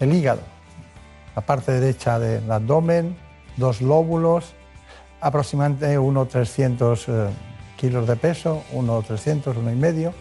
El 0.00 0.14
hígado, 0.14 0.40
la 1.34 1.42
parte 1.42 1.72
derecha 1.72 2.18
del 2.18 2.50
abdomen, 2.50 3.16
dos 3.56 3.82
lóbulos, 3.82 4.54
aproximadamente 5.20 5.98
1,300 5.98 7.08
eh, 7.08 7.28
kilos 7.76 8.06
de 8.06 8.16
peso, 8.16 8.62
1,300, 8.72 9.56
1,5 9.56 10.12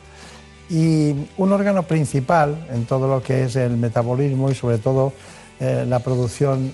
y 0.70 1.16
un 1.38 1.54
órgano 1.54 1.84
principal 1.84 2.68
en 2.72 2.86
todo 2.86 3.08
lo 3.08 3.24
que 3.24 3.44
es 3.44 3.56
el 3.56 3.78
metabolismo 3.78 4.50
y 4.50 4.56
sobre 4.56 4.80
todo 4.80 5.14
eh, 5.60 5.86
la 5.88 6.00
producción 6.00 6.74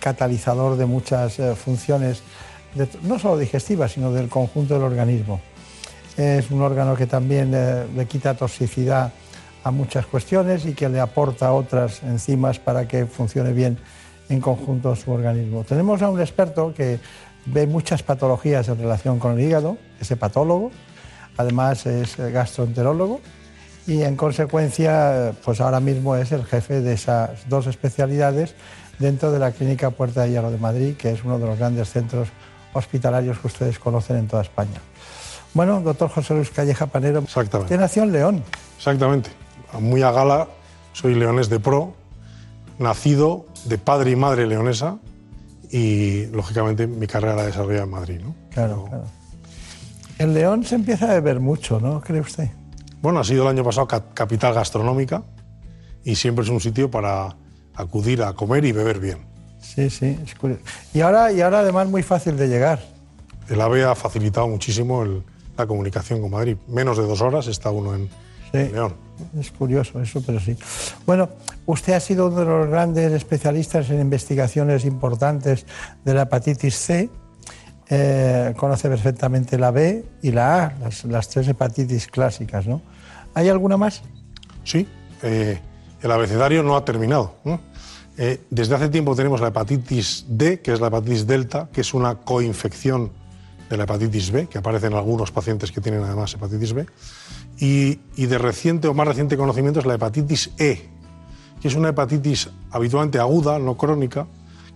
catalizador 0.00 0.76
de 0.76 0.86
muchas 0.86 1.38
eh, 1.38 1.54
funciones, 1.54 2.22
no 3.02 3.18
solo 3.18 3.38
digestivas, 3.38 3.92
sino 3.92 4.12
del 4.12 4.28
conjunto 4.28 4.74
del 4.74 4.82
organismo. 4.82 5.40
Es 6.16 6.50
un 6.50 6.62
órgano 6.62 6.96
que 6.96 7.06
también 7.06 7.52
le 7.52 8.06
quita 8.06 8.34
toxicidad 8.34 9.12
a 9.62 9.70
muchas 9.70 10.06
cuestiones 10.06 10.66
y 10.66 10.74
que 10.74 10.88
le 10.88 11.00
aporta 11.00 11.52
otras 11.52 12.02
enzimas 12.02 12.58
para 12.58 12.88
que 12.88 13.06
funcione 13.06 13.52
bien 13.52 13.78
en 14.28 14.40
conjunto 14.40 14.94
su 14.96 15.12
organismo. 15.12 15.64
Tenemos 15.64 16.02
a 16.02 16.10
un 16.10 16.20
experto 16.20 16.74
que 16.74 16.98
ve 17.46 17.66
muchas 17.66 18.02
patologías 18.02 18.68
en 18.68 18.78
relación 18.78 19.18
con 19.18 19.38
el 19.38 19.40
hígado, 19.40 19.78
es 20.00 20.10
hepatólogo, 20.10 20.70
además 21.36 21.86
es 21.86 22.16
gastroenterólogo 22.16 23.20
y 23.88 24.02
en 24.02 24.16
consecuencia 24.16 25.32
pues 25.42 25.62
ahora 25.62 25.80
mismo 25.80 26.14
es 26.14 26.30
el 26.30 26.44
jefe 26.44 26.82
de 26.82 26.92
esas 26.92 27.48
dos 27.48 27.66
especialidades 27.66 28.54
dentro 28.98 29.32
de 29.32 29.38
la 29.38 29.50
Clínica 29.50 29.90
Puerta 29.90 30.22
de 30.22 30.30
Hierro 30.30 30.50
de 30.50 30.58
Madrid, 30.58 30.94
que 30.96 31.10
es 31.10 31.24
uno 31.24 31.38
de 31.38 31.46
los 31.46 31.58
grandes 31.58 31.88
centros 31.90 32.28
hospitalarios 32.74 33.38
que 33.38 33.46
ustedes 33.46 33.78
conocen 33.78 34.18
en 34.18 34.28
toda 34.28 34.42
España. 34.42 34.78
Bueno, 35.54 35.80
doctor 35.80 36.10
José 36.10 36.34
Luis 36.34 36.50
Calleja 36.50 36.86
Panero, 36.86 37.20
Exactamente. 37.20 37.74
usted 37.74 37.80
nació 37.80 38.02
en 38.02 38.12
León. 38.12 38.44
Exactamente, 38.76 39.30
muy 39.80 40.02
a 40.02 40.12
gala, 40.12 40.48
soy 40.92 41.14
leonés 41.14 41.48
de 41.48 41.58
pro, 41.58 41.94
nacido 42.78 43.46
de 43.64 43.78
padre 43.78 44.10
y 44.10 44.16
madre 44.16 44.46
leonesa, 44.46 44.98
y 45.70 46.26
lógicamente 46.26 46.86
mi 46.86 47.06
carrera 47.06 47.36
la 47.36 47.46
desarrollado 47.46 47.84
en 47.84 47.90
Madrid. 47.90 48.20
¿no? 48.22 48.34
Claro, 48.50 48.84
claro. 48.84 49.04
En 50.18 50.34
León 50.34 50.62
se 50.64 50.74
empieza 50.74 51.06
a 51.10 51.14
beber 51.14 51.40
mucho, 51.40 51.80
¿no? 51.80 52.02
¿Cree 52.02 52.20
usted? 52.20 52.50
Bueno, 53.00 53.20
ha 53.20 53.24
sido 53.24 53.42
el 53.42 53.48
año 53.48 53.64
pasado 53.64 53.86
capital 53.86 54.54
gastronómica 54.54 55.22
y 56.04 56.16
siempre 56.16 56.44
es 56.44 56.50
un 56.50 56.60
sitio 56.60 56.90
para 56.90 57.36
acudir 57.74 58.22
a 58.22 58.32
comer 58.32 58.64
y 58.64 58.72
beber 58.72 58.98
bien. 58.98 59.26
Sí, 59.60 59.90
sí, 59.90 60.18
es 60.24 60.34
curioso. 60.34 60.62
Y 60.94 61.00
ahora, 61.00 61.32
y 61.32 61.40
ahora 61.40 61.60
además 61.60 61.88
muy 61.88 62.02
fácil 62.02 62.36
de 62.36 62.48
llegar. 62.48 62.80
El 63.48 63.60
AVE 63.60 63.84
ha 63.84 63.94
facilitado 63.94 64.48
muchísimo 64.48 65.04
la 65.56 65.66
comunicación 65.66 66.20
con 66.20 66.30
Madrid. 66.30 66.56
Menos 66.68 66.98
de 66.98 67.04
dos 67.04 67.20
horas 67.20 67.46
está 67.46 67.70
uno 67.70 67.94
en 67.94 68.08
León. 68.52 68.94
Es 69.38 69.50
curioso 69.50 70.00
eso, 70.00 70.22
pero 70.24 70.40
sí. 70.40 70.56
Bueno, 71.06 71.28
usted 71.66 71.94
ha 71.94 72.00
sido 72.00 72.28
uno 72.28 72.40
de 72.40 72.44
los 72.44 72.68
grandes 72.68 73.12
especialistas 73.12 73.90
en 73.90 74.00
investigaciones 74.00 74.84
importantes 74.84 75.66
de 76.04 76.14
la 76.14 76.22
hepatitis 76.22 76.76
C. 76.76 77.10
Eh, 77.90 78.54
conoce 78.56 78.88
perfectamente 78.88 79.58
la 79.58 79.70
B 79.70 80.04
y 80.20 80.30
la 80.30 80.64
A, 80.64 80.74
las, 81.06 81.28
tres 81.28 81.48
hepatitis 81.48 82.06
clásicas. 82.06 82.66
¿Hay 83.34 83.48
alguna 83.48 83.76
más? 83.76 84.02
Sí, 84.64 84.86
eh, 85.22 85.58
el 86.02 86.10
abecedario 86.10 86.62
no 86.62 86.76
ha 86.76 86.84
terminado. 86.84 87.34
Eh, 88.18 88.40
desde 88.50 88.74
hace 88.74 88.88
tiempo 88.88 89.14
tenemos 89.14 89.40
la 89.40 89.48
hepatitis 89.48 90.26
D, 90.28 90.60
que 90.60 90.72
es 90.72 90.80
la 90.80 90.88
hepatitis 90.88 91.26
delta, 91.26 91.68
que 91.72 91.80
es 91.80 91.94
una 91.94 92.16
coinfección 92.16 93.10
de 93.70 93.76
la 93.76 93.84
hepatitis 93.84 94.32
B, 94.32 94.46
que 94.48 94.58
aparece 94.58 94.88
en 94.88 94.94
algunos 94.94 95.30
pacientes 95.30 95.72
que 95.72 95.80
tienen 95.80 96.02
además 96.02 96.34
hepatitis 96.34 96.72
B. 96.72 96.86
Y, 97.60 97.96
de 98.16 98.38
reciente 98.38 98.88
o 98.88 98.94
más 98.94 99.08
reciente 99.08 99.36
conocimiento 99.36 99.80
es 99.80 99.86
la 99.86 99.94
hepatitis 99.94 100.50
E, 100.58 100.88
que 101.60 101.68
es 101.68 101.74
una 101.74 101.88
hepatitis 101.88 102.50
habitualmente 102.70 103.18
aguda, 103.18 103.58
no 103.58 103.76
crónica, 103.76 104.26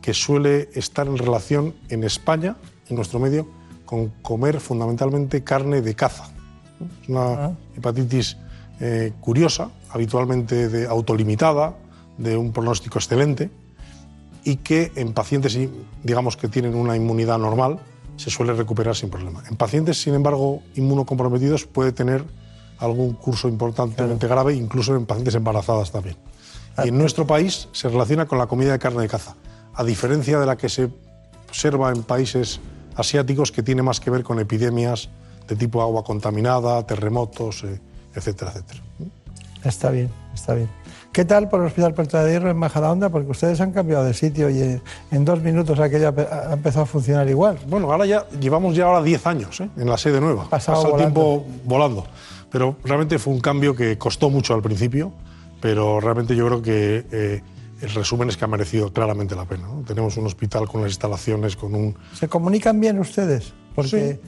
que 0.00 0.14
suele 0.14 0.70
estar 0.74 1.06
en 1.06 1.18
relación 1.18 1.74
en 1.88 2.04
España, 2.04 2.56
en 2.88 2.96
nuestro 2.96 3.18
medio, 3.18 3.46
con 3.84 4.08
comer 4.22 4.60
fundamentalmente 4.60 5.42
carne 5.44 5.82
de 5.82 5.94
caza. 5.94 6.24
Es 7.02 7.08
una 7.08 7.32
ah. 7.32 7.52
hepatitis 7.76 8.36
eh, 8.80 9.12
curiosa, 9.20 9.70
habitualmente 9.90 10.68
de 10.68 10.86
autolimitada, 10.86 11.76
de 12.18 12.36
un 12.36 12.52
pronóstico 12.52 12.98
excelente 12.98 13.50
y 14.44 14.56
que 14.56 14.92
en 14.96 15.12
pacientes, 15.12 15.58
digamos, 16.02 16.36
que 16.36 16.48
tienen 16.48 16.74
una 16.74 16.96
inmunidad 16.96 17.38
normal, 17.38 17.78
se 18.16 18.30
suele 18.30 18.52
recuperar 18.54 18.96
sin 18.96 19.10
problema. 19.10 19.42
En 19.48 19.56
pacientes, 19.56 20.00
sin 20.00 20.14
embargo, 20.14 20.62
inmunocomprometidos 20.74 21.66
puede 21.66 21.92
tener 21.92 22.24
algún 22.78 23.14
curso 23.14 23.48
importantemente 23.48 24.26
grave, 24.26 24.54
incluso 24.54 24.96
en 24.96 25.06
pacientes 25.06 25.34
embarazadas 25.34 25.92
también. 25.92 26.16
Y 26.84 26.88
en 26.88 26.98
nuestro 26.98 27.26
país 27.26 27.68
se 27.72 27.88
relaciona 27.88 28.26
con 28.26 28.38
la 28.38 28.46
comida 28.46 28.72
de 28.72 28.78
carne 28.78 29.02
de 29.02 29.08
caza, 29.08 29.36
a 29.74 29.84
diferencia 29.84 30.40
de 30.40 30.46
la 30.46 30.56
que 30.56 30.68
se 30.68 30.90
observa 31.48 31.90
en 31.90 32.02
países 32.02 32.60
asiáticos 32.96 33.52
que 33.52 33.62
tiene 33.62 33.82
más 33.82 34.00
que 34.00 34.10
ver 34.10 34.22
con 34.22 34.38
epidemias 34.40 35.08
de 35.48 35.56
tipo 35.56 35.82
agua 35.82 36.04
contaminada, 36.04 36.86
terremotos, 36.86 37.64
eh, 37.64 37.80
etcétera, 38.14 38.52
etcétera. 38.52 38.80
Está 39.64 39.90
bien, 39.90 40.10
está 40.34 40.54
bien. 40.54 40.68
¿Qué 41.12 41.24
tal 41.26 41.48
por 41.50 41.60
el 41.60 41.66
Hospital 41.66 41.92
Puerta 41.92 42.24
de 42.24 42.32
Hierro 42.32 42.50
en 42.50 42.56
Majadahonda? 42.56 43.10
Porque 43.10 43.30
ustedes 43.30 43.60
han 43.60 43.72
cambiado 43.72 44.02
de 44.04 44.14
sitio 44.14 44.48
y 44.48 44.80
en, 45.10 45.24
dos 45.26 45.42
minutos 45.42 45.78
aquello 45.78 46.08
ha, 46.08 46.12
pe- 46.12 46.26
ha 46.30 46.52
empezado 46.54 46.84
a 46.84 46.86
funcionar 46.86 47.28
igual. 47.28 47.58
Bueno, 47.68 47.92
ahora 47.92 48.06
ya 48.06 48.26
llevamos 48.40 48.74
ya 48.74 48.86
ahora 48.86 49.02
10 49.02 49.26
años 49.26 49.60
¿eh? 49.60 49.68
en 49.76 49.88
la 49.90 49.98
sede 49.98 50.20
nueva. 50.22 50.48
Pasado 50.48 50.82
Pasa 50.82 50.94
el 50.94 50.96
tiempo 50.98 51.44
volando. 51.64 52.06
Pero 52.50 52.76
realmente 52.84 53.18
fue 53.18 53.34
un 53.34 53.40
cambio 53.40 53.76
que 53.76 53.98
costó 53.98 54.30
mucho 54.30 54.54
al 54.54 54.62
principio, 54.62 55.12
pero 55.60 56.00
realmente 56.00 56.34
yo 56.34 56.46
creo 56.46 56.62
que 56.62 57.04
eh, 57.12 57.42
el 57.82 57.90
resumen 57.90 58.28
es 58.28 58.36
que 58.36 58.44
ha 58.44 58.48
merecido 58.48 58.92
claramente 58.92 59.34
la 59.34 59.44
pena. 59.44 59.66
¿no? 59.68 59.82
Tenemos 59.82 60.16
un 60.16 60.26
hospital 60.26 60.68
con 60.68 60.82
las 60.82 60.90
instalaciones, 60.92 61.56
con 61.56 61.74
un... 61.74 61.94
¿Se 62.14 62.28
comunican 62.28 62.80
bien 62.80 62.98
ustedes? 62.98 63.52
Porque, 63.74 64.20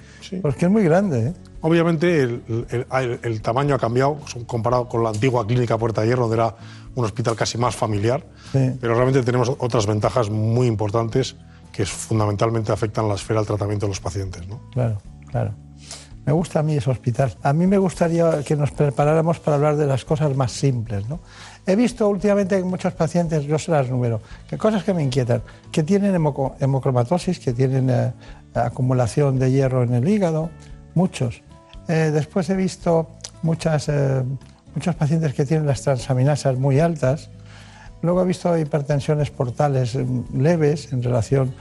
porque 0.42 0.64
es 0.66 0.70
muy 0.70 0.82
grande. 0.84 1.28
¿eh? 1.28 1.32
Obviamente 1.60 2.22
el, 2.22 2.42
el- 2.70 2.86
el- 2.90 3.20
el 3.22 3.42
tamaño 3.42 3.74
ha 3.74 3.78
cambiado 3.78 4.18
comparado 4.46 4.88
con 4.88 5.02
la 5.02 5.10
antigua 5.10 5.46
clínica 5.46 5.76
Puerta 5.78 6.00
de 6.00 6.08
Hierro, 6.08 6.22
donde 6.28 6.36
era 6.36 6.56
un 6.94 7.04
hospital 7.04 7.36
casi 7.36 7.58
más 7.58 7.76
familiar, 7.76 8.26
Sí. 8.52 8.72
pero 8.80 8.94
realmente 8.94 9.22
tenemos 9.22 9.50
otras 9.58 9.86
ventajas 9.86 10.30
muy 10.30 10.66
importantes 10.66 11.36
que 11.72 11.84
fundamentalmente 11.84 12.72
afectan 12.72 13.06
la 13.08 13.14
esfera 13.16 13.40
del 13.40 13.46
tratamiento 13.46 13.86
de 13.86 13.90
los 13.90 14.00
pacientes. 14.00 14.46
¿no? 14.48 14.60
Claro, 14.72 14.98
claro. 15.30 15.54
Me 16.24 16.32
gusta 16.32 16.60
a 16.60 16.62
mí 16.62 16.74
ese 16.74 16.88
hospital. 16.90 17.36
A 17.42 17.52
mí 17.52 17.66
me 17.66 17.76
gustaría 17.76 18.42
que 18.44 18.56
nos 18.56 18.70
preparáramos 18.70 19.40
para 19.40 19.56
hablar 19.56 19.76
de 19.76 19.86
las 19.86 20.06
cosas 20.06 20.34
más 20.34 20.52
simples. 20.52 21.06
¿no? 21.06 21.20
He 21.66 21.76
visto 21.76 22.08
últimamente 22.08 22.58
que 22.58 22.64
muchos 22.64 22.92
pacientes, 22.92 23.44
yo 23.44 23.58
se 23.58 23.70
las 23.70 23.88
número, 23.88 24.20
que 24.48 24.58
cosas 24.58 24.84
que 24.84 24.92
me 24.92 25.02
inquietan, 25.02 25.42
que 25.72 25.82
tienen 25.82 26.14
hemocromatosis, 26.14 27.38
que 27.38 27.52
tienen 27.52 27.88
eh, 27.90 28.12
acumulación 28.54 29.38
de 29.38 29.50
hierro 29.50 29.82
en 29.82 29.94
el 29.94 30.08
hígado, 30.08 30.50
muchos. 30.94 31.42
Eh, 31.88 32.10
después 32.12 32.48
he 32.50 32.56
visto 32.56 33.08
muchas, 33.42 33.88
eh, 33.88 34.22
muchos 34.74 34.94
pacientes 34.94 35.34
que 35.34 35.44
tienen 35.44 35.66
las 35.66 35.82
transaminasas 35.82 36.56
muy 36.56 36.80
altas. 36.80 37.30
Luego 38.02 38.22
he 38.22 38.26
visto 38.26 38.56
hipertensiones 38.56 39.30
portales 39.30 39.94
eh, 39.94 40.06
leves 40.34 40.92
en 40.92 41.02
relación 41.02 41.54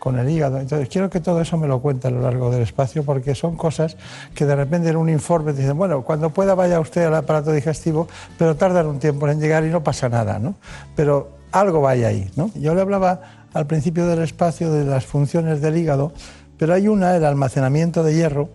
con 0.00 0.18
el 0.18 0.28
hígado. 0.28 0.58
Entonces, 0.58 0.88
quiero 0.88 1.08
que 1.10 1.20
todo 1.20 1.40
eso 1.40 1.56
me 1.56 1.68
lo 1.68 1.80
cuente 1.80 2.08
a 2.08 2.10
lo 2.10 2.20
largo 2.22 2.50
del 2.50 2.62
espacio, 2.62 3.04
porque 3.04 3.36
son 3.36 3.56
cosas 3.56 3.96
que 4.34 4.46
de 4.46 4.56
repente 4.56 4.88
en 4.88 4.96
un 4.96 5.08
informe 5.08 5.52
dicen, 5.52 5.78
bueno, 5.78 6.02
cuando 6.02 6.30
pueda 6.30 6.56
vaya 6.56 6.80
usted 6.80 7.04
al 7.04 7.14
aparato 7.14 7.52
digestivo, 7.52 8.08
pero 8.36 8.56
tardan 8.56 8.86
un 8.88 8.98
tiempo 8.98 9.28
en 9.28 9.38
llegar 9.38 9.64
y 9.64 9.68
no 9.68 9.84
pasa 9.84 10.08
nada, 10.08 10.40
¿no? 10.40 10.56
Pero 10.96 11.38
algo 11.52 11.80
vaya 11.82 12.08
ahí. 12.08 12.28
Yo 12.56 12.74
le 12.74 12.80
hablaba 12.80 13.46
al 13.52 13.66
principio 13.66 14.06
del 14.06 14.22
espacio 14.22 14.72
de 14.72 14.84
las 14.84 15.04
funciones 15.06 15.60
del 15.60 15.76
hígado, 15.76 16.12
pero 16.58 16.74
hay 16.74 16.88
una, 16.88 17.14
el 17.14 17.24
almacenamiento 17.24 18.02
de 18.02 18.14
hierro, 18.14 18.48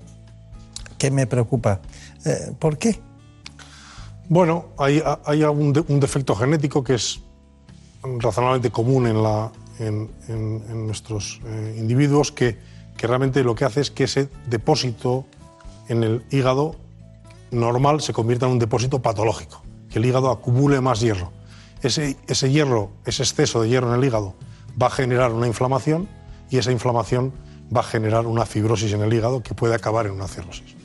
que 0.98 1.12
me 1.12 1.28
preocupa. 1.28 1.80
Eh, 2.26 2.54
¿Por 2.58 2.78
qué? 2.78 3.00
Bueno, 4.30 4.66
hay, 4.78 5.04
hay 5.26 5.44
un, 5.44 5.74
de- 5.74 5.84
un 5.88 6.00
defecto 6.00 6.36
genético 6.36 6.84
que 6.84 6.96
es 6.96 7.22
razonablemente 8.20 8.72
común 8.72 9.06
en, 9.08 9.22
la, 9.22 9.52
en, 9.80 10.85
nuestros 10.85 11.41
eh, 11.45 11.76
individuos 11.77 12.31
que, 12.31 12.57
que 12.97 13.07
realmente 13.07 13.43
lo 13.43 13.56
que 13.56 13.65
hace 13.65 13.81
es 13.81 13.91
que 13.91 14.06
ese 14.06 14.30
depósito 14.47 15.26
en 15.88 16.03
el 16.03 16.23
hígado 16.31 16.76
normal 17.52 18.02
se 18.02 18.14
convierta 18.14 18.45
en 18.45 18.53
un 18.53 18.60
depósito 18.60 19.02
patológico, 19.02 19.61
que 19.89 19.99
el 19.99 20.06
hígado 20.06 20.30
acumule 20.30 20.81
más 20.81 20.99
hierro. 20.99 21.31
Ese, 21.81 22.18
ese 22.27 22.52
hierro, 22.52 22.91
ese 23.06 23.23
exceso 23.23 23.61
de 23.61 23.69
hierro 23.69 23.93
en 23.93 23.99
el 23.99 24.06
hígado 24.06 24.35
va 24.81 24.88
a 24.88 24.91
generar 24.91 25.31
una 25.31 25.47
inflamación 25.47 26.07
y 26.49 26.57
esa 26.57 26.72
inflamación 26.72 27.34
va 27.76 27.81
a 27.81 27.84
generar 27.84 28.27
una 28.27 28.45
fibrosis 28.45 28.93
en 28.93 29.02
el 29.02 29.14
hígado 29.14 29.41
que 29.41 29.53
puede 29.53 29.76
acabar 29.76 30.06
en 30.06 30.14
una 30.14 30.27
cirrosis. 30.27 30.76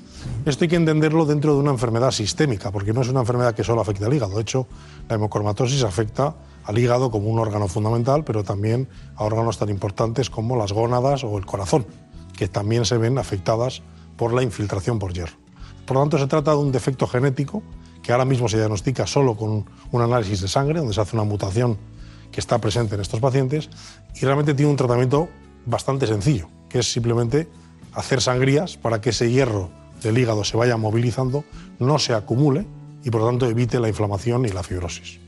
Esto 0.45 0.65
hay 0.65 0.69
que 0.69 0.77
entenderlo 0.77 1.27
dentro 1.27 1.55
de 1.55 1.61
una 1.61 1.71
enfermedad 1.71 2.11
sistémica, 2.11 2.71
porque 2.71 2.93
no 2.93 3.03
es 3.03 3.09
una 3.09 3.21
enfermedad 3.21 3.55
que 3.55 3.65
solo 3.65 3.81
afecta 3.81 4.07
al 4.07 4.15
hígado. 4.15 4.37
De 4.37 4.43
hecho, 4.43 4.67
la 5.09 5.17
hemocromatosis 5.17 5.83
afecta 5.83 6.35
al 6.71 6.79
hígado 6.79 7.11
como 7.11 7.29
un 7.29 7.41
órgano 7.41 7.67
fundamental, 7.67 8.23
pero 8.23 8.45
también 8.45 8.89
a 9.17 9.25
órganos 9.25 9.59
tan 9.59 9.71
importantes 9.71 10.31
como 10.31 10.55
las 10.55 10.73
gónadas 10.73 11.25
o 11.25 11.37
el 11.37 11.45
corazón, 11.45 11.85
que 12.37 12.47
también 12.47 12.85
se 12.85 12.97
ven 12.97 13.19
afectadas 13.19 13.83
por 14.17 14.33
la 14.33 14.45
infiltración 14.45 15.01
por 15.01 15.13
hierro. 15.13 15.37
Por 15.85 15.97
lo 15.97 16.03
tanto, 16.05 16.19
se 16.19 16.29
trata 16.29 16.53
de 16.53 16.59
un 16.59 16.71
defecto 16.71 17.09
genético 17.09 17.65
que 18.05 18.13
ahora 18.13 18.25
mismo 18.25 18.49
se 18.49 18.57
diagnostica 18.57 19.09
solo 19.09 19.37
con 19.37 19.65
un 19.91 20.01
análisis 20.01 20.43
de 20.43 20.47
sangre, 20.47 20.79
donde 20.79 20.95
se 20.95 21.01
hace 21.01 21.17
una 21.17 21.25
mutación 21.25 21.77
que 22.31 22.39
está 22.39 22.61
presente 22.61 22.95
en 22.95 23.01
estos 23.01 23.19
pacientes, 23.19 23.69
y 24.15 24.25
realmente 24.25 24.55
tiene 24.55 24.71
un 24.71 24.77
tratamiento 24.77 25.29
bastante 25.67 26.07
sencillo, 26.07 26.49
que 26.69 26.79
es 26.79 26.93
simplemente 26.93 27.49
hacer 27.95 28.21
sangrías 28.21 28.77
para 28.77 29.01
que 29.01 29.11
ese 29.11 29.29
hierro 29.29 29.71
del 30.05 30.17
hígado 30.17 30.45
se 30.45 30.57
vaya 30.57 30.77
movilizando, 30.77 31.43
no 31.81 31.99
se 31.99 32.15
acumule 32.15 32.65
y 33.03 33.11
por 33.11 33.23
lo 33.23 33.27
tanto 33.27 33.47
evite 33.49 33.81
la 33.81 33.89
inflamación 33.89 34.45
y 34.45 34.51
la 34.51 34.63
fibrosis. 34.63 35.19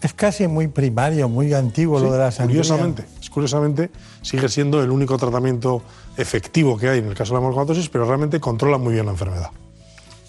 Es 0.00 0.12
casi 0.14 0.46
muy 0.46 0.68
primario, 0.68 1.28
muy 1.28 1.52
antiguo 1.54 1.98
lo 1.98 2.12
de 2.12 2.18
la 2.18 2.30
sangría. 2.30 2.62
Curiosamente, 2.62 3.04
curiosamente 3.32 3.90
sigue 4.22 4.48
siendo 4.48 4.82
el 4.82 4.90
único 4.90 5.18
tratamiento 5.18 5.82
efectivo 6.16 6.78
que 6.78 6.88
hay 6.88 6.98
en 7.00 7.06
el 7.06 7.14
caso 7.14 7.34
de 7.34 7.40
la 7.40 7.46
hemocromatosis, 7.46 7.88
pero 7.88 8.04
realmente 8.04 8.38
controla 8.38 8.78
muy 8.78 8.94
bien 8.94 9.06
la 9.06 9.12
enfermedad. 9.12 9.50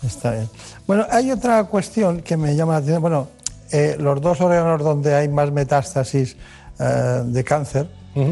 Está 0.04 0.32
bien. 0.32 0.50
Bueno, 0.88 1.06
hay 1.12 1.32
otra 1.32 1.64
cuestión 1.66 2.22
que 2.22 2.38
me 2.38 2.56
llama 2.56 2.74
la 2.74 2.78
atención. 2.80 3.02
Bueno, 3.02 3.28
eh, 3.72 3.96
los 4.00 4.22
dos 4.22 4.42
órganos 4.42 4.82
donde 4.82 5.14
hay 5.14 5.28
más 5.28 5.52
metástasis 5.52 6.36
eh, 6.80 7.24
de 7.26 7.44
cáncer 7.44 7.90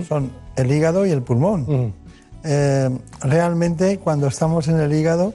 son 0.08 0.32
el 0.56 0.72
hígado 0.72 1.06
y 1.06 1.12
el 1.12 1.22
pulmón. 1.22 1.94
Eh, 2.44 2.90
realmente, 3.22 4.00
cuando 4.00 4.28
estamos 4.28 4.68
en 4.68 4.80
el 4.80 4.94
hígado, 4.94 5.34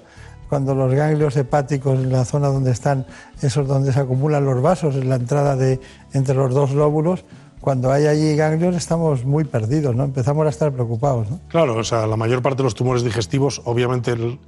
cuando 0.53 0.75
los 0.75 0.93
ganglios 0.93 1.35
hepáticos, 1.39 1.99
en 1.99 2.13
la 2.13 2.27
zona 2.27 2.49
donde 2.49 2.73
están, 2.73 3.07
esos 3.41 3.67
donde 3.67 3.91
se 3.91 3.99
acumulan 4.01 4.45
los 4.45 4.61
vasos, 4.61 4.97
en 4.97 5.09
la 5.09 5.15
entrada 5.17 5.57
de 5.57 5.81
entre 6.13 6.35
los 6.35 6.53
dos 6.53 6.73
lóbulos, 6.73 7.25
cuando 7.59 7.91
hay 7.91 8.05
allí 8.07 8.37
ganglios 8.37 8.77
estamos 8.77 9.25
muy 9.25 9.45
perdidos, 9.45 9.97
¿no? 9.97 10.05
Empezamos 10.05 10.45
a 10.45 10.51
estar 10.51 10.71
preocupados. 10.71 11.27
Claro, 11.49 11.75
o 11.79 11.85
sea, 11.85 12.07
la 12.07 12.19
mayor 12.19 12.43
parte 12.43 12.59
de 12.59 12.65
los 12.65 12.75
tumores 12.75 13.03
digestivos, 13.03 13.63
obviamente 13.65 14.11
el, 14.11 14.39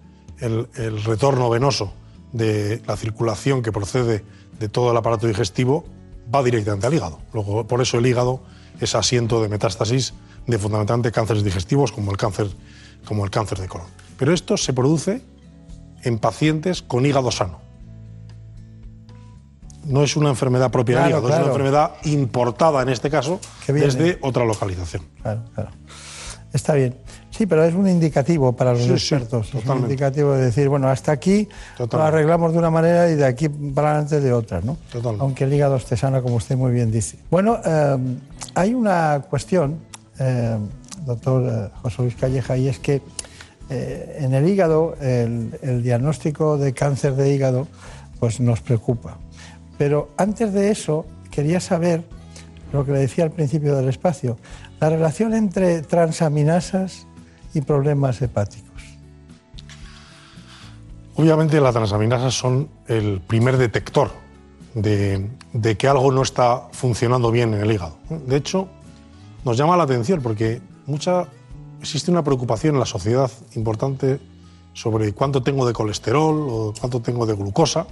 el- 0.40 0.68
el 0.74 1.02
retorno 1.04 1.48
venoso 1.48 1.94
de 2.34 2.82
la 2.86 2.98
circulación 2.98 3.62
que 3.62 3.72
procede 3.72 4.22
de 4.60 4.68
todo 4.68 4.90
el 4.90 4.96
aparato 4.98 5.26
digestivo 5.26 5.86
va 6.34 6.42
directamente 6.42 6.86
al 6.86 6.92
hígado. 6.92 7.18
Luego, 7.32 7.66
por 7.66 7.80
eso 7.80 7.96
el 7.96 8.04
hígado 8.04 8.42
es 8.78 8.94
asiento 8.94 9.40
de 9.42 9.48
metástasis 9.48 10.12
de 10.46 10.58
fundamentalmente 10.58 11.12
cánceres 11.12 11.44
digestivos 11.44 11.92
como 11.92 12.10
el 12.10 12.18
cáncer, 12.18 12.48
como 13.06 13.24
el 13.24 13.30
cáncer 13.30 13.58
de 13.58 13.68
colon. 13.68 13.86
Pero 14.18 14.34
esto 14.34 14.58
se 14.58 14.74
produce 14.74 15.22
en 16.04 16.18
pacientes 16.18 16.82
con 16.82 17.04
hígado 17.06 17.30
sano. 17.30 17.58
No 19.86 20.02
es 20.02 20.16
una 20.16 20.30
enfermedad 20.30 20.70
propia 20.70 21.00
del 21.00 21.10
Claro, 21.10 21.18
hígado, 21.26 21.28
es 21.34 21.40
una 21.40 21.46
enfermedad 21.52 21.90
importada 22.04 22.82
en 22.82 22.88
este 22.88 23.10
caso 23.10 23.38
desde 23.66 24.18
otra 24.22 24.44
localización. 24.44 25.02
Claro, 25.20 25.42
claro. 25.54 25.70
Está 26.52 26.74
bien. 26.74 26.96
Sí, 27.30 27.46
pero 27.46 27.64
es 27.64 27.74
un 27.74 27.88
indicativo 27.88 28.52
para 28.54 28.72
los 28.72 28.82
Sí, 28.82 28.86
sí, 28.86 28.92
expertos. 29.14 29.52
es 29.52 29.66
un 29.66 29.78
indicativo 29.80 30.32
de 30.34 30.44
decir, 30.46 30.68
bueno, 30.68 30.88
hasta 30.88 31.10
aquí 31.10 31.48
lo 31.78 32.02
arreglamos 32.02 32.52
de 32.52 32.58
una 32.58 32.70
manera 32.70 33.10
y 33.10 33.16
de 33.16 33.26
aquí 33.26 33.48
para 33.48 33.90
adelante 33.90 34.20
de 34.20 34.32
otra, 34.32 34.60
¿no? 34.60 34.76
Totalmente. 34.92 35.22
Aunque 35.22 35.44
el 35.44 35.52
hígado 35.52 35.74
esté 35.76 35.96
sano, 35.96 36.22
como 36.22 36.36
usted 36.36 36.56
muy 36.56 36.70
bien 36.72 36.92
dice. 36.92 37.18
Bueno, 37.30 37.58
eh, 37.64 37.96
hay 38.54 38.72
una 38.72 39.24
cuestión, 39.28 39.80
eh, 40.20 40.56
doctor 41.04 41.42
eh, 41.74 41.78
José 41.82 42.02
Luis 42.02 42.14
Calleja, 42.14 42.56
y 42.56 42.68
es 42.68 42.78
que 42.78 43.02
eh, 43.70 44.18
en 44.20 44.34
el 44.34 44.48
hígado, 44.48 44.96
el, 45.00 45.82
diagnóstico 45.82 46.58
de 46.58 46.72
cáncer 46.72 47.14
de 47.14 47.34
hígado, 47.34 47.66
pues 48.20 48.40
nos 48.40 48.60
preocupa. 48.60 49.18
Pero 49.78 50.10
antes 50.16 50.52
de 50.52 50.70
eso, 50.70 51.06
quería 51.30 51.60
saber 51.60 52.04
lo 52.72 52.84
que 52.84 52.92
le 52.92 52.98
decía 52.98 53.24
al 53.24 53.30
principio 53.30 53.74
del 53.76 53.88
espacio, 53.88 54.36
la 54.80 54.90
relación 54.90 55.34
entre 55.34 55.82
transaminasas 55.82 57.06
y 57.54 57.60
problemas 57.60 58.20
hepáticos. 58.20 58.82
Obviamente 61.16 61.60
las 61.60 61.72
transaminasas 61.72 62.34
son 62.34 62.68
el 62.88 63.20
primer 63.20 63.56
detector 63.56 64.10
de, 64.74 65.30
de 65.52 65.76
que 65.76 65.86
algo 65.86 66.10
no 66.10 66.22
está 66.22 66.68
funcionando 66.72 67.30
bien 67.30 67.54
en 67.54 67.60
el 67.60 67.70
hígado. 67.70 67.96
De 68.26 68.36
hecho, 68.36 68.68
nos 69.44 69.56
llama 69.56 69.76
la 69.76 69.84
atención 69.84 70.20
porque 70.20 70.60
mucha, 70.86 71.26
existe 71.84 72.10
una 72.10 72.24
preocupación 72.24 72.74
en 72.74 72.80
la 72.80 72.86
sociedad 72.86 73.30
importante 73.54 74.18
sobre 74.72 75.12
cuánto 75.12 75.42
tengo 75.42 75.66
de 75.66 75.72
colesterol 75.72 76.46
o 76.48 76.74
cuánto 76.78 77.00
tengo 77.00 77.26
de 77.26 77.34
glucosa, 77.34 77.86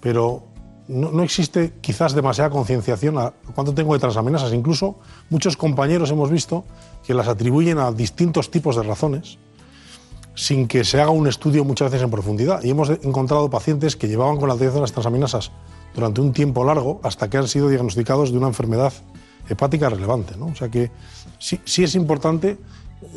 pero 0.00 0.42
no, 0.88 1.12
no 1.12 1.22
existe 1.22 1.74
quizás 1.80 2.12
demasiada 2.12 2.50
concienciación 2.50 3.18
a 3.18 3.32
cuánto 3.54 3.72
tengo 3.72 3.94
de 3.94 4.00
transaminasas. 4.00 4.52
Incluso 4.52 4.98
muchos 5.30 5.56
compañeros 5.56 6.10
hemos 6.10 6.30
visto 6.30 6.64
que 7.06 7.14
las 7.14 7.28
atribuyen 7.28 7.78
a 7.78 7.92
distintos 7.92 8.50
tipos 8.50 8.76
de 8.76 8.82
razones 8.82 9.38
sin 10.34 10.68
que 10.68 10.84
se 10.84 11.00
haga 11.00 11.10
un 11.10 11.26
estudio 11.26 11.64
muchas 11.64 11.90
veces 11.90 12.04
en 12.04 12.10
profundidad. 12.10 12.62
Y 12.64 12.70
hemos 12.70 12.90
encontrado 12.90 13.48
pacientes 13.48 13.96
que 13.96 14.08
llevaban 14.08 14.36
con 14.36 14.48
la 14.48 14.54
alteración 14.54 14.76
de 14.76 14.80
las 14.82 14.92
transaminasas 14.92 15.52
durante 15.94 16.20
un 16.20 16.32
tiempo 16.32 16.64
largo 16.64 17.00
hasta 17.02 17.30
que 17.30 17.38
han 17.38 17.48
sido 17.48 17.68
diagnosticados 17.68 18.32
de 18.32 18.38
una 18.38 18.48
enfermedad 18.48 18.92
hepática 19.48 19.88
relevante. 19.88 20.36
¿no? 20.36 20.46
O 20.46 20.54
sea 20.54 20.68
que 20.68 20.90
sí, 21.38 21.60
sí 21.64 21.84
es 21.84 21.94
importante 21.94 22.58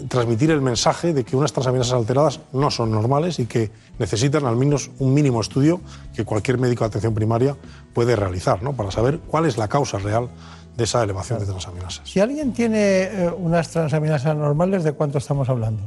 transmitir 0.08 0.52
el 0.52 0.62
mensaje 0.62 1.14
de 1.14 1.24
que 1.24 1.36
unas 1.36 1.54
transaminasas 1.54 1.94
alteradas 1.94 2.40
no 2.52 2.70
son 2.70 2.92
normales 2.92 3.40
y 3.40 3.46
que 3.46 3.72
necesitan 3.98 4.46
al 4.46 4.56
menos 4.56 4.92
un 5.00 5.14
mínimo 5.14 5.42
estudio 5.42 5.82
que 6.14 6.26
cualquier 6.26 6.58
médico 6.58 6.84
de 6.84 6.90
atención 6.90 7.14
primaria 7.14 7.56
puede 7.94 8.16
realizar, 8.16 8.62
¿no? 8.62 8.74
Para 8.74 8.92
saber 8.92 9.20
cuál 9.20 9.46
es 9.46 9.58
la 9.58 9.68
causa 9.68 9.98
real 9.98 10.30
de 10.76 10.84
esa 10.84 11.04
elevación 11.04 11.40
de 11.40 11.46
transaminasas. 11.46 12.10
Si 12.10 12.20
alguien 12.20 12.54
tiene 12.54 13.04
eh, 13.04 13.32
unas 13.38 13.70
transaminasas 13.70 14.36
normales, 14.36 14.84
¿de 14.84 14.94
cuánto 14.94 15.18
estamos 15.18 15.50
hablando? 15.50 15.84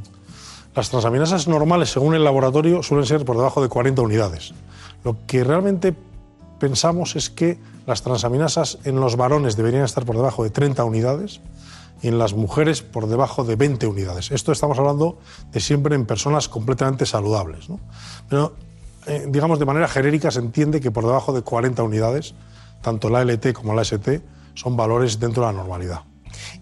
Las 0.75 0.89
transaminasas 0.89 1.47
normales, 1.47 1.91
según 1.91 2.15
el 2.15 2.23
laboratorio, 2.23 2.81
suelen 2.81 3.05
ser 3.05 3.25
por 3.25 3.37
debajo 3.37 3.61
de 3.61 3.69
40 3.69 4.01
unidades. 4.01 4.53
Lo 5.03 5.17
que 5.27 5.43
realmente 5.43 5.95
pensamos 6.59 7.15
es 7.15 7.29
que 7.29 7.59
las 7.85 8.01
transaminasas 8.01 8.79
en 8.85 8.99
los 8.99 9.15
varones 9.17 9.55
deberían 9.55 9.83
estar 9.83 10.05
por 10.05 10.15
debajo 10.15 10.43
de 10.43 10.49
30 10.49 10.83
unidades 10.83 11.41
y 12.03 12.09
en 12.09 12.19
las 12.19 12.33
mujeres 12.35 12.81
por 12.83 13.07
debajo 13.07 13.43
de 13.43 13.55
20 13.55 13.87
unidades. 13.87 14.29
Esto 14.31 14.51
estamos 14.51 14.77
hablando 14.77 15.17
de 15.51 15.59
siempre 15.59 15.95
en 15.95 16.05
personas 16.05 16.49
completamente 16.49 17.05
saludables. 17.07 17.69
¿no? 17.69 17.79
Pero, 18.29 18.53
eh, 19.07 19.25
digamos, 19.29 19.57
de 19.57 19.65
manera 19.65 19.87
genérica 19.87 20.29
se 20.29 20.39
entiende 20.39 20.81
que 20.81 20.91
por 20.91 21.05
debajo 21.05 21.33
de 21.33 21.41
40 21.41 21.81
unidades, 21.81 22.35
tanto 22.81 23.09
la 23.09 23.21
LT 23.23 23.53
como 23.53 23.73
la 23.73 23.81
ST 23.83 24.21
son 24.53 24.75
valores 24.77 25.19
dentro 25.19 25.45
de 25.45 25.51
la 25.53 25.57
normalidad. 25.57 26.01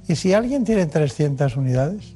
¿Y 0.08 0.16
si 0.16 0.34
alguien 0.34 0.64
tiene 0.64 0.86
300 0.86 1.56
unidades? 1.58 2.16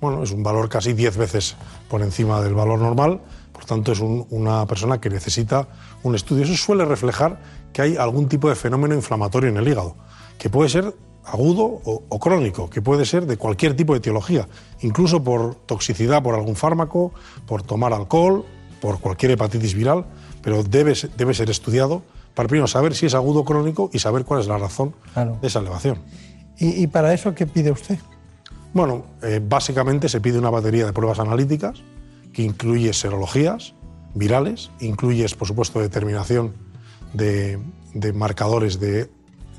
Bueno, 0.00 0.22
es 0.22 0.30
un 0.30 0.42
valor 0.42 0.68
casi 0.68 0.92
10 0.92 1.16
veces 1.16 1.56
por 1.88 2.00
encima 2.02 2.40
del 2.40 2.54
valor 2.54 2.78
normal, 2.78 3.20
por 3.52 3.64
tanto 3.64 3.92
es 3.92 4.00
un- 4.00 4.26
una 4.30 4.64
persona 4.66 5.00
que 5.00 5.10
necesita 5.10 5.68
un 6.04 6.14
estudio. 6.14 6.44
Eso 6.44 6.54
suele 6.56 6.84
reflejar 6.84 7.40
que 7.72 7.82
hay 7.82 7.96
algún 7.96 8.28
tipo 8.28 8.48
de 8.48 8.54
fenómeno 8.54 8.94
inflamatorio 8.94 9.50
en 9.50 9.56
el 9.56 9.66
hígado, 9.68 9.96
que 10.38 10.48
puede 10.48 10.70
ser 10.70 10.94
agudo 11.24 11.64
o, 11.64 12.02
o 12.08 12.18
crónico, 12.18 12.68
que 12.70 12.82
puede 12.82 13.04
ser 13.04 13.26
de 13.26 13.36
cualquier 13.36 13.76
tipo 13.76 13.92
de 13.92 13.98
etiología, 13.98 14.48
incluso 14.80 15.22
por 15.22 15.54
toxicidad 15.54 16.22
por 16.22 16.34
algún 16.34 16.56
fármaco, 16.56 17.12
por 17.46 17.62
tomar 17.62 17.92
alcohol, 17.92 18.44
por 18.80 19.00
cualquier 19.00 19.32
hepatitis 19.32 19.74
viral, 19.74 20.06
pero 20.42 20.62
debe, 20.62 20.94
debe 21.16 21.34
ser 21.34 21.50
estudiado 21.50 22.02
para 22.34 22.48
primero 22.48 22.66
saber 22.66 22.94
si 22.94 23.06
es 23.06 23.14
agudo 23.14 23.40
o 23.40 23.44
crónico 23.44 23.90
y 23.92 23.98
saber 23.98 24.24
cuál 24.24 24.40
es 24.40 24.46
la 24.46 24.56
razón 24.58 24.94
Claro. 25.12 25.36
de 25.40 25.46
esa 25.48 25.58
elevación. 25.58 25.98
¿Y, 26.58 26.82
y 26.82 26.86
para 26.86 27.12
eso 27.12 27.34
qué 27.34 27.46
pide 27.46 27.70
usted? 27.70 27.98
Bueno, 28.72 29.04
eh, 29.22 29.40
básicamente 29.46 30.08
se 30.08 30.20
pide 30.20 30.38
una 30.38 30.50
batería 30.50 30.86
de 30.86 30.92
pruebas 30.92 31.18
analíticas 31.18 31.82
que 32.32 32.42
incluye 32.42 32.92
serologías 32.92 33.74
virales, 34.14 34.70
incluye, 34.80 35.26
por 35.36 35.48
supuesto, 35.48 35.80
determinación 35.80 36.54
de, 37.12 37.58
de 37.94 38.12
marcadores 38.12 38.78
de, 38.78 39.10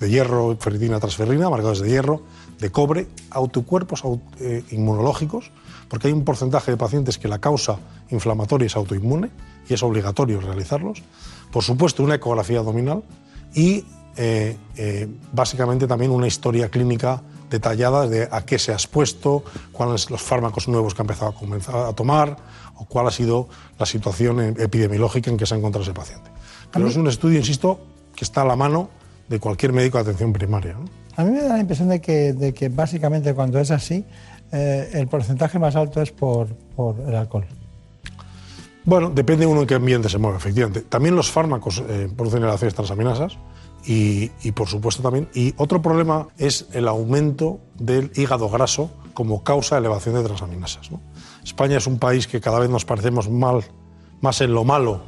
de 0.02 0.10
hierro, 0.10 0.58
ferritina, 0.60 1.00
transferrina, 1.00 1.50
marcadores 1.50 1.80
de 1.80 1.90
hierro, 1.90 2.24
de 2.60 2.72
cobre, 2.72 3.08
autocuerpos 3.30 4.04
au- 4.04 4.20
eh, 4.40 4.64
inmunológicos, 4.72 5.52
porque 5.88 6.08
hay 6.08 6.14
un 6.14 6.26
porcentaje 6.26 6.72
de 6.72 6.78
pacientes 6.78 7.18
que 7.20 7.28
la 7.28 7.38
causa 7.40 7.78
inflamatoria 8.10 8.66
es 8.66 8.76
autoinmune 8.76 9.30
y 9.70 9.74
es 9.76 9.84
obligatorio 9.84 10.42
realizarlos. 10.42 11.04
Por 11.52 11.64
supuesto, 11.64 12.04
una 12.04 12.16
ecografía 12.16 12.60
abdominal 12.60 13.04
y 13.54 13.86
eh, 14.18 14.58
eh, 14.76 15.08
básicamente 15.32 15.88
también 15.88 16.12
una 16.12 16.28
historia 16.28 16.70
clínica 16.70 17.22
detallada 17.50 18.08
de 18.08 18.28
a 18.32 18.42
qué 18.46 18.58
se 18.58 18.72
ha 18.72 18.76
expuesto, 18.76 19.44
cuáles 19.72 20.10
los 20.10 20.22
fármacos 20.22 20.68
nuevos 20.68 20.94
que 20.96 21.02
ha 21.02 21.04
empezado 21.04 21.32
a, 21.32 21.36
comenzar 21.36 21.76
a 21.76 21.94
tomar 21.94 22.38
o 22.78 22.86
cuál 22.86 23.08
ha 23.08 23.12
sido 23.12 23.48
la 23.78 23.86
situación 23.86 24.40
eh, 24.42 24.54
epidemiológica 24.58 25.30
en 25.30 25.38
que 25.38 25.46
se 25.46 25.54
ha 25.54 25.58
encontrado 25.58 25.84
ese 25.84 25.94
paciente. 25.94 26.32
Pero 26.72 26.88
es 26.88 26.96
un 26.96 27.08
estudio, 27.08 27.38
insisto, 27.38 27.80
que 28.16 28.24
está 28.26 28.42
a 28.42 28.46
la 28.46 28.56
mano 28.56 28.90
de 29.32 29.40
cualquier 29.40 29.72
médico 29.72 29.98
de 29.98 30.04
atención 30.04 30.34
primaria. 30.34 30.74
¿no? 30.74 30.86
A 31.16 31.24
mí 31.24 31.32
me 31.32 31.42
da 31.42 31.54
la 31.54 31.60
impresión 31.60 31.88
de 31.88 32.02
que, 32.02 32.34
de 32.34 32.54
que 32.54 32.68
básicamente 32.68 33.34
cuando 33.34 33.60
es 33.60 33.72
así, 33.72 34.04
eh, 34.52 34.90
el 34.94 35.08
porcentaje 35.08 35.58
más 35.58 35.78
alto 35.78 36.02
es 36.02 36.12
por, 36.12 36.50
por 36.76 37.00
el 37.00 37.16
alcohol. 37.16 37.46
Bueno, 38.84 39.10
depende 39.10 39.46
uno 39.46 39.62
en 39.62 39.68
qué 39.68 39.76
ambiente 39.76 40.10
se 40.10 40.18
mueve, 40.18 40.38
efectivamente. 40.38 40.82
También 40.82 41.16
los 41.16 41.32
fármacos 41.32 41.82
eh, 41.88 42.10
producen 42.14 42.40
elevaciones 42.40 42.76
transaminasas 42.76 43.38
y, 43.86 44.32
y, 44.44 44.52
por 44.52 44.68
supuesto 44.68 45.02
también. 45.02 45.30
Y 45.34 45.54
otro 45.56 45.82
problema 45.82 46.28
es 46.38 46.66
el 46.74 46.90
aumento 46.90 47.62
del 47.80 48.12
hígado 48.16 48.50
graso 48.50 48.92
como 49.14 49.44
causa 49.44 49.76
de 49.76 49.80
elevación 49.80 50.16
de 50.16 50.24
transaminasas. 50.24 50.92
¿no? 50.92 51.00
España 51.42 51.78
es 51.78 51.88
un 51.88 52.00
país 52.00 52.28
que 52.28 52.42
cada 52.42 52.60
vez 52.60 52.70
nos 52.70 52.84
parecemos 52.84 53.30
mal, 53.30 53.64
más 54.20 54.42
en 54.42 54.54
lo 54.54 54.66
malo 54.66 55.04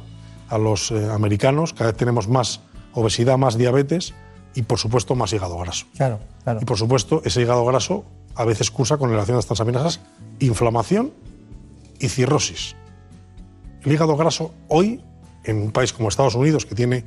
a 0.48 0.56
los 0.56 0.92
eh, 0.92 1.10
americanos, 1.12 1.74
cada 1.74 1.90
vez 1.90 1.98
tenemos 1.98 2.26
más 2.26 2.60
obesidad, 2.94 3.38
más 3.38 3.56
diabetes 3.58 4.14
y 4.54 4.62
por 4.62 4.78
supuesto 4.78 5.14
más 5.14 5.32
hígado 5.32 5.58
graso. 5.58 5.86
Claro, 5.96 6.20
claro. 6.42 6.60
Y 6.62 6.64
por 6.64 6.78
supuesto 6.78 7.22
ese 7.24 7.42
hígado 7.42 7.64
graso 7.64 8.04
a 8.34 8.44
veces 8.44 8.70
cursa 8.70 8.96
con 8.96 9.10
elevación 9.10 9.34
de 9.34 9.38
las 9.38 9.46
transaminasas, 9.46 10.00
inflamación 10.40 11.12
y 11.98 12.08
cirrosis. 12.08 12.76
El 13.82 13.92
hígado 13.92 14.16
graso 14.16 14.54
hoy, 14.68 15.02
en 15.44 15.62
un 15.62 15.70
país 15.72 15.92
como 15.92 16.08
Estados 16.08 16.34
Unidos, 16.34 16.66
que 16.66 16.74
tiene 16.74 17.04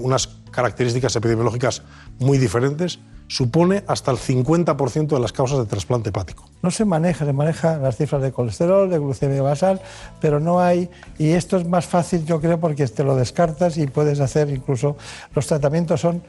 unas 0.00 0.28
características 0.50 1.14
epidemiológicas 1.16 1.82
muy 2.18 2.38
diferentes, 2.38 2.98
supone 3.28 3.84
hasta 3.86 4.10
el 4.10 4.18
50% 4.18 5.06
de 5.06 5.20
las 5.20 5.32
causas 5.32 5.58
de 5.58 5.66
trasplante 5.66 6.08
hepático. 6.08 6.44
No 6.62 6.70
se 6.70 6.84
maneja, 6.84 7.24
se 7.24 7.32
maneja 7.32 7.78
las 7.78 7.96
cifras 7.96 8.22
de 8.22 8.32
colesterol, 8.32 8.90
de 8.90 8.98
glucemia 8.98 9.40
basal, 9.40 9.80
pero 10.20 10.40
no 10.40 10.60
hay, 10.60 10.90
y 11.16 11.30
esto 11.30 11.56
es 11.56 11.66
más 11.66 11.86
fácil 11.86 12.24
yo 12.26 12.40
creo 12.40 12.58
porque 12.58 12.86
te 12.88 13.04
lo 13.04 13.14
descartas 13.14 13.78
y 13.78 13.86
puedes 13.86 14.18
hacer 14.18 14.50
incluso, 14.50 14.96
los 15.34 15.46
tratamientos 15.46 16.00
son 16.00 16.22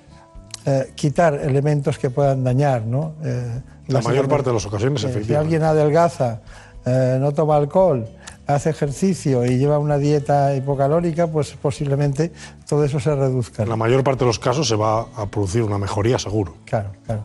eh, 0.66 0.92
quitar 0.94 1.34
elementos 1.34 1.98
que 1.98 2.12
puedan 2.12 2.44
dañar, 2.44 2.86
¿no? 2.86 3.14
Eh, 3.24 3.62
La 3.88 4.02
mayor 4.02 4.30
parte 4.30 4.52
de 4.52 4.54
las 4.54 4.66
ocasiones, 4.68 5.04
eh, 5.04 5.08
Si 5.08 5.12
efectivamente. 5.12 5.38
alguien 5.56 5.64
adelgaza, 5.64 6.42
eh, 6.86 7.18
no 7.20 7.32
toma 7.32 7.58
alcohol, 7.58 8.08
hace 8.56 8.70
ejercicio 8.70 9.46
y 9.46 9.58
lleva 9.58 9.80
una 9.80 9.98
dieta 9.98 10.56
hipocalórica, 10.56 11.28
pues 11.28 11.52
posiblemente 11.62 12.32
todo 12.68 12.84
eso 12.84 13.00
se 13.00 13.16
reduzca. 13.16 13.64
En 13.64 13.70
la 13.70 13.76
mayor 13.76 14.04
parte 14.04 14.20
de 14.20 14.28
los 14.28 14.40
casos 14.40 14.68
se 14.68 14.76
va 14.76 15.08
a 15.16 15.26
producir 15.28 15.64
una 15.64 15.78
mejoría 15.78 16.18
seguro. 16.20 16.56
Claro, 16.66 16.92
claro. 17.06 17.24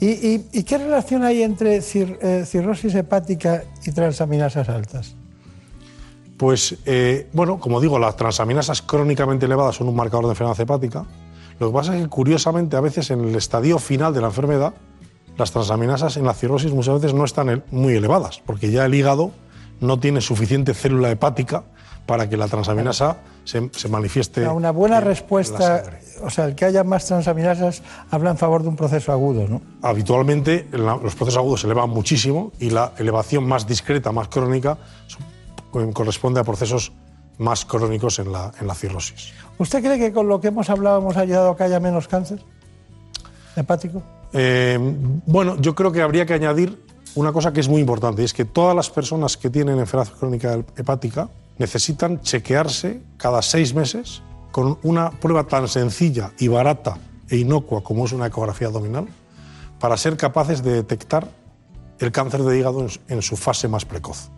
¿Y, 0.00 0.06
y- 0.10 0.46
y 0.52 0.62
qué 0.62 0.78
relación 0.78 1.24
hay 1.24 1.42
entre 1.42 1.78
cir- 1.80 2.18
eh, 2.22 2.44
cirrosis 2.46 2.94
hepática 2.94 3.64
y 3.84 3.90
transaminasas 3.92 4.68
altas? 4.68 5.14
Pues, 6.36 6.76
eh, 6.86 7.28
bueno, 7.32 7.58
como 7.58 7.80
digo, 7.80 7.98
las 7.98 8.16
transaminasas 8.16 8.80
crónicamente 8.80 9.46
elevadas 9.46 9.74
son 9.76 9.88
un 9.88 9.96
marcador 9.96 10.26
de 10.26 10.30
enfermedad 10.30 10.60
hepática. 10.60 11.04
Lo 11.58 11.68
que 11.68 11.74
pasa 11.74 11.96
es 11.96 12.02
que, 12.04 12.08
curiosamente, 12.08 12.76
a 12.76 12.80
veces 12.80 13.10
en 13.10 13.24
el 13.24 13.34
estadio 13.34 13.78
final 13.80 14.14
de 14.14 14.20
la 14.20 14.28
enfermedad, 14.28 14.74
las 15.36 15.50
transaminasas 15.50 16.16
en 16.16 16.24
la 16.24 16.34
cirrosis 16.34 16.72
muchas 16.72 16.94
veces 17.00 17.14
no 17.14 17.24
están 17.24 17.64
muy 17.72 17.94
elevadas, 17.94 18.40
porque 18.46 18.70
ya 18.70 18.84
el 18.84 18.94
hígado 18.94 19.32
no 19.80 19.98
tiene 20.00 20.20
suficiente 20.20 20.74
célula 20.74 21.10
hepática 21.10 21.64
para 22.06 22.28
que 22.28 22.36
la 22.36 22.48
transaminasa 22.48 23.18
se, 23.44 23.68
se 23.74 23.88
manifieste. 23.88 24.40
Una- 24.42 24.52
Una 24.52 24.70
buena 24.70 24.98
en 24.98 25.04
respuesta, 25.04 25.82
o 26.22 26.30
sea, 26.30 26.46
el 26.46 26.54
que 26.54 26.64
haya 26.64 26.82
más 26.84 27.04
transaminasas 27.06 27.82
habla 28.10 28.30
en 28.30 28.38
favor 28.38 28.62
de 28.62 28.68
un 28.68 28.76
proceso 28.76 29.12
agudo, 29.12 29.46
¿no? 29.46 29.60
Habitualmente 29.82 30.66
la- 30.72 30.96
los 30.96 31.14
procesos 31.14 31.36
agudos 31.36 31.60
se 31.60 31.66
elevan 31.66 31.90
muchísimo 31.90 32.52
y 32.58 32.70
la 32.70 32.92
elevación 32.98 33.46
más 33.46 33.66
discreta, 33.66 34.10
más 34.10 34.28
crónica, 34.28 34.78
corresponde 35.92 36.40
a 36.40 36.44
procesos 36.44 36.92
más 37.36 37.64
crónicos 37.66 38.18
en 38.18 38.32
la, 38.32 38.52
en 38.60 38.66
la 38.66 38.74
cirrosis. 38.74 39.32
¿Usted 39.58 39.80
cree 39.82 39.98
que 39.98 40.12
con 40.12 40.28
lo 40.28 40.40
que 40.40 40.48
hemos 40.48 40.70
hablado 40.70 40.98
hemos 40.98 41.16
ayudado 41.16 41.50
a 41.50 41.56
que 41.56 41.64
haya 41.64 41.78
menos 41.78 42.08
cáncer 42.08 42.42
hepático? 43.54 44.02
Eh, 44.32 44.78
bueno, 45.26 45.56
yo 45.60 45.74
creo 45.74 45.92
que 45.92 46.02
habría 46.02 46.26
que 46.26 46.34
añadir 46.34 46.82
una 47.14 47.32
cosa 47.32 47.52
que 47.52 47.60
es 47.60 47.68
muy 47.68 47.80
importante, 47.80 48.24
es 48.24 48.32
que 48.32 48.44
todas 48.44 48.76
las 48.76 48.90
personas 48.90 49.36
que 49.36 49.50
tienen 49.50 49.78
enfermedad 49.78 50.12
crónica 50.12 50.54
hepática 50.76 51.28
necesitan 51.58 52.20
chequearse 52.20 53.02
cada 53.16 53.42
seis 53.42 53.74
meses 53.74 54.22
con 54.52 54.78
una 54.82 55.10
prueba 55.10 55.44
tan 55.44 55.68
sencilla 55.68 56.32
y 56.38 56.48
barata 56.48 56.98
e 57.28 57.36
inocua 57.36 57.82
como 57.82 58.04
es 58.04 58.12
una 58.12 58.26
ecografía 58.26 58.68
abdominal 58.68 59.06
para 59.78 59.96
ser 59.96 60.16
capaces 60.16 60.62
de 60.62 60.72
detectar 60.72 61.28
el 61.98 62.12
cáncer 62.12 62.42
de 62.42 62.58
hígado 62.58 62.86
en 63.08 63.22
su 63.22 63.36
fase 63.36 63.68
más 63.68 63.84
precoz. 63.84 64.30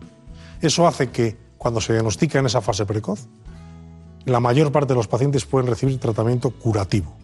Eso 0.61 0.87
hace 0.87 1.09
que 1.09 1.37
cuando 1.57 1.79
se 1.81 1.93
diagnostica 1.93 2.39
en 2.39 2.47
esa 2.47 2.61
fase 2.61 2.85
precoz, 2.85 3.27
la 4.25 4.39
mayor 4.39 4.71
parte 4.71 4.93
de 4.93 4.97
los 4.97 5.07
pacientes 5.07 5.45
pueden 5.45 5.67
recibir 5.67 5.99
tratamiento 5.99 6.51
curativo. 6.51 7.15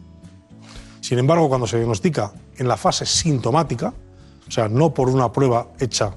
Sin 1.01 1.19
embargo, 1.19 1.47
cuando 1.47 1.67
se 1.67 1.77
diagnostica 1.77 2.33
en 2.57 2.67
la 2.67 2.77
fase 2.77 3.05
sintomática, 3.05 3.93
o 4.47 4.51
sea, 4.51 4.69
no 4.69 4.93
por 4.93 5.09
una 5.09 5.31
prueba 5.31 5.67
hecha 5.79 6.15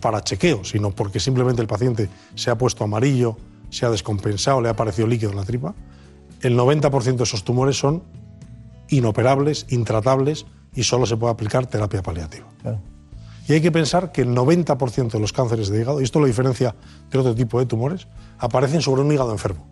para 0.00 0.22
chequeo, 0.22 0.64
sino 0.64 0.90
porque 0.90 1.20
simplemente 1.20 1.62
el 1.62 1.68
paciente 1.68 2.08
se 2.34 2.50
ha 2.50 2.58
puesto 2.58 2.84
amarillo, 2.84 3.36
se 3.70 3.86
ha 3.86 3.90
descompensado, 3.90 4.60
le 4.60 4.68
ha 4.68 4.72
aparecido 4.72 5.06
líquido 5.06 5.30
en 5.30 5.36
la 5.36 5.44
tripa, 5.44 5.74
el 6.40 6.58
90% 6.58 7.16
de 7.16 7.24
esos 7.24 7.44
tumores 7.44 7.78
son 7.78 8.02
inoperables, 8.88 9.66
intratables 9.68 10.46
y 10.74 10.82
solo 10.82 11.06
se 11.06 11.16
puede 11.16 11.32
aplicar 11.32 11.66
terapia 11.66 12.02
paliativa. 12.02 12.46
Y 13.46 13.54
hay 13.54 13.60
que 13.60 13.72
pensar 13.72 14.12
que 14.12 14.22
el 14.22 14.28
90% 14.28 15.10
de 15.10 15.20
los 15.20 15.32
cánceres 15.32 15.68
de 15.68 15.80
hígado, 15.80 16.00
y 16.00 16.04
esto 16.04 16.20
lo 16.20 16.26
diferencia 16.26 16.74
de 17.10 17.18
otro 17.18 17.34
tipo 17.34 17.58
de 17.58 17.66
tumores, 17.66 18.06
aparecen 18.38 18.80
sobre 18.80 19.02
un 19.02 19.12
hígado 19.12 19.32
enfermo. 19.32 19.66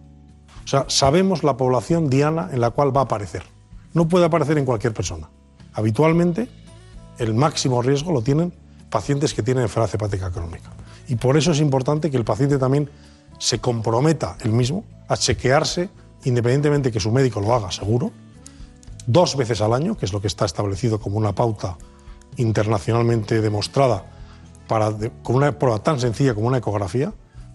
O 0.64 0.68
sea, 0.68 0.84
sabemos 0.88 1.44
la 1.44 1.56
población 1.56 2.10
diana 2.10 2.50
en 2.52 2.60
la 2.60 2.70
cual 2.70 2.94
va 2.94 3.02
a 3.02 3.04
aparecer. 3.04 3.44
No 3.94 4.08
puede 4.08 4.26
aparecer 4.26 4.58
en 4.58 4.64
cualquier 4.64 4.92
persona. 4.92 5.30
Habitualmente, 5.72 6.48
el 7.18 7.34
máximo 7.34 7.82
riesgo 7.82 8.12
lo 8.12 8.22
tienen 8.22 8.52
pacientes 8.90 9.34
que 9.34 9.42
tienen 9.42 9.64
enfermedad 9.64 9.94
hepática 9.94 10.30
crónica. 10.30 10.70
Y 11.08 11.16
por 11.16 11.36
eso 11.36 11.52
es 11.52 11.60
importante 11.60 12.10
que 12.10 12.16
el 12.16 12.24
paciente 12.24 12.58
también 12.58 12.90
se 13.38 13.60
comprometa 13.60 14.36
él 14.40 14.52
mismo 14.52 14.84
a 15.08 15.16
chequearse, 15.16 15.90
independientemente 16.24 16.90
que 16.90 17.00
su 17.00 17.10
médico 17.10 17.40
lo 17.40 17.54
haga 17.54 17.70
seguro, 17.70 18.10
dos 19.06 19.36
veces 19.36 19.60
al 19.60 19.72
año, 19.72 19.96
que 19.96 20.06
es 20.06 20.12
lo 20.12 20.20
que 20.20 20.26
está 20.26 20.44
establecido 20.44 21.00
como 21.00 21.16
una 21.16 21.34
pauta 21.34 21.76
internacionalmente 22.36 23.40
demostrada 23.40 24.04
para, 24.66 24.92
con 25.22 25.36
una 25.36 25.58
prueba 25.58 25.82
tan 25.82 25.98
sencilla 25.98 26.34
como 26.34 26.46
una 26.46 26.58
ecografía, 26.58 27.12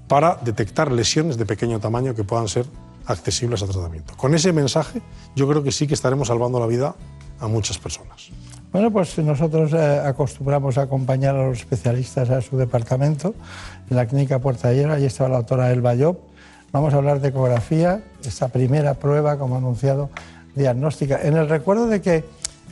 para 0.07 0.35
detectar 0.35 0.91
lesiones 0.91 1.37
de 1.37 1.45
pequeño 1.45 1.79
tamaño 1.79 2.15
que 2.15 2.23
puedan 2.23 2.47
ser 2.47 2.65
accesibles 3.05 3.61
a 3.61 3.67
tratamiento. 3.67 4.15
Con 4.17 4.33
ese 4.33 4.51
mensaje 4.51 5.01
yo 5.35 5.47
creo 5.47 5.63
que 5.63 5.71
sí 5.71 5.87
que 5.87 5.93
estaremos 5.93 6.27
salvando 6.27 6.59
la 6.59 6.67
vida 6.67 6.95
a 7.39 7.47
muchas 7.47 7.77
personas. 7.77 8.29
Bueno, 8.73 8.89
pues 8.89 9.19
nosotros 9.19 9.71
eh, 9.73 10.01
acostumbramos 10.03 10.79
a 10.79 10.81
acompañar 10.81 11.35
a 11.35 11.45
los 11.45 11.59
especialistas 11.59 12.31
a 12.31 12.41
su 12.41 12.57
departamento, 12.57 13.35
en 13.87 13.95
la 13.95 14.07
clínica 14.07 14.39
Puerta 14.39 14.69
de 14.69 14.77
Hierro, 14.77 14.93
allí 14.93 15.05
estaba 15.05 15.29
la 15.29 15.37
doctora 15.37 15.71
Elba 15.71 15.93
Job. 15.95 16.17
Vamos 16.71 16.91
a 16.91 16.97
hablar 16.97 17.21
de 17.21 17.27
ecografía, 17.27 18.01
esta 18.25 18.47
primera 18.47 18.95
prueba, 18.95 19.37
como 19.37 19.53
ha 19.53 19.57
anunciado, 19.59 20.09
diagnóstica. 20.55 21.21
En 21.21 21.37
el 21.37 21.49
recuerdo 21.49 21.85
de 21.85 22.01
que 22.01 22.23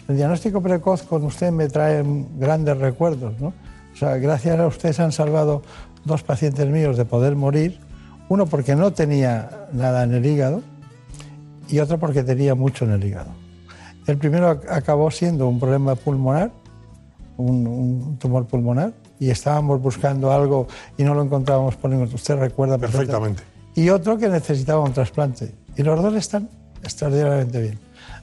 el 0.08 0.16
diagnóstico 0.16 0.60
precoz 0.60 1.04
con 1.04 1.24
usted 1.24 1.52
me 1.52 1.70
trae 1.70 2.04
grandes 2.36 2.80
recuerdos. 2.80 3.36
O 3.40 3.54
sea, 3.96 4.18
gracias 4.18 4.60
a 4.60 4.66
usted 4.66 4.94
se 4.94 5.04
han 5.04 5.12
salvado 5.12 5.62
dos 6.04 6.24
pacientes 6.24 6.66
míos 6.68 6.98
de 6.98 7.06
poder 7.06 7.36
morir, 7.36 7.80
uno 8.28 8.48
porque 8.48 8.76
no 8.76 8.92
tenía 8.92 9.68
nada 9.72 10.04
en 10.04 10.16
el 10.16 10.26
hígado 10.26 10.64
y 11.70 11.78
otro 11.78 12.00
porque 12.00 12.24
tenía 12.24 12.56
mucho 12.56 12.86
en 12.86 12.92
el 12.94 13.04
hígado. 13.06 13.41
El 14.08 14.18
primero 14.18 14.50
ac- 14.52 14.66
acabó 14.70 15.12
siendo 15.12 15.48
un 15.48 15.60
problema 15.60 15.96
pulmonar, 15.96 16.52
un, 17.38 17.68
un 17.68 18.18
tumor 18.18 18.46
pulmonar, 18.48 18.94
y 19.20 19.30
estábamos 19.30 19.82
buscando 19.82 20.32
algo 20.32 20.68
y 20.98 21.04
no 21.04 21.14
lo 21.14 21.22
encontrábamos 21.24 21.76
por 21.76 21.90
ningún. 21.92 22.12
Usted 22.14 22.38
recuerda 22.38 22.78
Perfectamente. 22.78 23.44
Y 23.76 23.90
otro 23.90 24.18
que 24.18 24.28
necesitaba 24.28 24.82
un 24.82 24.92
trasplante. 24.94 25.54
Y 25.78 25.84
los 25.84 26.02
dos 26.02 26.14
están 26.16 26.50
extraordinariamente 26.84 27.62
bien. 27.62 27.80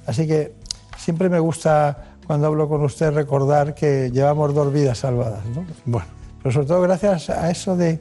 Así 0.06 0.26
que 0.26 0.52
siempre 0.98 1.28
me 1.28 1.38
gusta, 1.38 2.16
cuando 2.26 2.48
hablo 2.48 2.68
con 2.68 2.82
usted, 2.84 3.12
recordar 3.12 3.74
que 3.74 4.10
llevamos 4.12 4.52
dos 4.54 4.72
vidas 4.72 4.98
salvadas. 4.98 5.44
¿no? 5.54 5.64
Bueno. 5.86 6.06
Pero 6.42 6.52
sobre 6.52 6.66
todo 6.66 6.82
gracias 6.82 7.30
a 7.30 7.50
eso 7.50 7.76
de 7.76 8.00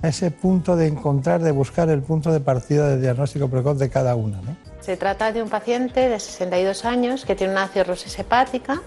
a 0.00 0.08
ese 0.08 0.30
punto 0.30 0.76
de 0.76 0.86
encontrar, 0.86 1.42
de 1.42 1.50
buscar 1.50 1.88
el 1.88 2.02
punto 2.02 2.30
de 2.30 2.38
partida 2.38 2.88
del 2.88 3.00
diagnóstico 3.00 3.48
precoz 3.48 3.78
de 3.78 3.90
cada 3.90 4.14
una. 4.14 4.36
¿no? 4.42 4.56
Se 4.88 4.96
trata 4.96 5.32
de 5.32 5.42
un 5.42 5.50
paciente 5.50 6.08
de 6.08 6.18
62 6.18 6.86
años 6.86 7.26
que 7.26 7.34
tiene 7.34 7.52
una 7.52 7.68
cirrosis 7.68 8.18
hepática 8.18 8.80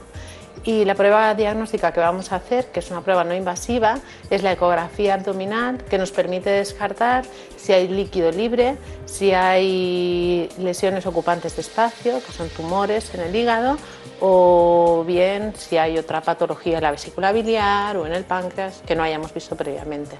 y 0.63 0.83
la 0.83 0.95
prueba 0.95 1.35
diagnóstica 1.35 1.93
que 1.93 1.99
vamos 1.99 2.31
a 2.31 2.37
hacer, 2.37 2.71
que 2.71 2.79
es 2.79 2.89
una 2.89 3.01
prueba 3.01 3.23
no 3.23 3.35
invasiva, 3.35 3.99
es 4.31 4.41
la 4.41 4.51
ecografía 4.51 5.13
abdominal 5.13 5.77
que 5.83 5.99
nos 5.99 6.09
permite 6.09 6.49
descartar 6.49 7.23
si 7.55 7.73
hay 7.73 7.87
líquido 7.87 8.31
libre, 8.31 8.77
si 9.05 9.31
hay 9.33 10.49
lesiones 10.57 11.05
ocupantes 11.05 11.55
de 11.55 11.61
espacio, 11.61 12.19
que 12.25 12.31
son 12.31 12.49
tumores 12.49 13.13
en 13.13 13.21
el 13.21 13.35
hígado, 13.35 13.77
o 14.21 15.03
bien 15.05 15.53
si 15.55 15.77
hay 15.77 15.99
otra 15.99 16.21
patología 16.21 16.77
en 16.77 16.83
la 16.83 16.89
vesícula 16.89 17.31
biliar 17.31 17.95
o 17.97 18.07
en 18.07 18.13
el 18.13 18.23
páncreas 18.23 18.81
que 18.87 18.95
no 18.95 19.03
hayamos 19.03 19.31
visto 19.35 19.55
previamente. 19.55 20.17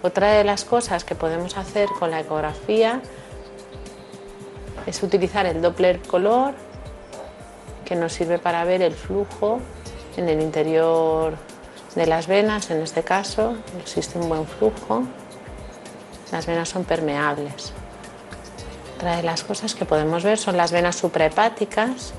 Otra 0.00 0.30
de 0.30 0.44
las 0.44 0.64
cosas 0.64 1.02
que 1.02 1.16
podemos 1.16 1.56
hacer 1.56 1.88
con 1.98 2.12
la 2.12 2.20
ecografía 2.20 3.02
es 4.88 5.02
utilizar 5.02 5.44
el 5.44 5.60
Doppler 5.60 6.00
color 6.00 6.54
que 7.84 7.94
nos 7.94 8.14
sirve 8.14 8.38
para 8.38 8.64
ver 8.64 8.80
el 8.80 8.94
flujo 8.94 9.60
en 10.16 10.30
el 10.30 10.40
interior 10.40 11.36
de 11.94 12.06
las 12.06 12.26
venas, 12.26 12.70
en 12.70 12.80
este 12.80 13.02
caso 13.02 13.54
existe 13.78 14.18
un 14.18 14.28
buen 14.28 14.46
flujo, 14.46 15.02
las 16.32 16.46
venas 16.46 16.70
son 16.70 16.84
permeables. 16.84 17.72
Otra 18.96 19.16
de 19.16 19.22
las 19.22 19.44
cosas 19.44 19.74
que 19.74 19.84
podemos 19.84 20.24
ver 20.24 20.38
son 20.38 20.56
las 20.56 20.72
venas 20.72 20.96
suprahepáticas, 20.96 22.14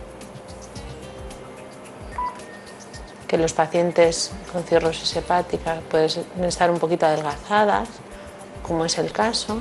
que 3.27 3.37
los 3.37 3.53
pacientes 3.53 4.31
con 4.51 4.63
cirrosis 4.63 5.15
hepática 5.15 5.81
pueden 5.89 6.09
estar 6.43 6.69
un 6.69 6.79
poquito 6.79 7.07
adelgazadas, 7.07 7.89
como 8.63 8.85
es 8.85 8.97
el 8.97 9.11
caso, 9.11 9.57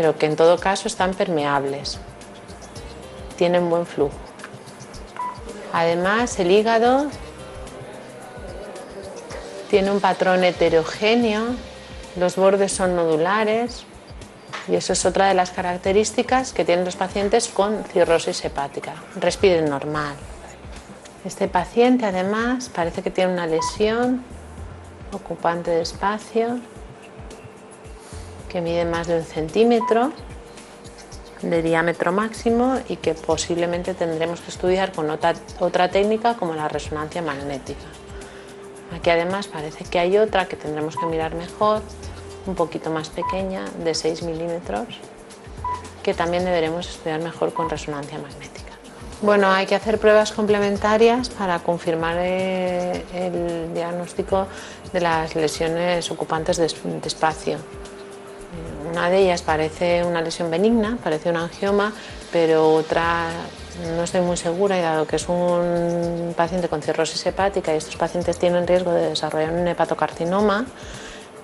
pero 0.00 0.16
que 0.16 0.24
en 0.24 0.34
todo 0.34 0.56
caso 0.56 0.88
están 0.88 1.12
permeables, 1.12 1.98
tienen 3.36 3.68
buen 3.68 3.84
flujo. 3.84 4.16
Además, 5.74 6.38
el 6.38 6.50
hígado 6.50 7.08
tiene 9.68 9.90
un 9.90 10.00
patrón 10.00 10.42
heterogéneo, 10.42 11.48
los 12.16 12.36
bordes 12.36 12.72
son 12.72 12.96
nodulares 12.96 13.84
y 14.68 14.76
eso 14.76 14.94
es 14.94 15.04
otra 15.04 15.28
de 15.28 15.34
las 15.34 15.50
características 15.50 16.54
que 16.54 16.64
tienen 16.64 16.86
los 16.86 16.96
pacientes 16.96 17.48
con 17.48 17.84
cirrosis 17.84 18.42
hepática. 18.42 18.94
Respiren 19.16 19.68
normal. 19.68 20.14
Este 21.26 21.46
paciente 21.46 22.06
además 22.06 22.70
parece 22.74 23.02
que 23.02 23.10
tiene 23.10 23.34
una 23.34 23.46
lesión 23.46 24.24
ocupante 25.12 25.70
de 25.70 25.82
espacio 25.82 26.58
que 28.50 28.60
mide 28.60 28.84
más 28.84 29.06
de 29.06 29.18
un 29.18 29.24
centímetro 29.24 30.12
de 31.40 31.62
diámetro 31.62 32.12
máximo 32.12 32.78
y 32.88 32.96
que 32.96 33.14
posiblemente 33.14 33.94
tendremos 33.94 34.40
que 34.40 34.50
estudiar 34.50 34.92
con 34.92 35.08
otra, 35.08 35.34
otra 35.58 35.90
técnica 35.90 36.34
como 36.34 36.54
la 36.54 36.68
resonancia 36.68 37.22
magnética. 37.22 37.86
Aquí 38.94 39.08
además 39.08 39.46
parece 39.46 39.84
que 39.84 39.98
hay 39.98 40.18
otra 40.18 40.46
que 40.46 40.56
tendremos 40.56 40.96
que 40.96 41.06
mirar 41.06 41.34
mejor, 41.34 41.80
un 42.46 42.54
poquito 42.54 42.90
más 42.90 43.08
pequeña, 43.08 43.64
de 43.82 43.94
6 43.94 44.22
milímetros, 44.24 44.98
que 46.02 46.12
también 46.12 46.44
deberemos 46.44 46.88
estudiar 46.88 47.20
mejor 47.20 47.54
con 47.54 47.70
resonancia 47.70 48.18
magnética. 48.18 48.72
Bueno, 49.22 49.50
hay 49.50 49.66
que 49.66 49.74
hacer 49.74 49.98
pruebas 49.98 50.32
complementarias 50.32 51.28
para 51.28 51.58
confirmar 51.60 52.16
eh, 52.18 53.04
el 53.14 53.72
diagnóstico 53.74 54.46
de 54.92 55.00
las 55.00 55.36
lesiones 55.36 56.10
ocupantes 56.10 56.56
de, 56.56 56.66
de 56.66 57.06
espacio. 57.06 57.58
Una 58.90 59.08
de 59.08 59.18
ellas 59.18 59.42
parece 59.42 60.04
una 60.04 60.20
lesión 60.20 60.50
benigna, 60.50 60.98
parece 61.02 61.30
un 61.30 61.36
angioma, 61.36 61.92
pero 62.32 62.74
otra 62.74 63.28
no 63.96 64.02
estoy 64.02 64.20
muy 64.20 64.36
segura 64.36 64.78
y 64.78 64.82
dado 64.82 65.06
que 65.06 65.16
es 65.16 65.28
un 65.28 66.34
paciente 66.36 66.68
con 66.68 66.82
cirrosis 66.82 67.24
hepática 67.26 67.72
y 67.72 67.76
estos 67.76 67.96
pacientes 67.96 68.38
tienen 68.38 68.66
riesgo 68.66 68.92
de 68.92 69.10
desarrollar 69.10 69.52
un 69.52 69.66
hepatocarcinoma, 69.68 70.66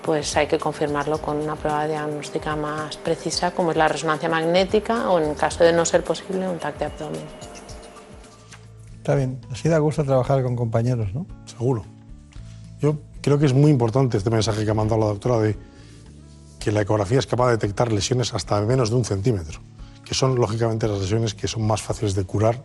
pues 0.03 0.35
hay 0.37 0.47
que 0.47 0.57
confirmarlo 0.57 1.19
con 1.19 1.37
una 1.37 1.55
prueba 1.55 1.87
diagnóstica 1.87 2.55
más 2.55 2.97
precisa 2.97 3.51
como 3.51 3.71
es 3.71 3.77
la 3.77 3.87
resonancia 3.87 4.29
magnética 4.29 5.09
o 5.09 5.19
en 5.19 5.33
caso 5.35 5.63
de 5.63 5.73
no 5.73 5.85
ser 5.85 6.03
posible 6.03 6.47
un 6.47 6.59
TAC 6.59 6.77
de 6.77 6.85
abdomen. 6.85 7.21
Está 8.97 9.15
bien, 9.15 9.39
así 9.51 9.69
da 9.69 9.77
gusto 9.79 10.03
trabajar 10.03 10.43
con 10.43 10.55
compañeros, 10.55 11.13
¿no? 11.13 11.25
Seguro. 11.45 11.85
Yo 12.79 12.97
creo 13.21 13.39
que 13.39 13.45
es 13.45 13.53
muy 13.53 13.71
importante 13.71 14.17
este 14.17 14.29
mensaje 14.29 14.65
que 14.65 14.71
ha 14.71 14.73
mandado 14.73 14.99
la 14.99 15.07
doctora 15.07 15.39
de 15.39 15.57
que 16.67 16.73
la 16.73 16.81
ecografía 16.81 17.17
es 17.17 17.25
capaz 17.25 17.45
de 17.45 17.51
detectar 17.53 17.93
lesiones 17.93 18.33
hasta 18.33 18.59
menos 18.59 18.89
de 18.89 18.97
un 18.97 19.05
centímetro, 19.05 19.61
que 20.03 20.13
son 20.13 20.35
lógicamente 20.35 20.85
las 20.85 20.99
lesiones 20.99 21.33
que 21.33 21.47
son 21.47 21.65
más 21.65 21.81
fáciles 21.81 22.13
de 22.13 22.25
curar 22.25 22.61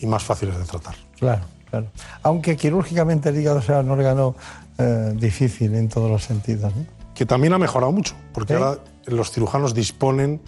y 0.00 0.06
más 0.06 0.24
fáciles 0.24 0.58
de 0.58 0.64
tratar. 0.64 0.96
Claro, 1.20 1.42
claro. 1.70 1.86
Aunque 2.24 2.56
quirúrgicamente 2.56 3.28
el 3.28 3.38
hígado 3.38 3.62
sea 3.62 3.78
un 3.78 3.90
órgano 3.90 4.34
eh, 4.78 5.12
difícil 5.14 5.72
en 5.76 5.88
todos 5.88 6.10
los 6.10 6.24
sentidos. 6.24 6.74
¿no? 6.74 6.84
Que 7.14 7.26
también 7.26 7.52
ha 7.52 7.58
mejorado 7.60 7.92
mucho, 7.92 8.16
porque 8.32 8.56
¿Sí? 8.56 8.60
ahora 8.60 8.80
los 9.06 9.30
cirujanos 9.30 9.72
disponen 9.72 10.40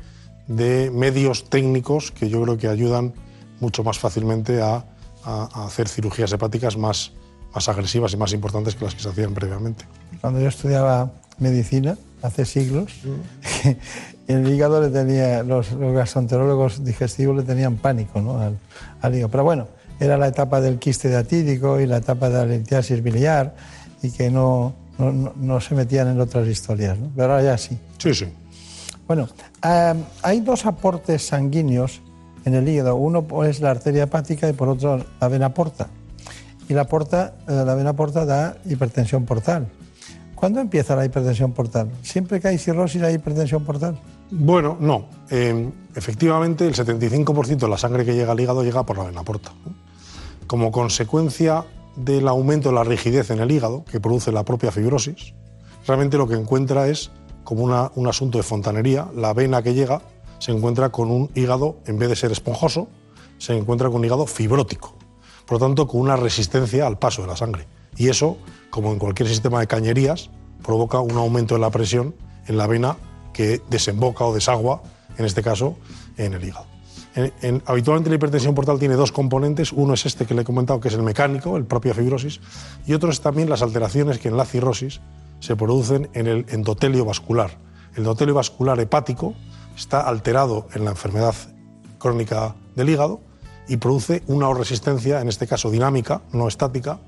de 0.49 0.91
medios 0.91 1.49
técnicos 1.49 2.11
que 2.11 2.29
yo 2.29 2.43
creo 2.43 2.59
que 2.59 2.67
ayudan 2.67 3.15
mucho 3.61 3.85
más 3.85 4.01
fácilmente 4.01 4.61
a, 4.63 4.85
a- 5.23 5.49
a 5.55 5.65
hacer 5.67 5.89
cirugías 5.89 6.33
hepáticas 6.33 6.77
más, 6.77 7.13
más 7.55 7.69
agresivas 7.69 8.13
y 8.15 8.17
más 8.17 8.33
importantes 8.33 8.75
que 8.75 8.85
las 8.85 8.97
que 8.97 9.03
se 9.03 9.09
hacían 9.11 9.33
previamente. 9.33 9.85
Cuando 10.21 10.41
yo 10.41 10.49
estudiaba 10.49 11.13
medicina, 11.39 11.97
hace 12.23 12.45
siglos, 12.45 12.93
el 14.29 14.49
hígado 14.49 14.81
le 14.81 14.89
tenía, 14.89 15.43
los, 15.43 15.73
los 15.73 15.95
gastroenterólogos 15.95 16.85
digestivos 16.85 17.37
le 17.37 17.43
tenían 17.43 17.77
pánico 17.77 18.21
¿no? 18.21 18.41
al, 18.41 18.59
al 19.01 19.15
hígado. 19.15 19.31
Pero 19.31 19.45
bueno, 19.45 19.69
era 20.01 20.17
la 20.17 20.29
etapa 20.29 20.61
del 20.61 20.79
quiste 20.79 21.09
diatídico 21.09 21.81
y 21.81 21.87
la 21.87 21.99
etapa 21.99 22.29
de 22.29 22.35
la 22.35 22.47
litiasis 22.47 23.03
biliar 23.03 23.55
y 24.03 24.11
que 24.11 24.31
no, 24.31 24.75
no, 24.99 25.13
no- 25.13 25.33
no 25.37 25.61
se 25.61 25.75
metían 25.75 26.09
en 26.09 26.21
otras 26.21 26.47
historias. 26.49 26.99
¿no? 26.99 27.11
Pero 27.15 27.33
ahora 27.33 27.43
ya 27.45 27.59
sí. 27.59 27.79
Sí, 27.99 28.15
sí. 28.15 28.27
Bueno, 29.07 29.29
hay 30.23 30.41
dos 30.41 30.67
aportes 30.67 31.27
sanguíneos 31.29 32.01
en 32.45 32.55
el 32.55 32.69
hígado. 32.69 32.97
Uno 32.97 33.25
es 33.45 33.61
la 33.61 33.71
arteria 33.71 34.05
hepática 34.05 34.49
y 34.49 34.53
por 34.53 34.69
otro 34.69 35.05
la 35.21 35.29
vena 35.29 35.55
porta. 35.55 35.89
Y 36.69 36.75
la, 36.75 36.85
porta, 36.85 37.35
eh, 37.49 37.63
la 37.65 37.75
vena 37.77 37.93
porta 37.93 38.25
da 38.25 38.57
hipertensión 38.65 39.25
portal. 39.25 39.69
¿Cuándo 40.37 40.61
empieza 40.61 40.95
la 40.95 41.07
hipertensión 41.07 41.53
portal? 41.53 41.91
¿Siempre 42.03 42.41
que 42.41 42.49
hay 42.49 42.59
cirrosis 42.59 43.03
hay 43.03 43.15
hipertensión 43.15 43.65
portal? 43.65 43.99
Bueno, 44.31 44.77
no. 44.79 45.07
Eh, 45.31 45.71
efectivamente, 45.95 46.67
el 46.67 46.75
75% 46.75 47.57
de 47.57 47.69
la 47.69 47.79
sangre 47.79 48.05
que 48.05 48.15
llega 48.15 48.33
al 48.33 48.39
hígado 48.41 48.63
llega 48.63 48.85
por 48.85 48.99
la 48.99 49.05
vena 49.05 49.23
porta. 49.23 49.53
Como 50.47 50.71
consecuencia 50.71 51.65
del 51.97 52.29
aumento 52.29 52.69
de 52.69 52.75
la 52.75 52.85
rigidez 52.85 53.31
en 53.31 53.41
el 53.41 53.51
hígado 53.51 53.85
que 53.91 53.99
produce 53.99 54.31
la 54.31 54.45
propia 54.45 54.71
fibrosis, 54.71 55.33
realmente 55.87 56.19
lo 56.19 56.29
que 56.29 56.35
encuentra 56.35 56.87
es 56.87 57.11
como 57.43 57.65
un 57.95 58.07
asunto 58.07 58.37
de 58.37 58.45
fontanería. 58.45 59.09
La 59.15 59.33
vena 59.33 59.63
que 59.63 59.73
llega 59.73 60.03
se 60.39 60.53
encuentra 60.53 60.91
con 60.91 61.11
un 61.11 61.31
hígado, 61.35 61.79
en 61.87 61.99
vez 61.99 62.11
de 62.11 62.17
ser 62.17 62.31
esponjoso, 62.31 62.89
se 63.39 63.57
encuentra 63.57 63.89
con 63.89 64.01
un 64.01 64.05
hígado 64.05 64.27
fibrótico. 64.27 64.95
Por 65.47 65.61
lo 65.61 65.67
tanto, 65.67 65.87
con 65.87 66.03
una 66.03 66.17
resistencia 66.17 66.87
al 66.87 66.99
paso 66.99 67.23
de 67.23 67.29
la 67.29 67.37
sangre. 67.37 67.67
Y 67.97 68.09
eso, 68.09 68.37
como 68.77 68.93
en 68.93 68.99
cualquier 68.99 69.27
sistema 69.27 69.59
de 69.61 69.67
cañerías, 69.67 70.29
provoca 70.63 71.01
un 71.01 71.17
aumento 71.17 71.55
de 71.55 71.63
la 71.63 71.71
presión 71.71 72.15
en 72.47 72.59
la 72.59 72.67
vena 72.67 72.99
que 73.33 73.63
desemboca 73.71 74.23
o 74.27 74.35
desagua, 74.35 74.83
en 75.17 75.25
este 75.25 75.43
caso, 75.43 75.79
en 76.19 76.35
el 76.35 76.45
hígado. 76.45 76.67
En- 77.15 77.33
en- 77.41 77.63
habitualmente 77.65 78.11
la 78.11 78.17
hipertensión 78.17 78.55
portal 78.55 78.79
tiene 78.79 78.95
dos 78.95 79.13
componentes. 79.13 79.73
Uno 79.73 79.95
es 79.95 80.05
este 80.05 80.27
que 80.27 80.35
le 80.35 80.43
he 80.43 80.45
comentado, 80.45 80.79
que 80.79 80.89
es 80.89 80.95
el 80.95 81.03
mecánico, 81.03 81.57
el 81.57 81.65
propia 81.65 81.95
fibrosis, 81.95 82.41
y 82.87 82.93
otro 82.93 83.09
es 83.09 83.23
también 83.23 83.49
las 83.49 83.63
alteraciones 83.63 84.19
que 84.19 84.29
en 84.29 84.37
la 84.37 84.45
cirrosis 84.45 85.01
se 85.41 85.57
producen 85.57 86.11
en 86.13 86.27
el 86.27 86.45
endotelio 86.51 87.07
vascular. 87.07 87.53
El 87.93 88.01
endotelio 88.01 88.35
vascular 88.35 88.79
hepático 88.79 89.33
está 89.75 90.03
alterado 90.03 90.69
en 90.75 90.85
la 90.85 90.91
enfermedad 90.91 91.35
crónica 91.99 92.55
del 92.75 92.91
hígado 92.91 93.21
y 93.69 93.79
produce 93.79 94.23
una 94.27 94.53
resistencia, 94.53 95.23
en 95.23 95.29
este 95.29 95.47
caso 95.47 95.71
dinámica, 95.71 96.21
no 96.33 96.47
estática, 96.47 96.99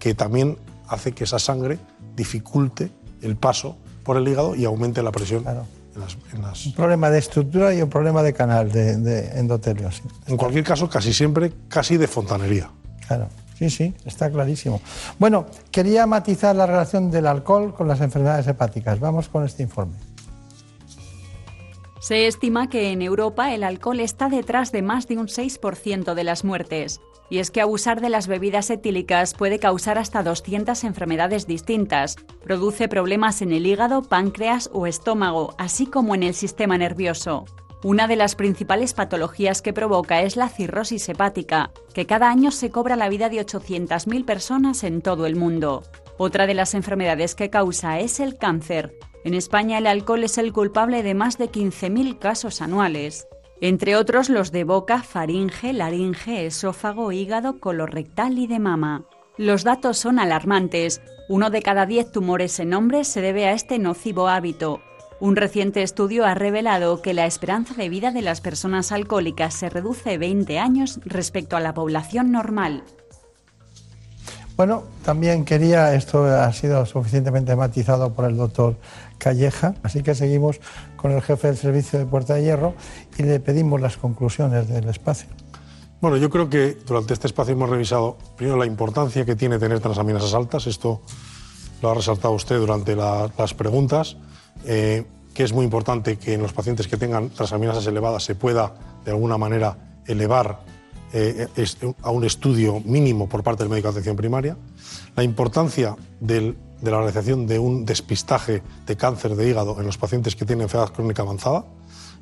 que 0.00 0.14
también 0.16 0.58
hace 0.92 1.12
que 1.12 1.24
esa 1.24 1.38
sangre 1.38 1.78
dificulte 2.16 2.90
el 3.22 3.36
paso 3.36 3.76
por 4.04 4.16
el 4.16 4.26
hígado 4.28 4.54
y 4.54 4.64
aumente 4.64 5.02
la 5.02 5.10
presión 5.12 5.44
en 5.46 6.00
las- 6.00 6.16
en 6.32 6.42
las 6.42 6.66
Un 6.66 6.72
problema 6.74 7.10
de 7.10 7.18
estructura 7.18 7.72
y 7.74 7.82
un 7.82 7.88
problema 7.90 8.22
de 8.22 8.32
canal, 8.32 8.70
de, 8.70 8.96
de 8.98 9.38
endotelio. 9.38 9.90
sí. 9.90 10.02
En 10.26 10.36
cualquier 10.36 10.64
caso, 10.64 10.88
casi 10.88 11.12
siempre, 11.12 11.52
casi 11.68 11.96
de 11.96 12.06
fontanería. 12.06 12.70
Claro, 13.06 13.28
sí, 13.58 13.68
sí, 13.70 13.94
está 14.04 14.30
clarísimo. 14.30 14.80
Bueno, 15.18 15.46
quería 15.70 16.06
matizar 16.06 16.54
la 16.56 16.66
relación 16.66 17.10
del 17.10 17.26
alcohol 17.26 17.74
con 17.74 17.88
las 17.88 18.00
enfermedades 18.00 18.46
hepáticas. 18.46 18.98
Vamos 19.00 19.28
con 19.28 19.44
este 19.44 19.62
informe. 19.62 19.94
Se 22.02 22.26
estima 22.26 22.68
que 22.68 22.90
en 22.90 23.00
Europa 23.00 23.54
el 23.54 23.62
alcohol 23.62 24.00
está 24.00 24.28
detrás 24.28 24.72
de 24.72 24.82
más 24.82 25.06
de 25.06 25.18
un 25.18 25.28
6% 25.28 26.14
de 26.14 26.24
las 26.24 26.42
muertes. 26.42 27.00
Y 27.30 27.38
es 27.38 27.52
que 27.52 27.60
abusar 27.60 28.00
de 28.00 28.08
las 28.08 28.26
bebidas 28.26 28.70
etílicas 28.70 29.34
puede 29.34 29.60
causar 29.60 29.98
hasta 29.98 30.24
200 30.24 30.82
enfermedades 30.82 31.46
distintas. 31.46 32.16
Produce 32.42 32.88
problemas 32.88 33.40
en 33.40 33.52
el 33.52 33.64
hígado, 33.66 34.02
páncreas 34.02 34.68
o 34.72 34.88
estómago, 34.88 35.54
así 35.58 35.86
como 35.86 36.16
en 36.16 36.24
el 36.24 36.34
sistema 36.34 36.76
nervioso. 36.76 37.44
Una 37.84 38.08
de 38.08 38.16
las 38.16 38.34
principales 38.34 38.94
patologías 38.94 39.62
que 39.62 39.72
provoca 39.72 40.22
es 40.22 40.34
la 40.34 40.48
cirrosis 40.48 41.08
hepática, 41.08 41.70
que 41.94 42.04
cada 42.06 42.30
año 42.30 42.50
se 42.50 42.70
cobra 42.72 42.96
la 42.96 43.10
vida 43.10 43.28
de 43.28 43.46
800.000 43.46 44.24
personas 44.24 44.82
en 44.82 45.02
todo 45.02 45.24
el 45.24 45.36
mundo. 45.36 45.84
Otra 46.18 46.48
de 46.48 46.54
las 46.54 46.74
enfermedades 46.74 47.36
que 47.36 47.48
causa 47.48 48.00
es 48.00 48.18
el 48.18 48.38
cáncer. 48.38 48.98
En 49.24 49.34
España 49.34 49.78
el 49.78 49.86
alcohol 49.86 50.24
es 50.24 50.36
el 50.38 50.52
culpable 50.52 51.02
de 51.02 51.14
más 51.14 51.38
de 51.38 51.50
15.000 51.50 52.18
casos 52.18 52.60
anuales, 52.60 53.28
entre 53.60 53.94
otros 53.94 54.28
los 54.28 54.50
de 54.50 54.64
boca, 54.64 55.04
faringe, 55.04 55.72
laringe, 55.72 56.46
esófago, 56.46 57.12
hígado, 57.12 57.60
colorectal 57.60 58.36
y 58.38 58.48
de 58.48 58.58
mama. 58.58 59.04
Los 59.38 59.62
datos 59.62 59.98
son 59.98 60.18
alarmantes. 60.18 61.00
Uno 61.28 61.50
de 61.50 61.62
cada 61.62 61.86
diez 61.86 62.10
tumores 62.10 62.58
en 62.58 62.74
hombres 62.74 63.06
se 63.06 63.20
debe 63.20 63.46
a 63.46 63.52
este 63.52 63.78
nocivo 63.78 64.26
hábito. 64.26 64.80
Un 65.20 65.36
reciente 65.36 65.84
estudio 65.84 66.26
ha 66.26 66.34
revelado 66.34 67.00
que 67.00 67.14
la 67.14 67.26
esperanza 67.26 67.74
de 67.74 67.88
vida 67.88 68.10
de 68.10 68.22
las 68.22 68.40
personas 68.40 68.90
alcohólicas 68.90 69.54
se 69.54 69.70
reduce 69.70 70.18
20 70.18 70.58
años 70.58 70.98
respecto 71.04 71.56
a 71.56 71.60
la 71.60 71.72
población 71.72 72.32
normal. 72.32 72.82
Bueno, 74.56 74.82
también 75.04 75.44
quería, 75.44 75.94
esto 75.94 76.24
ha 76.24 76.52
sido 76.52 76.84
suficientemente 76.84 77.56
matizado 77.56 78.12
por 78.12 78.26
el 78.26 78.36
doctor 78.36 78.76
Calleja, 79.26 79.74
así 79.84 80.02
que 80.02 80.16
seguimos 80.16 80.60
con 80.96 81.12
el 81.12 81.22
jefe 81.22 81.46
del 81.46 81.56
servicio 81.56 81.96
de 82.00 82.06
Puerta 82.06 82.34
de 82.34 82.42
Hierro 82.42 82.74
y 83.16 83.22
le 83.22 83.38
pedimos 83.38 83.80
las 83.80 83.96
conclusiones 83.96 84.68
del 84.68 84.88
espacio. 84.88 85.28
Bueno, 86.00 86.16
yo 86.16 86.28
creo 86.28 86.50
que 86.50 86.76
durante 86.84 87.14
este 87.14 87.28
espacio 87.28 87.52
hemos 87.54 87.70
revisado 87.70 88.18
primero 88.36 88.58
la 88.58 88.66
importancia 88.66 89.24
que 89.24 89.36
tiene 89.36 89.60
tener 89.60 89.78
transaminasas 89.78 90.34
altas. 90.34 90.66
Esto 90.66 91.02
lo 91.80 91.90
ha 91.90 91.94
resaltado 91.94 92.34
usted 92.34 92.58
durante 92.58 92.96
la- 92.96 93.30
las 93.38 93.54
preguntas, 93.54 94.16
eh, 94.66 95.04
que 95.32 95.44
es 95.44 95.52
muy 95.52 95.64
importante 95.64 96.16
que 96.16 96.34
en 96.34 96.42
los 96.42 96.52
pacientes 96.52 96.88
que 96.88 96.96
tengan 96.96 97.30
transaminasas 97.30 97.86
elevadas 97.86 98.24
se 98.24 98.34
pueda 98.34 98.74
de 99.04 99.12
alguna 99.12 99.38
manera 99.38 99.76
elevar 100.08 100.60
eh, 101.14 101.46
a 102.02 102.10
un 102.10 102.24
estudio 102.24 102.80
mínimo 102.80 103.28
por 103.28 103.42
parte 103.42 103.62
del 103.62 103.68
médico 103.70 103.88
de 103.88 103.92
atención 103.92 104.16
primaria. 104.16 104.56
La 105.14 105.22
importancia 105.22 105.94
del- 106.20 106.56
de 106.82 106.90
la 106.90 106.98
realización 106.98 107.46
de 107.46 107.58
un 107.58 107.86
despistaje 107.86 108.62
de 108.86 108.96
cáncer 108.96 109.36
de 109.36 109.48
hígado 109.48 109.80
en 109.80 109.86
los 109.86 109.96
pacientes 109.96 110.36
que 110.36 110.44
tienen 110.44 110.64
enfermedad 110.64 110.92
crónica 110.92 111.22
avanzada 111.22 111.64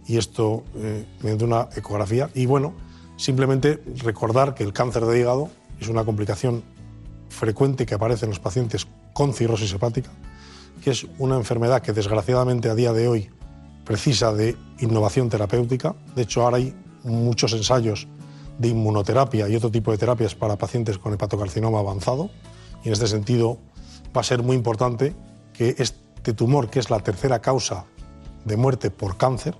y 0.06 0.18
esto 0.18 0.64
eh, 0.76 1.06
mediante 1.22 1.44
una 1.44 1.68
ecografía. 1.74 2.30
Y 2.34 2.46
bueno, 2.46 2.74
simplemente 3.16 3.82
recordar 4.04 4.54
que 4.54 4.62
el 4.62 4.72
cáncer 4.72 5.06
de 5.06 5.18
hígado 5.18 5.48
es 5.80 5.88
una 5.88 6.04
complicación 6.04 6.62
frecuente 7.30 7.86
que 7.86 7.94
aparece 7.94 8.26
en 8.26 8.30
los 8.30 8.38
pacientes 8.38 8.86
con 9.14 9.32
cirrosis 9.32 9.72
hepática, 9.72 10.10
que 10.84 10.90
es 10.90 11.06
una 11.18 11.36
enfermedad 11.36 11.80
que 11.80 11.92
desgraciadamente 11.92 12.68
a 12.68 12.74
día 12.74 12.92
de 12.92 13.08
hoy 13.08 13.30
precisa 13.84 14.32
de 14.32 14.56
innovación 14.78 15.30
terapéutica. 15.30 15.94
De 16.14 16.22
hecho, 16.22 16.42
ahora 16.42 16.58
hay 16.58 16.74
muchos 17.02 17.54
ensayos 17.54 18.08
de 18.58 18.68
inmunoterapia 18.68 19.48
y 19.48 19.56
otro 19.56 19.70
tipo 19.70 19.90
de 19.90 19.96
terapias 19.96 20.34
para 20.34 20.56
pacientes 20.56 20.98
con 20.98 21.14
hepatocarcinoma 21.14 21.78
avanzado. 21.78 22.30
Y 22.84 22.88
en 22.88 22.92
este 22.92 23.06
sentido 23.06 23.58
va 24.16 24.20
a 24.20 24.24
ser 24.24 24.42
muy 24.42 24.56
importante 24.56 25.14
que 25.52 25.74
este 25.78 26.32
tumor, 26.32 26.70
que 26.70 26.78
es 26.78 26.90
la 26.90 27.00
tercera 27.00 27.40
causa 27.40 27.84
de 28.44 28.56
muerte 28.56 28.90
por 28.90 29.16
cáncer, 29.16 29.56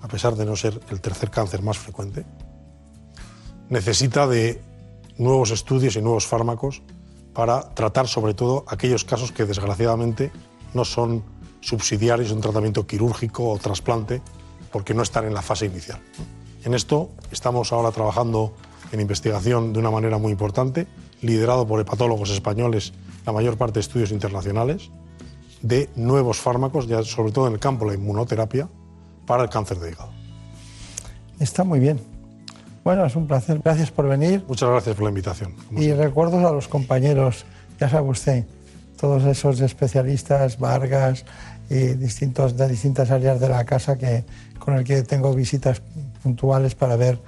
a 0.00 0.08
pesar 0.08 0.36
de 0.36 0.44
no 0.44 0.56
ser 0.56 0.80
el 0.90 1.00
tercer 1.00 1.30
cáncer 1.30 1.62
más 1.62 1.78
frecuente, 1.78 2.24
necesita 3.68 4.26
de 4.26 4.62
nuevos 5.18 5.50
estudios 5.50 5.96
y 5.96 6.02
nuevos 6.02 6.26
fármacos 6.26 6.82
para 7.32 7.74
tratar 7.74 8.08
sobre 8.08 8.34
todo 8.34 8.64
aquellos 8.68 9.04
casos 9.04 9.32
que 9.32 9.44
desgraciadamente 9.44 10.30
no 10.74 10.84
son 10.84 11.24
subsidiarios 11.60 12.28
de 12.28 12.34
un 12.34 12.40
tratamiento 12.40 12.86
quirúrgico 12.86 13.50
o 13.50 13.58
trasplante 13.58 14.22
porque 14.70 14.94
no 14.94 15.02
están 15.02 15.26
en 15.26 15.34
la 15.34 15.42
fase 15.42 15.66
inicial. 15.66 16.00
En 16.64 16.74
esto 16.74 17.10
estamos 17.30 17.72
ahora 17.72 17.92
trabajando 17.92 18.54
en 18.92 19.00
investigación 19.00 19.72
de 19.72 19.78
una 19.78 19.90
manera 19.90 20.18
muy 20.18 20.32
importante, 20.32 20.86
liderado 21.20 21.66
por 21.66 21.80
hepatólogos 21.80 22.30
españoles, 22.30 22.92
la 23.26 23.32
mayor 23.32 23.56
parte 23.58 23.74
de 23.74 23.80
estudios 23.80 24.12
internacionales, 24.12 24.90
de 25.60 25.90
nuevos 25.96 26.38
fármacos, 26.38 26.86
ya 26.86 27.02
sobre 27.02 27.32
todo 27.32 27.48
en 27.48 27.54
el 27.54 27.58
campo 27.58 27.84
de 27.84 27.92
la 27.92 27.98
inmunoterapia, 27.98 28.68
para 29.26 29.42
el 29.42 29.50
cáncer 29.50 29.78
de 29.80 29.90
hígado. 29.90 30.10
Está 31.40 31.64
muy 31.64 31.80
bien. 31.80 32.00
Bueno, 32.84 33.04
es 33.04 33.16
un 33.16 33.26
placer. 33.26 33.60
Gracias 33.64 33.90
por 33.90 34.08
venir. 34.08 34.44
Muchas 34.46 34.70
gracias 34.70 34.94
por 34.94 35.02
la 35.02 35.10
invitación. 35.10 35.54
Y 35.72 35.92
recuerdos 35.92 36.44
a 36.44 36.52
los 36.52 36.68
compañeros, 36.68 37.44
ya 37.80 37.88
sabe 37.88 38.08
usted, 38.08 38.44
todos 38.96 39.24
esos 39.24 39.60
especialistas, 39.60 40.58
Vargas 40.58 41.24
y 41.68 41.94
distintos, 41.94 42.56
de 42.56 42.68
distintas 42.68 43.10
áreas 43.10 43.40
de 43.40 43.48
la 43.48 43.64
casa 43.64 43.98
que, 43.98 44.24
con 44.58 44.76
el 44.76 44.84
que 44.84 45.02
tengo 45.02 45.34
visitas 45.34 45.82
puntuales 46.22 46.76
para 46.76 46.94
ver 46.94 47.18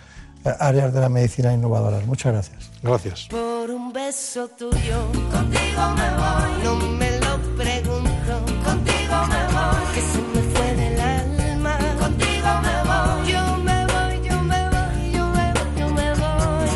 eh, 0.44 0.50
áreas 0.60 0.94
de 0.94 1.00
la 1.00 1.08
medicina 1.08 1.52
innovadoras. 1.52 2.06
Muchas 2.06 2.32
gracias. 2.32 2.67
Gracias. 2.82 3.26
Por 3.28 3.70
un 3.70 3.92
beso 3.92 4.48
tuyo, 4.48 4.98
contigo 5.32 5.82
me 5.96 6.08
voy. 6.20 6.52
No 6.64 6.76
me 6.76 7.10
lo 7.20 7.38
pregunto, 7.56 8.32
contigo 8.64 9.16
me 9.32 9.42
voy. 9.54 9.84
Que 9.94 10.00
se 10.00 10.18
me 10.32 10.42
fue 10.52 10.74
del 10.76 11.00
alma, 11.00 11.78
contigo 11.98 12.48
me 12.62 12.76
voy. 12.88 13.32
Yo 13.32 13.56
me 13.58 13.86
voy, 13.86 14.28
yo 14.28 14.42
me 14.42 14.68
voy, 14.68 15.12
yo 15.12 15.88
me 15.90 16.14
voy. 16.14 16.68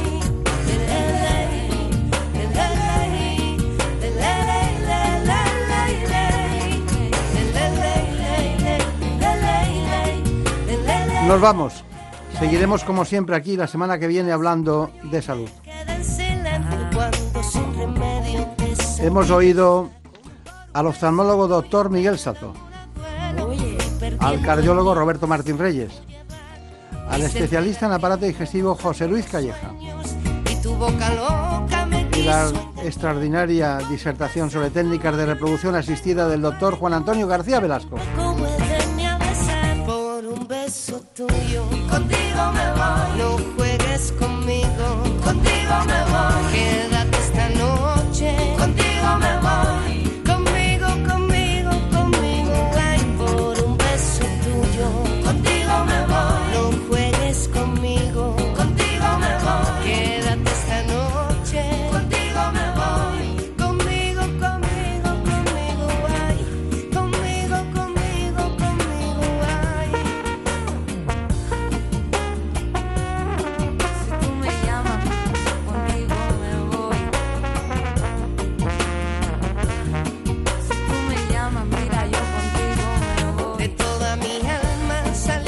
Nos 11.29 11.41
vamos. 11.41 11.85
Seguiremos 12.43 12.83
como 12.83 13.05
siempre 13.05 13.37
aquí 13.37 13.57
la 13.57 13.69
semana 13.69 14.01
que 14.01 14.09
viene 14.09 14.33
hablando 14.33 14.91
de 15.05 15.23
salud. 15.23 15.49
Hemos 18.99 19.31
oído 19.31 19.91
al 20.73 20.87
oftalmólogo 20.89 21.47
doctor 21.47 21.89
Miguel 21.89 22.19
Sato, 22.19 22.53
al 24.19 24.43
cardiólogo 24.43 24.93
Roberto 24.93 25.29
Martín 25.29 25.57
Reyes, 25.57 26.03
al 27.09 27.23
especialista 27.23 27.87
en 27.87 27.93
aparato 27.93 28.27
digestivo 28.27 28.75
José 28.75 29.07
Luis 29.07 29.27
Calleja 29.27 29.71
y 32.17 32.23
la 32.23 32.51
extraordinaria 32.83 33.79
disertación 33.89 34.51
sobre 34.51 34.71
técnicas 34.71 35.17
de 35.17 35.27
reproducción 35.27 35.77
asistida 35.77 36.27
del 36.27 36.43
doctor 36.43 36.75
Juan 36.75 36.95
Antonio 36.95 37.29
García 37.29 37.61
Velasco. 37.61 37.99
Beso 40.73 40.99
tuyo. 41.15 41.65
Contigo 41.91 42.53
me 42.57 42.67
voy. 42.79 43.19
No 43.19 43.39
juegues 43.57 44.13
conmigo. 44.19 44.87
Contigo 45.23 45.75
me 45.87 46.01
voy. 46.11 46.92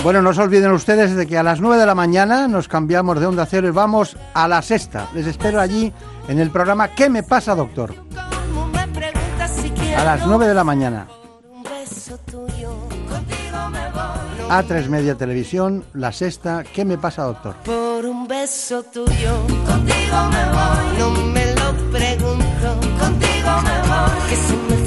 Bueno, 0.05 0.21
no 0.21 0.35
se 0.35 0.43
olviden 0.43 0.71
ustedes 0.73 1.17
de 1.17 1.27
que 1.27 1.39
a 1.39 1.43
las 1.43 1.63
9 1.63 1.79
de 1.79 1.87
la 1.87 1.95
mañana 1.95 2.47
nos 2.47 2.69
cambiamos 2.69 3.19
de 3.19 3.25
onda 3.25 3.47
cero 3.47 3.69
y 3.69 3.71
vamos 3.71 4.19
a 4.35 4.47
la 4.47 4.61
sexta. 4.61 5.09
Les 5.15 5.27
espero 5.27 5.59
allí 5.59 5.95
en 6.29 6.39
el 6.39 6.51
programa 6.51 6.89
¿Qué 6.89 7.09
me 7.09 7.23
pasa, 7.23 7.55
doctor? 7.55 7.95
A 9.97 10.05
las 10.05 10.27
9 10.27 10.47
de 10.47 10.53
la 10.53 10.63
mañana. 10.63 11.07
A3 14.51 14.89
Media 14.89 15.15
Televisión, 15.15 15.87
la 15.95 16.13
sexta, 16.13 16.65
¿qué 16.65 16.85
me 16.85 16.99
pasa, 16.99 17.23
doctor? 17.23 17.57
Por 17.65 18.05
un 18.05 18.29
beso 18.29 18.83
tuyo, 18.83 19.39
contigo 19.67 20.17
me 20.31 20.45
voy. 20.53 20.99
No 20.99 21.11
me 21.33 21.47
lo 21.55 21.73
pregunto, 21.91 22.81
contigo 23.01 23.63
me 23.63 23.89
voy. 23.89 24.84